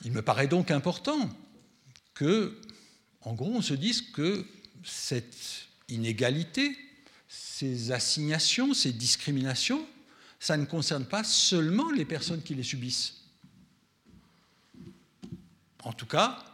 Il 0.04 0.12
me 0.12 0.22
paraît 0.22 0.48
donc 0.48 0.70
important 0.70 1.30
que, 2.20 2.54
en 3.22 3.32
gros, 3.32 3.50
on 3.50 3.62
se 3.62 3.72
dise 3.72 4.02
que 4.02 4.44
cette 4.84 5.68
inégalité, 5.88 6.76
ces 7.28 7.92
assignations, 7.92 8.74
ces 8.74 8.92
discriminations, 8.92 9.88
ça 10.38 10.58
ne 10.58 10.66
concerne 10.66 11.06
pas 11.06 11.24
seulement 11.24 11.90
les 11.90 12.04
personnes 12.04 12.42
qui 12.42 12.54
les 12.54 12.62
subissent. 12.62 13.22
En 15.82 15.94
tout 15.94 16.04
cas, 16.04 16.44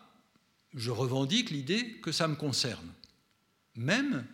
je 0.72 0.92
revendique 0.92 1.50
l'idée 1.50 1.94
que 2.00 2.12
ça 2.12 2.28
me 2.28 2.36
concerne, 2.36 2.92
même 3.74 4.24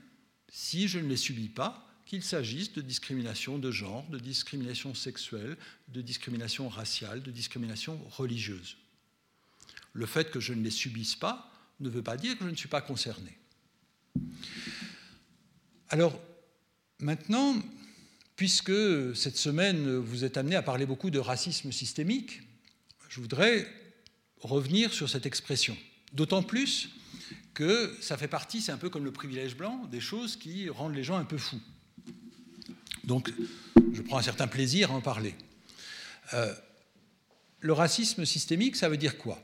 si 0.50 0.86
je 0.86 0.98
ne 0.98 1.08
les 1.08 1.16
subis 1.16 1.48
pas, 1.48 1.88
qu'il 2.04 2.22
s'agisse 2.22 2.74
de 2.74 2.82
discrimination 2.82 3.58
de 3.58 3.70
genre, 3.70 4.06
de 4.10 4.18
discrimination 4.18 4.94
sexuelle, 4.94 5.56
de 5.88 6.02
discrimination 6.02 6.68
raciale, 6.68 7.22
de 7.22 7.30
discrimination 7.30 7.98
religieuse. 8.10 8.76
Le 9.92 10.06
fait 10.06 10.30
que 10.30 10.40
je 10.40 10.54
ne 10.54 10.62
les 10.62 10.70
subisse 10.70 11.16
pas 11.16 11.52
ne 11.80 11.88
veut 11.88 12.02
pas 12.02 12.16
dire 12.16 12.38
que 12.38 12.44
je 12.44 12.50
ne 12.50 12.56
suis 12.56 12.68
pas 12.68 12.80
concerné. 12.80 13.36
Alors, 15.88 16.18
maintenant, 17.00 17.56
puisque 18.36 18.72
cette 19.16 19.36
semaine 19.36 19.96
vous 19.96 20.24
êtes 20.24 20.36
amené 20.36 20.56
à 20.56 20.62
parler 20.62 20.86
beaucoup 20.86 21.10
de 21.10 21.18
racisme 21.18 21.72
systémique, 21.72 22.42
je 23.08 23.20
voudrais 23.20 23.68
revenir 24.40 24.92
sur 24.92 25.08
cette 25.08 25.26
expression. 25.26 25.76
D'autant 26.12 26.42
plus 26.42 26.90
que 27.54 27.94
ça 28.00 28.16
fait 28.16 28.28
partie, 28.28 28.62
c'est 28.62 28.72
un 28.72 28.78
peu 28.78 28.88
comme 28.88 29.04
le 29.04 29.12
privilège 29.12 29.56
blanc, 29.56 29.84
des 29.90 30.00
choses 30.00 30.36
qui 30.36 30.68
rendent 30.70 30.94
les 30.94 31.04
gens 31.04 31.16
un 31.16 31.24
peu 31.24 31.38
fous. 31.38 31.60
Donc, 33.04 33.32
je 33.92 34.00
prends 34.02 34.18
un 34.18 34.22
certain 34.22 34.46
plaisir 34.46 34.90
à 34.90 34.94
en 34.94 35.00
parler. 35.00 35.34
Euh, 36.34 36.54
le 37.60 37.72
racisme 37.72 38.24
systémique, 38.24 38.76
ça 38.76 38.88
veut 38.88 38.96
dire 38.96 39.18
quoi? 39.18 39.42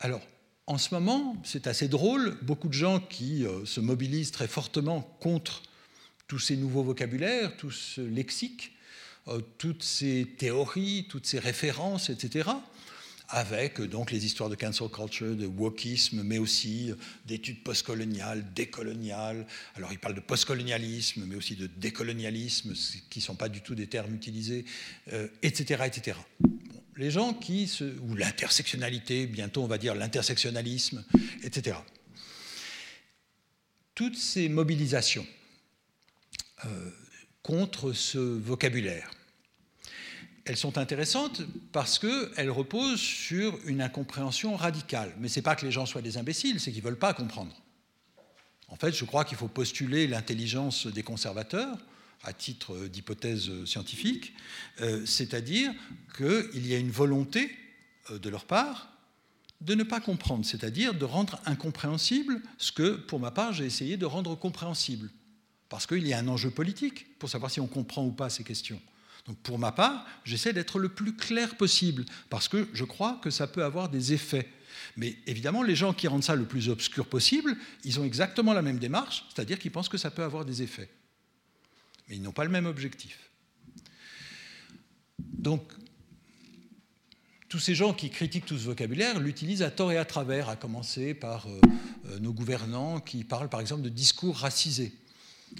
Alors, 0.00 0.22
en 0.66 0.78
ce 0.78 0.94
moment, 0.94 1.36
c'est 1.44 1.66
assez 1.66 1.88
drôle, 1.88 2.36
beaucoup 2.42 2.68
de 2.68 2.72
gens 2.72 3.00
qui 3.00 3.46
euh, 3.46 3.64
se 3.64 3.80
mobilisent 3.80 4.32
très 4.32 4.48
fortement 4.48 5.00
contre 5.20 5.62
tous 6.26 6.38
ces 6.38 6.56
nouveaux 6.56 6.82
vocabulaires, 6.82 7.56
tout 7.56 7.70
ce 7.70 8.00
lexique, 8.00 8.72
euh, 9.28 9.40
toutes 9.58 9.82
ces 9.82 10.26
théories, 10.38 11.06
toutes 11.08 11.26
ces 11.26 11.38
références, 11.38 12.10
etc 12.10 12.50
avec 13.28 13.80
donc 13.80 14.10
les 14.10 14.24
histoires 14.24 14.48
de 14.48 14.54
cancel 14.54 14.88
culture, 14.88 15.34
de 15.34 15.46
wokisme, 15.46 16.22
mais 16.22 16.38
aussi 16.38 16.92
d'études 17.26 17.62
postcoloniales, 17.62 18.52
décoloniales. 18.54 19.46
Alors 19.74 19.92
il 19.92 19.98
parle 19.98 20.14
de 20.14 20.20
postcolonialisme, 20.20 21.24
mais 21.26 21.36
aussi 21.36 21.56
de 21.56 21.66
décolonialisme, 21.66 22.74
qui 23.10 23.18
ne 23.18 23.24
sont 23.24 23.34
pas 23.34 23.48
du 23.48 23.60
tout 23.60 23.74
des 23.74 23.86
termes 23.86 24.14
utilisés, 24.14 24.64
etc. 25.42 25.80
Euh, 25.80 25.86
etc. 25.86 26.14
les 26.96 27.10
gens 27.10 27.34
qui 27.34 27.66
se... 27.66 27.84
ou 27.84 28.14
l'intersectionnalité, 28.14 29.26
bientôt 29.26 29.62
on 29.62 29.66
va 29.66 29.78
dire 29.78 29.94
l'intersectionnalisme, 29.94 31.04
etc. 31.42 31.76
Toutes 33.94 34.16
ces 34.16 34.48
mobilisations 34.48 35.26
euh, 36.64 36.90
contre 37.42 37.92
ce 37.92 38.18
vocabulaire, 38.18 39.10
elles 40.44 40.56
sont 40.56 40.78
intéressantes 40.78 41.42
parce 41.72 41.98
qu'elles 41.98 42.50
reposent 42.50 43.00
sur 43.00 43.58
une 43.66 43.82
incompréhension 43.82 44.54
radicale. 44.54 45.12
Mais 45.18 45.28
ce 45.28 45.38
n'est 45.38 45.42
pas 45.42 45.56
que 45.56 45.66
les 45.66 45.72
gens 45.72 45.86
soient 45.86 46.02
des 46.02 46.18
imbéciles, 46.18 46.60
c'est 46.60 46.70
qu'ils 46.70 46.82
ne 46.82 46.88
veulent 46.88 46.98
pas 46.98 47.14
comprendre. 47.14 47.54
En 48.68 48.76
fait, 48.76 48.92
je 48.92 49.04
crois 49.04 49.24
qu'il 49.24 49.36
faut 49.36 49.48
postuler 49.48 50.06
l'intelligence 50.06 50.86
des 50.86 51.02
conservateurs 51.02 51.76
à 52.22 52.32
titre 52.32 52.88
d'hypothèse 52.88 53.64
scientifique, 53.64 54.34
euh, 54.80 55.04
c'est-à-dire 55.06 55.72
qu'il 56.16 56.66
y 56.66 56.74
a 56.74 56.78
une 56.78 56.90
volonté 56.90 57.56
euh, 58.10 58.18
de 58.18 58.28
leur 58.28 58.44
part 58.44 58.92
de 59.60 59.74
ne 59.74 59.84
pas 59.84 60.00
comprendre, 60.00 60.44
c'est-à-dire 60.44 60.94
de 60.94 61.04
rendre 61.04 61.40
incompréhensible 61.46 62.42
ce 62.58 62.72
que, 62.72 62.96
pour 62.96 63.20
ma 63.20 63.30
part, 63.30 63.52
j'ai 63.52 63.64
essayé 63.64 63.96
de 63.96 64.04
rendre 64.04 64.34
compréhensible. 64.34 65.10
Parce 65.68 65.86
qu'il 65.86 66.06
y 66.06 66.12
a 66.12 66.18
un 66.18 66.28
enjeu 66.28 66.50
politique 66.50 67.18
pour 67.18 67.28
savoir 67.28 67.50
si 67.50 67.60
on 67.60 67.66
comprend 67.66 68.04
ou 68.04 68.12
pas 68.12 68.28
ces 68.28 68.44
questions. 68.44 68.80
Donc 69.26 69.38
pour 69.38 69.58
ma 69.58 69.72
part, 69.72 70.06
j'essaie 70.24 70.52
d'être 70.52 70.78
le 70.78 70.88
plus 70.88 71.16
clair 71.16 71.56
possible, 71.56 72.04
parce 72.30 72.48
que 72.48 72.68
je 72.72 72.84
crois 72.84 73.18
que 73.22 73.30
ça 73.30 73.46
peut 73.46 73.64
avoir 73.64 73.88
des 73.88 74.12
effets. 74.12 74.48
Mais 74.96 75.16
évidemment, 75.26 75.62
les 75.62 75.74
gens 75.74 75.92
qui 75.92 76.06
rendent 76.06 76.22
ça 76.22 76.36
le 76.36 76.44
plus 76.44 76.68
obscur 76.68 77.06
possible, 77.06 77.56
ils 77.82 77.98
ont 77.98 78.04
exactement 78.04 78.52
la 78.52 78.62
même 78.62 78.78
démarche, 78.78 79.24
c'est-à-dire 79.34 79.58
qu'ils 79.58 79.72
pensent 79.72 79.88
que 79.88 79.98
ça 79.98 80.10
peut 80.10 80.22
avoir 80.22 80.44
des 80.44 80.62
effets. 80.62 80.88
Mais 82.08 82.16
ils 82.16 82.22
n'ont 82.22 82.32
pas 82.32 82.44
le 82.44 82.50
même 82.50 82.66
objectif. 82.66 83.30
Donc, 85.18 85.62
tous 87.48 87.58
ces 87.58 87.74
gens 87.74 87.94
qui 87.94 88.10
critiquent 88.10 88.46
tout 88.46 88.58
ce 88.58 88.64
vocabulaire 88.64 89.20
l'utilisent 89.20 89.62
à 89.62 89.70
tort 89.70 89.92
et 89.92 89.98
à 89.98 90.04
travers, 90.04 90.48
à 90.48 90.56
commencer 90.56 91.14
par 91.14 91.46
euh, 91.46 91.60
euh, 92.06 92.18
nos 92.18 92.32
gouvernants 92.32 93.00
qui 93.00 93.24
parlent 93.24 93.48
par 93.48 93.60
exemple 93.60 93.82
de 93.82 93.88
discours 93.88 94.36
racisés 94.36 94.92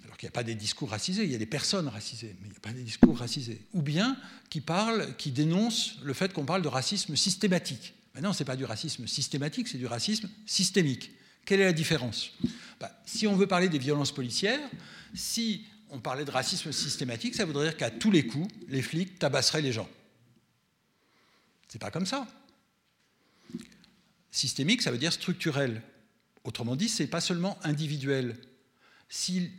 alors 0.05 0.17
qu'il 0.17 0.27
n'y 0.27 0.31
a 0.31 0.33
pas 0.33 0.43
des 0.43 0.55
discours 0.55 0.91
racisés, 0.91 1.25
il 1.25 1.31
y 1.31 1.35
a 1.35 1.39
des 1.39 1.47
personnes 1.47 1.89
racisées, 1.89 2.35
mais 2.41 2.49
il 2.49 2.51
n'y 2.51 2.57
a 2.57 2.61
pas 2.61 2.73
des 2.73 2.83
discours 2.83 3.17
racisés. 3.19 3.61
Ou 3.73 3.83
bien 3.83 4.17
qui 4.51 4.61
parlent, 4.61 5.15
qui 5.17 5.31
dénoncent 5.31 5.99
le 6.03 6.13
fait 6.13 6.33
qu'on 6.33 6.45
parle 6.45 6.63
de 6.63 6.69
racisme 6.69 7.17
systématique. 7.17 7.95
Maintenant, 8.15 8.33
ce 8.33 8.41
n'est 8.41 8.47
pas 8.47 8.57
du 8.57 8.65
racisme 8.65 9.07
systématique, 9.07 9.69
c'est 9.69 9.79
du 9.79 9.87
racisme 9.87 10.29
systémique. 10.47 11.11
Quelle 11.45 11.61
est 11.61 11.65
la 11.65 11.73
différence? 11.73 12.33
Bah, 12.81 12.91
Si 13.05 13.27
on 13.27 13.37
veut 13.37 13.47
parler 13.47 13.69
des 13.69 13.79
violences 13.79 14.13
policières, 14.13 14.69
si 15.15 15.67
on 15.91 16.01
parlait 16.01 16.25
de 16.25 16.31
racisme 16.31 16.73
systématique, 16.73 17.35
ça 17.35 17.45
voudrait 17.45 17.69
dire 17.69 17.77
qu'à 17.77 17.91
tous 17.91 18.11
les 18.11 18.27
coups, 18.27 18.53
les 18.69 18.83
flics 18.83 19.19
tabasseraient 19.19 19.63
les 19.63 19.73
gens. 19.73 19.89
C'est 21.69 21.79
pas 21.79 21.91
comme 21.91 22.07
ça. 22.07 22.27
Systémique, 24.31 24.83
ça 24.83 24.91
veut 24.91 24.99
dire 24.99 25.13
structurel. 25.13 25.83
Autrement 26.45 26.77
dit, 26.77 26.89
c'est 26.89 27.07
pas 27.07 27.21
seulement 27.21 27.59
individuel. 27.63 28.37
Si 29.09 29.51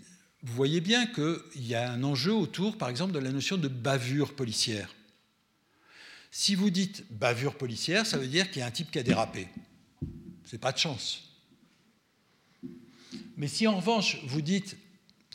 vous 0.43 0.53
voyez 0.53 0.81
bien 0.81 1.07
qu'il 1.07 1.67
y 1.67 1.75
a 1.75 1.91
un 1.91 2.03
enjeu 2.03 2.33
autour, 2.33 2.77
par 2.77 2.89
exemple, 2.89 3.13
de 3.13 3.19
la 3.19 3.31
notion 3.31 3.57
de 3.57 3.67
bavure 3.67 4.35
policière. 4.35 4.93
Si 6.31 6.55
vous 6.55 6.69
dites 6.69 7.05
bavure 7.11 7.57
policière, 7.57 8.05
ça 8.05 8.17
veut 8.17 8.27
dire 8.27 8.49
qu'il 8.51 8.59
y 8.59 8.63
a 8.63 8.67
un 8.67 8.71
type 8.71 8.91
qui 8.91 8.99
a 8.99 9.03
dérapé. 9.03 9.47
C'est 10.45 10.59
pas 10.59 10.71
de 10.71 10.77
chance. 10.77 11.23
Mais 13.35 13.47
si 13.47 13.67
en 13.67 13.77
revanche 13.77 14.23
vous 14.25 14.41
dites 14.41 14.77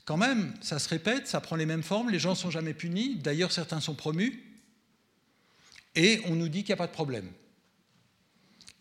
quand 0.04 0.16
même, 0.16 0.54
ça 0.60 0.78
se 0.78 0.88
répète, 0.88 1.28
ça 1.28 1.40
prend 1.40 1.56
les 1.56 1.66
mêmes 1.66 1.82
formes, 1.82 2.10
les 2.10 2.18
gens 2.18 2.34
sont 2.34 2.50
jamais 2.50 2.74
punis, 2.74 3.16
d'ailleurs 3.16 3.52
certains 3.52 3.80
sont 3.80 3.94
promus, 3.94 4.42
et 5.94 6.20
on 6.26 6.34
nous 6.34 6.48
dit 6.48 6.60
qu'il 6.60 6.70
n'y 6.70 6.74
a 6.74 6.76
pas 6.76 6.86
de 6.86 6.92
problème. 6.92 7.30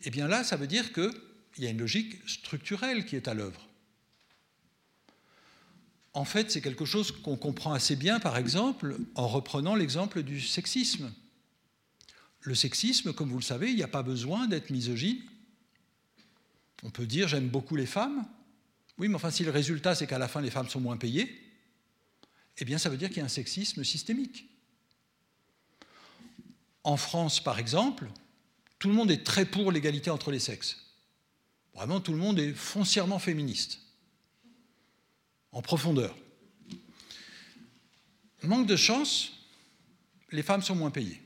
Eh 0.04 0.10
bien 0.10 0.26
là, 0.26 0.42
ça 0.44 0.56
veut 0.56 0.66
dire 0.66 0.92
qu'il 0.92 1.12
y 1.58 1.66
a 1.66 1.70
une 1.70 1.78
logique 1.78 2.28
structurelle 2.28 3.06
qui 3.06 3.16
est 3.16 3.28
à 3.28 3.34
l'œuvre 3.34 3.68
en 6.14 6.24
fait, 6.24 6.50
c'est 6.50 6.60
quelque 6.60 6.84
chose 6.84 7.10
qu'on 7.10 7.36
comprend 7.36 7.72
assez 7.72 7.96
bien, 7.96 8.20
par 8.20 8.36
exemple, 8.36 8.96
en 9.14 9.28
reprenant 9.28 9.74
l'exemple 9.74 10.22
du 10.22 10.40
sexisme. 10.40 11.12
Le 12.40 12.54
sexisme, 12.54 13.12
comme 13.12 13.30
vous 13.30 13.38
le 13.38 13.44
savez, 13.44 13.70
il 13.70 13.76
n'y 13.76 13.82
a 13.82 13.88
pas 13.88 14.02
besoin 14.02 14.46
d'être 14.46 14.70
misogyne. 14.70 15.22
On 16.82 16.90
peut 16.90 17.06
dire 17.06 17.28
j'aime 17.28 17.48
beaucoup 17.48 17.76
les 17.76 17.86
femmes. 17.86 18.26
Oui, 18.98 19.08
mais 19.08 19.14
enfin, 19.14 19.30
si 19.30 19.44
le 19.44 19.50
résultat, 19.50 19.94
c'est 19.94 20.06
qu'à 20.06 20.18
la 20.18 20.28
fin, 20.28 20.40
les 20.40 20.50
femmes 20.50 20.68
sont 20.68 20.80
moins 20.80 20.96
payées, 20.96 21.40
eh 22.58 22.64
bien, 22.64 22.78
ça 22.78 22.88
veut 22.88 22.96
dire 22.96 23.08
qu'il 23.08 23.18
y 23.18 23.22
a 23.22 23.24
un 23.24 23.28
sexisme 23.28 23.82
systémique. 23.84 24.48
En 26.84 26.96
France, 26.96 27.42
par 27.42 27.58
exemple, 27.58 28.08
tout 28.78 28.88
le 28.88 28.94
monde 28.94 29.10
est 29.10 29.24
très 29.24 29.46
pour 29.46 29.72
l'égalité 29.72 30.10
entre 30.10 30.30
les 30.30 30.40
sexes. 30.40 30.78
Vraiment, 31.74 32.00
tout 32.00 32.12
le 32.12 32.18
monde 32.18 32.38
est 32.38 32.52
foncièrement 32.52 33.18
féministe 33.18 33.80
en 35.52 35.62
profondeur. 35.62 36.16
Manque 38.42 38.66
de 38.66 38.76
chance, 38.76 39.32
les 40.32 40.42
femmes 40.42 40.62
sont 40.62 40.74
moins 40.74 40.90
payées. 40.90 41.22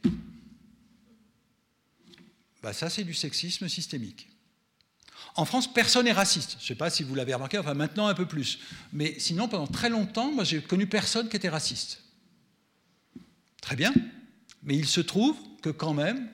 Bah, 2.63 2.73
ça, 2.73 2.91
c'est 2.91 3.05
du 3.05 3.15
sexisme 3.15 3.69
systémique. 3.69 4.29
En 5.37 5.45
France, 5.45 5.73
personne 5.73 6.07
n'est 6.07 6.13
raciste. 6.13 6.57
Je 6.59 6.65
ne 6.65 6.69
sais 6.69 6.75
pas 6.75 6.91
si 6.91 7.03
vous 7.03 7.15
l'avez 7.15 7.35
remarqué, 7.35 7.59
enfin 7.59 7.75
maintenant 7.75 8.07
un 8.07 8.15
peu 8.15 8.27
plus. 8.27 8.59
Mais 8.93 9.15
sinon, 9.19 9.49
pendant 9.49 9.67
très 9.67 9.91
longtemps, 9.91 10.33
moi, 10.33 10.45
j'ai 10.45 10.63
connu 10.63 10.87
personne 10.87 11.29
qui 11.29 11.37
était 11.37 11.49
raciste. 11.49 12.03
Très 13.61 13.77
bien. 13.77 13.93
Mais 14.63 14.77
il 14.77 14.87
se 14.87 15.01
trouve 15.01 15.37
que 15.63 15.71
quand 15.71 15.93
même, 15.93 16.29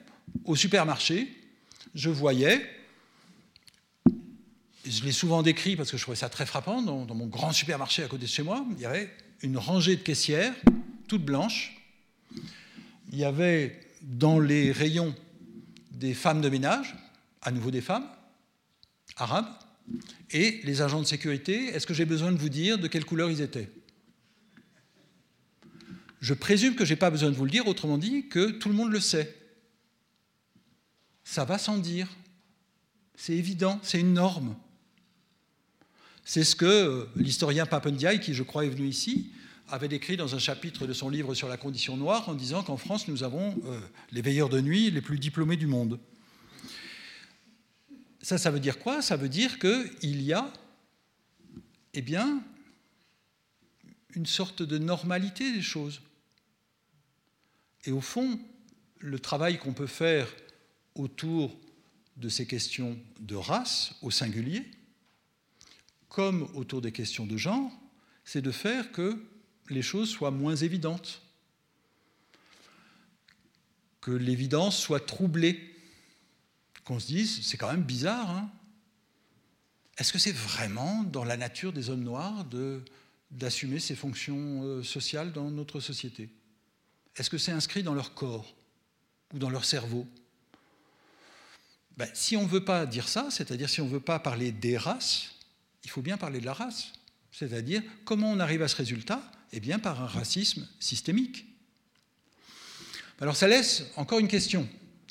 au 0.45 0.55
supermarché, 0.55 1.35
je 1.93 2.09
voyais 2.09 2.69
je 4.85 5.03
l'ai 5.03 5.11
souvent 5.11 5.41
décrit 5.43 5.75
parce 5.75 5.91
que 5.91 5.97
je 5.97 6.01
trouvais 6.01 6.17
ça 6.17 6.29
très 6.29 6.45
frappant. 6.45 6.81
Dans, 6.81 7.05
mon 7.15 7.27
grand 7.27 7.51
supermarché 7.51 8.03
à 8.03 8.07
côté 8.07 8.23
de 8.23 8.29
chez 8.29 8.43
moi, 8.43 8.65
il 8.71 8.81
y 8.81 8.85
avait 8.85 9.09
une 9.41 9.57
rangée 9.57 9.95
de 9.95 10.01
caissières, 10.01 10.53
toutes 11.07 11.23
blanches. 11.23 11.81
Il 13.11 13.17
y 13.17 13.23
avait 13.23 13.79
dans 14.01 14.39
les 14.39 14.71
rayons 14.71 15.15
des 15.91 16.13
femmes 16.13 16.41
de 16.41 16.49
ménage, 16.49 16.95
à 17.41 17.51
nouveau 17.51 17.71
des 17.71 17.81
femmes, 17.81 18.07
arabes, 19.17 19.47
et 20.31 20.61
les 20.63 20.81
agents 20.81 21.01
de 21.01 21.05
sécurité. 21.05 21.67
Est-ce 21.67 21.85
que 21.85 21.93
j'ai 21.93 22.05
besoin 22.05 22.31
de 22.31 22.37
vous 22.37 22.49
dire 22.49 22.77
de 22.77 22.87
quelle 22.87 23.05
couleur 23.05 23.29
ils 23.29 23.41
étaient? 23.41 23.69
Je 26.21 26.33
présume 26.33 26.75
que 26.75 26.85
je 26.85 26.93
n'ai 26.93 26.95
pas 26.95 27.09
besoin 27.09 27.29
de 27.29 27.35
vous 27.35 27.45
le 27.45 27.51
dire, 27.51 27.67
autrement 27.67 27.97
dit 27.97 28.27
que 28.29 28.51
tout 28.51 28.69
le 28.69 28.75
monde 28.75 28.91
le 28.91 28.99
sait. 28.99 29.35
ça 31.23 31.45
va 31.45 31.57
sans 31.57 31.77
dire. 31.77 32.07
C'est 33.15 33.33
évident, 33.33 33.79
c'est 33.83 33.99
une 33.99 34.13
norme. 34.13 34.55
C'est 36.25 36.43
ce 36.43 36.55
que 36.55 36.65
euh, 36.65 37.05
l'historien 37.15 37.65
Papendiaï, 37.65 38.19
qui 38.19 38.33
je 38.33 38.43
crois 38.43 38.65
est 38.65 38.69
venu 38.69 38.87
ici, 38.87 39.31
avait 39.69 39.87
décrit 39.87 40.17
dans 40.17 40.35
un 40.35 40.39
chapitre 40.39 40.87
de 40.87 40.93
son 40.93 41.09
livre 41.09 41.33
sur 41.33 41.47
la 41.47 41.57
condition 41.57 41.97
noire 41.97 42.27
en 42.29 42.33
disant 42.33 42.63
qu'en 42.63 42.77
France, 42.77 43.07
nous 43.07 43.23
avons 43.23 43.55
euh, 43.65 43.79
les 44.11 44.21
veilleurs 44.21 44.49
de 44.49 44.61
nuit 44.61 44.91
les 44.91 45.01
plus 45.01 45.19
diplômés 45.19 45.57
du 45.57 45.67
monde. 45.67 45.99
Ça, 48.23 48.37
ça 48.37 48.49
veut 48.49 48.61
dire 48.61 48.79
quoi? 48.79 49.01
Ça 49.01 49.17
veut 49.17 49.27
dire 49.27 49.59
qu'il 49.59 50.21
y 50.21 50.31
a, 50.31 50.51
eh 51.93 52.01
bien, 52.01 52.41
une 54.15 54.25
sorte 54.25 54.63
de 54.63 54.77
normalité 54.77 55.51
des 55.51 55.61
choses. 55.61 56.01
Et 57.83 57.91
au 57.91 57.99
fond, 57.99 58.39
le 58.99 59.19
travail 59.19 59.59
qu'on 59.59 59.73
peut 59.73 59.87
faire 59.87 60.33
autour 60.95 61.53
de 62.15 62.29
ces 62.29 62.47
questions 62.47 62.97
de 63.19 63.35
race 63.35 63.93
au 64.01 64.09
singulier, 64.09 64.71
comme 66.07 66.43
autour 66.53 66.81
des 66.81 66.93
questions 66.93 67.25
de 67.25 67.35
genre, 67.35 67.71
c'est 68.23 68.41
de 68.41 68.51
faire 68.51 68.93
que 68.93 69.21
les 69.69 69.81
choses 69.81 70.09
soient 70.09 70.31
moins 70.31 70.55
évidentes, 70.55 71.21
que 73.99 74.11
l'évidence 74.11 74.79
soit 74.79 75.05
troublée, 75.05 75.72
qu'on 76.83 76.99
se 76.99 77.07
dise, 77.07 77.45
c'est 77.45 77.57
quand 77.57 77.71
même 77.71 77.83
bizarre, 77.83 78.29
hein. 78.29 78.51
Est-ce 79.97 80.11
que 80.11 80.19
c'est 80.19 80.31
vraiment 80.31 81.03
dans 81.03 81.23
la 81.23 81.37
nature 81.37 81.71
des 81.71 81.89
hommes 81.89 82.03
noirs 82.03 82.45
d'assumer 83.29 83.79
ces 83.79 83.95
fonctions 83.95 84.63
euh, 84.63 84.83
sociales 84.83 85.31
dans 85.31 85.51
notre 85.51 85.79
société? 85.79 86.29
Est-ce 87.15 87.29
que 87.29 87.37
c'est 87.37 87.51
inscrit 87.51 87.83
dans 87.83 87.93
leur 87.93 88.15
corps 88.15 88.55
ou 89.33 89.39
dans 89.39 89.51
leur 89.51 89.65
cerveau? 89.65 90.07
Ben, 91.95 92.09
Si 92.15 92.35
on 92.35 92.43
ne 92.43 92.47
veut 92.47 92.65
pas 92.65 92.87
dire 92.87 93.07
ça, 93.07 93.27
c'est-à-dire 93.29 93.69
si 93.69 93.81
on 93.81 93.85
ne 93.85 93.91
veut 93.91 93.99
pas 93.99 94.17
parler 94.17 94.51
des 94.51 94.77
races, 94.77 95.35
il 95.83 95.91
faut 95.91 96.01
bien 96.01 96.17
parler 96.17 96.39
de 96.39 96.45
la 96.45 96.53
race. 96.53 96.91
C'est-à-dire, 97.31 97.83
comment 98.03 98.31
on 98.31 98.39
arrive 98.39 98.63
à 98.63 98.67
ce 98.67 98.75
résultat? 98.75 99.21
Eh 99.51 99.59
bien, 99.59 99.77
par 99.77 100.01
un 100.01 100.07
racisme 100.07 100.67
systémique. 100.79 101.45
Alors, 103.21 103.35
ça 103.35 103.47
laisse 103.47 103.83
encore 103.95 104.19
une 104.19 104.27
question, 104.27 104.67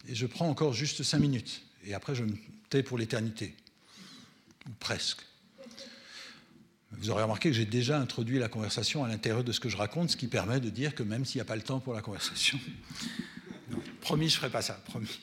et 0.08 0.14
je 0.14 0.26
prends 0.26 0.48
encore 0.48 0.72
juste 0.72 1.02
cinq 1.02 1.18
minutes, 1.18 1.62
et 1.84 1.94
après 1.94 2.14
je 2.14 2.24
me 2.24 2.36
tais 2.70 2.82
pour 2.82 2.98
l'éternité, 2.98 3.54
ou 4.66 4.72
presque. 4.78 5.22
Vous 6.92 7.10
aurez 7.10 7.22
remarqué 7.22 7.48
que 7.48 7.56
j'ai 7.56 7.64
déjà 7.64 7.98
introduit 7.98 8.38
la 8.38 8.48
conversation 8.48 9.02
à 9.04 9.08
l'intérieur 9.08 9.44
de 9.44 9.52
ce 9.52 9.60
que 9.60 9.68
je 9.68 9.76
raconte, 9.76 10.10
ce 10.10 10.16
qui 10.16 10.28
permet 10.28 10.60
de 10.60 10.68
dire 10.68 10.94
que 10.94 11.02
même 11.02 11.24
s'il 11.24 11.38
n'y 11.38 11.42
a 11.42 11.46
pas 11.46 11.56
le 11.56 11.62
temps 11.62 11.80
pour 11.80 11.94
la 11.94 12.02
conversation, 12.02 12.60
promis, 14.00 14.28
je 14.28 14.34
ne 14.34 14.40
ferai 14.40 14.50
pas 14.50 14.62
ça, 14.62 14.74
promis. 14.74 15.20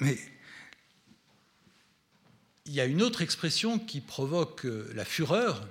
Mais 0.00 0.18
il 2.66 2.72
y 2.72 2.80
a 2.80 2.84
une 2.84 3.02
autre 3.02 3.22
expression 3.22 3.78
qui 3.78 4.00
provoque 4.00 4.64
euh, 4.66 4.90
la 4.94 5.04
fureur, 5.04 5.66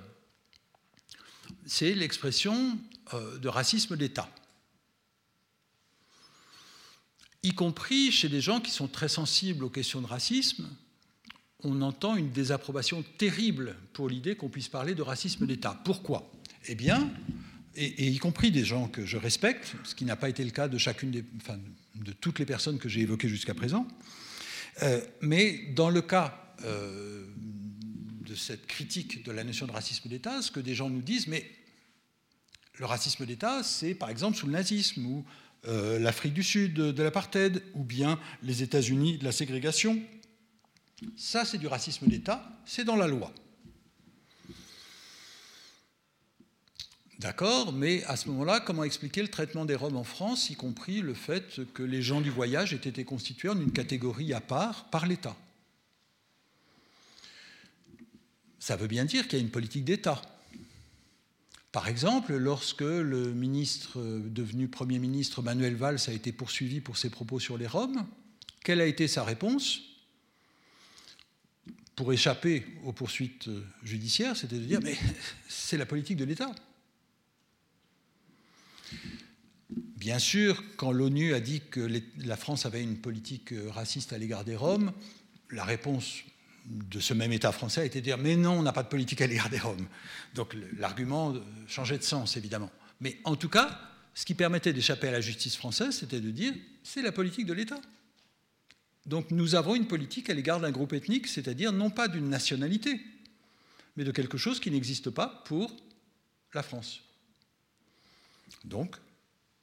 c'est 1.66 1.94
l'expression 1.94 2.78
euh, 3.14 3.38
de 3.38 3.48
racisme 3.48 3.96
d'État. 3.96 4.28
Y 7.44 7.52
compris 7.52 8.10
chez 8.10 8.30
des 8.30 8.40
gens 8.40 8.58
qui 8.58 8.70
sont 8.70 8.88
très 8.88 9.08
sensibles 9.08 9.64
aux 9.64 9.70
questions 9.70 10.00
de 10.00 10.06
racisme, 10.06 10.66
on 11.62 11.82
entend 11.82 12.16
une 12.16 12.30
désapprobation 12.30 13.04
terrible 13.18 13.76
pour 13.92 14.08
l'idée 14.08 14.34
qu'on 14.34 14.48
puisse 14.48 14.68
parler 14.68 14.94
de 14.94 15.02
racisme 15.02 15.46
d'État. 15.46 15.78
Pourquoi? 15.84 16.32
Eh 16.68 16.74
bien, 16.74 17.12
et, 17.76 18.08
y 18.08 18.16
compris 18.16 18.50
des 18.50 18.64
gens 18.64 18.88
que 18.88 19.04
je 19.04 19.18
respecte, 19.18 19.74
ce 19.84 19.94
qui 19.94 20.06
n'a 20.06 20.16
pas 20.16 20.30
été 20.30 20.42
le 20.42 20.52
cas 20.52 20.68
de 20.68 20.78
chacune 20.78 21.10
des, 21.10 21.22
de 21.96 22.12
toutes 22.12 22.38
les 22.38 22.46
personnes 22.46 22.78
que 22.78 22.88
j'ai 22.88 23.02
évoquées 23.02 23.28
jusqu'à 23.28 23.52
présent, 23.52 23.86
euh, 24.82 25.02
mais 25.20 25.66
dans 25.74 25.90
le 25.90 26.00
cas 26.00 26.56
euh, 26.64 27.26
de 28.22 28.34
cette 28.34 28.66
critique 28.66 29.22
de 29.22 29.32
la 29.32 29.44
notion 29.44 29.66
de 29.66 29.72
racisme 29.72 30.08
d'État, 30.08 30.40
ce 30.40 30.50
que 30.50 30.60
des 30.60 30.74
gens 30.74 30.88
nous 30.88 31.02
disent, 31.02 31.26
mais 31.26 31.50
le 32.78 32.86
racisme 32.86 33.26
d'État, 33.26 33.62
c'est 33.62 33.94
par 33.94 34.08
exemple 34.08 34.38
sous 34.38 34.46
le 34.46 34.52
nazisme, 34.52 35.04
ou 35.04 35.24
euh, 35.66 35.98
l'Afrique 35.98 36.34
du 36.34 36.42
Sud 36.42 36.74
de 36.74 37.02
l'apartheid, 37.02 37.62
ou 37.74 37.84
bien 37.84 38.18
les 38.42 38.62
États-Unis 38.62 39.18
de 39.18 39.24
la 39.24 39.32
ségrégation. 39.32 40.00
Ça, 41.16 41.44
c'est 41.44 41.58
du 41.58 41.66
racisme 41.66 42.06
d'État, 42.06 42.48
c'est 42.64 42.84
dans 42.84 42.96
la 42.96 43.06
loi. 43.06 43.32
D'accord, 47.18 47.72
mais 47.72 48.04
à 48.04 48.16
ce 48.16 48.28
moment-là, 48.28 48.60
comment 48.60 48.84
expliquer 48.84 49.22
le 49.22 49.28
traitement 49.28 49.64
des 49.64 49.76
Roms 49.76 49.96
en 49.96 50.04
France, 50.04 50.50
y 50.50 50.56
compris 50.56 51.00
le 51.00 51.14
fait 51.14 51.60
que 51.72 51.82
les 51.82 52.02
gens 52.02 52.20
du 52.20 52.30
voyage 52.30 52.74
aient 52.74 52.76
été 52.76 53.04
constitués 53.04 53.48
en 53.48 53.58
une 53.58 53.72
catégorie 53.72 54.34
à 54.34 54.40
part 54.40 54.90
par 54.90 55.06
l'État? 55.06 55.36
Ça 58.58 58.76
veut 58.76 58.86
bien 58.86 59.04
dire 59.04 59.28
qu'il 59.28 59.38
y 59.38 59.42
a 59.42 59.44
une 59.44 59.50
politique 59.50 59.84
d'État. 59.84 60.20
Par 61.74 61.88
exemple, 61.88 62.36
lorsque 62.36 62.82
le 62.82 63.34
ministre 63.34 63.98
devenu 63.98 64.68
Premier 64.68 65.00
ministre 65.00 65.42
Manuel 65.42 65.74
Valls 65.74 65.98
a 66.06 66.12
été 66.12 66.30
poursuivi 66.30 66.80
pour 66.80 66.96
ses 66.96 67.10
propos 67.10 67.40
sur 67.40 67.58
les 67.58 67.66
Roms, 67.66 68.06
quelle 68.62 68.80
a 68.80 68.86
été 68.86 69.08
sa 69.08 69.24
réponse 69.24 69.80
pour 71.96 72.12
échapper 72.12 72.64
aux 72.84 72.92
poursuites 72.92 73.50
judiciaires 73.82 74.36
C'était 74.36 74.60
de 74.60 74.64
dire 74.64 74.78
mais 74.84 74.96
c'est 75.48 75.76
la 75.76 75.84
politique 75.84 76.16
de 76.16 76.24
l'État. 76.24 76.54
Bien 79.68 80.20
sûr, 80.20 80.62
quand 80.76 80.92
l'ONU 80.92 81.34
a 81.34 81.40
dit 81.40 81.60
que 81.72 81.90
la 82.18 82.36
France 82.36 82.66
avait 82.66 82.84
une 82.84 82.98
politique 82.98 83.52
raciste 83.70 84.12
à 84.12 84.18
l'égard 84.18 84.44
des 84.44 84.54
Roms, 84.54 84.92
la 85.50 85.64
réponse 85.64 86.22
de 86.64 87.00
ce 87.00 87.14
même 87.14 87.32
État 87.32 87.52
français 87.52 87.82
a 87.82 87.84
été 87.84 88.00
de 88.00 88.04
dire 88.04 88.18
mais 88.18 88.36
non, 88.36 88.52
on 88.52 88.62
n'a 88.62 88.72
pas 88.72 88.82
de 88.82 88.88
politique 88.88 89.20
à 89.20 89.26
l'égard 89.26 89.50
des 89.50 89.58
Roms. 89.58 89.86
Donc 90.34 90.56
l'argument 90.78 91.34
changeait 91.66 91.98
de 91.98 92.02
sens, 92.02 92.36
évidemment. 92.36 92.70
Mais 93.00 93.18
en 93.24 93.36
tout 93.36 93.48
cas, 93.48 93.78
ce 94.14 94.24
qui 94.24 94.34
permettait 94.34 94.72
d'échapper 94.72 95.08
à 95.08 95.12
la 95.12 95.20
justice 95.20 95.56
française, 95.56 95.98
c'était 95.98 96.20
de 96.20 96.30
dire 96.30 96.54
c'est 96.82 97.02
la 97.02 97.12
politique 97.12 97.46
de 97.46 97.52
l'État. 97.52 97.80
Donc 99.06 99.30
nous 99.30 99.54
avons 99.54 99.74
une 99.74 99.86
politique 99.86 100.30
à 100.30 100.34
l'égard 100.34 100.60
d'un 100.60 100.70
groupe 100.70 100.92
ethnique, 100.92 101.26
c'est-à-dire 101.26 101.72
non 101.72 101.90
pas 101.90 102.08
d'une 102.08 102.30
nationalité, 102.30 103.00
mais 103.96 104.04
de 104.04 104.10
quelque 104.10 104.38
chose 104.38 104.60
qui 104.60 104.70
n'existe 104.70 105.10
pas 105.10 105.42
pour 105.44 105.76
la 106.54 106.62
France. 106.62 107.02
Donc, 108.64 108.96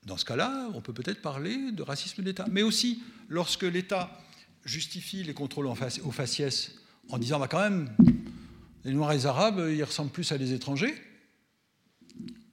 dans 0.03 0.17
ce 0.17 0.25
cas-là, 0.25 0.69
on 0.73 0.81
peut 0.81 0.93
peut-être 0.93 1.21
parler 1.21 1.71
de 1.71 1.81
racisme 1.81 2.21
d'État. 2.21 2.45
Mais 2.51 2.61
aussi, 2.61 3.01
lorsque 3.29 3.63
l'État 3.63 4.19
justifie 4.65 5.23
les 5.23 5.33
contrôles 5.33 5.67
au 5.67 6.11
faciès 6.11 6.71
en 7.09 7.17
disant 7.17 7.39
bah, 7.39 7.47
quand 7.47 7.59
même, 7.59 7.95
les 8.83 8.93
Noirs 8.93 9.11
et 9.11 9.17
les 9.17 9.25
Arabes, 9.25 9.67
ils 9.69 9.83
ressemblent 9.83 10.11
plus 10.11 10.31
à 10.31 10.37
des 10.37 10.53
étrangers. 10.53 10.95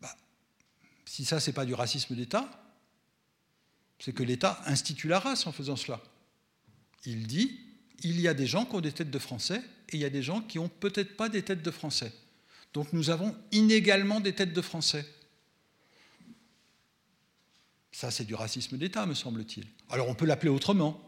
Bah, 0.01 0.15
si 1.05 1.25
ça, 1.25 1.41
c'est 1.41 1.53
pas 1.53 1.65
du 1.65 1.75
racisme 1.75 2.15
d'État, 2.15 2.49
c'est 3.99 4.13
que 4.13 4.23
l'État 4.23 4.61
institue 4.67 5.09
la 5.09 5.19
race 5.19 5.47
en 5.47 5.53
faisant 5.53 5.77
cela. 5.77 6.01
Il 7.05 7.27
dit 7.27 7.61
il 8.03 8.21
y 8.21 8.29
a 8.29 8.35
des 8.35 8.47
gens 8.47 8.65
qui 8.65 8.77
ont 8.77 8.81
des 8.81 8.93
têtes 8.93 9.11
de 9.11 9.19
Français 9.19 9.63
et 9.89 9.97
il 9.97 10.01
y 10.01 10.05
a 10.05 10.11
des 10.11 10.23
gens 10.23 10.41
qui 10.41 10.59
n'ont 10.59 10.69
peut-être 10.69 11.17
pas 11.17 11.29
des 11.29 11.43
têtes 11.43 11.63
de 11.63 11.71
Français. 11.71 12.13
Donc 12.75 12.93
nous 12.93 13.11
avons 13.11 13.35
inégalement 13.51 14.21
des 14.21 14.35
têtes 14.35 14.53
de 14.53 14.63
Français. 14.63 15.05
Ça, 17.91 18.11
c'est 18.11 18.25
du 18.25 18.35
racisme 18.35 18.79
d'État, 18.79 19.07
me 19.07 19.15
semble-t-il. 19.15 19.67
Alors 19.91 20.09
on 20.09 20.15
peut 20.15 20.27
l'appeler 20.27 20.51
autrement. 20.51 21.03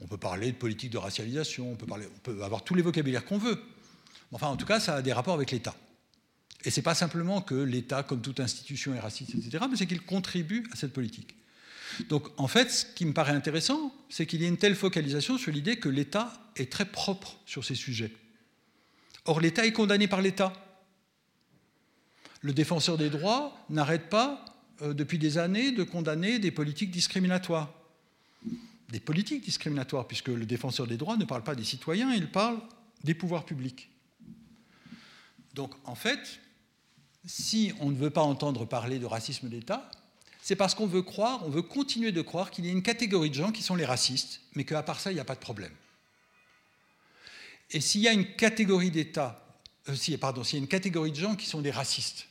On 0.00 0.06
peut 0.06 0.18
parler 0.18 0.52
de 0.52 0.56
politique 0.56 0.90
de 0.90 0.98
racialisation, 0.98 1.72
on 1.72 1.76
peut, 1.76 2.42
avoir 2.42 2.64
tous 2.64 2.74
les 2.74 2.82
vocabulaires 2.82 3.24
qu'on 3.24 3.38
veut. 3.38 3.60
Enfin, 4.32 4.48
en 4.48 4.56
tout 4.56 4.66
cas, 4.66 4.80
ça 4.80 4.96
a 4.96 5.02
des 5.02 5.12
rapports 5.12 5.34
avec 5.34 5.50
l'État. 5.50 5.74
Et 6.64 6.70
ce 6.70 6.80
n'est 6.80 6.84
pas 6.84 6.94
simplement 6.94 7.40
que 7.40 7.54
l'État, 7.54 8.02
comme 8.02 8.20
toute 8.20 8.40
institution, 8.40 8.94
est 8.94 9.00
raciste, 9.00 9.34
etc., 9.34 9.64
mais 9.70 9.76
c'est 9.76 9.86
qu'il 9.86 10.02
contribue 10.02 10.64
à 10.72 10.76
cette 10.76 10.92
politique. 10.92 11.36
Donc, 12.08 12.28
en 12.38 12.48
fait, 12.48 12.70
ce 12.70 12.86
qui 12.86 13.04
me 13.04 13.12
paraît 13.12 13.32
intéressant, 13.32 13.94
c'est 14.08 14.26
qu'il 14.26 14.42
y 14.42 14.44
a 14.44 14.48
une 14.48 14.56
telle 14.56 14.74
focalisation 14.74 15.38
sur 15.38 15.52
l'idée 15.52 15.76
que 15.76 15.88
l'État 15.88 16.32
est 16.56 16.72
très 16.72 16.86
propre 16.86 17.36
sur 17.46 17.64
ces 17.64 17.74
sujets. 17.74 18.12
Or, 19.26 19.40
l'État 19.40 19.64
est 19.66 19.72
condamné 19.72 20.08
par 20.08 20.20
l'État. 20.20 20.52
Le 22.40 22.52
défenseur 22.52 22.98
des 22.98 23.10
droits 23.10 23.56
n'arrête 23.70 24.08
pas, 24.10 24.44
euh, 24.82 24.92
depuis 24.92 25.18
des 25.18 25.38
années, 25.38 25.70
de 25.70 25.84
condamner 25.84 26.38
des 26.38 26.50
politiques 26.50 26.90
discriminatoires 26.90 27.72
des 28.90 29.00
politiques 29.00 29.44
discriminatoires, 29.44 30.06
puisque 30.06 30.28
le 30.28 30.46
défenseur 30.46 30.86
des 30.86 30.96
droits 30.96 31.16
ne 31.16 31.24
parle 31.24 31.42
pas 31.42 31.54
des 31.54 31.64
citoyens, 31.64 32.12
il 32.12 32.30
parle 32.30 32.60
des 33.02 33.14
pouvoirs 33.14 33.44
publics. 33.44 33.90
Donc 35.54 35.72
en 35.84 35.94
fait, 35.94 36.40
si 37.24 37.72
on 37.80 37.90
ne 37.90 37.96
veut 37.96 38.10
pas 38.10 38.22
entendre 38.22 38.66
parler 38.66 38.98
de 38.98 39.06
racisme 39.06 39.48
d'État, 39.48 39.90
c'est 40.42 40.56
parce 40.56 40.74
qu'on 40.74 40.86
veut 40.86 41.02
croire, 41.02 41.46
on 41.46 41.48
veut 41.48 41.62
continuer 41.62 42.12
de 42.12 42.20
croire 42.20 42.50
qu'il 42.50 42.66
y 42.66 42.68
a 42.68 42.72
une 42.72 42.82
catégorie 42.82 43.30
de 43.30 43.34
gens 43.34 43.50
qui 43.50 43.62
sont 43.62 43.76
les 43.76 43.86
racistes, 43.86 44.42
mais 44.54 44.64
qu'à 44.64 44.82
part 44.82 45.00
ça, 45.00 45.10
il 45.10 45.14
n'y 45.14 45.20
a 45.20 45.24
pas 45.24 45.34
de 45.34 45.40
problème. 45.40 45.72
Et 47.70 47.80
s'il 47.80 48.02
y 48.02 48.08
a 48.08 48.12
une 48.12 48.36
catégorie 48.36 48.90
d'État, 48.90 49.58
euh, 49.88 50.16
pardon, 50.20 50.44
s'il 50.44 50.58
y 50.58 50.60
a 50.60 50.64
une 50.64 50.68
catégorie 50.68 51.12
de 51.12 51.16
gens 51.16 51.34
qui 51.34 51.46
sont 51.46 51.62
des 51.62 51.70
racistes, 51.70 52.26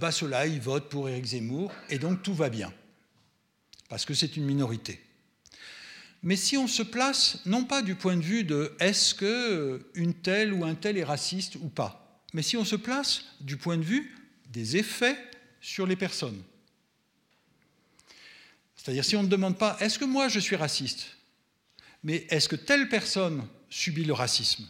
bah, 0.00 0.10
ceux-là, 0.10 0.46
ils 0.46 0.60
votent 0.60 0.88
pour 0.88 1.08
Éric 1.08 1.26
Zemmour, 1.26 1.72
et 1.90 1.98
donc 1.98 2.22
tout 2.22 2.34
va 2.34 2.50
bien, 2.50 2.72
parce 3.88 4.04
que 4.04 4.14
c'est 4.14 4.36
une 4.36 4.44
minorité. 4.44 5.05
Mais 6.26 6.34
si 6.34 6.56
on 6.56 6.66
se 6.66 6.82
place, 6.82 7.38
non 7.46 7.62
pas 7.62 7.82
du 7.82 7.94
point 7.94 8.16
de 8.16 8.22
vue 8.22 8.42
de 8.42 8.74
est-ce 8.80 9.14
que 9.14 9.88
une 9.94 10.12
telle 10.12 10.52
ou 10.52 10.64
un 10.64 10.74
tel 10.74 10.98
est 10.98 11.04
raciste 11.04 11.54
ou 11.54 11.68
pas, 11.68 12.20
mais 12.32 12.42
si 12.42 12.56
on 12.56 12.64
se 12.64 12.74
place 12.74 13.22
du 13.40 13.56
point 13.56 13.76
de 13.76 13.84
vue 13.84 14.12
des 14.48 14.76
effets 14.76 15.16
sur 15.60 15.86
les 15.86 15.94
personnes. 15.94 16.42
C'est-à-dire 18.74 19.04
si 19.04 19.14
on 19.14 19.22
ne 19.22 19.28
demande 19.28 19.56
pas 19.56 19.76
est-ce 19.78 20.00
que 20.00 20.04
moi 20.04 20.26
je 20.26 20.40
suis 20.40 20.56
raciste, 20.56 21.16
mais 22.02 22.26
est-ce 22.28 22.48
que 22.48 22.56
telle 22.56 22.88
personne 22.88 23.46
subit 23.70 24.04
le 24.04 24.12
racisme 24.12 24.66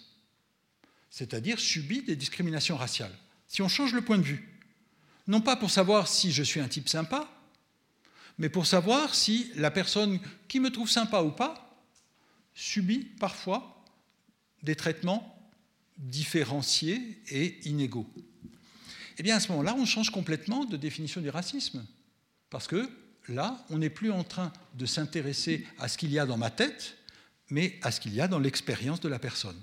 C'est-à-dire 1.09 1.59
subit 1.59 2.03
des 2.03 2.17
discriminations 2.17 2.77
raciales. 2.77 3.17
Si 3.49 3.63
on 3.63 3.69
change 3.69 3.95
le 3.95 4.03
point 4.03 4.19
de 4.19 4.25
vue, 4.25 4.47
non 5.27 5.41
pas 5.41 5.57
pour 5.57 5.71
savoir 5.71 6.07
si 6.07 6.33
je 6.33 6.43
suis 6.43 6.61
un 6.61 6.69
type 6.69 6.91
sympa, 6.91 7.27
mais 8.39 8.49
pour 8.49 8.67
savoir 8.67 9.15
si 9.15 9.51
la 9.57 9.71
personne 9.71 10.21
qui 10.49 10.61
me 10.61 10.71
trouve 10.71 10.91
sympa 10.91 11.23
ou 11.23 11.31
pas 11.31 11.85
subit 12.55 13.05
parfois 13.19 13.85
des 14.63 14.75
traitements 14.75 15.33
différenciés 15.99 17.23
et 17.29 17.69
inégaux. 17.69 18.07
Eh 19.19 19.23
bien, 19.23 19.37
à 19.37 19.41
ce 19.41 19.49
moment-là, 19.53 19.75
on 19.79 19.87
change 19.87 20.11
complètement 20.11 20.65
de 20.65 20.77
définition 20.77 21.21
du 21.21 21.31
racisme. 21.31 21.87
Parce 22.51 22.67
que 22.67 22.89
là, 23.29 23.65
on 23.71 23.79
n'est 23.79 23.91
plus 23.91 24.11
en 24.11 24.25
train 24.25 24.53
de 24.75 24.87
s'intéresser 24.87 25.67
à 25.79 25.89
ce 25.89 25.97
qu'il 25.97 26.13
y 26.13 26.19
a 26.19 26.27
dans 26.27 26.37
ma 26.37 26.51
tête, 26.51 26.97
mais 27.51 27.79
à 27.83 27.91
ce 27.91 28.01
qu'il 28.01 28.15
y 28.15 28.21
a 28.21 28.29
dans 28.29 28.39
l'expérience 28.39 29.01
de 29.01 29.09
la 29.09 29.19
personne. 29.19 29.61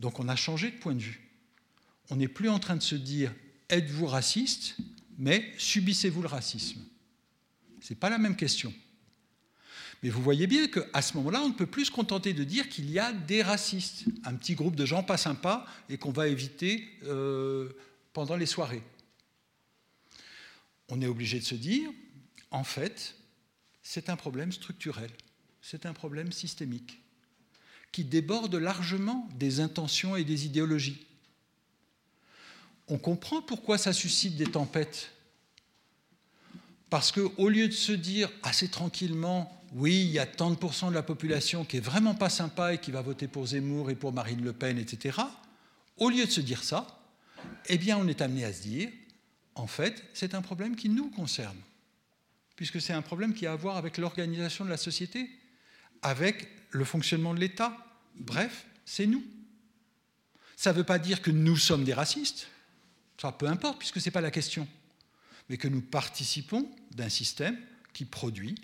Donc 0.00 0.18
on 0.18 0.28
a 0.28 0.36
changé 0.36 0.70
de 0.70 0.76
point 0.76 0.94
de 0.94 1.02
vue. 1.02 1.30
On 2.10 2.16
n'est 2.16 2.28
plus 2.28 2.48
en 2.48 2.58
train 2.58 2.76
de 2.76 2.82
se 2.82 2.94
dire 2.94 3.32
êtes-vous 3.68 4.06
raciste, 4.06 4.76
mais 5.18 5.52
subissez-vous 5.58 6.22
le 6.22 6.28
racisme. 6.28 6.80
Ce 7.82 7.92
n'est 7.92 7.98
pas 7.98 8.08
la 8.10 8.18
même 8.18 8.36
question. 8.36 8.72
Mais 10.02 10.08
vous 10.08 10.22
voyez 10.22 10.46
bien 10.46 10.68
qu'à 10.68 11.02
ce 11.02 11.16
moment-là, 11.16 11.42
on 11.42 11.48
ne 11.48 11.54
peut 11.54 11.66
plus 11.66 11.86
se 11.86 11.90
contenter 11.90 12.32
de 12.32 12.44
dire 12.44 12.68
qu'il 12.68 12.90
y 12.90 12.98
a 12.98 13.12
des 13.12 13.42
racistes, 13.42 14.04
un 14.24 14.34
petit 14.34 14.54
groupe 14.54 14.76
de 14.76 14.86
gens 14.86 15.02
pas 15.02 15.16
sympas 15.16 15.66
et 15.88 15.98
qu'on 15.98 16.12
va 16.12 16.28
éviter 16.28 16.88
euh, 17.04 17.70
pendant 18.12 18.36
les 18.36 18.46
soirées. 18.46 18.82
On 20.88 21.00
est 21.00 21.06
obligé 21.06 21.38
de 21.38 21.44
se 21.44 21.54
dire, 21.54 21.90
en 22.50 22.64
fait, 22.64 23.16
c'est 23.82 24.08
un 24.08 24.16
problème 24.16 24.52
structurel, 24.52 25.10
c'est 25.60 25.86
un 25.86 25.92
problème 25.92 26.30
systémique, 26.30 27.00
qui 27.90 28.04
déborde 28.04 28.54
largement 28.54 29.28
des 29.34 29.60
intentions 29.60 30.16
et 30.16 30.24
des 30.24 30.46
idéologies. 30.46 31.06
On 32.88 32.98
comprend 32.98 33.42
pourquoi 33.42 33.78
ça 33.78 33.92
suscite 33.92 34.36
des 34.36 34.46
tempêtes 34.46 35.12
parce 36.92 37.10
qu'au 37.10 37.48
lieu 37.48 37.68
de 37.68 37.72
se 37.72 37.92
dire 37.92 38.30
assez 38.42 38.68
tranquillement, 38.68 39.64
oui, 39.72 40.02
il 40.02 40.10
y 40.10 40.18
a 40.18 40.26
tant 40.26 40.50
de 40.50 40.56
pourcents 40.56 40.90
de 40.90 40.94
la 40.94 41.02
population 41.02 41.64
qui 41.64 41.78
est 41.78 41.80
vraiment 41.80 42.14
pas 42.14 42.28
sympa 42.28 42.74
et 42.74 42.78
qui 42.78 42.90
va 42.90 43.00
voter 43.00 43.28
pour 43.28 43.46
Zemmour 43.46 43.90
et 43.90 43.94
pour 43.94 44.12
Marine 44.12 44.44
Le 44.44 44.52
Pen, 44.52 44.76
etc., 44.76 45.18
au 45.96 46.10
lieu 46.10 46.26
de 46.26 46.30
se 46.30 46.42
dire 46.42 46.62
ça, 46.62 47.02
eh 47.70 47.78
bien, 47.78 47.96
on 47.96 48.06
est 48.08 48.20
amené 48.20 48.44
à 48.44 48.52
se 48.52 48.60
dire, 48.60 48.90
en 49.54 49.66
fait, 49.66 50.04
c'est 50.12 50.34
un 50.34 50.42
problème 50.42 50.76
qui 50.76 50.90
nous 50.90 51.08
concerne, 51.08 51.56
puisque 52.56 52.78
c'est 52.78 52.92
un 52.92 53.00
problème 53.00 53.32
qui 53.32 53.46
a 53.46 53.52
à 53.52 53.56
voir 53.56 53.78
avec 53.78 53.96
l'organisation 53.96 54.66
de 54.66 54.70
la 54.70 54.76
société, 54.76 55.30
avec 56.02 56.46
le 56.72 56.84
fonctionnement 56.84 57.32
de 57.32 57.40
l'État. 57.40 57.74
Bref, 58.16 58.66
c'est 58.84 59.06
nous. 59.06 59.24
Ça 60.56 60.72
ne 60.72 60.76
veut 60.76 60.84
pas 60.84 60.98
dire 60.98 61.22
que 61.22 61.30
nous 61.30 61.56
sommes 61.56 61.84
des 61.84 61.94
racistes, 61.94 62.48
ça 63.16 63.32
peu 63.32 63.46
importe, 63.46 63.78
puisque 63.78 63.98
ce 63.98 64.08
n'est 64.08 64.12
pas 64.12 64.20
la 64.20 64.30
question 64.30 64.68
mais 65.48 65.56
que 65.56 65.68
nous 65.68 65.82
participons 65.82 66.70
d'un 66.92 67.08
système 67.08 67.58
qui 67.92 68.04
produit 68.04 68.54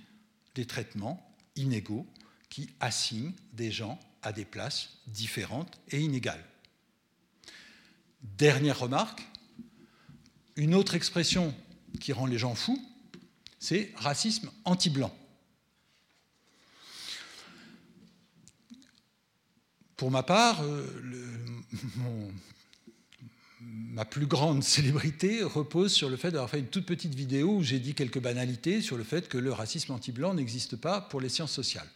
des 0.55 0.67
traitements 0.67 1.35
inégaux, 1.57 2.07
qui 2.49 2.71
assignent 2.81 3.35
des 3.53 3.71
gens 3.71 3.99
à 4.23 4.33
des 4.33 4.45
places 4.45 4.91
différentes 5.07 5.81
et 5.91 6.01
inégales. 6.01 6.45
Dernière 8.23 8.79
remarque, 8.79 9.23
une 10.57 10.75
autre 10.75 10.95
expression 10.95 11.55
qui 12.01 12.13
rend 12.13 12.27
les 12.27 12.39
gens 12.39 12.55
fous, 12.55 12.83
c'est 13.59 13.93
racisme 13.97 14.51
anti-blanc. 14.65 15.15
Pour 19.97 20.11
ma 20.11 20.23
part, 20.23 20.63
euh, 20.63 20.87
mon, 21.97 22.33
ma 23.91 24.05
plus 24.05 24.27
grande 24.27 24.63
célébrité 24.65 25.43
repose 25.43 25.93
sur 25.93 26.09
le 26.09 26.17
fait 26.17 26.31
d'avoir 26.31 26.51
fait 26.51 26.61
une 26.61 26.67
toute 26.67 26.87
petite 26.87 27.15
vidéo 27.15 27.57
où 27.57 27.63
j'ai 27.63 27.79
dit 27.79 27.95
quelques 27.95 28.21
banalités 28.21 28.81
sur 28.81 28.97
le 28.97 29.05
fait 29.05 29.29
que 29.29 29.39
le 29.39 29.53
racisme 29.53 29.93
anti-blanc 29.93 30.35
n'existe 30.35 30.77
pas 30.77 31.01
pour 31.01 31.21
les 31.21 31.29
sciences 31.29 31.53
sociales. 31.53 31.89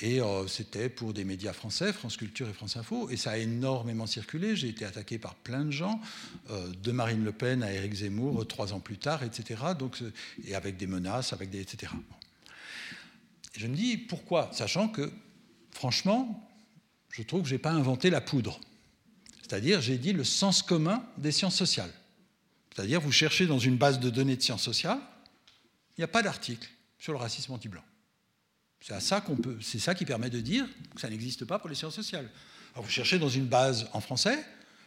Et 0.00 0.20
euh, 0.20 0.46
c'était 0.46 0.88
pour 0.88 1.12
des 1.12 1.24
médias 1.24 1.52
français, 1.52 1.92
France 1.92 2.16
Culture 2.16 2.48
et 2.48 2.52
France 2.52 2.76
Info, 2.76 3.10
et 3.10 3.16
ça 3.16 3.32
a 3.32 3.36
énormément 3.36 4.06
circulé. 4.06 4.54
J'ai 4.54 4.68
été 4.68 4.84
attaqué 4.84 5.18
par 5.18 5.34
plein 5.34 5.64
de 5.64 5.72
gens, 5.72 6.00
euh, 6.50 6.68
de 6.68 6.92
Marine 6.92 7.24
Le 7.24 7.32
Pen 7.32 7.64
à 7.64 7.72
Éric 7.72 7.94
Zemmour, 7.94 8.46
trois 8.46 8.72
ans 8.72 8.78
plus 8.78 8.98
tard, 8.98 9.24
etc. 9.24 9.60
Donc, 9.76 10.00
et 10.44 10.54
avec 10.54 10.76
des 10.76 10.86
menaces, 10.86 11.32
avec 11.32 11.50
des 11.50 11.60
etc. 11.60 11.92
je 13.56 13.66
me 13.66 13.74
dis 13.74 13.96
pourquoi, 13.96 14.50
sachant 14.52 14.88
que, 14.88 15.10
franchement, 15.72 16.48
je 17.10 17.24
trouve 17.24 17.42
que 17.42 17.48
je 17.48 17.54
n'ai 17.54 17.58
pas 17.58 17.72
inventé 17.72 18.08
la 18.08 18.20
poudre. 18.20 18.60
C'est-à-dire, 19.48 19.80
j'ai 19.80 19.96
dit 19.96 20.12
le 20.12 20.24
sens 20.24 20.62
commun 20.62 21.02
des 21.16 21.32
sciences 21.32 21.56
sociales. 21.56 21.92
C'est-à-dire, 22.74 23.00
vous 23.00 23.12
cherchez 23.12 23.46
dans 23.46 23.58
une 23.58 23.76
base 23.76 23.98
de 23.98 24.10
données 24.10 24.36
de 24.36 24.42
sciences 24.42 24.62
sociales, 24.62 25.00
il 25.96 26.00
n'y 26.00 26.04
a 26.04 26.08
pas 26.08 26.22
d'article 26.22 26.68
sur 26.98 27.12
le 27.12 27.18
racisme 27.18 27.52
anti-blanc. 27.52 27.82
C'est 28.80 29.00
ça 29.80 29.94
qui 29.94 30.04
permet 30.04 30.30
de 30.30 30.40
dire 30.40 30.66
que 30.94 31.00
ça 31.00 31.08
n'existe 31.08 31.44
pas 31.44 31.58
pour 31.58 31.68
les 31.68 31.74
sciences 31.74 31.94
sociales. 31.94 32.30
Alors 32.74 32.84
vous 32.84 32.90
cherchez 32.90 33.18
dans 33.18 33.28
une 33.28 33.46
base 33.46 33.88
en 33.92 34.00
français, 34.00 34.38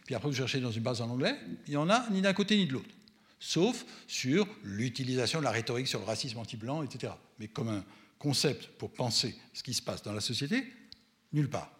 puis 0.06 0.14
après 0.14 0.28
vous 0.28 0.36
cherchez 0.36 0.60
dans 0.60 0.70
une 0.70 0.82
base 0.82 1.00
en 1.00 1.10
anglais, 1.10 1.36
il 1.66 1.70
n'y 1.70 1.76
en 1.76 1.90
a 1.90 2.08
ni 2.10 2.22
d'un 2.22 2.32
côté 2.32 2.56
ni 2.56 2.66
de 2.66 2.72
l'autre, 2.72 2.88
sauf 3.38 3.84
sur 4.06 4.46
l'utilisation 4.62 5.40
de 5.40 5.44
la 5.44 5.50
rhétorique 5.50 5.88
sur 5.88 5.98
le 5.98 6.06
racisme 6.06 6.38
anti-blanc, 6.38 6.84
etc. 6.84 7.12
Mais 7.38 7.48
comme 7.48 7.68
un 7.68 7.84
concept 8.18 8.68
pour 8.78 8.92
penser 8.92 9.36
ce 9.52 9.62
qui 9.62 9.74
se 9.74 9.82
passe 9.82 10.02
dans 10.02 10.12
la 10.12 10.20
société, 10.20 10.72
nulle 11.32 11.50
part. 11.50 11.70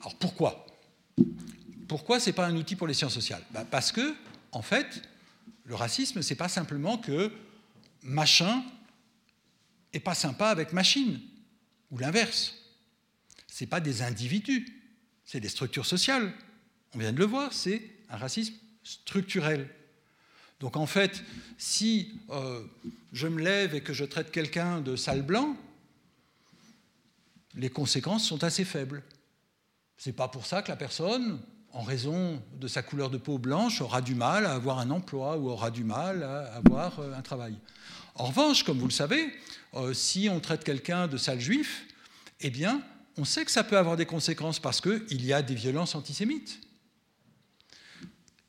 Alors 0.00 0.16
pourquoi? 0.16 0.66
Pourquoi 1.88 2.20
ce 2.20 2.26
n'est 2.26 2.32
pas 2.32 2.46
un 2.46 2.56
outil 2.56 2.76
pour 2.76 2.86
les 2.86 2.94
sciences 2.94 3.14
sociales? 3.14 3.42
Bah, 3.50 3.66
Parce 3.70 3.92
que, 3.92 4.14
en 4.52 4.62
fait, 4.62 5.02
le 5.64 5.74
racisme, 5.74 6.22
ce 6.22 6.30
n'est 6.30 6.36
pas 6.36 6.48
simplement 6.48 6.98
que 6.98 7.30
machin 8.02 8.62
n'est 9.92 10.00
pas 10.00 10.14
sympa 10.14 10.48
avec 10.48 10.72
machine, 10.72 11.20
ou 11.90 11.98
l'inverse. 11.98 12.54
Ce 13.46 13.62
n'est 13.62 13.68
pas 13.68 13.80
des 13.80 14.02
individus, 14.02 14.66
c'est 15.24 15.40
des 15.40 15.48
structures 15.48 15.86
sociales. 15.86 16.32
On 16.94 16.98
vient 16.98 17.12
de 17.12 17.18
le 17.18 17.26
voir, 17.26 17.52
c'est 17.52 17.82
un 18.08 18.16
racisme 18.16 18.54
structurel. 18.82 19.68
Donc 20.60 20.76
en 20.76 20.86
fait, 20.86 21.22
si 21.58 22.20
euh, 22.30 22.64
je 23.12 23.26
me 23.26 23.42
lève 23.42 23.74
et 23.74 23.82
que 23.82 23.92
je 23.92 24.04
traite 24.04 24.30
quelqu'un 24.30 24.80
de 24.80 24.96
sale 24.96 25.22
blanc, 25.22 25.56
les 27.54 27.68
conséquences 27.68 28.24
sont 28.24 28.44
assez 28.44 28.64
faibles. 28.64 29.02
Ce 30.02 30.08
n'est 30.08 30.14
pas 30.14 30.26
pour 30.26 30.46
ça 30.46 30.62
que 30.62 30.68
la 30.68 30.74
personne, 30.74 31.38
en 31.70 31.82
raison 31.82 32.42
de 32.58 32.66
sa 32.66 32.82
couleur 32.82 33.08
de 33.08 33.18
peau 33.18 33.38
blanche, 33.38 33.80
aura 33.80 34.00
du 34.00 34.16
mal 34.16 34.46
à 34.46 34.54
avoir 34.54 34.80
un 34.80 34.90
emploi 34.90 35.36
ou 35.36 35.48
aura 35.48 35.70
du 35.70 35.84
mal 35.84 36.24
à 36.24 36.56
avoir 36.56 36.98
euh, 36.98 37.14
un 37.14 37.22
travail. 37.22 37.54
En 38.16 38.24
revanche, 38.24 38.64
comme 38.64 38.80
vous 38.80 38.88
le 38.88 38.92
savez, 38.92 39.32
euh, 39.74 39.94
si 39.94 40.28
on 40.28 40.40
traite 40.40 40.64
quelqu'un 40.64 41.06
de 41.06 41.16
sale 41.16 41.38
juif, 41.38 41.86
eh 42.40 42.50
bien, 42.50 42.82
on 43.16 43.24
sait 43.24 43.44
que 43.44 43.52
ça 43.52 43.62
peut 43.62 43.78
avoir 43.78 43.96
des 43.96 44.04
conséquences 44.04 44.58
parce 44.58 44.80
qu'il 44.80 45.24
y 45.24 45.32
a 45.32 45.40
des 45.40 45.54
violences 45.54 45.94
antisémites. 45.94 46.58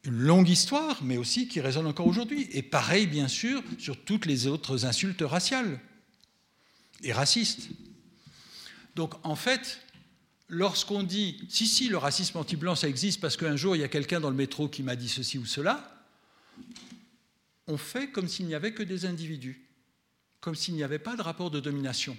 Une 0.05 0.17
longue 0.17 0.49
histoire, 0.49 1.03
mais 1.03 1.17
aussi 1.17 1.47
qui 1.47 1.61
résonne 1.61 1.85
encore 1.85 2.07
aujourd'hui. 2.07 2.49
Et 2.53 2.63
pareil, 2.63 3.05
bien 3.05 3.27
sûr, 3.27 3.61
sur 3.77 4.03
toutes 4.03 4.25
les 4.25 4.47
autres 4.47 4.87
insultes 4.87 5.21
raciales 5.21 5.79
et 7.03 7.13
racistes. 7.13 7.69
Donc, 8.95 9.13
en 9.23 9.35
fait, 9.35 9.83
lorsqu'on 10.53 11.03
dit 11.03 11.43
si, 11.49 11.67
si, 11.67 11.89
le 11.89 11.97
racisme 11.97 12.37
anti-blanc, 12.37 12.75
ça 12.75 12.87
existe 12.87 13.19
parce 13.19 13.35
qu'un 13.35 13.55
jour, 13.55 13.75
il 13.75 13.79
y 13.79 13.83
a 13.83 13.87
quelqu'un 13.87 14.19
dans 14.19 14.29
le 14.29 14.35
métro 14.35 14.69
qui 14.69 14.83
m'a 14.83 14.95
dit 14.95 15.09
ceci 15.09 15.37
ou 15.37 15.45
cela, 15.45 16.05
on 17.67 17.77
fait 17.77 18.11
comme 18.11 18.27
s'il 18.27 18.45
n'y 18.45 18.55
avait 18.55 18.73
que 18.73 18.83
des 18.83 19.05
individus, 19.05 19.65
comme 20.39 20.55
s'il 20.55 20.75
n'y 20.75 20.83
avait 20.83 20.99
pas 20.99 21.15
de 21.15 21.21
rapport 21.21 21.51
de 21.51 21.59
domination. 21.59 22.17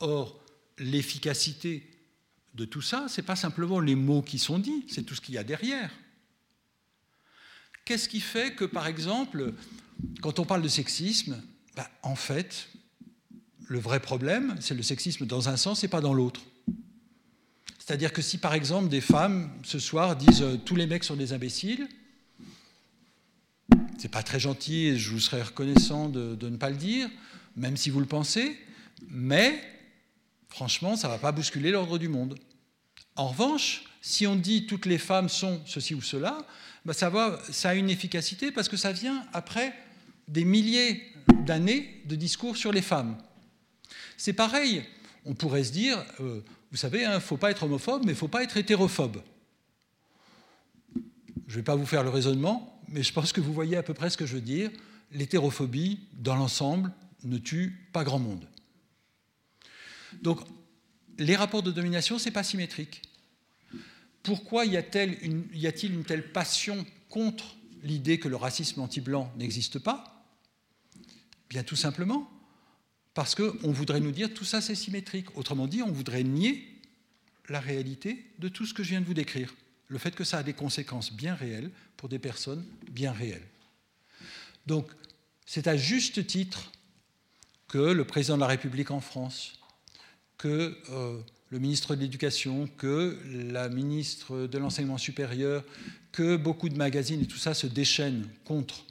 Or, 0.00 0.44
l'efficacité 0.78 1.88
de 2.54 2.64
tout 2.64 2.82
ça, 2.82 3.06
ce 3.08 3.20
n'est 3.20 3.26
pas 3.26 3.36
simplement 3.36 3.80
les 3.80 3.94
mots 3.94 4.22
qui 4.22 4.38
sont 4.38 4.58
dits, 4.58 4.84
c'est 4.88 5.04
tout 5.04 5.14
ce 5.14 5.20
qu'il 5.20 5.34
y 5.34 5.38
a 5.38 5.44
derrière. 5.44 5.90
Qu'est-ce 7.84 8.08
qui 8.08 8.20
fait 8.20 8.54
que, 8.54 8.64
par 8.64 8.86
exemple, 8.86 9.54
quand 10.20 10.38
on 10.38 10.44
parle 10.44 10.62
de 10.62 10.68
sexisme, 10.68 11.42
ben, 11.76 11.86
en 12.02 12.16
fait, 12.16 12.68
le 13.68 13.78
vrai 13.78 14.00
problème, 14.00 14.56
c'est 14.60 14.74
le 14.74 14.82
sexisme 14.82 15.26
dans 15.26 15.48
un 15.48 15.56
sens 15.56 15.84
et 15.84 15.88
pas 15.88 16.00
dans 16.00 16.14
l'autre. 16.14 16.40
C'est-à-dire 17.88 18.12
que 18.12 18.20
si 18.20 18.36
par 18.36 18.52
exemple 18.52 18.90
des 18.90 19.00
femmes 19.00 19.50
ce 19.64 19.78
soir 19.78 20.14
disent 20.14 20.42
euh, 20.42 20.58
tous 20.62 20.76
les 20.76 20.86
mecs 20.86 21.04
sont 21.04 21.16
des 21.16 21.32
imbéciles, 21.32 21.88
c'est 23.98 24.10
pas 24.10 24.22
très 24.22 24.38
gentil 24.38 24.88
et 24.88 24.98
je 24.98 25.10
vous 25.10 25.20
serais 25.20 25.40
reconnaissant 25.40 26.10
de, 26.10 26.36
ne 26.38 26.58
pas 26.58 26.68
le 26.68 26.76
dire, 26.76 27.08
même 27.56 27.78
si 27.78 27.88
vous 27.88 28.00
le 28.00 28.04
pensez, 28.04 28.58
Mais, 29.08 29.58
franchement, 30.50 30.96
ça 30.96 31.08
va 31.08 31.16
pas 31.16 31.32
bousculer 31.32 31.70
l'ordre 31.70 31.96
du 31.96 32.08
monde. 32.08 32.38
En 33.16 33.28
revanche, 33.28 33.84
si 34.02 34.26
on 34.26 34.36
dit 34.36 34.66
toutes 34.66 34.84
les 34.84 34.98
femmes 34.98 35.30
sont 35.30 35.62
ceci 35.64 35.94
ou 35.94 36.02
cela, 36.02 36.46
bah, 36.84 36.92
ça, 36.92 37.10
ça 37.50 37.70
a 37.70 37.74
une 37.74 37.88
efficacité 37.88 38.52
parce 38.52 38.68
que 38.68 38.76
ça 38.76 38.92
vient 38.92 39.24
après 39.32 39.72
des 40.28 40.44
milliers 40.44 41.02
d'années 41.46 42.02
de 42.04 42.16
discours 42.16 42.58
sur 42.58 42.70
les 42.70 42.82
femmes. 42.82 43.16
C'est 44.18 44.34
pareil, 44.34 44.84
on 45.24 45.32
pourrait 45.32 45.64
se 45.64 45.72
dire, 45.72 46.04
euh, 46.20 46.42
vous 46.70 46.76
savez, 46.76 47.00
il 47.00 47.04
hein, 47.04 47.14
ne 47.14 47.20
faut 47.20 47.36
pas 47.36 47.50
être 47.50 47.62
homophobe, 47.62 48.02
mais 48.02 48.12
il 48.12 48.14
ne 48.14 48.18
faut 48.18 48.28
pas 48.28 48.42
être 48.42 48.56
hétérophobe. 48.56 49.22
Je 51.46 51.54
ne 51.54 51.56
vais 51.56 51.62
pas 51.62 51.76
vous 51.76 51.86
faire 51.86 52.02
le 52.02 52.10
raisonnement, 52.10 52.82
mais 52.88 53.02
je 53.02 53.12
pense 53.12 53.32
que 53.32 53.40
vous 53.40 53.54
voyez 53.54 53.76
à 53.76 53.82
peu 53.82 53.94
près 53.94 54.10
ce 54.10 54.16
que 54.16 54.26
je 54.26 54.34
veux 54.34 54.42
dire. 54.42 54.70
L'hétérophobie, 55.12 56.00
dans 56.12 56.36
l'ensemble, 56.36 56.92
ne 57.24 57.38
tue 57.38 57.88
pas 57.92 58.04
grand 58.04 58.18
monde. 58.18 58.46
Donc, 60.22 60.40
les 61.18 61.36
rapports 61.36 61.62
de 61.62 61.70
domination, 61.70 62.18
ce 62.18 62.26
n'est 62.26 62.32
pas 62.32 62.42
symétrique. 62.42 63.02
Pourquoi 64.22 64.66
y 64.66 64.76
a-t-il 64.76 65.94
une, 65.94 66.04
telle 66.04 66.32
passion 66.32 66.84
contre 67.08 67.56
l'idée 67.82 68.18
que 68.18 68.28
le 68.28 68.36
racisme 68.36 68.80
anti-blanc 68.80 69.32
n'existe 69.36 69.78
pas? 69.78 70.26
Bien 71.48 71.62
tout 71.62 71.76
simplement 71.76 72.30
parce 73.18 73.34
qu'on 73.34 73.72
voudrait 73.72 73.98
nous 73.98 74.12
dire 74.12 74.32
tout 74.32 74.44
ça 74.44 74.60
c'est 74.60 74.76
symétrique. 74.76 75.36
Autrement 75.36 75.66
dit, 75.66 75.82
on 75.82 75.90
voudrait 75.90 76.22
nier 76.22 76.68
la 77.48 77.58
réalité 77.58 78.24
de 78.38 78.48
tout 78.48 78.64
ce 78.64 78.72
que 78.72 78.84
je 78.84 78.90
viens 78.90 79.00
de 79.00 79.06
vous 79.06 79.12
décrire. 79.12 79.52
Le 79.88 79.98
fait 79.98 80.14
que 80.14 80.22
ça 80.22 80.38
a 80.38 80.44
des 80.44 80.52
conséquences 80.52 81.12
bien 81.12 81.34
réelles 81.34 81.72
pour 81.96 82.08
des 82.08 82.20
personnes 82.20 82.64
bien 82.92 83.10
réelles. 83.10 83.42
Donc, 84.66 84.88
c'est 85.46 85.66
à 85.66 85.76
juste 85.76 86.28
titre 86.28 86.70
que 87.66 87.78
le 87.78 88.04
président 88.04 88.36
de 88.36 88.42
la 88.42 88.46
République 88.46 88.92
en 88.92 89.00
France, 89.00 89.58
que 90.36 90.78
euh, 90.90 91.18
le 91.50 91.58
ministre 91.58 91.96
de 91.96 92.02
l'Éducation, 92.02 92.68
que 92.78 93.18
la 93.50 93.68
ministre 93.68 94.46
de 94.46 94.58
l'Enseignement 94.58 94.96
supérieur, 94.96 95.64
que 96.12 96.36
beaucoup 96.36 96.68
de 96.68 96.76
magazines 96.76 97.22
et 97.22 97.26
tout 97.26 97.36
ça 97.36 97.52
se 97.52 97.66
déchaînent 97.66 98.28
contre 98.44 98.84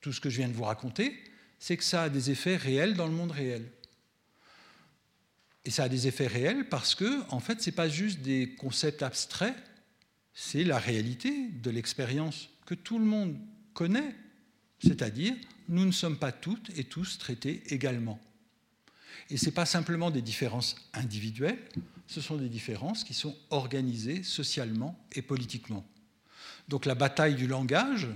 tout 0.00 0.14
ce 0.14 0.22
que 0.22 0.30
je 0.30 0.38
viens 0.38 0.48
de 0.48 0.54
vous 0.54 0.64
raconter, 0.64 1.22
c'est 1.60 1.76
que 1.76 1.84
ça 1.84 2.04
a 2.04 2.08
des 2.08 2.30
effets 2.30 2.56
réels 2.56 2.94
dans 2.94 3.06
le 3.06 3.12
monde 3.12 3.30
réel. 3.30 3.70
Et 5.64 5.70
ça 5.70 5.84
a 5.84 5.88
des 5.88 6.08
effets 6.08 6.26
réels 6.26 6.68
parce 6.68 6.94
que, 6.94 7.22
en 7.28 7.38
fait, 7.38 7.60
ce 7.60 7.68
n'est 7.68 7.76
pas 7.76 7.88
juste 7.88 8.20
des 8.20 8.56
concepts 8.56 9.02
abstraits, 9.02 9.54
c'est 10.32 10.64
la 10.64 10.78
réalité 10.78 11.48
de 11.48 11.70
l'expérience 11.70 12.48
que 12.64 12.74
tout 12.74 12.98
le 12.98 13.04
monde 13.04 13.36
connaît, 13.74 14.14
c'est-à-dire 14.82 15.34
nous 15.68 15.84
ne 15.84 15.92
sommes 15.92 16.16
pas 16.16 16.32
toutes 16.32 16.76
et 16.78 16.84
tous 16.84 17.18
traités 17.18 17.62
également. 17.68 18.18
Et 19.28 19.36
ce 19.36 19.46
n'est 19.46 19.52
pas 19.52 19.66
simplement 19.66 20.10
des 20.10 20.22
différences 20.22 20.76
individuelles, 20.94 21.58
ce 22.06 22.22
sont 22.22 22.36
des 22.36 22.48
différences 22.48 23.04
qui 23.04 23.14
sont 23.14 23.36
organisées 23.50 24.22
socialement 24.22 24.98
et 25.12 25.22
politiquement. 25.22 25.86
Donc 26.68 26.86
la 26.86 26.94
bataille 26.94 27.34
du 27.34 27.46
langage, 27.46 28.08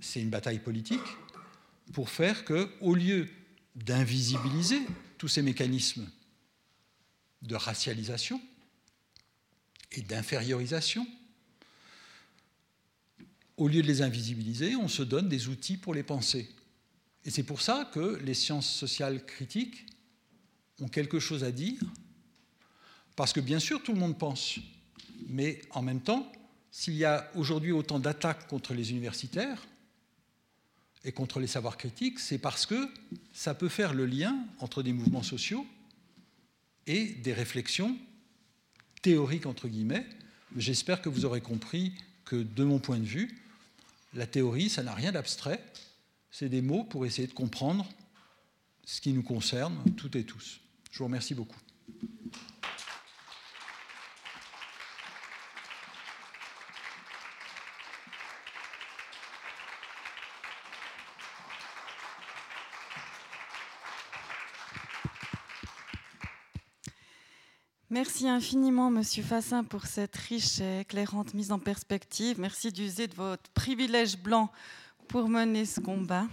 c'est 0.00 0.20
une 0.20 0.30
bataille 0.30 0.58
politique 0.58 1.00
pour 1.92 2.10
faire 2.10 2.44
que, 2.44 2.70
au 2.80 2.94
lieu 2.94 3.28
d'invisibiliser 3.74 4.80
tous 5.18 5.28
ces 5.28 5.42
mécanismes 5.42 6.08
de 7.42 7.54
racialisation 7.54 8.40
et 9.92 10.02
d'infériorisation, 10.02 11.06
au 13.56 13.68
lieu 13.68 13.82
de 13.82 13.86
les 13.86 14.02
invisibiliser, 14.02 14.76
on 14.76 14.88
se 14.88 15.02
donne 15.02 15.28
des 15.28 15.48
outils 15.48 15.76
pour 15.76 15.94
les 15.94 16.02
penser. 16.02 16.48
Et 17.24 17.30
c'est 17.30 17.42
pour 17.42 17.60
ça 17.60 17.90
que 17.92 18.20
les 18.22 18.34
sciences 18.34 18.70
sociales 18.70 19.24
critiques 19.24 19.86
ont 20.80 20.88
quelque 20.88 21.18
chose 21.18 21.42
à 21.44 21.50
dire, 21.50 21.80
parce 23.14 23.32
que 23.32 23.40
bien 23.40 23.58
sûr 23.58 23.82
tout 23.82 23.94
le 23.94 23.98
monde 23.98 24.18
pense, 24.18 24.58
mais 25.28 25.62
en 25.70 25.82
même 25.82 26.02
temps, 26.02 26.30
s'il 26.70 26.94
y 26.94 27.04
a 27.04 27.30
aujourd'hui 27.34 27.72
autant 27.72 27.98
d'attaques 27.98 28.46
contre 28.48 28.74
les 28.74 28.90
universitaires 28.90 29.66
et 31.06 31.12
contre 31.12 31.38
les 31.38 31.46
savoirs 31.46 31.78
critiques, 31.78 32.18
c'est 32.18 32.36
parce 32.36 32.66
que 32.66 32.88
ça 33.32 33.54
peut 33.54 33.68
faire 33.68 33.94
le 33.94 34.06
lien 34.06 34.36
entre 34.58 34.82
des 34.82 34.92
mouvements 34.92 35.22
sociaux 35.22 35.64
et 36.88 37.06
des 37.06 37.32
réflexions 37.32 37.96
théoriques, 39.02 39.46
entre 39.46 39.68
guillemets. 39.68 40.04
J'espère 40.56 41.00
que 41.00 41.08
vous 41.08 41.24
aurez 41.24 41.40
compris 41.40 41.92
que, 42.24 42.34
de 42.34 42.64
mon 42.64 42.80
point 42.80 42.98
de 42.98 43.04
vue, 43.04 43.40
la 44.14 44.26
théorie, 44.26 44.68
ça 44.68 44.82
n'a 44.82 44.94
rien 44.94 45.12
d'abstrait, 45.12 45.64
c'est 46.32 46.48
des 46.48 46.60
mots 46.60 46.82
pour 46.82 47.06
essayer 47.06 47.28
de 47.28 47.32
comprendre 47.32 47.88
ce 48.84 49.00
qui 49.00 49.12
nous 49.12 49.22
concerne 49.22 49.76
toutes 49.96 50.16
et 50.16 50.24
tous. 50.24 50.60
Je 50.90 50.98
vous 50.98 51.04
remercie 51.04 51.34
beaucoup. 51.34 51.60
Merci 67.96 68.28
infiniment, 68.28 68.90
Monsieur 68.90 69.22
Fassin, 69.22 69.64
pour 69.64 69.86
cette 69.86 70.14
riche 70.16 70.60
et 70.60 70.80
éclairante 70.80 71.32
mise 71.32 71.50
en 71.50 71.58
perspective. 71.58 72.38
Merci 72.38 72.70
d'user 72.70 73.06
de 73.06 73.14
votre 73.14 73.48
privilège 73.54 74.18
blanc 74.18 74.52
pour 75.08 75.30
mener 75.30 75.64
ce 75.64 75.80
combat. 75.80 76.26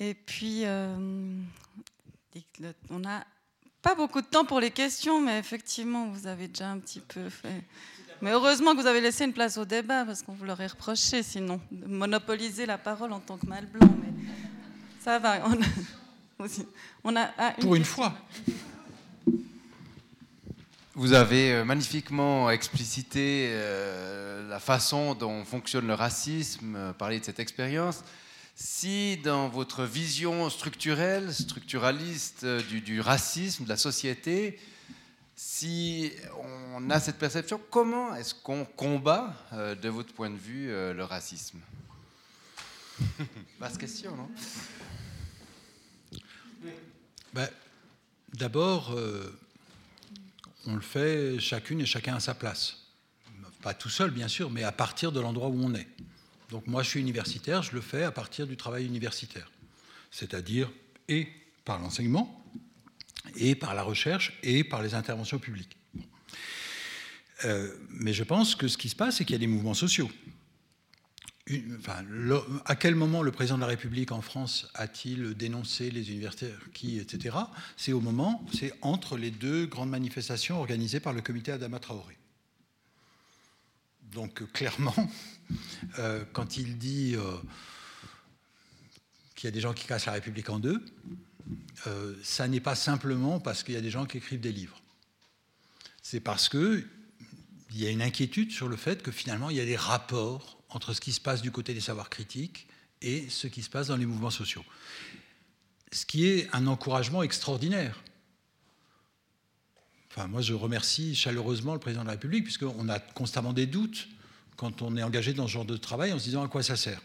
Et 0.00 0.14
puis, 0.14 0.62
euh, 0.64 1.38
on 2.90 3.04
a 3.04 3.22
pas 3.80 3.94
beaucoup 3.94 4.20
de 4.20 4.26
temps 4.26 4.44
pour 4.44 4.58
les 4.58 4.72
questions, 4.72 5.20
mais 5.20 5.38
effectivement, 5.38 6.08
vous 6.08 6.26
avez 6.26 6.48
déjà 6.48 6.68
un 6.68 6.80
petit 6.80 6.98
peu 6.98 7.28
fait. 7.28 7.62
Mais 8.20 8.32
heureusement 8.32 8.74
que 8.74 8.80
vous 8.80 8.88
avez 8.88 9.00
laissé 9.00 9.24
une 9.24 9.32
place 9.32 9.58
au 9.58 9.64
débat, 9.64 10.04
parce 10.04 10.24
qu'on 10.24 10.32
vous 10.32 10.46
l'aurait 10.46 10.66
reproché 10.66 11.22
sinon, 11.22 11.60
de 11.70 11.86
monopoliser 11.86 12.66
la 12.66 12.76
parole 12.76 13.12
en 13.12 13.20
tant 13.20 13.38
que 13.38 13.46
mâle 13.46 13.66
blanc. 13.66 13.88
Mais 14.02 14.12
ça 14.98 15.20
va. 15.20 15.44
On 17.04 17.14
a, 17.14 17.30
ah, 17.38 17.54
pour 17.60 17.76
une 17.76 17.84
fois. 17.84 18.12
Vous 20.98 21.12
avez 21.12 21.52
euh, 21.52 21.64
magnifiquement 21.66 22.48
explicité 22.48 23.50
euh, 23.50 24.48
la 24.48 24.58
façon 24.58 25.14
dont 25.14 25.44
fonctionne 25.44 25.86
le 25.86 25.92
racisme, 25.92 26.74
euh, 26.74 26.92
parler 26.94 27.20
de 27.20 27.24
cette 27.26 27.38
expérience. 27.38 28.02
Si 28.54 29.18
dans 29.18 29.50
votre 29.50 29.84
vision 29.84 30.48
structurelle, 30.48 31.34
structuraliste 31.34 32.46
du, 32.46 33.02
racisme, 33.02 33.64
de 33.64 33.68
la 33.68 33.76
société, 33.76 34.58
si 35.34 36.12
on 36.74 36.88
a 36.88 36.98
cette 36.98 37.18
perception, 37.18 37.60
comment 37.70 38.16
est-ce 38.16 38.34
qu'on 38.34 38.64
combat, 38.64 39.34
de 39.52 39.88
votre 39.90 40.14
point 40.14 40.30
de 40.30 40.38
vue, 40.38 40.68
le 40.68 41.04
racisme? 41.04 41.58
Basse 43.60 43.76
question, 43.76 44.16
non? 44.16 44.30
Ben, 47.34 47.50
D'abord, 48.32 48.96
on 50.66 50.74
le 50.74 50.80
fait 50.80 51.38
chacune 51.38 51.80
et 51.80 51.86
chacun 51.86 52.16
à 52.16 52.20
sa 52.20 52.34
place. 52.34 52.78
Pas 53.62 53.74
tout 53.74 53.88
seul, 53.88 54.10
bien 54.10 54.28
sûr, 54.28 54.50
mais 54.50 54.62
à 54.62 54.72
partir 54.72 55.12
de 55.12 55.20
l'endroit 55.20 55.48
où 55.48 55.60
on 55.62 55.74
est. 55.74 55.88
Donc 56.50 56.66
moi, 56.66 56.82
je 56.82 56.90
suis 56.90 57.00
universitaire, 57.00 57.62
je 57.62 57.72
le 57.72 57.80
fais 57.80 58.04
à 58.04 58.12
partir 58.12 58.46
du 58.46 58.56
travail 58.56 58.86
universitaire, 58.86 59.50
c'est-à-dire 60.10 60.70
et 61.08 61.28
par 61.64 61.78
l'enseignement, 61.78 62.44
et 63.36 63.54
par 63.54 63.74
la 63.74 63.82
recherche, 63.82 64.38
et 64.42 64.62
par 64.62 64.82
les 64.82 64.94
interventions 64.94 65.38
publiques. 65.38 65.76
Euh, 67.44 67.74
mais 67.90 68.12
je 68.12 68.22
pense 68.22 68.54
que 68.54 68.68
ce 68.68 68.78
qui 68.78 68.88
se 68.88 68.96
passe, 68.96 69.16
c'est 69.16 69.24
qu'il 69.24 69.34
y 69.34 69.36
a 69.36 69.40
des 69.40 69.46
mouvements 69.46 69.74
sociaux. 69.74 70.10
À 72.64 72.74
quel 72.74 72.96
moment 72.96 73.22
le 73.22 73.30
président 73.30 73.56
de 73.56 73.60
la 73.60 73.68
République 73.68 74.10
en 74.10 74.20
France 74.20 74.68
a-t-il 74.74 75.34
dénoncé 75.34 75.90
les 75.90 76.10
universitaires 76.10 76.58
qui, 76.74 76.98
etc. 76.98 77.36
C'est 77.76 77.92
au 77.92 78.00
moment, 78.00 78.44
c'est 78.52 78.72
entre 78.82 79.16
les 79.16 79.30
deux 79.30 79.66
grandes 79.66 79.90
manifestations 79.90 80.58
organisées 80.58 80.98
par 80.98 81.12
le 81.12 81.20
comité 81.20 81.52
Adama 81.52 81.78
Traoré. 81.78 82.16
Donc 84.12 84.50
clairement, 84.52 84.94
euh, 85.98 86.24
quand 86.32 86.56
il 86.56 86.78
dit 86.78 87.14
euh, 87.14 87.36
qu'il 89.36 89.46
y 89.46 89.48
a 89.48 89.52
des 89.52 89.60
gens 89.60 89.72
qui 89.72 89.86
cassent 89.86 90.06
la 90.06 90.12
République 90.12 90.50
en 90.50 90.58
deux, 90.58 90.84
euh, 91.86 92.14
ça 92.24 92.48
n'est 92.48 92.60
pas 92.60 92.74
simplement 92.74 93.38
parce 93.38 93.62
qu'il 93.62 93.74
y 93.74 93.78
a 93.78 93.82
des 93.82 93.90
gens 93.90 94.06
qui 94.06 94.16
écrivent 94.16 94.40
des 94.40 94.52
livres. 94.52 94.80
C'est 96.02 96.20
parce 96.20 96.48
qu'il 96.48 96.88
y 97.72 97.86
a 97.86 97.90
une 97.90 98.02
inquiétude 98.02 98.50
sur 98.50 98.68
le 98.68 98.76
fait 98.76 99.02
que 99.02 99.12
finalement 99.12 99.50
il 99.50 99.56
y 99.56 99.60
a 99.60 99.64
des 99.64 99.76
rapports 99.76 100.55
entre 100.70 100.92
ce 100.92 101.00
qui 101.00 101.12
se 101.12 101.20
passe 101.20 101.42
du 101.42 101.50
côté 101.50 101.74
des 101.74 101.80
savoirs 101.80 102.10
critiques 102.10 102.66
et 103.02 103.28
ce 103.28 103.46
qui 103.46 103.62
se 103.62 103.70
passe 103.70 103.88
dans 103.88 103.96
les 103.96 104.06
mouvements 104.06 104.30
sociaux. 104.30 104.64
Ce 105.92 106.04
qui 106.04 106.26
est 106.26 106.48
un 106.52 106.66
encouragement 106.66 107.22
extraordinaire. 107.22 108.02
Enfin, 110.10 110.26
moi, 110.26 110.40
je 110.40 110.54
remercie 110.54 111.14
chaleureusement 111.14 111.74
le 111.74 111.80
président 111.80 112.02
de 112.02 112.06
la 112.06 112.12
République, 112.12 112.44
puisqu'on 112.44 112.88
a 112.88 112.98
constamment 112.98 113.52
des 113.52 113.66
doutes 113.66 114.08
quand 114.56 114.82
on 114.82 114.96
est 114.96 115.02
engagé 115.02 115.34
dans 115.34 115.46
ce 115.46 115.52
genre 115.52 115.64
de 115.64 115.76
travail 115.76 116.12
en 116.12 116.18
se 116.18 116.24
disant 116.24 116.42
à 116.42 116.48
quoi 116.48 116.62
ça 116.62 116.76
sert. 116.76 117.00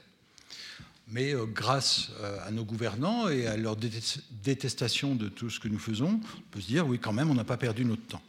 Mais 1.07 1.33
grâce 1.53 2.09
à 2.45 2.51
nos 2.51 2.63
gouvernants 2.63 3.27
et 3.27 3.45
à 3.45 3.57
leur 3.57 3.75
détestation 3.75 5.13
de 5.13 5.27
tout 5.27 5.49
ce 5.49 5.59
que 5.59 5.67
nous 5.67 5.79
faisons, 5.79 6.21
on 6.37 6.41
peut 6.51 6.61
se 6.61 6.67
dire, 6.67 6.87
oui, 6.87 6.99
quand 6.99 7.11
même, 7.11 7.29
on 7.29 7.33
n'a 7.33 7.43
pas 7.43 7.57
perdu 7.57 7.83
notre 7.83 8.07
temps. 8.07 8.21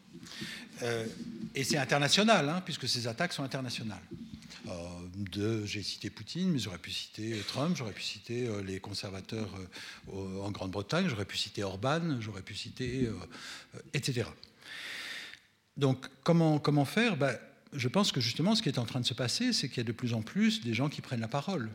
et 1.55 1.63
c'est 1.63 1.79
international, 1.79 2.49
hein, 2.49 2.61
puisque 2.65 2.89
ces 2.89 3.07
attaques 3.07 3.35
sont 3.35 3.45
internationales. 3.45 4.03
Euh, 4.69 5.67
j'ai 5.67 5.83
cité 5.83 6.11
Poutine, 6.11 6.51
mais 6.51 6.59
j'aurais 6.59 6.79
pu 6.79 6.91
citer 6.91 7.37
Trump, 7.49 7.77
j'aurais 7.77 7.93
pu 7.93 8.03
citer 8.03 8.47
euh, 8.47 8.63
les 8.63 8.81
conservateurs 8.81 9.49
euh, 10.13 10.41
en 10.41 10.51
Grande-Bretagne, 10.51 11.09
j'aurais 11.09 11.25
pu 11.25 11.37
citer 11.37 11.65
Orban, 11.65 12.21
j'aurais 12.21 12.43
pu 12.43 12.55
citer, 12.55 13.09
etc. 13.95 14.29
Donc, 15.77 16.07
comment, 16.23 16.59
comment 16.59 16.85
faire? 16.85 17.17
Ben, 17.17 17.37
Je 17.73 17.89
pense 17.89 18.13
que 18.13 18.21
justement, 18.21 18.55
ce 18.55 18.63
qui 18.63 18.69
est 18.69 18.79
en 18.79 18.85
train 18.85 19.01
de 19.01 19.07
se 19.07 19.15
passer, 19.15 19.53
c'est 19.53 19.69
qu'il 19.69 19.79
y 19.79 19.81
a 19.81 19.85
de 19.85 19.93
plus 19.93 20.15
en 20.15 20.23
plus 20.23 20.63
des 20.63 20.75
gens 20.75 20.89
qui 20.89 21.01
prennent 21.01 21.21
la 21.21 21.29
parole. 21.29 21.71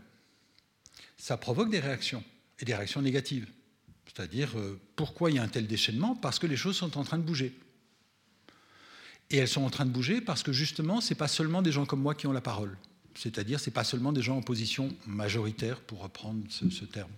Ça 1.17 1.35
provoque 1.35 1.69
des 1.69 1.79
réactions, 1.79 2.23
et 2.59 2.65
des 2.65 2.75
réactions 2.75 3.01
négatives. 3.01 3.47
C'est-à-dire, 4.05 4.55
pourquoi 4.95 5.29
il 5.29 5.35
y 5.35 5.39
a 5.39 5.43
un 5.43 5.47
tel 5.47 5.67
déchaînement? 5.67 6.15
Parce 6.15 6.39
que 6.39 6.47
les 6.47 6.57
choses 6.57 6.77
sont 6.77 6.97
en 6.97 7.03
train 7.03 7.17
de 7.17 7.23
bouger. 7.23 7.53
Et 9.29 9.37
elles 9.37 9.47
sont 9.47 9.63
en 9.63 9.69
train 9.69 9.85
de 9.85 9.91
bouger 9.91 10.21
parce 10.21 10.43
que 10.43 10.53
justement, 10.53 11.01
ce 11.01 11.13
n'est 11.13 11.17
pas 11.17 11.27
seulement 11.27 11.61
des 11.61 11.71
gens 11.71 11.85
comme 11.85 12.01
moi 12.01 12.15
qui 12.15 12.27
ont 12.27 12.31
la 12.31 12.41
parole. 12.41 12.77
C'est-à-dire, 13.15 13.59
ce 13.59 13.69
n'est 13.69 13.73
pas 13.73 13.83
seulement 13.83 14.13
des 14.13 14.21
gens 14.21 14.37
en 14.37 14.41
position 14.41 14.93
majoritaire, 15.05 15.81
pour 15.81 16.01
reprendre 16.01 16.43
ce, 16.49 16.85
terme. 16.85 17.11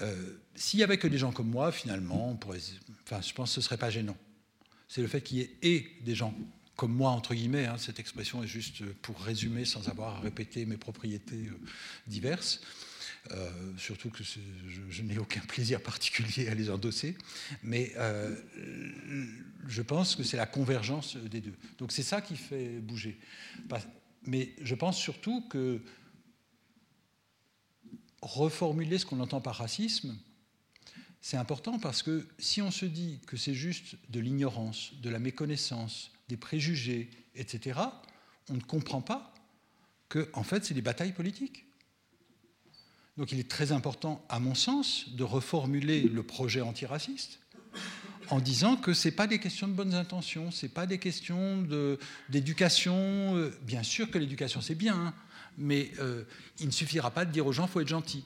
Euh, 0.00 0.38
s'il 0.54 0.78
n'y 0.78 0.84
avait 0.84 0.98
que 0.98 1.08
des 1.08 1.18
gens 1.18 1.32
comme 1.32 1.50
moi, 1.50 1.72
finalement, 1.72 2.38
enfin, 2.40 3.20
je 3.20 3.32
pense 3.34 3.50
que 3.50 3.54
ce 3.54 3.60
ne 3.60 3.64
serait 3.64 3.76
pas 3.76 3.90
gênant. 3.90 4.16
C'est 4.86 5.02
le 5.02 5.08
fait 5.08 5.20
qu'il 5.20 5.38
y 5.38 5.40
ait 5.42 5.56
et 5.62 5.86
des 6.04 6.14
gens 6.14 6.34
comme 6.78 6.94
moi, 6.94 7.10
entre 7.10 7.34
guillemets, 7.34 7.66
hein, 7.66 7.76
cette 7.76 7.98
expression 7.98 8.44
est 8.44 8.46
juste 8.46 8.84
pour 9.02 9.18
résumer 9.20 9.64
sans 9.64 9.88
avoir 9.88 10.18
à 10.18 10.20
répéter 10.20 10.64
mes 10.64 10.76
propriétés 10.76 11.48
euh, 11.48 11.58
diverses, 12.06 12.60
euh, 13.32 13.50
surtout 13.76 14.10
que 14.10 14.22
je, 14.24 15.02
n'ai 15.02 15.18
aucun 15.18 15.40
plaisir 15.40 15.82
particulier 15.82 16.48
à 16.48 16.54
les 16.54 16.70
endosser, 16.70 17.16
mais 17.62 17.92
euh, 17.96 18.34
je 19.66 19.82
pense 19.82 20.16
que 20.16 20.22
c'est 20.22 20.36
la 20.36 20.46
convergence 20.46 21.16
des 21.16 21.40
deux. 21.40 21.54
Donc 21.78 21.92
c'est 21.92 22.02
ça 22.02 22.20
qui 22.20 22.36
fait 22.36 22.78
bouger. 22.80 23.18
Mais 24.24 24.54
je 24.62 24.74
pense 24.74 24.98
surtout 24.98 25.42
que 25.48 25.80
reformuler 28.22 28.98
ce 28.98 29.06
qu'on 29.06 29.20
entend 29.20 29.40
par 29.40 29.56
racisme, 29.56 30.16
c'est 31.20 31.36
important 31.36 31.78
parce 31.78 32.02
que 32.02 32.26
si 32.38 32.62
on 32.62 32.70
se 32.70 32.86
dit 32.86 33.20
que 33.26 33.36
c'est 33.36 33.54
juste 33.54 33.96
de 34.08 34.20
l'ignorance, 34.20 34.92
de 35.02 35.10
la 35.10 35.18
méconnaissance, 35.18 36.10
des 36.28 36.36
préjugés, 36.36 37.10
etc., 37.34 37.80
on 38.50 38.54
ne 38.54 38.60
comprend 38.60 39.02
pas 39.02 39.34
que, 40.08 40.30
en 40.32 40.42
fait, 40.42 40.64
c'est 40.64 40.74
des 40.74 40.82
batailles 40.82 41.12
politiques. 41.12 41.67
Donc 43.18 43.32
il 43.32 43.40
est 43.40 43.50
très 43.50 43.72
important, 43.72 44.24
à 44.28 44.38
mon 44.38 44.54
sens, 44.54 45.10
de 45.10 45.24
reformuler 45.24 46.02
le 46.02 46.22
projet 46.22 46.60
antiraciste 46.60 47.40
en 48.30 48.40
disant 48.40 48.76
que 48.76 48.92
ce 48.92 49.08
n'est 49.08 49.12
pas 49.12 49.26
des 49.26 49.40
questions 49.40 49.66
de 49.66 49.72
bonnes 49.72 49.94
intentions, 49.94 50.50
ce 50.50 50.66
n'est 50.66 50.72
pas 50.72 50.86
des 50.86 50.98
questions 50.98 51.66
d'éducation. 52.28 53.36
Euh, 53.36 53.50
bien 53.62 53.82
sûr 53.82 54.10
que 54.10 54.18
l'éducation, 54.18 54.60
c'est 54.60 54.74
bien, 54.74 54.94
hein, 54.94 55.14
mais 55.56 55.90
euh, 55.98 56.22
il 56.60 56.66
ne 56.66 56.70
suffira 56.70 57.10
pas 57.10 57.24
de 57.24 57.32
dire 57.32 57.46
aux 57.46 57.52
gens 57.52 57.66
faut 57.66 57.80
être 57.80 57.88
gentil. 57.88 58.24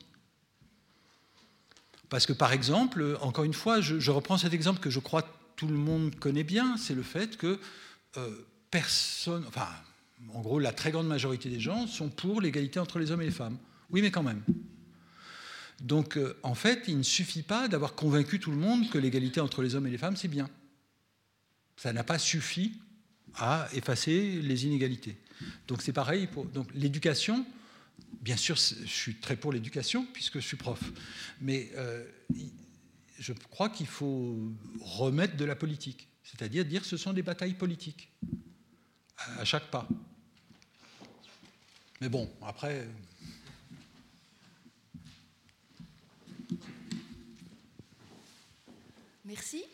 Parce 2.10 2.26
que, 2.26 2.34
par 2.34 2.52
exemple, 2.52 3.16
encore 3.22 3.44
une 3.44 3.54
fois, 3.54 3.80
je, 3.80 4.10
reprends 4.10 4.36
cet 4.36 4.52
exemple 4.52 4.80
que 4.80 4.90
je 4.90 4.98
crois 4.98 5.22
tout 5.56 5.68
le 5.68 5.76
monde 5.76 6.14
connaît 6.16 6.44
bien, 6.44 6.76
c'est 6.76 6.94
le 6.94 7.02
fait 7.02 7.38
que 7.38 7.58
euh, 8.18 8.46
personne, 8.70 9.44
enfin, 9.48 9.68
en 10.34 10.40
gros, 10.42 10.58
la 10.58 10.72
très 10.72 10.90
grande 10.90 11.06
majorité 11.06 11.48
des 11.48 11.60
gens 11.60 11.86
sont 11.86 12.10
pour 12.10 12.42
l'égalité 12.42 12.78
entre 12.78 12.98
les 12.98 13.10
hommes 13.10 13.22
et 13.22 13.26
les 13.26 13.30
femmes. 13.30 13.56
Oui, 13.88 14.02
mais 14.02 14.10
quand 14.10 14.22
même. 14.22 14.42
Donc, 15.82 16.16
euh, 16.16 16.38
en 16.44 16.54
fait, 16.54 16.84
il 16.86 16.96
ne 16.96 17.02
suffit 17.02 17.42
pas 17.42 17.66
d'avoir 17.66 17.94
convaincu 17.94 18.38
tout 18.38 18.52
le 18.52 18.56
monde 18.56 18.88
que 18.88 18.98
l'égalité 18.98 19.40
entre 19.40 19.62
les 19.62 19.74
hommes 19.74 19.88
et 19.88 19.90
les 19.90 19.98
femmes, 19.98 20.16
c'est 20.16 20.28
bien. 20.28 20.48
Ça 21.76 21.92
n'a 21.92 22.04
pas 22.04 22.20
suffi 22.20 22.80
à 23.34 23.68
effacer 23.74 24.40
les 24.40 24.64
inégalités. 24.64 25.16
Donc, 25.66 25.82
c'est 25.82 25.92
pareil 25.92 26.28
pour 26.28 26.44
donc 26.44 26.68
l'éducation. 26.72 27.44
Bien 28.20 28.36
sûr, 28.36 28.54
je 28.54 28.86
suis 28.86 29.16
très 29.16 29.34
pour 29.34 29.52
l'éducation 29.52 30.06
puisque 30.12 30.34
je 30.34 30.46
suis 30.46 30.56
prof, 30.56 30.80
mais 31.40 31.72
euh, 31.74 32.04
je 33.18 33.32
crois 33.32 33.68
qu'il 33.68 33.88
faut 33.88 34.38
remettre 34.80 35.36
de 35.36 35.44
la 35.44 35.56
politique, 35.56 36.08
c'est-à-dire 36.22 36.64
dire 36.64 36.82
que 36.82 36.86
ce 36.86 36.96
sont 36.96 37.12
des 37.12 37.22
batailles 37.22 37.54
politiques 37.54 38.12
à 39.16 39.44
chaque 39.44 39.68
pas. 39.70 39.88
Mais 42.00 42.08
bon, 42.08 42.30
après, 42.42 42.86
Merci. 49.32 49.64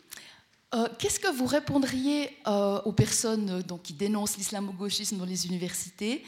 Euh, 0.73 0.87
qu'est-ce 0.99 1.19
que 1.19 1.27
vous 1.27 1.45
répondriez 1.45 2.29
euh, 2.47 2.79
aux 2.85 2.93
personnes 2.93 3.49
euh, 3.49 3.61
donc, 3.61 3.81
qui 3.81 3.91
dénoncent 3.91 4.37
l'islamo-gauchisme 4.37 5.17
dans 5.17 5.25
les 5.25 5.47
universités? 5.47 6.23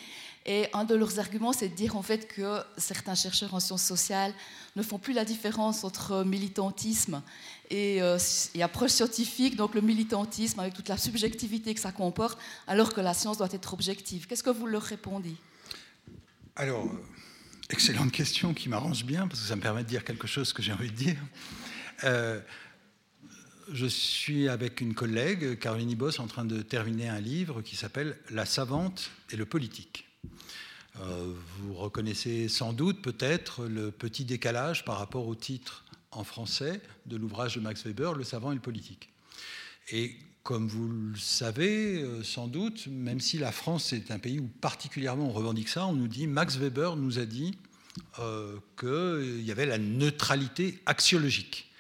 Et 0.46 0.68
un 0.74 0.84
de 0.84 0.96
leurs 0.96 1.18
arguments, 1.18 1.54
c'est 1.54 1.70
de 1.70 1.74
dire 1.74 1.96
en 1.96 2.02
fait 2.02 2.28
que 2.28 2.60
certains 2.76 3.16
chercheurs 3.16 3.54
en 3.54 3.62
sciences 3.62 3.84
sociales 3.84 4.34
ne 4.76 4.84
font 4.84 5.00
plus 5.00 5.14
la 5.14 5.24
différence 5.24 5.86
entre 5.86 6.26
militantisme 6.26 7.22
et, 7.70 8.00
et, 8.56 8.64
approche 8.64 8.90
scientifique, 8.90 9.56
donc 9.56 9.76
le 9.76 9.82
militantisme 9.82 10.60
avec 10.60 10.74
toute 10.74 10.90
la 10.90 10.98
subjectivité 10.98 11.74
que 11.74 11.80
ça 11.80 11.92
comporte, 11.92 12.38
alors 12.68 12.94
que 12.94 13.00
la 13.00 13.14
science 13.14 13.38
doit 13.38 13.52
être 13.52 13.74
objective. 13.74 14.26
Qu'est-ce 14.28 14.44
que 14.44 14.50
vous 14.50 14.66
leur 14.66 14.82
répondez? 14.82 15.36
Alors, 16.56 16.90
excellente 17.70 18.12
question 18.12 18.56
qui 18.56 18.68
m'arrange 18.68 19.06
bien 19.06 19.28
parce 19.28 19.42
que 19.42 19.48
ça 19.48 19.56
me 19.56 19.62
permet 19.62 19.84
de 19.84 19.90
dire 19.90 20.04
quelque 20.04 20.28
chose 20.28 20.52
que 20.52 20.64
j'ai 20.64 20.74
envie 20.74 20.90
de 20.90 20.96
dire 20.96 21.18
je 23.74 23.86
suis 23.86 24.50
avec 24.50 24.82
une 24.82 24.94
collègue, 24.94 25.58
Caroline 25.58 25.92
Ibos, 25.92 26.20
en 26.20 26.28
train 26.28 26.46
de 26.46 26.62
terminer 26.62 27.08
un 27.08 27.20
livre 27.20 27.62
qui 27.62 27.76
s'appelle 27.76 28.18
La 28.30 28.46
savante 28.46 29.12
et 29.32 29.36
le 29.36 29.46
politique. 29.46 30.06
Euh, 31.00 31.34
vous 31.60 31.74
reconnaissez 31.74 32.50
sans 32.50 32.74
doute 32.74 33.02
peut-être 33.02 33.66
le 33.66 33.92
petit 33.92 34.26
décalage 34.26 34.84
par 34.84 34.98
rapport 34.98 35.28
au 35.28 35.36
titre 35.36 35.86
en 36.12 36.24
français 36.24 36.82
de 37.06 37.16
l'ouvrage 37.16 37.56
de 37.56 37.62
Max 37.62 37.86
Weber, 37.86 38.14
Le 38.14 38.24
savant 38.24 38.52
et 38.52 38.56
le 38.56 38.62
politique. 38.62 39.10
Et 39.92 40.16
comme 40.44 40.68
vous 40.68 40.90
le 40.90 41.18
savez 41.18 42.02
euh, 42.02 42.24
sans 42.24 42.48
doute, 42.48 42.88
même 42.88 43.22
si 43.22 43.38
la 43.38 43.52
France 43.52 43.94
est 43.94 44.12
un 44.12 44.20
pays 44.20 44.40
où 44.40 44.48
particulièrement 44.60 45.28
on 45.28 45.32
revendique 45.32 45.70
ça, 45.70 45.86
on 45.86 45.94
nous 45.94 46.10
dit, 46.10 46.28
Max 46.28 46.58
Weber 46.58 46.98
nous 46.98 47.20
a 47.20 47.26
dit 47.26 47.58
euh, 48.20 48.58
qu'il 48.78 49.46
y 49.46 49.52
avait 49.52 49.66
la 49.66 49.78
neutralité 49.78 50.80
axiologique. 50.86 51.71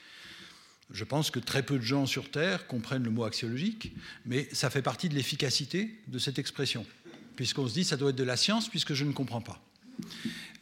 Je 0.93 1.03
pense 1.03 1.31
que 1.31 1.39
très 1.39 1.63
peu 1.63 1.77
de 1.77 1.83
gens 1.83 2.05
sur 2.05 2.29
Terre 2.29 2.67
comprennent 2.67 3.03
le 3.03 3.09
mot 3.09 3.23
axiologique, 3.23 3.93
mais 4.25 4.47
ça 4.51 4.69
fait 4.69 4.81
partie 4.81 5.09
de 5.09 5.15
l'efficacité 5.15 5.97
de 6.07 6.19
cette 6.19 6.37
expression, 6.37 6.85
puisqu'on 7.35 7.67
se 7.67 7.73
dit 7.73 7.83
ça 7.83 7.97
doit 7.97 8.09
être 8.09 8.15
de 8.15 8.23
la 8.23 8.37
science 8.37 8.67
puisque 8.69 8.93
je 8.93 9.05
ne 9.05 9.13
comprends 9.13 9.41
pas. 9.41 9.61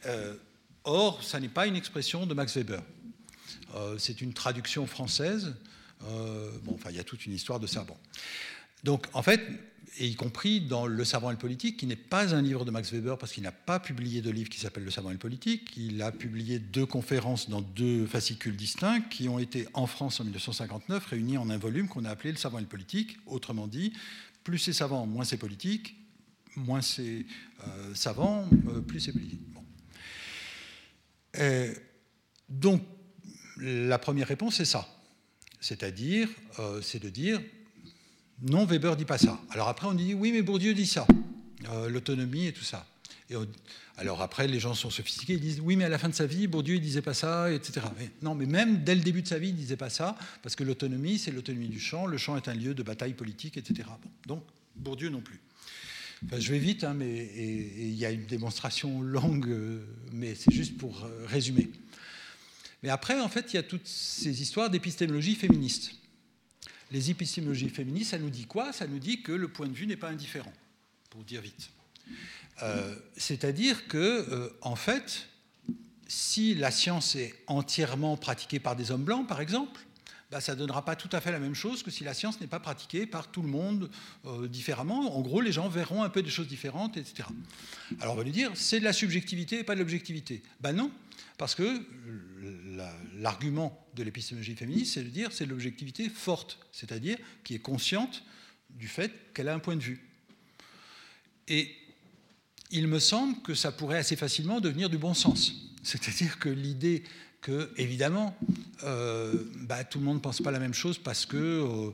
Euh, 0.06 0.36
or, 0.84 1.22
ça 1.22 1.40
n'est 1.40 1.48
pas 1.48 1.66
une 1.66 1.76
expression 1.76 2.26
de 2.26 2.34
Max 2.34 2.56
Weber. 2.56 2.82
Euh, 3.74 3.98
c'est 3.98 4.20
une 4.20 4.32
traduction 4.32 4.86
française. 4.86 5.54
Euh, 6.04 6.50
bon, 6.62 6.74
enfin, 6.74 6.90
il 6.90 6.96
y 6.96 7.00
a 7.00 7.04
toute 7.04 7.26
une 7.26 7.32
histoire 7.32 7.60
de 7.60 7.66
ça. 7.66 7.84
Bon. 7.84 7.96
Donc, 8.84 9.06
en 9.12 9.22
fait, 9.22 9.40
et 9.98 10.06
y 10.06 10.14
compris 10.14 10.60
dans 10.60 10.86
Le 10.86 11.04
savant 11.04 11.30
et 11.30 11.34
le 11.34 11.38
politique, 11.38 11.76
qui 11.76 11.86
n'est 11.86 11.96
pas 11.96 12.34
un 12.34 12.42
livre 12.42 12.64
de 12.64 12.70
Max 12.70 12.92
Weber, 12.92 13.18
parce 13.18 13.32
qu'il 13.32 13.42
n'a 13.42 13.52
pas 13.52 13.80
publié 13.80 14.22
de 14.22 14.30
livre 14.30 14.48
qui 14.48 14.60
s'appelle 14.60 14.84
Le 14.84 14.90
savant 14.90 15.10
et 15.10 15.14
le 15.14 15.18
politique. 15.18 15.72
Il 15.76 16.00
a 16.02 16.12
publié 16.12 16.58
deux 16.58 16.86
conférences 16.86 17.50
dans 17.50 17.60
deux 17.60 18.06
fascicules 18.06 18.56
distincts 18.56 19.00
qui 19.00 19.28
ont 19.28 19.38
été 19.38 19.66
en 19.74 19.86
France 19.86 20.20
en 20.20 20.24
1959 20.24 21.04
réunis 21.06 21.38
en 21.38 21.50
un 21.50 21.58
volume 21.58 21.88
qu'on 21.88 22.04
a 22.04 22.10
appelé 22.10 22.32
Le 22.32 22.38
savant 22.38 22.58
et 22.58 22.62
le 22.62 22.66
politique. 22.66 23.18
Autrement 23.26 23.66
dit, 23.66 23.92
plus 24.44 24.58
c'est 24.58 24.72
savant, 24.72 25.06
moins 25.06 25.24
c'est 25.24 25.36
politique, 25.36 25.96
moins 26.56 26.82
c'est 26.82 27.26
euh, 27.66 27.94
savant, 27.94 28.48
euh, 28.68 28.80
plus 28.80 29.00
c'est 29.00 29.12
politique. 29.12 29.40
Euh, 31.36 31.72
donc, 32.48 32.82
la 33.58 33.98
première 33.98 34.26
réponse, 34.26 34.56
c'est 34.56 34.64
ça. 34.64 34.88
C'est-à-dire, 35.60 36.28
c'est 36.82 37.02
de 37.02 37.10
dire, 37.10 37.40
non, 38.42 38.64
Weber 38.64 38.96
dit 38.96 39.04
pas 39.04 39.18
ça. 39.18 39.38
Alors 39.50 39.68
après, 39.68 39.86
on 39.86 39.94
dit 39.94 40.14
oui, 40.14 40.32
mais 40.32 40.42
Bourdieu 40.42 40.72
dit 40.72 40.86
ça, 40.86 41.06
euh, 41.68 41.88
l'autonomie 41.88 42.46
et 42.46 42.52
tout 42.52 42.64
ça. 42.64 42.86
Et 43.28 43.34
alors 43.96 44.22
après, 44.22 44.48
les 44.48 44.58
gens 44.58 44.74
sont 44.74 44.90
sophistiqués, 44.90 45.34
ils 45.34 45.40
disent 45.40 45.60
oui, 45.60 45.76
mais 45.76 45.84
à 45.84 45.88
la 45.88 45.98
fin 45.98 46.08
de 46.08 46.14
sa 46.14 46.26
vie, 46.26 46.46
Bourdieu 46.46 46.76
il 46.76 46.80
disait 46.80 47.02
pas 47.02 47.14
ça, 47.14 47.52
etc. 47.52 47.86
non, 48.22 48.34
mais 48.34 48.46
même 48.46 48.82
dès 48.82 48.94
le 48.94 49.02
début 49.02 49.22
de 49.22 49.28
sa 49.28 49.38
vie, 49.38 49.50
il 49.50 49.54
disait 49.54 49.76
pas 49.76 49.90
ça, 49.90 50.16
parce 50.42 50.56
que 50.56 50.64
l'autonomie, 50.64 51.18
c'est 51.18 51.30
l'autonomie 51.30 51.68
du 51.68 51.78
champ. 51.78 52.06
Le 52.06 52.16
champ 52.16 52.36
est 52.36 52.48
un 52.48 52.54
lieu 52.54 52.74
de 52.74 52.82
bataille 52.82 53.14
politique, 53.14 53.56
etc. 53.56 53.88
donc 54.26 54.42
Bourdieu 54.74 55.10
non 55.10 55.20
plus. 55.20 55.40
je 56.32 56.50
vais 56.50 56.58
vite, 56.58 56.82
hein, 56.82 56.94
mais 56.94 57.30
il 57.36 57.94
y 57.94 58.06
a 58.06 58.10
une 58.10 58.24
démonstration 58.24 59.02
longue, 59.02 59.48
euh, 59.48 59.84
mais 60.12 60.34
c'est 60.34 60.52
juste 60.52 60.78
pour 60.78 61.04
euh, 61.04 61.26
résumer. 61.26 61.70
Mais 62.82 62.88
après, 62.88 63.20
en 63.20 63.28
fait, 63.28 63.52
il 63.52 63.56
y 63.56 63.58
a 63.58 63.62
toutes 63.62 63.86
ces 63.86 64.40
histoires 64.40 64.70
d'épistémologie 64.70 65.34
féministe 65.34 65.99
les 66.90 67.10
épistémologies 67.10 67.68
féministes, 67.68 68.10
ça 68.10 68.18
nous 68.18 68.30
dit 68.30 68.46
quoi? 68.46 68.72
Ça 68.72 68.86
nous 68.86 68.98
dit 68.98 69.22
que 69.22 69.32
le 69.32 69.48
point 69.48 69.66
de 69.66 69.72
vue 69.72 69.86
n'est 69.86 69.96
pas 69.96 70.08
indifférent, 70.08 70.52
pour 71.10 71.24
dire 71.24 71.40
vite. 71.40 71.70
Euh, 72.62 72.94
c'est-à-dire 73.16 73.86
que, 73.88 73.96
euh, 73.96 74.50
en 74.60 74.76
fait, 74.76 75.28
si 76.08 76.54
la 76.54 76.70
science 76.70 77.14
est 77.14 77.34
entièrement 77.46 78.16
pratiquée 78.16 78.58
par 78.58 78.76
des 78.76 78.90
hommes 78.90 79.04
blancs, 79.04 79.26
par 79.26 79.40
exemple, 79.40 79.80
bah, 80.30 80.40
ça 80.40 80.54
ne 80.54 80.58
donnera 80.58 80.84
pas 80.84 80.94
tout 80.94 81.08
à 81.12 81.20
fait 81.20 81.32
la 81.32 81.40
même 81.40 81.54
chose 81.54 81.82
que 81.82 81.90
si 81.90 82.04
la 82.04 82.14
science 82.14 82.40
n'est 82.40 82.46
pas 82.46 82.60
pratiquée 82.60 83.06
par 83.06 83.28
tout 83.28 83.42
le 83.42 83.48
monde 83.48 83.90
euh, 84.26 84.46
différemment. 84.46 85.16
En 85.16 85.20
gros, 85.22 85.40
les 85.40 85.52
gens 85.52 85.68
verront 85.68 86.02
un 86.04 86.08
peu 86.08 86.22
des 86.22 86.30
choses 86.30 86.46
différentes, 86.46 86.96
etc. 86.96 87.28
Alors 88.00 88.14
on 88.14 88.16
va 88.16 88.22
lui 88.22 88.30
dire, 88.30 88.50
c'est 88.54 88.78
de 88.78 88.84
la 88.84 88.92
subjectivité 88.92 89.60
et 89.60 89.64
pas 89.64 89.74
de 89.74 89.80
l'objectivité. 89.80 90.42
Ben 90.60 90.72
non, 90.72 90.92
parce 91.40 91.54
que 91.54 91.80
l'argument 93.18 93.86
de 93.94 94.02
l'épistémologie 94.02 94.54
féministe, 94.54 94.92
c'est 94.92 95.02
de 95.02 95.08
dire 95.08 95.32
c'est 95.32 95.46
l'objectivité 95.46 96.10
forte, 96.10 96.58
c'est-à-dire 96.70 97.16
qui 97.44 97.54
est 97.54 97.60
consciente 97.60 98.22
du 98.68 98.88
fait 98.88 99.10
qu'elle 99.32 99.48
a 99.48 99.54
un 99.54 99.58
point 99.58 99.74
de 99.74 99.80
vue. 99.80 100.06
Et 101.48 101.74
il 102.70 102.88
me 102.88 102.98
semble 102.98 103.40
que 103.40 103.54
ça 103.54 103.72
pourrait 103.72 103.96
assez 103.96 104.16
facilement 104.16 104.60
devenir 104.60 104.90
du 104.90 104.98
bon 104.98 105.14
sens. 105.14 105.54
C'est-à-dire 105.82 106.38
que 106.38 106.50
l'idée 106.50 107.04
que, 107.40 107.72
évidemment, 107.78 108.36
euh, 108.82 109.32
bah, 109.60 109.82
tout 109.84 109.98
le 109.98 110.04
monde 110.04 110.16
ne 110.16 110.20
pense 110.20 110.42
pas 110.42 110.50
la 110.50 110.58
même 110.58 110.74
chose 110.74 110.98
parce 110.98 111.24
que. 111.24 111.38
Euh, 111.38 111.90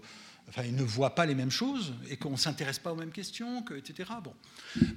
enfin, 0.48 0.64
ne 0.64 0.82
voient 0.82 1.14
pas 1.14 1.24
les 1.24 1.36
mêmes 1.36 1.52
choses 1.52 1.94
et 2.10 2.16
qu'on 2.16 2.32
ne 2.32 2.36
s'intéresse 2.36 2.80
pas 2.80 2.92
aux 2.92 2.96
mêmes 2.96 3.12
questions, 3.12 3.62
que, 3.62 3.74
etc. 3.74 4.10
Bon. 4.24 4.34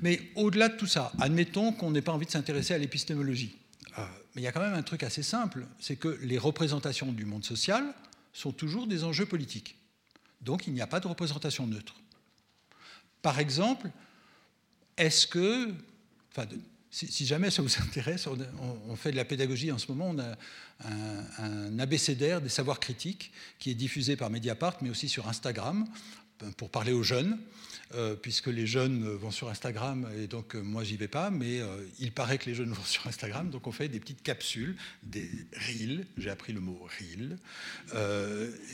Mais 0.02 0.32
au-delà 0.34 0.70
de 0.70 0.78
tout 0.78 0.88
ça, 0.88 1.12
admettons 1.20 1.72
qu'on 1.72 1.92
n'ait 1.92 2.02
pas 2.02 2.14
envie 2.14 2.26
de 2.26 2.32
s'intéresser 2.32 2.74
à 2.74 2.80
l'épistémologie. 2.80 3.56
Euh, 3.98 4.06
mais 4.36 4.42
il 4.42 4.46
y 4.46 4.48
a 4.48 4.52
quand 4.52 4.62
même 4.62 4.74
un 4.74 4.84
truc 4.84 5.04
assez 5.04 5.24
simple, 5.24 5.66
c'est 5.80 5.96
que 5.96 6.20
les 6.22 6.38
représentations 6.38 7.12
du 7.12 7.26
monde 7.26 7.44
social 7.44 7.94
sont 8.34 8.52
toujours 8.52 8.88
des 8.88 9.04
enjeux 9.04 9.26
politiques. 9.26 9.78
Donc 10.42 10.68
il 10.68 10.74
n'y 10.74 10.82
a 10.82 10.88
pas 10.88 11.00
de 11.00 11.08
représentation 11.08 11.68
neutre. 11.68 11.96
Par 13.22 13.40
exemple, 13.40 13.90
est-ce 14.98 15.28
que, 15.28 15.74
si, 16.92 17.26
jamais 17.26 17.52
ça 17.52 17.62
vous 17.62 17.74
intéresse, 17.82 18.28
on, 18.28 18.96
fait 18.96 19.12
de 19.12 19.18
la 19.18 19.26
pédagogie 19.26 19.72
en 19.72 19.78
ce 19.78 19.92
moment, 19.92 20.10
on 20.10 20.20
a 20.20 20.36
un, 20.86 21.26
un 21.40 21.80
abécédaire 21.80 22.42
des 22.42 22.50
savoirs 22.50 22.80
critiques 22.80 23.32
qui 23.58 23.72
est 23.72 23.76
diffusé 23.76 24.16
par 24.16 24.30
Mediapart, 24.30 24.78
mais 24.82 24.90
aussi 24.90 25.10
sur 25.10 25.28
Instagram, 25.28 25.86
pour 26.58 26.70
parler 26.70 26.94
aux 26.94 27.04
jeunes. 27.04 27.38
Euh, 27.96 28.16
puisque 28.16 28.48
les 28.48 28.68
jeunes 28.68 29.04
vont 29.16 29.32
sur 29.32 29.50
Instagram 29.50 30.08
et 30.16 30.28
donc 30.28 30.56
euh, 30.56 30.62
moi 30.62 30.84
j'y 30.84 30.96
vais 30.96 31.08
pas, 31.08 31.32
mais 31.32 31.60
euh, 31.60 31.84
il 31.98 32.12
paraît 32.12 32.38
que 32.38 32.46
les 32.46 32.54
jeunes 32.54 32.72
vont 32.74 32.84
sur 32.84 33.08
Instagram, 33.08 33.50
donc 33.50 33.66
on 33.66 33.72
fait 33.72 33.88
des 33.88 34.00
petites 34.00 34.22
capsules, 34.22 34.76
des 35.02 35.28
reels, 35.54 36.06
j'ai 36.16 36.30
appris 36.30 36.54
le 36.54 36.60
mot 36.60 36.88
reel, 37.00 37.38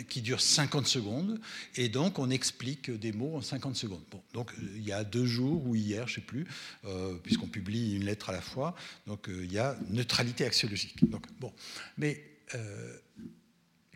qui 0.10 0.22
durent 0.22 0.42
50 0.42 0.86
secondes, 0.86 1.40
et 1.78 1.88
donc 1.88 2.20
on 2.20 2.30
explique 2.30 2.92
des 2.92 3.14
mots 3.14 3.38
en 3.38 3.42
50 3.42 3.78
secondes. 3.78 4.04
Bon, 4.12 4.22
donc 4.34 4.52
il 4.76 4.84
y 4.84 4.92
a 4.92 5.06
deux 5.06 5.26
jours 5.26 5.66
ou 5.66 5.76
hier, 5.76 6.10
je 6.10 6.16
sais 6.16 6.22
plus, 6.22 6.46
puisqu'on 7.24 7.48
publie 7.48 7.96
une 7.96 8.04
lettre 8.04 8.30
à 8.30 8.34
la 8.34 8.42
fois, 8.42 8.76
donc 9.08 9.30
il 9.30 9.52
y 9.52 9.60
a 9.60 9.78
neutralité 9.90 10.46
axiologique. 10.46 11.10
Donc 11.10 11.26
bon, 11.40 11.54
mais 11.98 12.22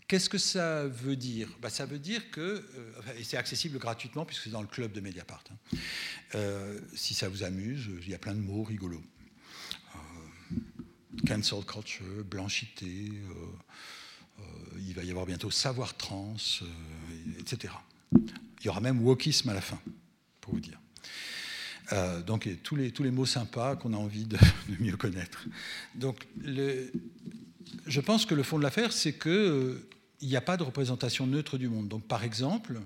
Qu'est-ce 0.10 0.28
que 0.28 0.40
ça 0.40 0.88
veut 0.88 1.16
dire? 1.16 1.48
Bah, 1.62 1.70
Ça 1.70 1.86
veut 1.86 2.00
dire 2.00 2.32
que, 2.32 2.42
euh, 2.42 2.64
et 3.20 3.24
c'est 3.24 3.38
accessible 3.38 3.78
gratuitement 3.78 4.26
puisque 4.26 4.46
c'est 4.46 4.50
dans 4.50 4.64
le 4.64 4.68
club 4.68 4.92
de 4.92 5.02
Mediapart, 5.02 5.44
hein. 5.52 5.78
euh, 6.34 6.80
si 6.96 7.14
ça 7.14 7.30
vous 7.30 7.44
amuse, 7.44 7.88
il 8.02 8.10
y 8.10 8.16
a 8.16 8.18
plein 8.18 8.34
de 8.34 8.40
mots 8.40 8.64
rigolos. 8.64 9.04
Euh, 9.96 10.00
cancel 11.28 11.64
culture, 11.64 12.26
blanchité, 12.26 13.12
il 14.80 14.94
va 14.96 15.04
y 15.04 15.12
avoir 15.12 15.28
bientôt 15.28 15.52
savoir 15.52 15.96
trans, 15.96 16.38
etc. 17.38 17.72
Il 18.16 18.66
y 18.66 18.70
aura 18.70 18.80
même 18.80 19.06
wokisme 19.06 19.50
à 19.50 19.54
la 19.54 19.62
fin, 19.62 19.80
pour 20.42 20.56
vous 20.56 20.60
dire. 20.60 20.80
donc 22.26 22.50
tous 22.64 22.76
les, 22.76 22.92
tous 22.92 23.04
les 23.04 23.12
mots 23.12 23.28
sympas 23.28 23.76
qu'on 23.76 23.94
a 23.94 23.98
envie 23.98 24.26
de, 24.26 24.38
mieux 24.80 24.98
connaître. 24.98 25.46
Donc 25.94 26.26
je 27.86 28.00
pense 28.02 28.26
que 28.26 28.34
le 28.34 28.42
fond 28.42 28.58
de 28.58 28.64
l'affaire, 28.64 28.92
c'est 28.92 29.14
que 29.14 29.86
il 30.22 30.30
n'y 30.30 30.36
a 30.36 30.42
pas 30.42 30.58
de 30.58 30.64
représentation 30.64 31.28
neutre 31.28 31.58
du 31.58 31.70
monde. 31.70 31.88
Donc 31.88 32.08
par 32.08 32.24
exemple, 32.24 32.80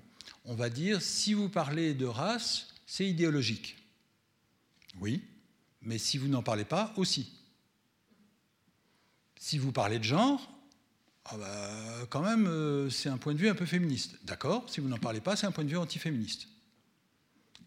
on 0.45 0.55
va 0.55 0.69
dire, 0.69 1.01
si 1.01 1.33
vous 1.33 1.49
parlez 1.49 1.93
de 1.93 2.05
race, 2.05 2.67
c'est 2.85 3.07
idéologique. 3.07 3.77
Oui, 4.99 5.23
mais 5.81 5.97
si 5.97 6.17
vous 6.17 6.27
n'en 6.27 6.43
parlez 6.43 6.65
pas, 6.65 6.93
aussi. 6.97 7.31
Si 9.39 9.57
vous 9.57 9.71
parlez 9.71 9.99
de 9.99 10.03
genre, 10.03 10.49
ah 11.25 11.37
bah, 11.37 12.05
quand 12.09 12.21
même, 12.21 12.47
euh, 12.47 12.89
c'est 12.89 13.09
un 13.09 13.17
point 13.17 13.33
de 13.33 13.39
vue 13.39 13.49
un 13.49 13.55
peu 13.55 13.65
féministe. 13.65 14.17
D'accord 14.23 14.69
Si 14.69 14.81
vous 14.81 14.87
n'en 14.87 14.97
parlez 14.97 15.21
pas, 15.21 15.35
c'est 15.35 15.47
un 15.47 15.51
point 15.51 15.63
de 15.63 15.69
vue 15.69 15.77
antiféministe. 15.77 16.47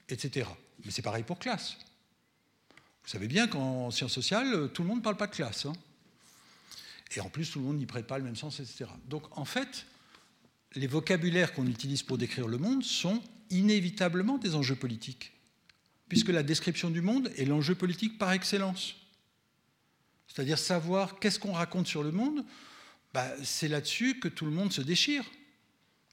Etc. 0.08 0.48
Mais 0.84 0.90
c'est 0.90 1.02
pareil 1.02 1.24
pour 1.24 1.38
classe. 1.38 1.76
Vous 3.02 3.10
savez 3.10 3.28
bien 3.28 3.46
qu'en 3.46 3.90
sciences 3.90 4.12
sociales, 4.12 4.70
tout 4.72 4.82
le 4.82 4.88
monde 4.88 4.98
ne 4.98 5.02
parle 5.02 5.16
pas 5.16 5.26
de 5.26 5.34
classe. 5.34 5.66
Hein. 5.66 5.72
Et 7.14 7.20
en 7.20 7.28
plus, 7.28 7.50
tout 7.50 7.60
le 7.60 7.66
monde 7.66 7.78
n'y 7.78 7.86
prête 7.86 8.06
pas 8.06 8.18
le 8.18 8.24
même 8.24 8.36
sens, 8.36 8.60
etc. 8.60 8.86
Donc 9.08 9.24
en 9.36 9.44
fait, 9.44 9.86
les 10.74 10.86
vocabulaires 10.86 11.52
qu'on 11.52 11.66
utilise 11.66 12.02
pour 12.02 12.18
décrire 12.18 12.48
le 12.48 12.58
monde 12.58 12.82
sont 12.82 13.22
inévitablement 13.50 14.38
des 14.38 14.54
enjeux 14.54 14.74
politiques, 14.74 15.32
puisque 16.08 16.28
la 16.28 16.42
description 16.42 16.90
du 16.90 17.00
monde 17.00 17.30
est 17.36 17.44
l'enjeu 17.44 17.74
politique 17.74 18.18
par 18.18 18.32
excellence. 18.32 18.96
C'est-à-dire 20.26 20.58
savoir 20.58 21.18
qu'est-ce 21.18 21.38
qu'on 21.38 21.52
raconte 21.52 21.86
sur 21.86 22.02
le 22.02 22.10
monde, 22.10 22.44
bah, 23.14 23.26
c'est 23.42 23.68
là-dessus 23.68 24.18
que 24.18 24.28
tout 24.28 24.44
le 24.44 24.50
monde 24.50 24.72
se 24.72 24.82
déchire. 24.82 25.24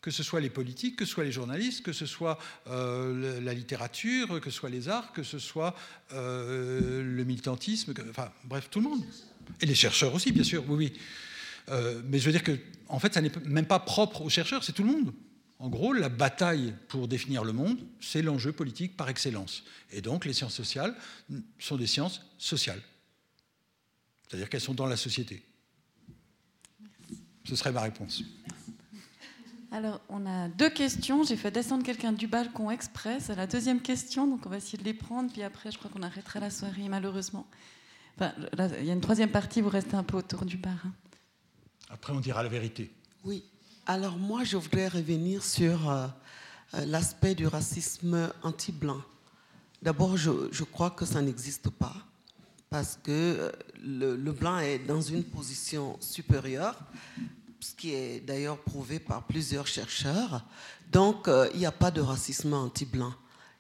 Que 0.02 0.12
ce 0.12 0.22
soit 0.22 0.42
les 0.42 0.50
politiques, 0.50 0.98
que 0.98 1.06
ce 1.06 1.12
soit 1.12 1.24
les 1.24 1.32
journalistes, 1.32 1.82
que 1.82 1.94
ce 1.94 2.06
soit 2.06 2.38
euh, 2.68 3.40
la 3.40 3.54
littérature, 3.54 4.42
que 4.42 4.50
ce 4.50 4.58
soit 4.58 4.70
les 4.70 4.90
arts, 4.90 5.14
que 5.14 5.24
ce 5.24 5.40
soit 5.40 5.76
euh, 6.12 7.02
le 7.02 7.24
militantisme, 7.24 7.94
bref, 8.44 8.70
tout 8.70 8.82
le 8.82 8.90
monde. 8.90 9.04
Et 9.62 9.66
les 9.66 9.76
chercheurs 9.76 10.14
aussi, 10.14 10.32
bien 10.32 10.44
sûr, 10.44 10.64
oui, 10.68 10.76
oui. 10.76 10.94
Euh, 11.70 12.02
mais 12.06 12.20
je 12.20 12.26
veux 12.26 12.32
dire 12.32 12.44
que, 12.44 12.58
en 12.88 13.00
fait, 13.00 13.14
ça 13.14 13.22
n'est 13.22 13.32
même 13.46 13.66
pas 13.66 13.80
propre 13.80 14.22
aux 14.22 14.30
chercheurs, 14.30 14.64
c'est 14.64 14.74
tout 14.74 14.84
le 14.84 14.92
monde. 14.92 15.14
En 15.60 15.70
gros, 15.70 15.94
la 15.94 16.10
bataille 16.10 16.74
pour 16.90 17.08
définir 17.08 17.44
le 17.44 17.54
monde, 17.54 17.80
c'est 18.02 18.22
l'enjeu 18.22 18.52
politique 18.52 18.98
par 18.98 19.08
excellence. 19.10 19.64
Et 19.92 20.02
donc, 20.02 20.26
les 20.26 20.34
sciences 20.34 20.54
sociales 20.54 20.94
sont 21.58 21.78
des 21.78 21.88
sciences 21.88 22.22
sociales. 22.38 22.82
C'est-à-dire 24.28 24.50
qu'elles 24.50 24.62
sont 24.62 24.74
dans 24.74 24.88
la 24.88 24.98
société. 24.98 25.42
Ce 27.46 27.56
serait 27.56 27.72
ma 27.72 27.82
réponse. 27.82 28.24
Alors, 29.72 30.02
on 30.10 30.26
a 30.26 30.50
deux 30.50 30.70
questions. 30.70 31.24
J'ai 31.24 31.36
fait 31.38 31.52
descendre 31.52 31.84
quelqu'un 31.84 32.12
du 32.12 32.28
balcon 32.28 32.70
express. 32.70 33.26
C'est 33.28 33.36
la 33.36 33.48
deuxième 33.48 33.82
question, 33.82 34.28
donc 34.28 34.46
on 34.46 34.50
va 34.50 34.58
essayer 34.58 34.78
de 34.78 34.84
les 34.84 34.94
prendre. 34.94 35.32
Puis 35.32 35.44
après, 35.44 35.72
je 35.72 35.78
crois 35.78 35.90
qu'on 35.90 36.04
arrêtera 36.04 36.40
la 36.40 36.50
soirée, 36.50 36.90
malheureusement 36.90 37.48
il 38.22 38.86
y 38.86 38.90
a 38.90 38.94
une 38.94 39.02
troisième 39.02 39.32
partie, 39.32 39.62
vous 39.62 39.70
restez 39.70 39.96
un 39.96 40.04
peu 40.04 40.18
autour 40.18 40.46
du 40.46 40.58
bar. 40.58 40.74
Hein. 40.86 40.92
Après, 41.90 42.14
on 42.14 42.20
dira 42.20 42.44
la 42.44 42.50
vérité. 42.50 42.92
Oui. 43.24 43.44
Alors 43.86 44.18
moi, 44.18 44.44
je 44.44 44.58
voudrais 44.58 44.88
revenir 44.88 45.44
sur 45.44 45.90
euh, 45.90 46.08
euh, 46.74 46.86
l'aspect 46.86 47.36
du 47.36 47.48
racisme 47.48 48.32
anti-blanc. 48.42 49.02
D'abord, 49.82 50.16
je, 50.16 50.64
crois 50.64 50.90
que 50.90 51.06
ça 51.06 51.22
n'existe 51.22 51.70
pas, 51.70 51.96
parce 52.70 52.98
que 53.04 53.12
euh, 53.12 53.52
le, 53.84 54.32
blanc 54.32 54.60
est 54.60 54.80
dans 54.80 55.02
une 55.02 55.24
position 55.24 55.98
supérieure, 56.00 56.80
ce 57.60 57.76
qui 57.76 57.94
est 57.94 58.22
d'ailleurs 58.22 58.58
prouvé 58.58 59.00
par 59.00 59.24
plusieurs 59.24 59.68
chercheurs. 59.68 60.46
Donc, 60.92 61.30
il 61.54 61.60
n'y 61.60 61.66
a 61.66 61.72
pas 61.72 61.92
de 61.92 62.02
racisme 62.02 62.54
anti-blanc. 62.54 63.14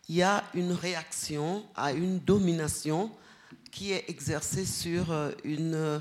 Il 0.07 0.15
y 0.15 0.23
a 0.23 0.43
une 0.53 0.71
réaction 0.71 1.65
à 1.75 1.91
une 1.91 2.19
domination 2.19 3.11
qui 3.74 3.91
est 3.91 4.06
exercée 4.08 4.66
sur 4.66 5.12
euh, 5.12 5.32
une 5.44 6.00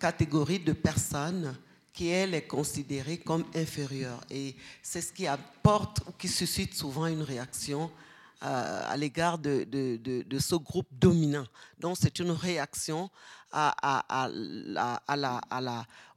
catégorie 0.00 0.58
de 0.58 0.72
personnes 0.72 1.54
qui, 1.92 2.08
elle, 2.08 2.34
est 2.34 2.46
considérée 2.46 3.18
comme 3.18 3.44
inférieure. 3.54 4.20
Et 4.30 4.56
c'est 4.82 5.02
ce 5.02 5.12
qui 5.12 5.26
apporte 5.26 6.00
ou 6.08 6.12
qui 6.12 6.28
suscite 6.28 6.74
souvent 6.74 7.06
une 7.06 7.20
réaction 7.20 7.90
euh, 8.42 8.82
à 8.88 8.96
l'égard 8.96 9.38
de, 9.38 9.66
ce 10.38 10.54
groupe 10.54 10.88
dominant. 10.92 11.44
Donc, 11.78 11.98
c'est 12.00 12.18
une 12.20 12.30
réaction 12.30 13.10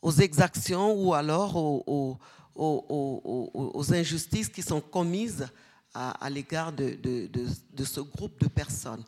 aux 0.02 0.12
exactions 0.12 0.94
ou 0.94 1.14
alors 1.14 1.58
aux 2.56 3.94
injustices 3.94 4.48
qui 4.48 4.62
sont 4.62 4.80
commises 4.80 5.48
à, 5.94 6.30
l'égard 6.30 6.72
de, 6.72 6.98
ce 7.84 8.00
groupe 8.00 8.40
de 8.40 8.48
personnes. 8.48 9.04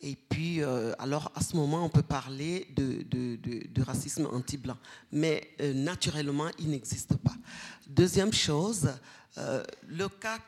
Et 0.00 0.14
puis, 0.14 0.62
euh, 0.62 0.92
alors 0.98 1.32
à 1.34 1.42
ce 1.42 1.56
moment, 1.56 1.84
on 1.84 1.88
peut 1.88 2.02
parler 2.02 2.68
de, 2.76 3.82
racisme 3.82 4.28
anti-blanc. 4.32 4.76
Mais 5.12 5.50
euh, 5.60 5.72
naturellement, 5.72 6.48
il 6.58 6.70
n'existe 6.70 7.16
pas. 7.16 7.34
Deuxième 7.86 8.32
chose, 8.32 8.90
euh, 9.38 9.62
le 9.88 10.08
cas 10.08 10.38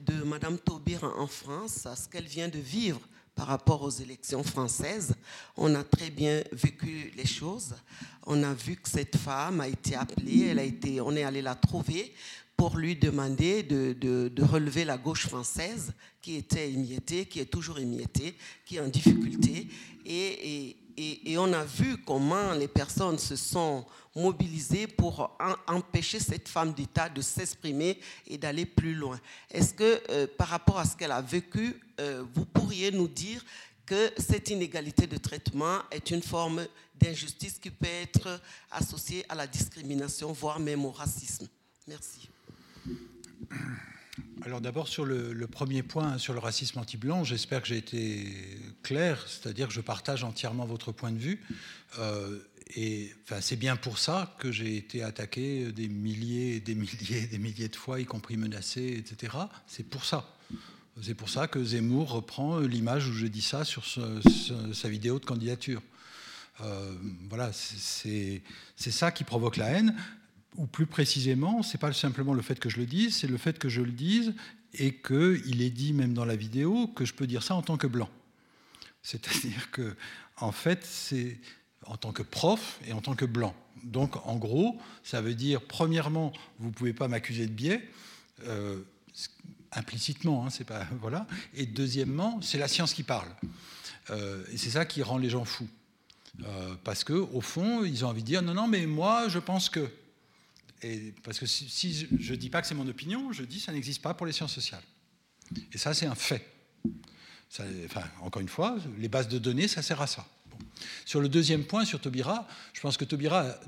de 0.00 0.22
Mme 0.24 0.58
Taubira 0.58 1.08
en 1.18 1.26
France, 1.26 1.86
ce 1.96 2.08
qu'elle 2.08 2.26
vient 2.26 2.48
de 2.48 2.58
vivre 2.58 3.00
par 3.34 3.46
rapport 3.46 3.82
aux 3.82 3.90
élections 3.90 4.42
françaises, 4.42 5.14
on 5.56 5.74
a 5.74 5.82
très 5.82 6.10
bien 6.10 6.42
vécu 6.52 7.10
les 7.16 7.26
choses. 7.26 7.74
On 8.26 8.42
a 8.42 8.52
vu 8.52 8.76
que 8.76 8.88
cette 8.88 9.16
femme 9.16 9.60
a 9.60 9.68
été 9.68 9.94
appelée, 9.94 10.48
elle 10.48 10.58
a 10.58 10.64
été, 10.64 11.00
on 11.00 11.12
est 11.12 11.24
allé 11.24 11.40
la 11.40 11.54
trouver 11.54 12.14
pour 12.56 12.76
lui 12.76 12.96
demander 12.96 13.62
de, 13.62 14.42
relever 14.42 14.84
la 14.84 14.96
gauche 14.96 15.26
française 15.26 15.92
qui 16.20 16.36
était 16.36 16.70
émiettée, 16.70 17.26
qui 17.26 17.40
est 17.40 17.46
toujours 17.46 17.78
émiettée, 17.78 18.34
qui 18.64 18.76
est 18.76 18.80
en 18.80 18.88
difficulté. 18.88 19.68
Et, 20.06 20.76
Et 20.96 21.36
on 21.38 21.52
a 21.52 21.64
vu 21.64 21.96
comment 21.98 22.52
les 22.52 22.68
personnes 22.68 23.18
se 23.18 23.34
sont 23.34 23.84
mobilisées 24.14 24.86
pour 24.86 25.36
empêcher 25.66 26.20
cette 26.20 26.48
femme 26.48 26.72
d'État 26.72 27.08
de 27.08 27.20
s'exprimer 27.20 27.98
et 28.26 28.38
d'aller 28.38 28.64
plus 28.64 28.94
loin. 28.94 29.18
Est-ce 29.50 29.74
que 29.74 30.02
euh, 30.10 30.26
par 30.38 30.48
rapport 30.48 30.78
à 30.78 30.84
ce 30.84 30.96
qu'elle 30.96 31.10
a 31.10 31.20
vécu, 31.20 31.80
euh, 32.00 32.24
vous 32.34 32.44
pourriez 32.44 32.92
nous 32.92 33.08
dire 33.08 33.44
que 33.84 34.12
cette 34.16 34.50
inégalité 34.50 35.06
de 35.06 35.16
traitement 35.16 35.80
est 35.90 36.10
une 36.10 36.22
forme 36.22 36.64
d'injustice 36.94 37.58
qui 37.58 37.70
peut 37.70 37.86
être 37.86 38.40
associée 38.70 39.24
à 39.28 39.34
la 39.34 39.46
discrimination, 39.46 40.32
voire 40.32 40.60
même 40.60 40.84
au 40.84 40.90
racisme? 40.90 41.48
Merci. 41.86 42.28
Alors 44.44 44.60
d'abord 44.60 44.88
sur 44.88 45.04
le, 45.04 45.46
premier 45.46 45.82
point, 45.82 46.18
sur 46.18 46.34
le 46.34 46.38
racisme 46.38 46.78
anti-blanc, 46.78 47.24
j'espère 47.24 47.62
que 47.62 47.68
j'ai 47.68 47.78
été 47.78 48.32
clair, 48.82 49.24
c'est-à-dire 49.26 49.68
que 49.68 49.74
je 49.74 49.80
partage 49.80 50.22
entièrement 50.22 50.66
votre 50.66 50.92
point 50.92 51.10
de 51.10 51.18
vue. 51.18 51.40
Euh, 51.98 52.38
et 52.76 53.12
enfin, 53.24 53.40
c'est 53.40 53.56
bien 53.56 53.76
pour 53.76 53.98
ça 53.98 54.34
que 54.38 54.52
j'ai 54.52 54.76
été 54.76 55.02
attaqué 55.02 55.72
des 55.72 55.88
milliers, 55.88 56.60
des 56.60 56.74
milliers, 56.74 57.26
des 57.26 57.38
milliers 57.38 57.68
de 57.68 57.76
fois, 57.76 58.00
y 58.00 58.04
compris 58.04 58.36
menacé, 58.36 58.96
etc. 58.98 59.36
C'est 59.66 59.88
pour 59.88 60.04
ça. 60.04 60.36
C'est 61.02 61.14
pour 61.14 61.28
ça 61.28 61.48
que 61.48 61.62
Zemmour 61.62 62.12
reprend 62.12 62.60
l'image 62.60 63.08
où 63.08 63.12
je 63.12 63.26
dis 63.26 63.42
ça 63.42 63.64
sur 63.64 63.84
sa 63.84 64.88
vidéo 64.88 65.18
de 65.18 65.24
candidature. 65.24 65.82
Euh, 66.60 66.94
voilà, 67.28 67.50
c'est 67.52 68.42
ça 68.76 69.10
qui 69.10 69.24
provoque 69.24 69.56
la 69.56 69.70
haine 69.70 69.96
ou 70.56 70.66
plus 70.66 70.86
précisément, 70.86 71.62
c'est 71.62 71.78
pas 71.78 71.92
simplement 71.92 72.34
le 72.34 72.42
fait 72.42 72.58
que 72.58 72.68
je 72.68 72.78
le 72.78 72.86
dise, 72.86 73.16
c'est 73.16 73.26
le 73.26 73.38
fait 73.38 73.58
que 73.58 73.68
je 73.68 73.80
le 73.80 73.90
dise 73.92 74.34
et 74.74 74.94
qu'il 74.94 75.62
est 75.62 75.70
dit 75.70 75.92
même 75.92 76.14
dans 76.14 76.24
la 76.24 76.36
vidéo 76.36 76.88
que 76.88 77.04
je 77.04 77.14
peux 77.14 77.26
dire 77.26 77.42
ça 77.42 77.54
en 77.54 77.62
tant 77.62 77.76
que 77.76 77.86
blanc. 77.86 78.08
C'est-à-dire 79.02 79.70
que, 79.70 79.96
en 80.38 80.52
fait, 80.52 80.84
c'est 80.84 81.38
en 81.86 81.96
tant 81.96 82.12
que 82.12 82.22
prof 82.22 82.80
et 82.86 82.92
en 82.92 83.00
tant 83.00 83.14
que 83.14 83.24
blanc. 83.24 83.54
Donc, 83.82 84.16
en 84.26 84.36
gros, 84.36 84.80
ça 85.02 85.20
veut 85.20 85.34
dire, 85.34 85.60
premièrement, 85.60 86.32
vous 86.58 86.68
ne 86.68 86.72
pouvez 86.72 86.94
pas 86.94 87.08
m'accuser 87.08 87.46
de 87.46 87.52
biais, 87.52 87.86
euh, 88.46 88.80
implicitement, 89.72 90.46
hein, 90.46 90.50
c'est 90.50 90.64
pas 90.64 90.86
voilà. 91.00 91.26
Et 91.54 91.66
deuxièmement, 91.66 92.40
c'est 92.40 92.58
la 92.58 92.68
science 92.68 92.94
qui 92.94 93.02
parle. 93.02 93.28
Euh, 94.10 94.44
et 94.52 94.56
c'est 94.56 94.70
ça 94.70 94.84
qui 94.84 95.02
rend 95.02 95.18
les 95.18 95.30
gens 95.30 95.44
fous, 95.44 95.68
euh, 96.44 96.74
parce 96.84 97.04
que 97.04 97.12
au 97.12 97.40
fond, 97.40 97.84
ils 97.84 98.04
ont 98.04 98.08
envie 98.08 98.22
de 98.22 98.26
dire 98.26 98.42
non, 98.42 98.54
non, 98.54 98.68
mais 98.68 98.86
moi, 98.86 99.28
je 99.28 99.38
pense 99.38 99.68
que 99.68 99.90
parce 101.22 101.38
que 101.38 101.46
si, 101.46 102.08
je 102.18 102.32
ne 102.32 102.36
dis 102.36 102.50
pas 102.50 102.60
que 102.60 102.66
c'est 102.66 102.74
mon 102.74 102.88
opinion, 102.88 103.32
je 103.32 103.44
dis 103.44 103.58
que 103.58 103.64
ça 103.64 103.72
n'existe 103.72 104.02
pas 104.02 104.14
pour 104.14 104.26
les 104.26 104.32
sciences 104.32 104.52
sociales. 104.52 104.82
Et 105.72 105.78
ça, 105.78 105.94
c'est 105.94 106.06
un 106.06 106.14
fait. 106.14 106.46
enfin, 107.84 108.04
encore 108.20 108.40
une 108.40 108.48
fois, 108.48 108.76
les 108.98 109.08
bases 109.08 109.28
de 109.28 109.38
données, 109.38 109.68
ça 109.68 109.82
sert 109.82 110.00
à 110.00 110.06
ça. 110.06 110.26
Sur 111.04 111.20
le 111.20 111.28
deuxième 111.28 111.64
point, 111.64 111.84
sur 111.84 112.00
Taubira, 112.00 112.46
je 112.72 112.80
pense 112.80 112.96
que 112.96 113.04
Taubira 113.04 113.58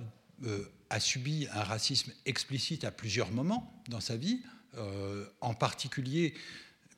euh, 0.44 0.64
a 0.90 1.00
subi 1.00 1.46
un 1.52 1.62
racisme 1.62 2.12
explicite 2.24 2.84
à 2.84 2.90
plusieurs 2.90 3.30
moments 3.32 3.82
dans 3.88 4.00
sa 4.00 4.16
vie, 4.16 4.42
euh, 4.76 5.24
en 5.40 5.54
particulier 5.54 6.34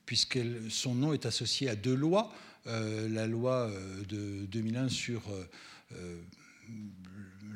puisque 0.07 0.39
son 0.71 0.95
nom 0.95 1.13
est 1.13 1.27
associé 1.27 1.69
à 1.69 1.77
deux 1.77 1.95
lois. 1.95 2.33
Euh, 2.67 3.09
la 3.11 3.27
loi 3.27 3.71
de 4.09 4.47
2001 4.47 4.89
sur 4.89 5.23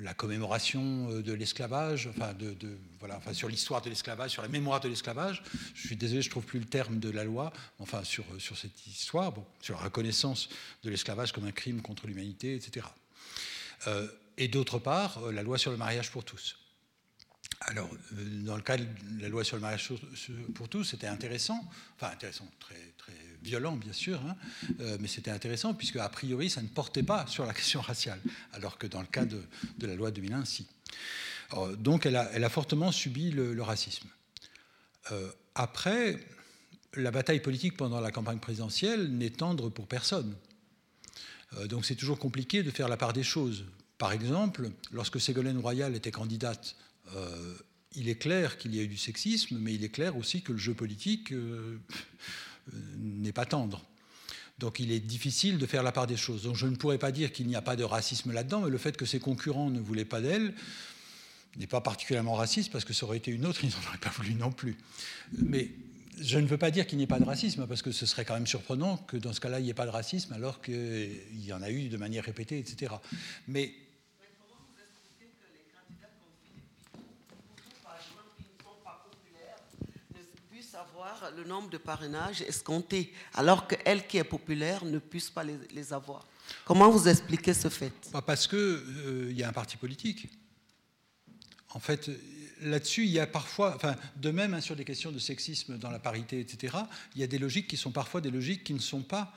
la 0.03 0.15
commémoration 0.15 1.11
euh, 1.11 1.23
de 1.23 1.33
l'esclavage, 1.33 2.09
enfin, 2.09 2.35
de, 2.35 2.57
voilà, 2.99 3.16
enfin, 3.16 3.33
sur 3.33 3.49
l'histoire 3.49 3.81
de 3.83 3.89
l'esclavage, 3.89 4.33
sur 4.33 4.43
la 4.43 4.49
mémoire 4.49 4.81
de 4.81 4.89
l'esclavage. 4.89 5.43
Je 5.74 5.87
suis 5.87 5.97
désolé, 5.97 6.23
je 6.23 6.29
ne 6.29 6.31
trouve 6.31 6.45
plus 6.45 6.59
le 6.59 6.66
terme 6.66 6.99
de 6.99 7.11
la 7.11 7.24
loi, 7.24 7.53
enfin, 7.79 8.05
sur, 8.05 8.24
sur 8.39 8.59
cette 8.59 8.87
histoire, 8.87 9.33
bon, 9.33 9.45
sur 9.61 9.77
la 9.77 9.83
reconnaissance 9.83 10.49
de 10.83 10.91
l'esclavage 10.91 11.33
comme 11.33 11.47
un 11.47 11.53
crime 11.53 11.81
contre 11.83 12.07
l'humanité, 12.07 12.55
etc. 12.55 12.87
Euh, 13.87 14.09
et 14.37 14.49
d'autre 14.49 14.79
part, 14.79 15.19
euh, 15.24 15.33
la 15.33 15.43
loi 15.43 15.59
sur 15.59 15.70
le 15.70 15.77
mariage 15.77 16.11
pour 16.11 16.24
tous. 16.24 16.57
Alors, 17.61 17.89
dans 18.45 18.57
le 18.57 18.62
cas 18.62 18.77
de 18.77 18.87
la 19.20 19.29
loi 19.29 19.45
sur 19.45 19.57
le 19.57 19.62
mariage 19.62 19.89
pour 20.55 20.69
tous, 20.69 20.83
c'était 20.83 21.07
intéressant, 21.07 21.65
enfin 21.95 22.12
intéressant, 22.12 22.49
très, 22.59 22.93
très 22.99 23.12
violent 23.43 23.77
bien 23.77 23.93
sûr, 23.93 24.20
hein, 24.27 24.36
euh, 24.81 24.97
mais 25.01 25.09
c'était 25.09 25.31
intéressant 25.31 25.74
puisque 25.74 25.97
a 25.97 26.09
priori 26.09 26.51
ça 26.51 26.62
ne 26.62 26.69
portait 26.69 27.02
pas 27.02 27.27
sur 27.27 27.44
la 27.44 27.52
question 27.52 27.81
raciale, 27.81 28.20
alors 28.52 28.78
que 28.78 28.86
dans 28.86 29.01
le 29.01 29.06
cas 29.06 29.24
de, 29.24 29.43
la 29.81 29.94
loi 29.94 30.10
2001, 30.10 30.44
si. 30.44 30.66
donc 31.78 32.06
elle 32.06 32.16
a, 32.16 32.48
fortement 32.48 32.93
subi 32.93 33.31
le, 33.31 33.60
racisme. 33.62 34.09
Euh, 35.10 35.31
après, 35.55 36.19
la 36.94 37.10
bataille 37.10 37.40
politique 37.40 37.77
pendant 37.77 38.01
la 38.01 38.10
campagne 38.10 38.39
présidentielle 38.39 39.10
n'est 39.10 39.31
tendre 39.31 39.69
pour 39.69 39.86
personne. 39.86 40.35
Euh, 41.56 41.66
donc 41.66 41.85
c'est 41.85 41.97
toujours 41.97 42.19
compliqué 42.19 42.62
de 42.62 42.70
faire 42.70 42.89
la 42.89 42.97
part 42.97 43.12
des 43.12 43.24
choses. 43.24 43.64
Par 43.98 44.12
exemple, 44.12 44.70
lorsque 44.93 45.20
Ségolène 45.20 45.59
Royal 45.59 45.94
était 45.94 46.10
candidate, 46.10 46.77
il 47.94 48.09
est 48.09 48.16
clair 48.16 48.56
qu'il 48.56 48.74
y 48.74 48.81
a 48.81 48.82
eu 48.82 48.89
du 48.89 48.97
sexisme, 48.97 49.59
mais 49.59 49.74
il 49.74 49.85
est 49.85 49.90
clair 49.90 50.16
aussi 50.16 50.40
que 50.40 50.52
le 50.52 50.59
jeu 50.59 50.73
politique 50.73 51.32
n'est 52.99 53.33
pas 53.33 53.47
tendre. 53.47 53.85
Donc 54.59 54.79
il 54.79 54.93
est 54.93 55.01
difficile 55.01 55.59
de 55.59 55.67
faire 55.67 55.83
la 55.83 55.93
part 55.93 56.07
des 56.07 56.17
choses. 56.17 56.45
Donc 56.45 56.57
je 56.57 56.67
ne 56.67 56.77
pourrais 56.77 56.99
pas 56.99 57.13
dire 57.13 57.33
qu'il 57.33 57.47
n'y 57.47 57.57
a 57.57 57.63
pas 57.63 57.77
de 57.77 57.85
racisme 57.85 58.33
là-dedans, 58.33 58.61
mais 58.61 58.71
le 58.71 58.79
fait 58.79 58.97
que 58.97 59.07
ses 59.07 59.19
concurrents 59.19 59.71
ne 59.71 59.81
voulaient 59.81 60.05
pas 60.05 60.21
d'elle 60.21 60.55
n'est 61.57 61.67
pas 61.67 61.81
particulièrement 61.81 62.35
raciste 62.35 62.73
parce 62.73 62.85
que 62.85 62.93
ça 62.93 63.05
aurait 63.05 63.19
été 63.19 63.31
une 63.31 63.45
autre, 63.45 63.61
ils 63.65 63.71
n'en 63.71 63.89
auraient 63.89 63.99
pas 63.99 64.11
voulu 64.11 64.35
non 64.35 64.53
plus. 64.53 64.77
Mais 65.37 65.71
je 66.21 66.39
ne 66.39 66.47
veux 66.47 66.59
pas 66.59 66.71
dire 66.71 66.87
qu'il 66.87 66.99
n'y 66.99 67.05
ait 67.05 67.09
pas 67.09 67.19
de 67.19 67.25
racisme 67.25 67.67
parce 67.67 67.83
que 67.83 67.93
ce 67.93 68.07
serait 68.07 68.25
quand 68.25 68.35
même 68.35 68.47
surprenant 68.47 68.99
que 68.99 69.17
dans 69.17 69.33
ce 69.33 69.41
cas-là 69.41 69.59
il 69.59 69.65
n'y 69.65 69.71
ait 69.71 69.75
pas 69.75 69.87
de 69.87 69.91
racisme 69.91 70.33
alors 70.33 70.63
qu'il 70.63 71.11
y 71.45 71.53
en 71.53 71.63
a 71.63 71.71
eu 71.71 71.89
de 71.89 71.97
manière 71.97 72.25
répétée, 72.25 72.59
etc. 72.59 72.93
Mais 73.49 73.73
le 81.37 81.45
nombre 81.45 81.70
de 81.70 81.79
parrainages 81.79 82.43
escomptés, 82.43 83.12
alors 83.35 83.66
qu'elle 83.66 84.07
qui 84.07 84.19
est 84.19 84.24
populaire 84.24 84.85
ne 84.85 84.99
puisse 84.99 85.31
pas 85.31 85.45
les, 85.45 85.93
avoir. 85.93 86.27
Comment 86.65 86.91
vous 86.91 87.09
expliquez 87.09 87.55
ce 87.55 87.69
fait? 87.69 87.93
Bah, 88.12 88.23
Parce 88.23 88.47
qu'il 88.47 88.59
euh, 88.59 89.33
y 89.33 89.43
a 89.43 89.49
un 89.49 89.53
parti 89.53 89.77
politique. 89.77 90.29
En 91.70 91.81
fait, 91.81 92.11
là-dessus, 92.61 93.05
il 93.05 93.11
y 93.11 93.19
a 93.19 93.27
parfois, 93.27 93.74
enfin, 93.74 93.97
de 94.16 94.31
même 94.31 94.55
hein, 94.55 94.61
sur 94.61 94.77
des 94.77 94.85
questions 94.85 95.11
de 95.11 95.19
sexisme 95.19 95.79
dans 95.79 95.91
la 95.91 95.99
parité, 95.99 96.41
etc., 96.41 96.77
il 97.15 97.20
y 97.20 97.24
a 97.24 97.27
des 97.27 97.39
logiques 97.39 97.69
qui 97.69 97.77
sont 97.77 97.93
parfois 97.93 98.20
des 98.20 98.31
logiques 98.31 98.65
qui 98.65 98.74
ne 98.74 98.79
sont 98.79 99.03
pas, 99.03 99.33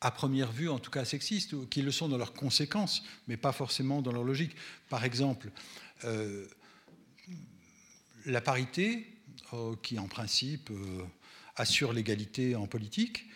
à 0.00 0.10
première 0.10 0.52
vue 0.52 0.68
en 0.68 0.78
tout 0.78 0.90
cas, 0.90 1.04
sexistes, 1.04 1.52
ou 1.52 1.66
qui 1.66 1.82
le 1.82 1.92
sont 1.92 2.08
dans 2.08 2.18
leurs 2.18 2.32
conséquences, 2.32 3.02
mais 3.26 3.36
pas 3.36 3.52
forcément 3.52 4.02
dans 4.02 4.12
leur 4.12 4.24
logique. 4.24 4.54
Par 4.88 5.04
exemple, 5.04 5.50
euh, 6.04 6.46
la 8.26 8.40
parité, 8.40 9.17
qui 9.82 9.98
en 9.98 10.08
principe 10.08 10.70
euh, 10.70 11.02
assure 11.56 11.92
l'égalité 11.92 12.54
en 12.54 12.66
politique. 12.66 13.26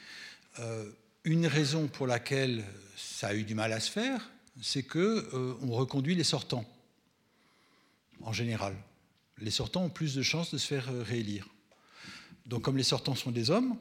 Euh, 0.59 0.91
une 1.25 1.47
raison 1.47 1.89
pour 1.89 2.07
laquelle 2.07 2.65
ça 2.97 3.29
a 3.29 3.35
eu 3.35 3.45
du 3.45 3.55
mal 3.55 3.73
à 3.73 3.81
se 3.81 3.91
faire, 3.91 4.31
c'est 4.61 4.83
qu'on 4.83 5.57
on 5.63 5.73
reconduit 5.73 6.15
les 6.15 6.25
sortants, 6.25 6.69
en 8.23 8.33
général. 8.33 8.77
Les 9.39 9.51
sortants 9.51 9.85
ont 9.85 9.91
plus 9.91 10.15
de 10.15 10.23
chances 10.23 10.53
de 10.53 10.59
se 10.59 10.67
faire 10.67 10.93
réélire. 11.05 11.49
Donc 12.47 12.63
comme 12.63 12.77
les 12.77 12.83
sortants 12.83 13.15
sont 13.15 13.31
des 13.31 13.51
hommes, 13.51 13.77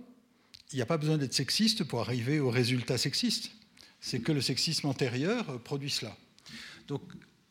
il 0.72 0.76
n'y 0.76 0.82
a 0.82 0.86
pas 0.86 0.98
besoin 0.98 1.18
d'être 1.18 1.34
sexiste 1.34 1.84
pour 1.84 1.99
arriver 1.99 2.40
au 2.40 2.49
résultat 2.49 2.98
sexiste. 2.98 3.52
C'est 3.99 4.22
que 4.22 4.32
le 4.32 4.41
sexisme 4.41 4.88
antérieur 4.88 5.60
produit 5.62 5.90
cela. 5.90 6.16
Donc 6.88 7.02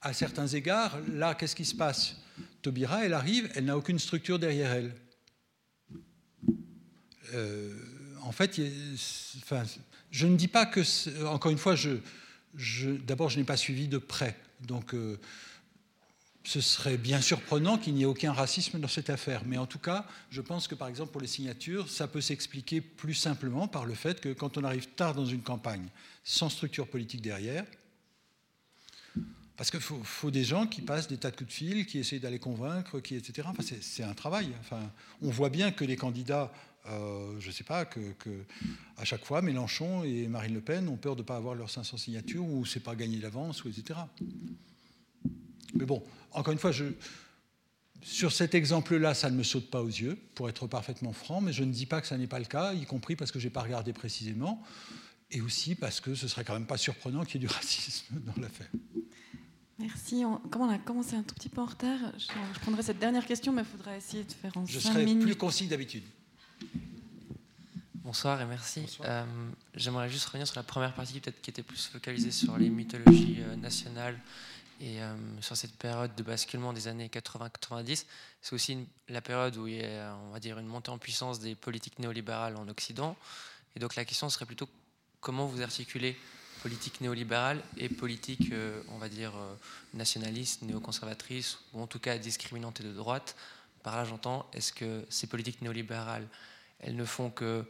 à 0.02 0.12
certains 0.12 0.47
égards, 0.47 0.98
là, 1.12 1.35
qu'est-ce 1.35 1.56
qui 1.56 1.64
se 1.64 1.74
passe? 1.74 2.16
Taubira, 2.62 3.05
elle 3.05 3.14
arrive, 3.14 3.51
elle 3.55 3.66
n'a 3.66 3.77
aucune 3.77 3.98
structure 3.98 4.39
derrière 4.39 4.72
elle. 4.72 4.94
Euh, 7.35 7.74
en 8.22 8.32
fait, 8.32 8.60
je 10.10 10.27
ne 10.27 10.36
dis 10.36 10.48
pas 10.48 10.66
que, 10.66 10.81
encore 11.27 11.52
une 11.52 11.59
fois, 11.59 11.74
d'abord, 13.06 13.28
je 13.28 13.39
n'ai 13.39 13.44
pas 13.44 13.56
suivi 13.56 13.89
de 13.89 13.98
près. 13.98 14.36
Donc, 14.60 14.94
euh, 14.94 15.18
ce 16.44 16.60
serait 16.60 16.97
bien 16.97 17.20
surprenant 17.20 17.78
qu'il 17.78 17.94
n'y 17.94 18.02
ait 18.02 18.06
aucun 18.06 18.32
racisme 18.32 18.81
dans 18.81 18.89
cette 18.89 19.10
affaire. 19.10 19.43
Mais 19.47 19.59
en 19.59 19.66
tout 19.66 19.78
cas, 19.78 20.06
je 20.31 20.40
pense 20.40 20.68
que, 20.68 20.74
par 20.74 20.89
exemple, 20.89 21.12
pour 21.12 21.20
les 21.20 21.27
signatures, 21.27 21.89
ça 21.89 22.09
peut 22.09 22.20
s'expliquer 22.20 22.81
plus 22.81 23.14
simplement 23.14 23.68
par 23.68 23.85
le 23.86 23.94
fait 23.94 24.20
que 24.20 24.32
quand 24.32 24.56
on 24.59 24.64
arrive 24.64 24.89
tard 24.89 25.14
dans 25.14 25.27
une 25.27 25.43
campagne, 25.43 25.86
sans 26.24 26.48
structure 26.48 26.89
politique 26.89 27.22
derrière, 27.22 27.64
parce 29.61 29.70
qu'il 29.70 29.81
faut, 29.81 30.31
des 30.31 30.43
gens 30.43 30.66
qui 30.66 30.81
passent 30.81 31.07
des 31.07 31.19
tas 31.19 31.31
de 31.31 31.37
coups 31.37 31.51
de 31.51 31.53
fil, 31.53 31.85
qui 31.85 31.99
essayent 31.99 32.19
d'aller 32.19 32.39
convaincre, 32.39 32.99
qui, 33.01 33.15
etc. 33.15 33.47
Enfin, 33.47 33.62
c'est 33.82 34.03
un 34.03 34.15
travail. 34.15 34.49
Enfin, 34.61 34.81
on 35.20 35.28
voit 35.28 35.51
bien 35.51 35.70
que 35.70 35.85
les 35.85 35.97
candidats, 35.97 36.51
euh, 36.87 37.39
je 37.41 37.49
ne 37.49 37.53
sais 37.53 37.65
pas, 37.65 37.85
que, 37.85 38.01
à 38.97 39.05
chaque 39.05 39.23
fois, 39.23 39.43
Mélenchon 39.43 40.03
et 40.03 40.28
Marine 40.28 40.55
Le 40.55 40.62
Pen 40.62 40.89
ont 40.89 40.97
peur 40.97 41.15
de 41.15 41.20
ne 41.20 41.27
pas 41.27 41.37
avoir 41.37 41.55
leurs 41.55 41.69
500 41.69 41.99
signatures 41.99 42.43
ou 42.43 42.65
c'est 42.65 42.81
pas 42.81 42.95
gagné 42.95 43.19
d'avance, 43.19 43.62
etc. 43.66 44.01
Mais 45.74 45.85
bon, 45.85 46.03
encore 46.32 46.55
une 46.55 46.59
fois, 46.59 46.73
sur 48.01 48.32
cet 48.32 48.55
exemple-là, 48.55 49.12
ça 49.12 49.28
ne 49.28 49.37
me 49.37 49.43
saute 49.43 49.70
pas 49.70 49.82
aux 49.82 49.89
yeux, 49.89 50.16
pour 50.37 50.49
être 50.49 50.69
parfaitement 50.69 51.12
franc, 51.12 51.43
mais 51.43 51.53
je 51.53 51.65
ne 51.65 51.70
dis 51.70 51.85
pas 51.85 52.01
que 52.01 52.07
ça 52.07 52.16
n'est 52.16 52.27
pas 52.27 52.39
le 52.39 52.47
cas, 52.47 52.73
y 52.73 52.87
compris 52.87 53.15
parce 53.15 53.31
que 53.31 53.39
je 53.39 53.49
n'ai 53.49 53.53
pas 53.53 53.61
regardé 53.61 53.93
précisément. 53.93 54.65
et 55.31 55.43
aussi 55.43 55.74
parce 55.74 56.01
que 56.01 56.15
ce 56.15 56.28
serait 56.28 56.45
quand 56.45 56.55
même 56.55 56.66
pas 56.66 56.78
surprenant 56.78 57.27
qu'il 57.27 57.43
y 57.43 57.45
ait 57.45 57.47
du 57.47 57.55
racisme 57.55 58.19
dans 58.20 58.41
l'affaire. 58.41 58.70
Merci. 59.81 60.24
comme 60.51 60.62
on 60.62 60.70
a 60.70 60.78
commencé 60.78 61.16
un 61.16 61.23
tout 61.23 61.35
petit 61.35 61.48
peu 61.48 61.61
en 61.61 61.66
retard, 61.66 61.98
je, 62.19 62.61
prendrai 62.61 62.82
cette 62.82 62.98
dernière 62.98 63.27
question, 63.27 63.52
mais 63.52 63.62
il 63.62 63.69
faudra 63.69 63.97
essayer 63.97 64.24
de 64.24 64.32
faire 64.32 64.55
en 64.57 64.66
je 64.66 64.78
cinq 64.78 64.94
minutes. 64.94 65.09
Je 65.09 65.15
serai 65.15 65.24
plus 65.24 65.36
concis 65.36 65.66
d'habitude. 65.66 66.05
Bonsoir 67.94 68.40
et 68.43 68.44
merci. 68.44 68.98
Euh, 69.05 69.24
j'aimerais 69.74 70.11
juste 70.11 70.27
revenir 70.27 70.47
sur 70.47 70.57
la 70.57 70.65
première 70.65 70.94
partie, 70.94 71.20
peut-être 71.20 71.40
qui 71.40 71.51
était 71.51 71.62
plus 71.62 71.86
focalisée 71.86 72.31
sur 72.31 72.59
les 72.59 72.69
mythologies 72.69 73.39
euh, 73.40 73.57
nationales 73.57 74.19
et 74.81 75.01
euh, 75.01 75.15
sur 75.40 75.57
cette 75.57 75.77
période 75.77 76.15
de 76.15 76.23
basculement 76.23 76.73
des 76.73 76.89
années 76.89 77.09
80-90. 77.09 78.05
C'est 78.43 78.52
aussi 78.52 78.78
la 79.09 79.20
période 79.20 79.57
où 79.57 79.66
il 79.66 79.77
y 79.77 79.85
a, 79.85 80.16
on 80.27 80.32
va 80.32 80.40
dire, 80.40 80.59
une 80.59 80.66
montée 80.66 80.90
en 80.90 80.98
puissance 80.98 81.40
des 81.40 81.55
politiques 81.55 81.98
néolibérales 81.98 82.57
en 82.57 82.69
Occident. 82.69 83.16
Et 83.77 83.78
donc 83.78 83.94
la 83.97 84.05
question 84.05 84.28
serait 84.28 84.47
plutôt 84.47 84.69
comment 85.20 85.47
vous 85.47 85.62
articulez 85.62 86.19
politique 86.62 87.01
néolibérale 87.01 87.62
et 87.77 87.89
politique, 87.89 88.53
euh, 88.53 88.82
on 88.89 88.99
va 88.99 89.09
dire, 89.09 89.32
euh, 89.37 89.55
nationaliste, 89.95 90.62
néoconservatrice, 90.62 91.59
ou 91.73 91.81
en 91.81 91.87
tout 91.87 91.99
cas 91.99 92.19
discriminante 92.19 92.81
et 92.81 92.85
de 92.85 92.93
droite. 92.93 93.37
Par 93.82 93.97
là, 93.97 94.05
j'entends, 94.05 94.47
est-ce 94.53 94.73
que 94.73 95.05
ces 95.09 95.27
politiques 95.27 95.62
néolibérales, 95.62 96.28
elles 96.81 96.97
ne 96.97 97.05
font 97.05 97.31
que 97.31 97.65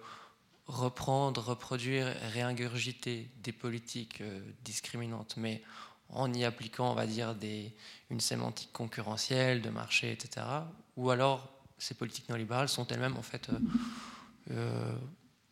reprendre, 0.66 1.42
reproduire, 1.42 2.14
réingurgiter 2.32 3.28
des 3.42 3.52
politiques 3.52 4.20
euh, 4.20 4.40
discriminantes, 4.64 5.34
mais 5.36 5.62
en 6.10 6.32
y 6.32 6.44
appliquant, 6.44 6.90
on 6.90 6.94
va 6.94 7.06
dire, 7.06 7.34
des, 7.34 7.72
une 8.10 8.20
sémantique 8.20 8.72
concurrentielle, 8.72 9.62
de 9.62 9.70
marché, 9.70 10.10
etc. 10.10 10.46
Ou 10.96 11.10
alors, 11.10 11.48
ces 11.78 11.94
politiques 11.94 12.28
néolibérales 12.28 12.68
sont 12.68 12.86
elles-mêmes, 12.88 13.16
en 13.16 13.22
fait, 13.22 13.48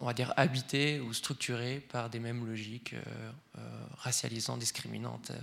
on 0.00 0.06
va 0.06 0.14
dire, 0.14 0.32
habité 0.36 1.00
ou 1.00 1.12
structuré 1.12 1.80
par 1.80 2.10
des 2.10 2.20
mêmes 2.20 2.46
logiques 2.46 2.94
euh, 2.94 3.30
euh, 3.58 3.60
racialisantes, 3.96 4.60
discriminantes 4.60 5.32
euh, 5.32 5.40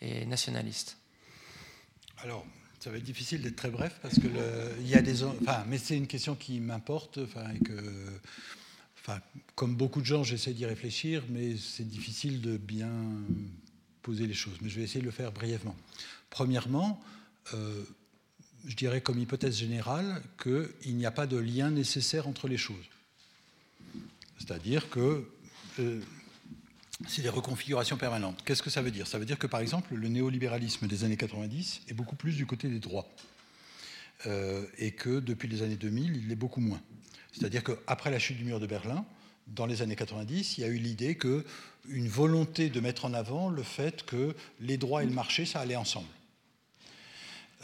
et 0.00 0.26
nationalistes. 0.26 0.96
Alors, 2.18 2.46
ça 2.78 2.90
va 2.90 2.98
être 2.98 3.04
difficile 3.04 3.42
d'être 3.42 3.56
très 3.56 3.70
bref 3.70 3.98
parce 4.02 4.18
que 4.20 4.28
il 4.80 4.88
y 4.88 4.94
a 4.94 5.02
des, 5.02 5.24
enfin, 5.24 5.64
mais 5.66 5.78
c'est 5.78 5.96
une 5.96 6.06
question 6.06 6.36
qui 6.36 6.60
m'importe, 6.60 7.18
enfin, 7.18 7.52
que, 7.64 8.20
enfin, 9.00 9.20
comme 9.56 9.74
beaucoup 9.74 10.00
de 10.00 10.06
gens, 10.06 10.22
j'essaie 10.22 10.52
d'y 10.52 10.66
réfléchir, 10.66 11.24
mais 11.28 11.56
c'est 11.56 11.88
difficile 11.88 12.40
de 12.40 12.56
bien 12.56 12.92
poser 14.02 14.28
les 14.28 14.34
choses. 14.34 14.58
Mais 14.60 14.68
je 14.68 14.76
vais 14.76 14.82
essayer 14.84 15.00
de 15.00 15.06
le 15.06 15.10
faire 15.10 15.32
brièvement. 15.32 15.74
Premièrement, 16.30 17.00
je 17.52 18.74
dirais 18.76 19.00
comme 19.00 19.18
hypothèse 19.18 19.56
générale 19.56 20.22
qu'il 20.40 20.96
n'y 20.96 21.06
a 21.06 21.10
pas 21.10 21.26
de 21.26 21.36
lien 21.36 21.70
nécessaire 21.70 22.28
entre 22.28 22.46
les 22.46 22.58
choses. 22.58 22.84
C'est-à-dire 24.38 24.88
que 24.90 25.28
euh, 25.80 26.00
c'est 27.06 27.22
des 27.22 27.28
reconfigurations 27.28 27.96
permanentes. 27.96 28.42
Qu'est-ce 28.44 28.62
que 28.62 28.70
ça 28.70 28.82
veut 28.82 28.90
dire? 28.90 29.06
Ça 29.06 29.18
veut 29.18 29.24
dire 29.24 29.38
que, 29.38 29.46
par 29.46 29.60
exemple, 29.60 29.94
le 29.94 30.08
néolibéralisme 30.08 30.86
des 30.86 31.04
années 31.04 31.16
90 31.16 31.82
est 31.88 31.94
beaucoup 31.94 32.16
plus 32.16 32.34
du 32.36 32.46
côté 32.46 32.68
des 32.68 32.80
droits. 32.80 33.08
Euh, 34.26 34.66
et 34.78 34.90
que 34.90 35.20
depuis 35.20 35.46
les 35.48 35.62
années 35.62 35.76
2000, 35.76 36.16
il 36.16 36.28
l'est 36.28 36.34
beaucoup 36.34 36.60
moins. 36.60 36.80
C'est-à-dire 37.32 37.62
qu'après 37.62 38.10
la 38.10 38.18
chute 38.18 38.36
du 38.36 38.44
mur 38.44 38.58
de 38.58 38.66
Berlin, 38.66 39.04
dans 39.46 39.66
les 39.66 39.80
années 39.80 39.96
90, 39.96 40.58
il 40.58 40.60
y 40.62 40.64
a 40.64 40.66
eu 40.66 40.76
l'idée 40.78 41.16
qu'une 41.16 42.08
volonté 42.08 42.68
de 42.68 42.80
mettre 42.80 43.04
en 43.04 43.14
avant 43.14 43.48
le 43.48 43.62
fait 43.62 44.04
que 44.04 44.34
les 44.60 44.76
droits 44.76 45.04
et 45.04 45.06
le 45.06 45.12
marché, 45.12 45.46
ça 45.46 45.60
allait 45.60 45.76
ensemble. 45.76 46.08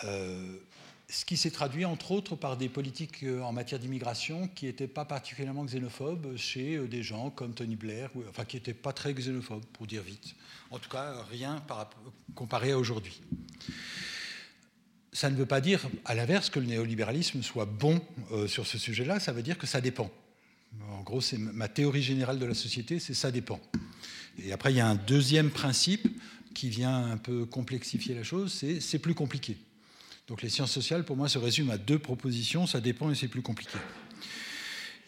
Euh, 0.04 0.58
ce 1.14 1.24
qui 1.24 1.36
s'est 1.36 1.52
traduit 1.52 1.84
entre 1.84 2.10
autres 2.10 2.34
par 2.34 2.56
des 2.56 2.68
politiques 2.68 3.22
euh, 3.22 3.40
en 3.42 3.52
matière 3.52 3.78
d'immigration 3.78 4.48
qui 4.48 4.66
n'étaient 4.66 4.88
pas 4.88 5.04
particulièrement 5.04 5.64
xénophobes 5.64 6.36
chez 6.36 6.74
euh, 6.74 6.88
des 6.88 7.04
gens 7.04 7.30
comme 7.30 7.54
Tony 7.54 7.76
Blair, 7.76 8.10
enfin 8.28 8.44
qui 8.44 8.56
n'étaient 8.56 8.74
pas 8.74 8.92
très 8.92 9.14
xénophobes 9.14 9.64
pour 9.66 9.86
dire 9.86 10.02
vite. 10.02 10.34
En 10.72 10.80
tout 10.80 10.90
cas, 10.90 11.14
rien 11.30 11.62
par, 11.68 11.88
comparé 12.34 12.72
à 12.72 12.78
aujourd'hui. 12.78 13.20
Ça 15.12 15.30
ne 15.30 15.36
veut 15.36 15.46
pas 15.46 15.60
dire, 15.60 15.86
à 16.04 16.16
l'inverse, 16.16 16.50
que 16.50 16.58
le 16.58 16.66
néolibéralisme 16.66 17.44
soit 17.44 17.66
bon 17.66 18.00
euh, 18.32 18.48
sur 18.48 18.66
ce 18.66 18.76
sujet-là, 18.76 19.20
ça 19.20 19.30
veut 19.30 19.44
dire 19.44 19.56
que 19.56 19.68
ça 19.68 19.80
dépend. 19.80 20.10
En 20.90 21.02
gros, 21.02 21.20
c'est 21.20 21.38
ma 21.38 21.68
théorie 21.68 22.02
générale 22.02 22.40
de 22.40 22.46
la 22.46 22.54
société, 22.54 22.98
c'est 22.98 23.14
ça 23.14 23.30
dépend. 23.30 23.60
Et 24.42 24.52
après, 24.52 24.72
il 24.72 24.76
y 24.76 24.80
a 24.80 24.88
un 24.88 24.96
deuxième 24.96 25.50
principe 25.50 26.08
qui 26.54 26.68
vient 26.70 27.04
un 27.04 27.18
peu 27.18 27.46
complexifier 27.46 28.16
la 28.16 28.24
chose, 28.24 28.52
c'est 28.52 28.80
c'est 28.80 28.98
plus 28.98 29.14
compliqué. 29.14 29.56
Donc 30.26 30.42
les 30.42 30.48
sciences 30.48 30.72
sociales, 30.72 31.04
pour 31.04 31.16
moi, 31.16 31.28
se 31.28 31.38
résument 31.38 31.72
à 31.72 31.78
deux 31.78 31.98
propositions, 31.98 32.66
ça 32.66 32.80
dépend 32.80 33.10
et 33.10 33.14
c'est 33.14 33.28
plus 33.28 33.42
compliqué. 33.42 33.78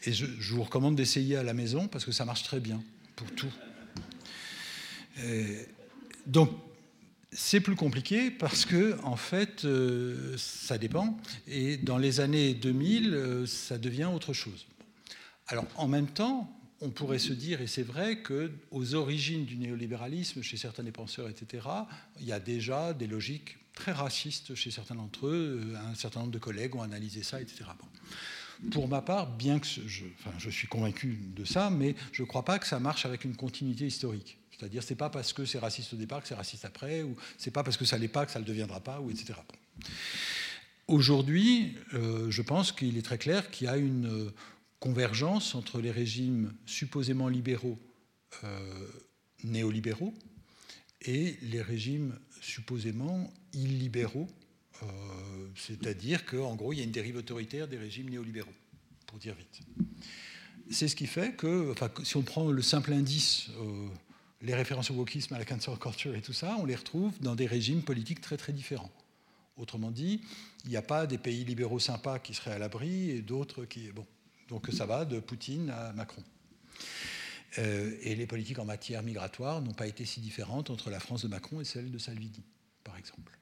Et 0.04 0.12
je, 0.12 0.26
vous 0.52 0.62
recommande 0.62 0.94
d'essayer 0.94 1.36
à 1.36 1.42
la 1.42 1.54
maison 1.54 1.88
parce 1.88 2.04
que 2.04 2.12
ça 2.12 2.24
marche 2.24 2.42
très 2.42 2.60
bien 2.60 2.82
pour 3.16 3.30
tout. 3.32 3.52
donc, 6.26 6.50
c'est 7.36 7.60
plus 7.60 7.76
compliqué 7.76 8.30
parce 8.30 8.64
que, 8.64 8.98
en 9.02 9.16
fait, 9.16 9.64
euh, 9.64 10.34
ça 10.38 10.78
dépend. 10.78 11.18
Et 11.46 11.76
dans 11.76 11.98
les 11.98 12.20
années 12.20 12.54
2000, 12.54 13.14
euh, 13.14 13.46
ça 13.46 13.78
devient 13.78 14.08
autre 14.12 14.32
chose. 14.32 14.66
Alors, 15.48 15.66
en 15.76 15.86
même 15.86 16.08
temps, 16.08 16.50
on 16.80 16.90
pourrait 16.90 17.18
se 17.18 17.32
dire, 17.32 17.60
et 17.60 17.66
c'est 17.66 17.82
vrai, 17.82 18.22
qu'aux 18.22 18.94
origines 18.94 19.44
du 19.44 19.56
néolibéralisme, 19.56 20.42
chez 20.42 20.56
certains 20.56 20.82
des 20.82 20.92
penseurs, 20.92 21.28
etc., 21.28 21.66
il 22.20 22.26
y 22.26 22.32
a 22.32 22.40
déjà 22.40 22.94
des 22.94 23.06
logiques 23.06 23.58
très 23.76 23.92
racistes 23.92 24.56
chez 24.56 24.72
certains 24.72 24.96
d'entre 24.96 25.28
eux. 25.28 25.74
Un 25.88 25.94
certain 25.94 26.20
nombre 26.20 26.32
de 26.32 26.38
collègues 26.38 26.74
ont 26.74 26.82
analysé 26.82 27.22
ça, 27.22 27.40
etc. 27.40 27.64
Pour 28.72 28.88
ma 28.88 29.02
part, 29.02 29.36
bien 29.36 29.60
que 29.60 29.66
je, 29.66 30.50
suis 30.50 30.66
convaincu 30.66 31.18
de 31.36 31.44
ça, 31.44 31.70
mais 31.70 31.94
je 32.10 32.22
ne 32.22 32.26
crois 32.26 32.44
pas 32.44 32.58
que 32.58 32.66
ça 32.66 32.80
marche 32.80 33.06
avec 33.06 33.24
une 33.24 33.36
continuité 33.36 33.86
historique. 33.86 34.38
C'est-à-dire, 34.50 34.82
c'est 34.82 34.96
pas 34.96 35.10
parce 35.10 35.32
que 35.34 35.44
c'est 35.44 35.58
raciste 35.58 35.92
au 35.92 35.96
départ 35.96 36.22
que 36.22 36.28
c'est 36.28 36.34
raciste 36.34 36.64
après, 36.64 37.02
ou 37.02 37.14
c'est 37.36 37.50
pas 37.50 37.62
parce 37.62 37.76
que 37.76 37.84
ça 37.84 37.98
l'est 37.98 38.08
pas 38.08 38.24
que 38.24 38.32
ça 38.32 38.38
ne 38.38 38.44
le 38.44 38.48
deviendra 38.48 38.80
pas, 38.80 39.00
ou 39.00 39.10
etc. 39.10 39.34
Aujourd'hui, 40.88 41.74
euh, 41.92 42.30
je 42.30 42.42
pense 42.42 42.72
qu'il 42.72 42.96
est 42.96 43.02
très 43.02 43.18
clair 43.18 43.50
qu'il 43.50 43.66
y 43.66 43.70
a 43.70 43.76
une 43.76 44.06
euh, 44.06 44.30
convergence 44.80 45.54
entre 45.54 45.80
les 45.80 45.90
régimes 45.90 46.54
supposément 46.64 47.28
libéraux, 47.28 47.78
euh, 48.44 48.86
néolibéraux, 49.44 50.14
et 51.02 51.36
les 51.42 51.60
régimes 51.60 52.18
supposément 52.46 53.32
illibéraux, 53.52 54.28
euh, 54.82 54.86
c'est-à-dire 55.56 56.24
qu'en 56.24 56.54
gros, 56.54 56.72
il 56.72 56.78
y 56.78 56.80
a 56.80 56.84
une 56.84 56.92
dérive 56.92 57.16
autoritaire 57.16 57.66
des 57.66 57.76
régimes 57.76 58.08
néolibéraux, 58.08 58.54
pour 59.06 59.18
dire 59.18 59.34
vite. 59.34 59.60
C'est 60.70 60.88
ce 60.88 60.96
qui 60.96 61.06
fait 61.06 61.34
que, 61.34 61.72
enfin, 61.72 61.90
si 62.04 62.16
on 62.16 62.22
prend 62.22 62.50
le 62.50 62.62
simple 62.62 62.92
indice, 62.92 63.48
euh, 63.60 63.88
les 64.42 64.54
références 64.54 64.90
au 64.90 64.94
wokisme, 64.94 65.34
à 65.34 65.38
la 65.38 65.44
cancel 65.44 65.76
culture 65.78 66.14
et 66.14 66.22
tout 66.22 66.32
ça, 66.32 66.56
on 66.60 66.64
les 66.64 66.76
retrouve 66.76 67.12
dans 67.20 67.34
des 67.34 67.46
régimes 67.46 67.82
politiques 67.82 68.20
très 68.20 68.36
très 68.36 68.52
différents. 68.52 68.92
Autrement 69.56 69.90
dit, 69.90 70.20
il 70.64 70.70
n'y 70.70 70.76
a 70.76 70.82
pas 70.82 71.06
des 71.06 71.18
pays 71.18 71.44
libéraux 71.44 71.80
sympas 71.80 72.18
qui 72.18 72.34
seraient 72.34 72.52
à 72.52 72.58
l'abri 72.58 73.10
et 73.10 73.22
d'autres 73.22 73.64
qui. 73.64 73.90
Bon. 73.90 74.06
Donc 74.48 74.68
ça 74.70 74.86
va 74.86 75.04
de 75.04 75.18
Poutine 75.18 75.70
à 75.70 75.92
Macron. 75.92 76.22
Euh, 77.58 77.96
et 78.02 78.14
les 78.14 78.26
politiques 78.26 78.58
en 78.58 78.64
matière 78.64 79.02
migratoire 79.02 79.62
n'ont 79.62 79.72
pas 79.72 79.86
été 79.86 80.04
si 80.04 80.20
différentes 80.20 80.70
entre 80.70 80.90
la 80.90 81.00
France 81.00 81.22
de 81.22 81.28
Macron 81.28 81.60
et 81.60 81.64
celle 81.64 81.90
de 81.90 81.98
Salvini, 81.98 82.42
par 82.84 82.96
exemple. 82.98 83.38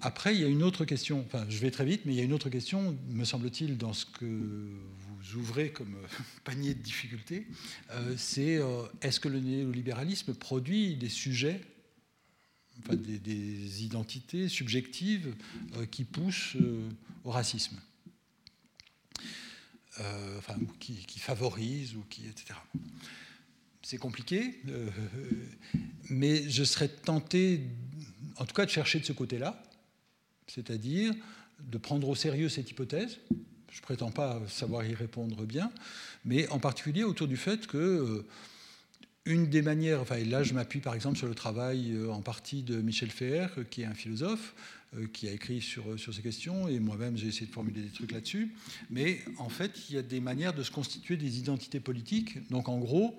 Après, 0.00 0.34
il 0.34 0.40
y 0.40 0.44
a 0.44 0.48
une 0.48 0.62
autre 0.62 0.84
question, 0.84 1.20
enfin 1.26 1.46
je 1.48 1.58
vais 1.58 1.70
très 1.70 1.84
vite, 1.84 2.02
mais 2.04 2.12
il 2.12 2.16
y 2.16 2.20
a 2.20 2.24
une 2.24 2.32
autre 2.32 2.50
question, 2.50 2.96
me 3.08 3.24
semble-t-il, 3.24 3.78
dans 3.78 3.92
ce 3.92 4.04
que 4.04 4.24
vous 4.24 5.36
ouvrez 5.36 5.70
comme 5.70 5.96
panier 6.44 6.74
de 6.74 6.82
difficultés, 6.82 7.46
euh, 7.90 8.14
c'est 8.16 8.56
euh, 8.56 8.82
est-ce 9.00 9.20
que 9.20 9.28
le 9.28 9.40
néolibéralisme 9.40 10.34
produit 10.34 10.96
des 10.96 11.08
sujets, 11.08 11.60
enfin 12.80 12.96
des, 12.96 13.84
identités 13.84 14.48
subjectives 14.48 15.34
qui 15.90 16.04
poussent 16.04 16.56
au 17.24 17.30
racisme? 17.30 17.76
Euh, 20.02 20.38
enfin, 20.38 20.54
qui, 20.78 20.94
qui, 20.94 21.18
favorise, 21.18 21.94
ou 21.94 22.04
qui, 22.08 22.26
etc. 22.26 22.58
C'est 23.82 23.98
compliqué, 23.98 24.60
euh, 24.68 24.88
mais 26.08 26.48
je 26.48 26.64
serais 26.64 26.88
tenté, 26.88 27.60
en 28.36 28.44
tout 28.44 28.54
cas, 28.54 28.64
de 28.64 28.70
chercher 28.70 29.00
de 29.00 29.04
ce 29.04 29.12
côté-là, 29.12 29.62
c'est-à-dire 30.46 31.14
de 31.60 31.78
prendre 31.78 32.08
au 32.08 32.14
sérieux 32.14 32.48
cette 32.48 32.70
hypothèse. 32.70 33.18
Je 33.70 33.78
ne 33.78 33.82
prétends 33.82 34.10
pas 34.10 34.40
savoir 34.48 34.84
y 34.84 34.94
répondre 34.94 35.44
bien, 35.44 35.72
mais 36.24 36.48
en 36.48 36.58
particulier 36.58 37.04
autour 37.04 37.28
du 37.28 37.36
fait 37.36 37.66
que 37.66 37.78
euh, 37.78 38.26
une 39.24 39.48
des 39.48 39.62
manières, 39.62 40.00
enfin, 40.00 40.16
et 40.16 40.24
là 40.24 40.42
je 40.42 40.52
m'appuie 40.52 40.80
par 40.80 40.94
exemple 40.94 41.16
sur 41.16 41.28
le 41.28 41.34
travail 41.34 41.96
en 42.10 42.22
partie 42.22 42.62
de 42.62 42.80
Michel 42.80 43.10
Ferrer, 43.10 43.46
qui 43.70 43.82
est 43.82 43.86
un 43.86 43.94
philosophe, 43.94 44.54
qui 45.12 45.28
a 45.28 45.32
écrit 45.32 45.60
sur, 45.60 45.90
euh, 45.90 45.96
sur 45.96 46.14
ces 46.14 46.22
questions, 46.22 46.68
et 46.68 46.78
moi-même 46.78 47.16
j'ai 47.16 47.28
essayé 47.28 47.46
de 47.46 47.52
formuler 47.52 47.80
des 47.80 47.90
trucs 47.90 48.12
là-dessus. 48.12 48.52
Mais 48.90 49.20
en 49.38 49.48
fait, 49.48 49.88
il 49.88 49.96
y 49.96 49.98
a 49.98 50.02
des 50.02 50.20
manières 50.20 50.52
de 50.52 50.62
se 50.62 50.70
constituer 50.70 51.16
des 51.16 51.38
identités 51.38 51.80
politiques. 51.80 52.48
Donc 52.50 52.68
en 52.68 52.78
gros, 52.78 53.18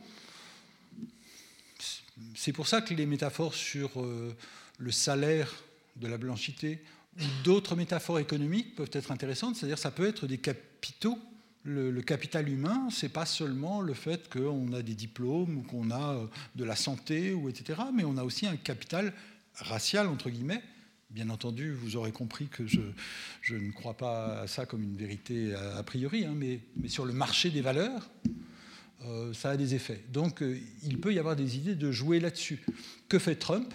c'est 2.35 2.53
pour 2.53 2.67
ça 2.67 2.81
que 2.81 2.93
les 2.93 3.05
métaphores 3.05 3.55
sur 3.55 4.01
euh, 4.01 4.35
le 4.77 4.91
salaire 4.91 5.51
de 5.95 6.07
la 6.07 6.17
blanchité 6.17 6.79
ou 7.19 7.23
d'autres 7.43 7.75
métaphores 7.75 8.19
économiques 8.19 8.75
peuvent 8.75 8.89
être 8.93 9.11
intéressantes, 9.11 9.55
c'est-à-dire 9.55 9.77
ça 9.77 9.91
peut 9.91 10.07
être 10.07 10.27
des 10.27 10.39
capitaux 10.39 11.17
Le, 11.65 12.01
capital 12.01 12.49
humain, 12.49 12.89
c'est 12.91 13.13
pas 13.13 13.25
seulement 13.25 13.81
le 13.81 13.93
fait 13.93 14.29
qu'on 14.29 14.73
a 14.73 14.81
des 14.81 14.95
diplômes 14.95 15.57
ou 15.57 15.61
qu'on 15.63 15.91
a 15.91 16.15
euh, 16.15 16.27
de 16.55 16.65
la 16.65 16.75
santé 16.75 17.33
ou 17.33 17.49
etc. 17.49 17.81
Mais 17.93 18.03
on 18.03 18.17
a 18.17 18.23
aussi 18.23 18.45
un 18.45 18.57
capital 18.57 19.13
racial 19.55 20.07
entre 20.07 20.29
guillemets. 20.29 20.61
Bien 21.13 21.29
entendu, 21.29 21.71
vous 21.71 21.95
aurez 21.95 22.11
compris 22.11 22.47
que 22.47 22.65
je, 22.65 22.79
ne 23.53 23.71
crois 23.71 23.95
pas 23.95 24.41
à 24.41 24.47
ça 24.47 24.65
comme 24.65 24.81
une 24.81 24.97
vérité 24.97 25.53
a, 25.53 25.83
priori, 25.83 26.25
hein, 26.25 26.33
mais, 26.35 26.59
sur 26.87 27.05
le 27.05 27.13
marché 27.13 27.51
des 27.51 27.61
valeurs, 27.61 28.09
euh, 29.05 29.31
ça 29.33 29.51
a 29.51 29.57
des 29.57 29.75
effets. 29.75 30.03
Donc, 30.11 30.41
euh, 30.41 30.59
il 30.83 30.99
peut 30.99 31.13
y 31.13 31.19
avoir 31.19 31.35
des 31.35 31.55
idées 31.57 31.75
de 31.75 31.91
jouer 31.91 32.19
là-dessus. 32.19 32.65
Que 33.09 33.19
fait 33.19 33.35
Trump? 33.35 33.71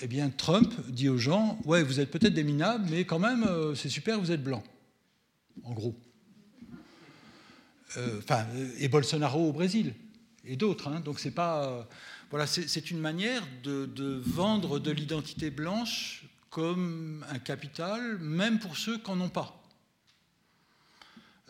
Eh 0.00 0.06
bien, 0.06 0.30
Trump 0.30 0.72
dit 0.88 1.08
aux 1.08 1.18
gens 1.18 1.58
Ouais, 1.64 1.82
vous 1.82 1.98
êtes 1.98 2.10
peut-être 2.12 2.34
des 2.34 2.44
minables, 2.44 2.86
mais 2.88 3.04
quand 3.04 3.18
même, 3.18 3.44
c'est 3.74 3.88
super, 3.88 4.20
vous 4.20 4.30
êtes 4.30 4.44
blanc. 4.44 4.62
En 5.64 5.72
gros. 5.72 5.96
Euh, 7.96 8.18
enfin, 8.18 8.46
et 8.78 8.88
Bolsonaro 8.88 9.48
au 9.48 9.52
Brésil, 9.52 9.94
et 10.44 10.56
d'autres. 10.56 10.88
Hein. 10.88 11.00
donc 11.00 11.18
c'est 11.18 11.30
pas, 11.30 11.88
voilà, 12.30 12.46
c'est 12.46 12.90
une 12.90 13.00
manière 13.00 13.42
de, 13.62 14.22
vendre 14.24 14.78
de 14.78 14.90
l'identité 14.90 15.50
blanche 15.50 16.27
comme 16.50 17.24
un 17.30 17.38
capital, 17.38 18.18
même 18.18 18.58
pour 18.58 18.76
ceux 18.76 18.98
qui 18.98 19.10
n'en 19.10 19.20
ont 19.22 19.28
pas. 19.28 19.54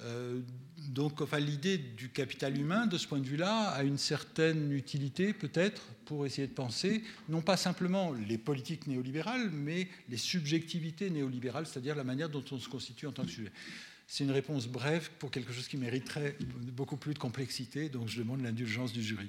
Euh, 0.01 0.41
donc, 0.89 1.21
enfin, 1.21 1.39
l'idée 1.39 1.77
du 1.77 2.09
capital 2.09 2.57
humain, 2.57 2.87
de 2.87 2.97
ce 2.97 3.07
point 3.07 3.19
de 3.19 3.27
vue-là, 3.27 3.71
a 3.71 3.83
une 3.83 3.99
certaine 3.99 4.73
utilité, 4.73 5.33
peut-être, 5.33 5.83
pour 6.05 6.25
essayer 6.25 6.47
de 6.47 6.53
penser, 6.53 7.03
non 7.29 7.41
pas 7.41 7.57
simplement 7.57 8.13
les 8.13 8.39
politiques 8.39 8.87
néolibérales, 8.87 9.51
mais 9.51 9.89
les 10.09 10.17
subjectivités 10.17 11.11
néolibérales, 11.11 11.67
c'est-à-dire 11.67 11.97
la 11.97 12.05
manière 12.05 12.29
dont 12.29 12.45
on 12.53 12.59
se 12.59 12.69
constitue 12.69 13.07
en 13.07 13.13
tant 13.13 13.25
que 13.25 13.31
sujet. 13.31 13.53
C'est 14.07 14.25
une 14.25 14.31
réponse 14.31 14.69
brève 14.69 15.11
pour 15.19 15.31
quelque 15.31 15.53
chose 15.53 15.69
qui 15.69 15.77
mériterait 15.77 16.37
beaucoup 16.73 16.97
plus 16.97 17.13
de 17.13 17.19
complexité, 17.19 17.89
donc 17.89 18.09
je 18.09 18.19
demande 18.19 18.41
l'indulgence 18.41 18.93
du 18.93 19.03
jury. 19.03 19.29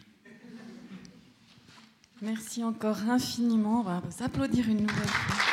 Merci 2.22 2.64
encore 2.64 2.98
infiniment. 3.10 3.80
On 3.80 3.84
va 3.84 4.02
vous 4.02 4.24
applaudir 4.24 4.68
une 4.68 4.82
nouvelle 4.82 5.08
fois. 5.08 5.49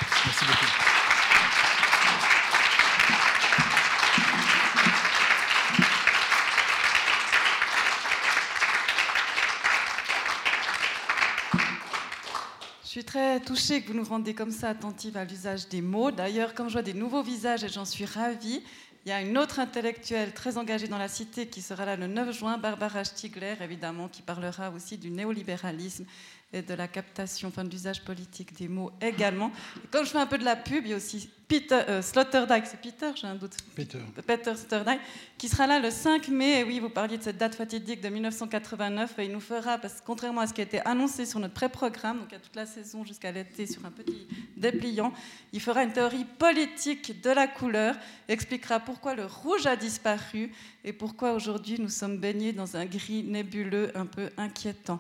Je 12.83 12.89
suis 12.89 13.05
très 13.05 13.41
touchée 13.41 13.83
que 13.83 13.89
vous 13.89 13.95
nous 13.95 14.05
rendiez 14.05 14.35
comme 14.35 14.51
ça 14.51 14.71
attentive 14.71 15.17
à 15.17 15.25
l'usage 15.25 15.69
des 15.69 15.81
mots. 15.81 16.11
D'ailleurs, 16.11 16.55
comme 16.55 16.69
je 16.69 16.73
vois 16.73 16.83
des 16.83 16.95
nouveaux 16.95 17.23
visages, 17.23 17.63
et 17.63 17.69
j'en 17.69 17.85
suis 17.85 18.05
ravie, 18.05 18.65
il 19.05 19.11
y 19.11 19.13
a 19.13 19.21
une 19.21 19.39
autre 19.39 19.61
intellectuelle 19.61 20.35
très 20.35 20.59
engagée 20.59 20.89
dans 20.89 20.99
la 20.99 21.07
cité 21.07 21.47
qui 21.47 21.63
sera 21.63 21.85
là 21.85 21.95
le 21.95 22.09
9 22.09 22.37
juin, 22.37 22.59
Barbara 22.59 23.05
Stigler, 23.05 23.55
évidemment, 23.61 24.09
qui 24.09 24.23
parlera 24.23 24.71
aussi 24.73 24.99
du 24.99 25.11
néolibéralisme 25.11 26.07
et 26.57 26.63
de 26.63 26.75
la 26.75 26.89
captation, 26.89 27.49
enfin 27.49 27.65
de 27.65 27.71
l'usage 27.71 28.03
politique 28.03 28.57
des 28.57 28.69
mots 28.69 28.91
également. 29.01 29.53
Et 29.85 29.89
comme 29.89 30.05
je 30.05 30.11
fais 30.11 30.19
un 30.19 30.27
peu 30.27 30.39
de 30.39 30.45
la 30.45 30.57
pub, 30.57 30.85
il 30.85 30.91
y 30.91 30.93
a 30.95 30.97
aussi 30.97 31.29
Peter 31.49 31.81
euh, 31.89 32.03
Sloterdijk, 32.03 32.67
c'est 32.67 32.81
Peter, 32.81 33.11
j'ai 33.15 33.29
un 33.29 33.37
doute. 33.37 33.57
Peter. 33.77 33.99
Peter 34.27 34.57
Sloterdijk, 34.57 34.99
qui 35.39 35.49
sera 35.49 35.69
là 35.69 35.79
le 35.79 35.91
5 35.91 36.27
mai. 36.29 36.61
Et 36.61 36.65
oui, 36.65 36.81
vous 36.81 36.89
parliez 36.89 37.19
de 37.19 37.23
cette 37.23 37.39
date 37.39 37.55
fatidique 37.55 38.01
de 38.01 38.09
1989, 38.09 39.17
et 39.19 39.27
il 39.27 39.33
nous 39.33 39.41
fera, 39.41 39.79
parce 39.79 39.95
que 39.95 40.01
contrairement 40.05 40.41
à 40.41 40.49
ce 40.49 40.55
qui 40.55 40.61
a 40.61 40.65
été 40.65 40.81
annoncé 40.85 41.25
sur 41.25 41.39
notre 41.39 41.55
pré-programme, 41.55 42.19
donc 42.19 42.33
à 42.33 42.41
toute 42.41 42.57
la 42.57 42.67
saison 42.67 43.05
jusqu'à 43.05 43.31
l'été 43.31 43.67
sur 43.67 43.85
un 43.87 43.93
petit 43.93 44.27
dépliant, 44.57 45.13
il 45.53 45.61
fera 45.61 45.85
une 45.85 45.93
théorie 45.93 46.25
politique 46.25 47.23
de 47.23 47.31
la 47.31 47.47
couleur, 47.47 47.95
expliquera 48.27 48.81
pourquoi 48.81 49.15
le 49.15 49.27
rouge 49.27 49.67
a 49.67 49.77
disparu 49.77 50.51
et 50.83 50.93
pourquoi 50.93 51.33
aujourd'hui 51.33 51.79
nous 51.79 51.91
sommes 51.91 52.19
baignés 52.19 52.53
dans 52.53 52.77
un 52.77 52.87
gris 52.87 53.23
nébuleux 53.23 53.93
un 53.97 54.07
peu 54.07 54.31
inquiétant. 54.37 54.99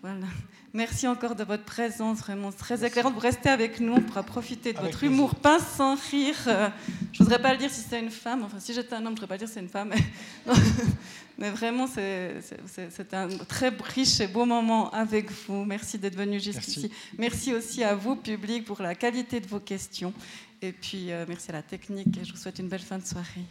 Voilà. 0.00 0.26
Merci 0.74 1.06
encore 1.06 1.34
de 1.34 1.44
votre 1.44 1.64
présence, 1.64 2.20
vraiment 2.20 2.50
très 2.50 2.82
éclairante. 2.82 3.12
Vous 3.12 3.20
restez 3.20 3.50
avec 3.50 3.78
nous, 3.78 3.92
on 3.92 4.00
pourra 4.00 4.22
profiter 4.22 4.72
de 4.72 4.78
votre 4.78 5.04
humour 5.04 5.34
pince 5.34 5.66
sans 5.76 5.96
rire. 6.10 6.34
Euh, 6.46 6.70
je 7.12 7.22
ne 7.22 7.24
voudrais 7.24 7.42
pas 7.42 7.52
le 7.52 7.58
dire 7.58 7.70
si 7.70 7.82
c'est 7.82 8.00
une 8.00 8.10
femme, 8.10 8.42
enfin 8.42 8.58
si 8.58 8.72
j'étais 8.72 8.94
un 8.94 9.04
homme, 9.04 9.04
je 9.04 9.08
ne 9.08 9.14
voudrais 9.16 9.26
pas 9.26 9.36
dire 9.36 9.48
si 9.48 9.54
c'est 9.54 9.60
une 9.60 9.68
femme. 9.68 9.92
Mais, 11.36 11.50
vraiment, 11.50 11.86
c'est 11.86 13.12
un 13.12 13.28
très 13.46 13.68
riche 13.68 14.20
et 14.20 14.26
beau 14.26 14.46
moment 14.46 14.90
avec 14.92 15.30
vous. 15.46 15.66
Merci 15.66 15.98
d'être 15.98 16.16
venu 16.16 16.40
jusqu'ici. 16.40 16.90
Merci. 17.18 17.52
aussi 17.52 17.84
à 17.84 17.94
vous, 17.94 18.16
public, 18.16 18.64
pour 18.64 18.80
la 18.80 18.94
qualité 18.94 19.40
de 19.40 19.46
vos 19.46 19.60
questions. 19.60 20.14
Et 20.62 20.72
puis, 20.72 21.12
euh, 21.12 21.26
merci 21.28 21.50
à 21.50 21.54
la 21.54 21.62
technique 21.62 22.16
et 22.16 22.24
je 22.24 22.32
vous 22.32 22.38
souhaite 22.38 22.58
une 22.58 22.68
belle 22.68 22.80
fin 22.80 22.96
de 22.96 23.04
soirée. 23.04 23.44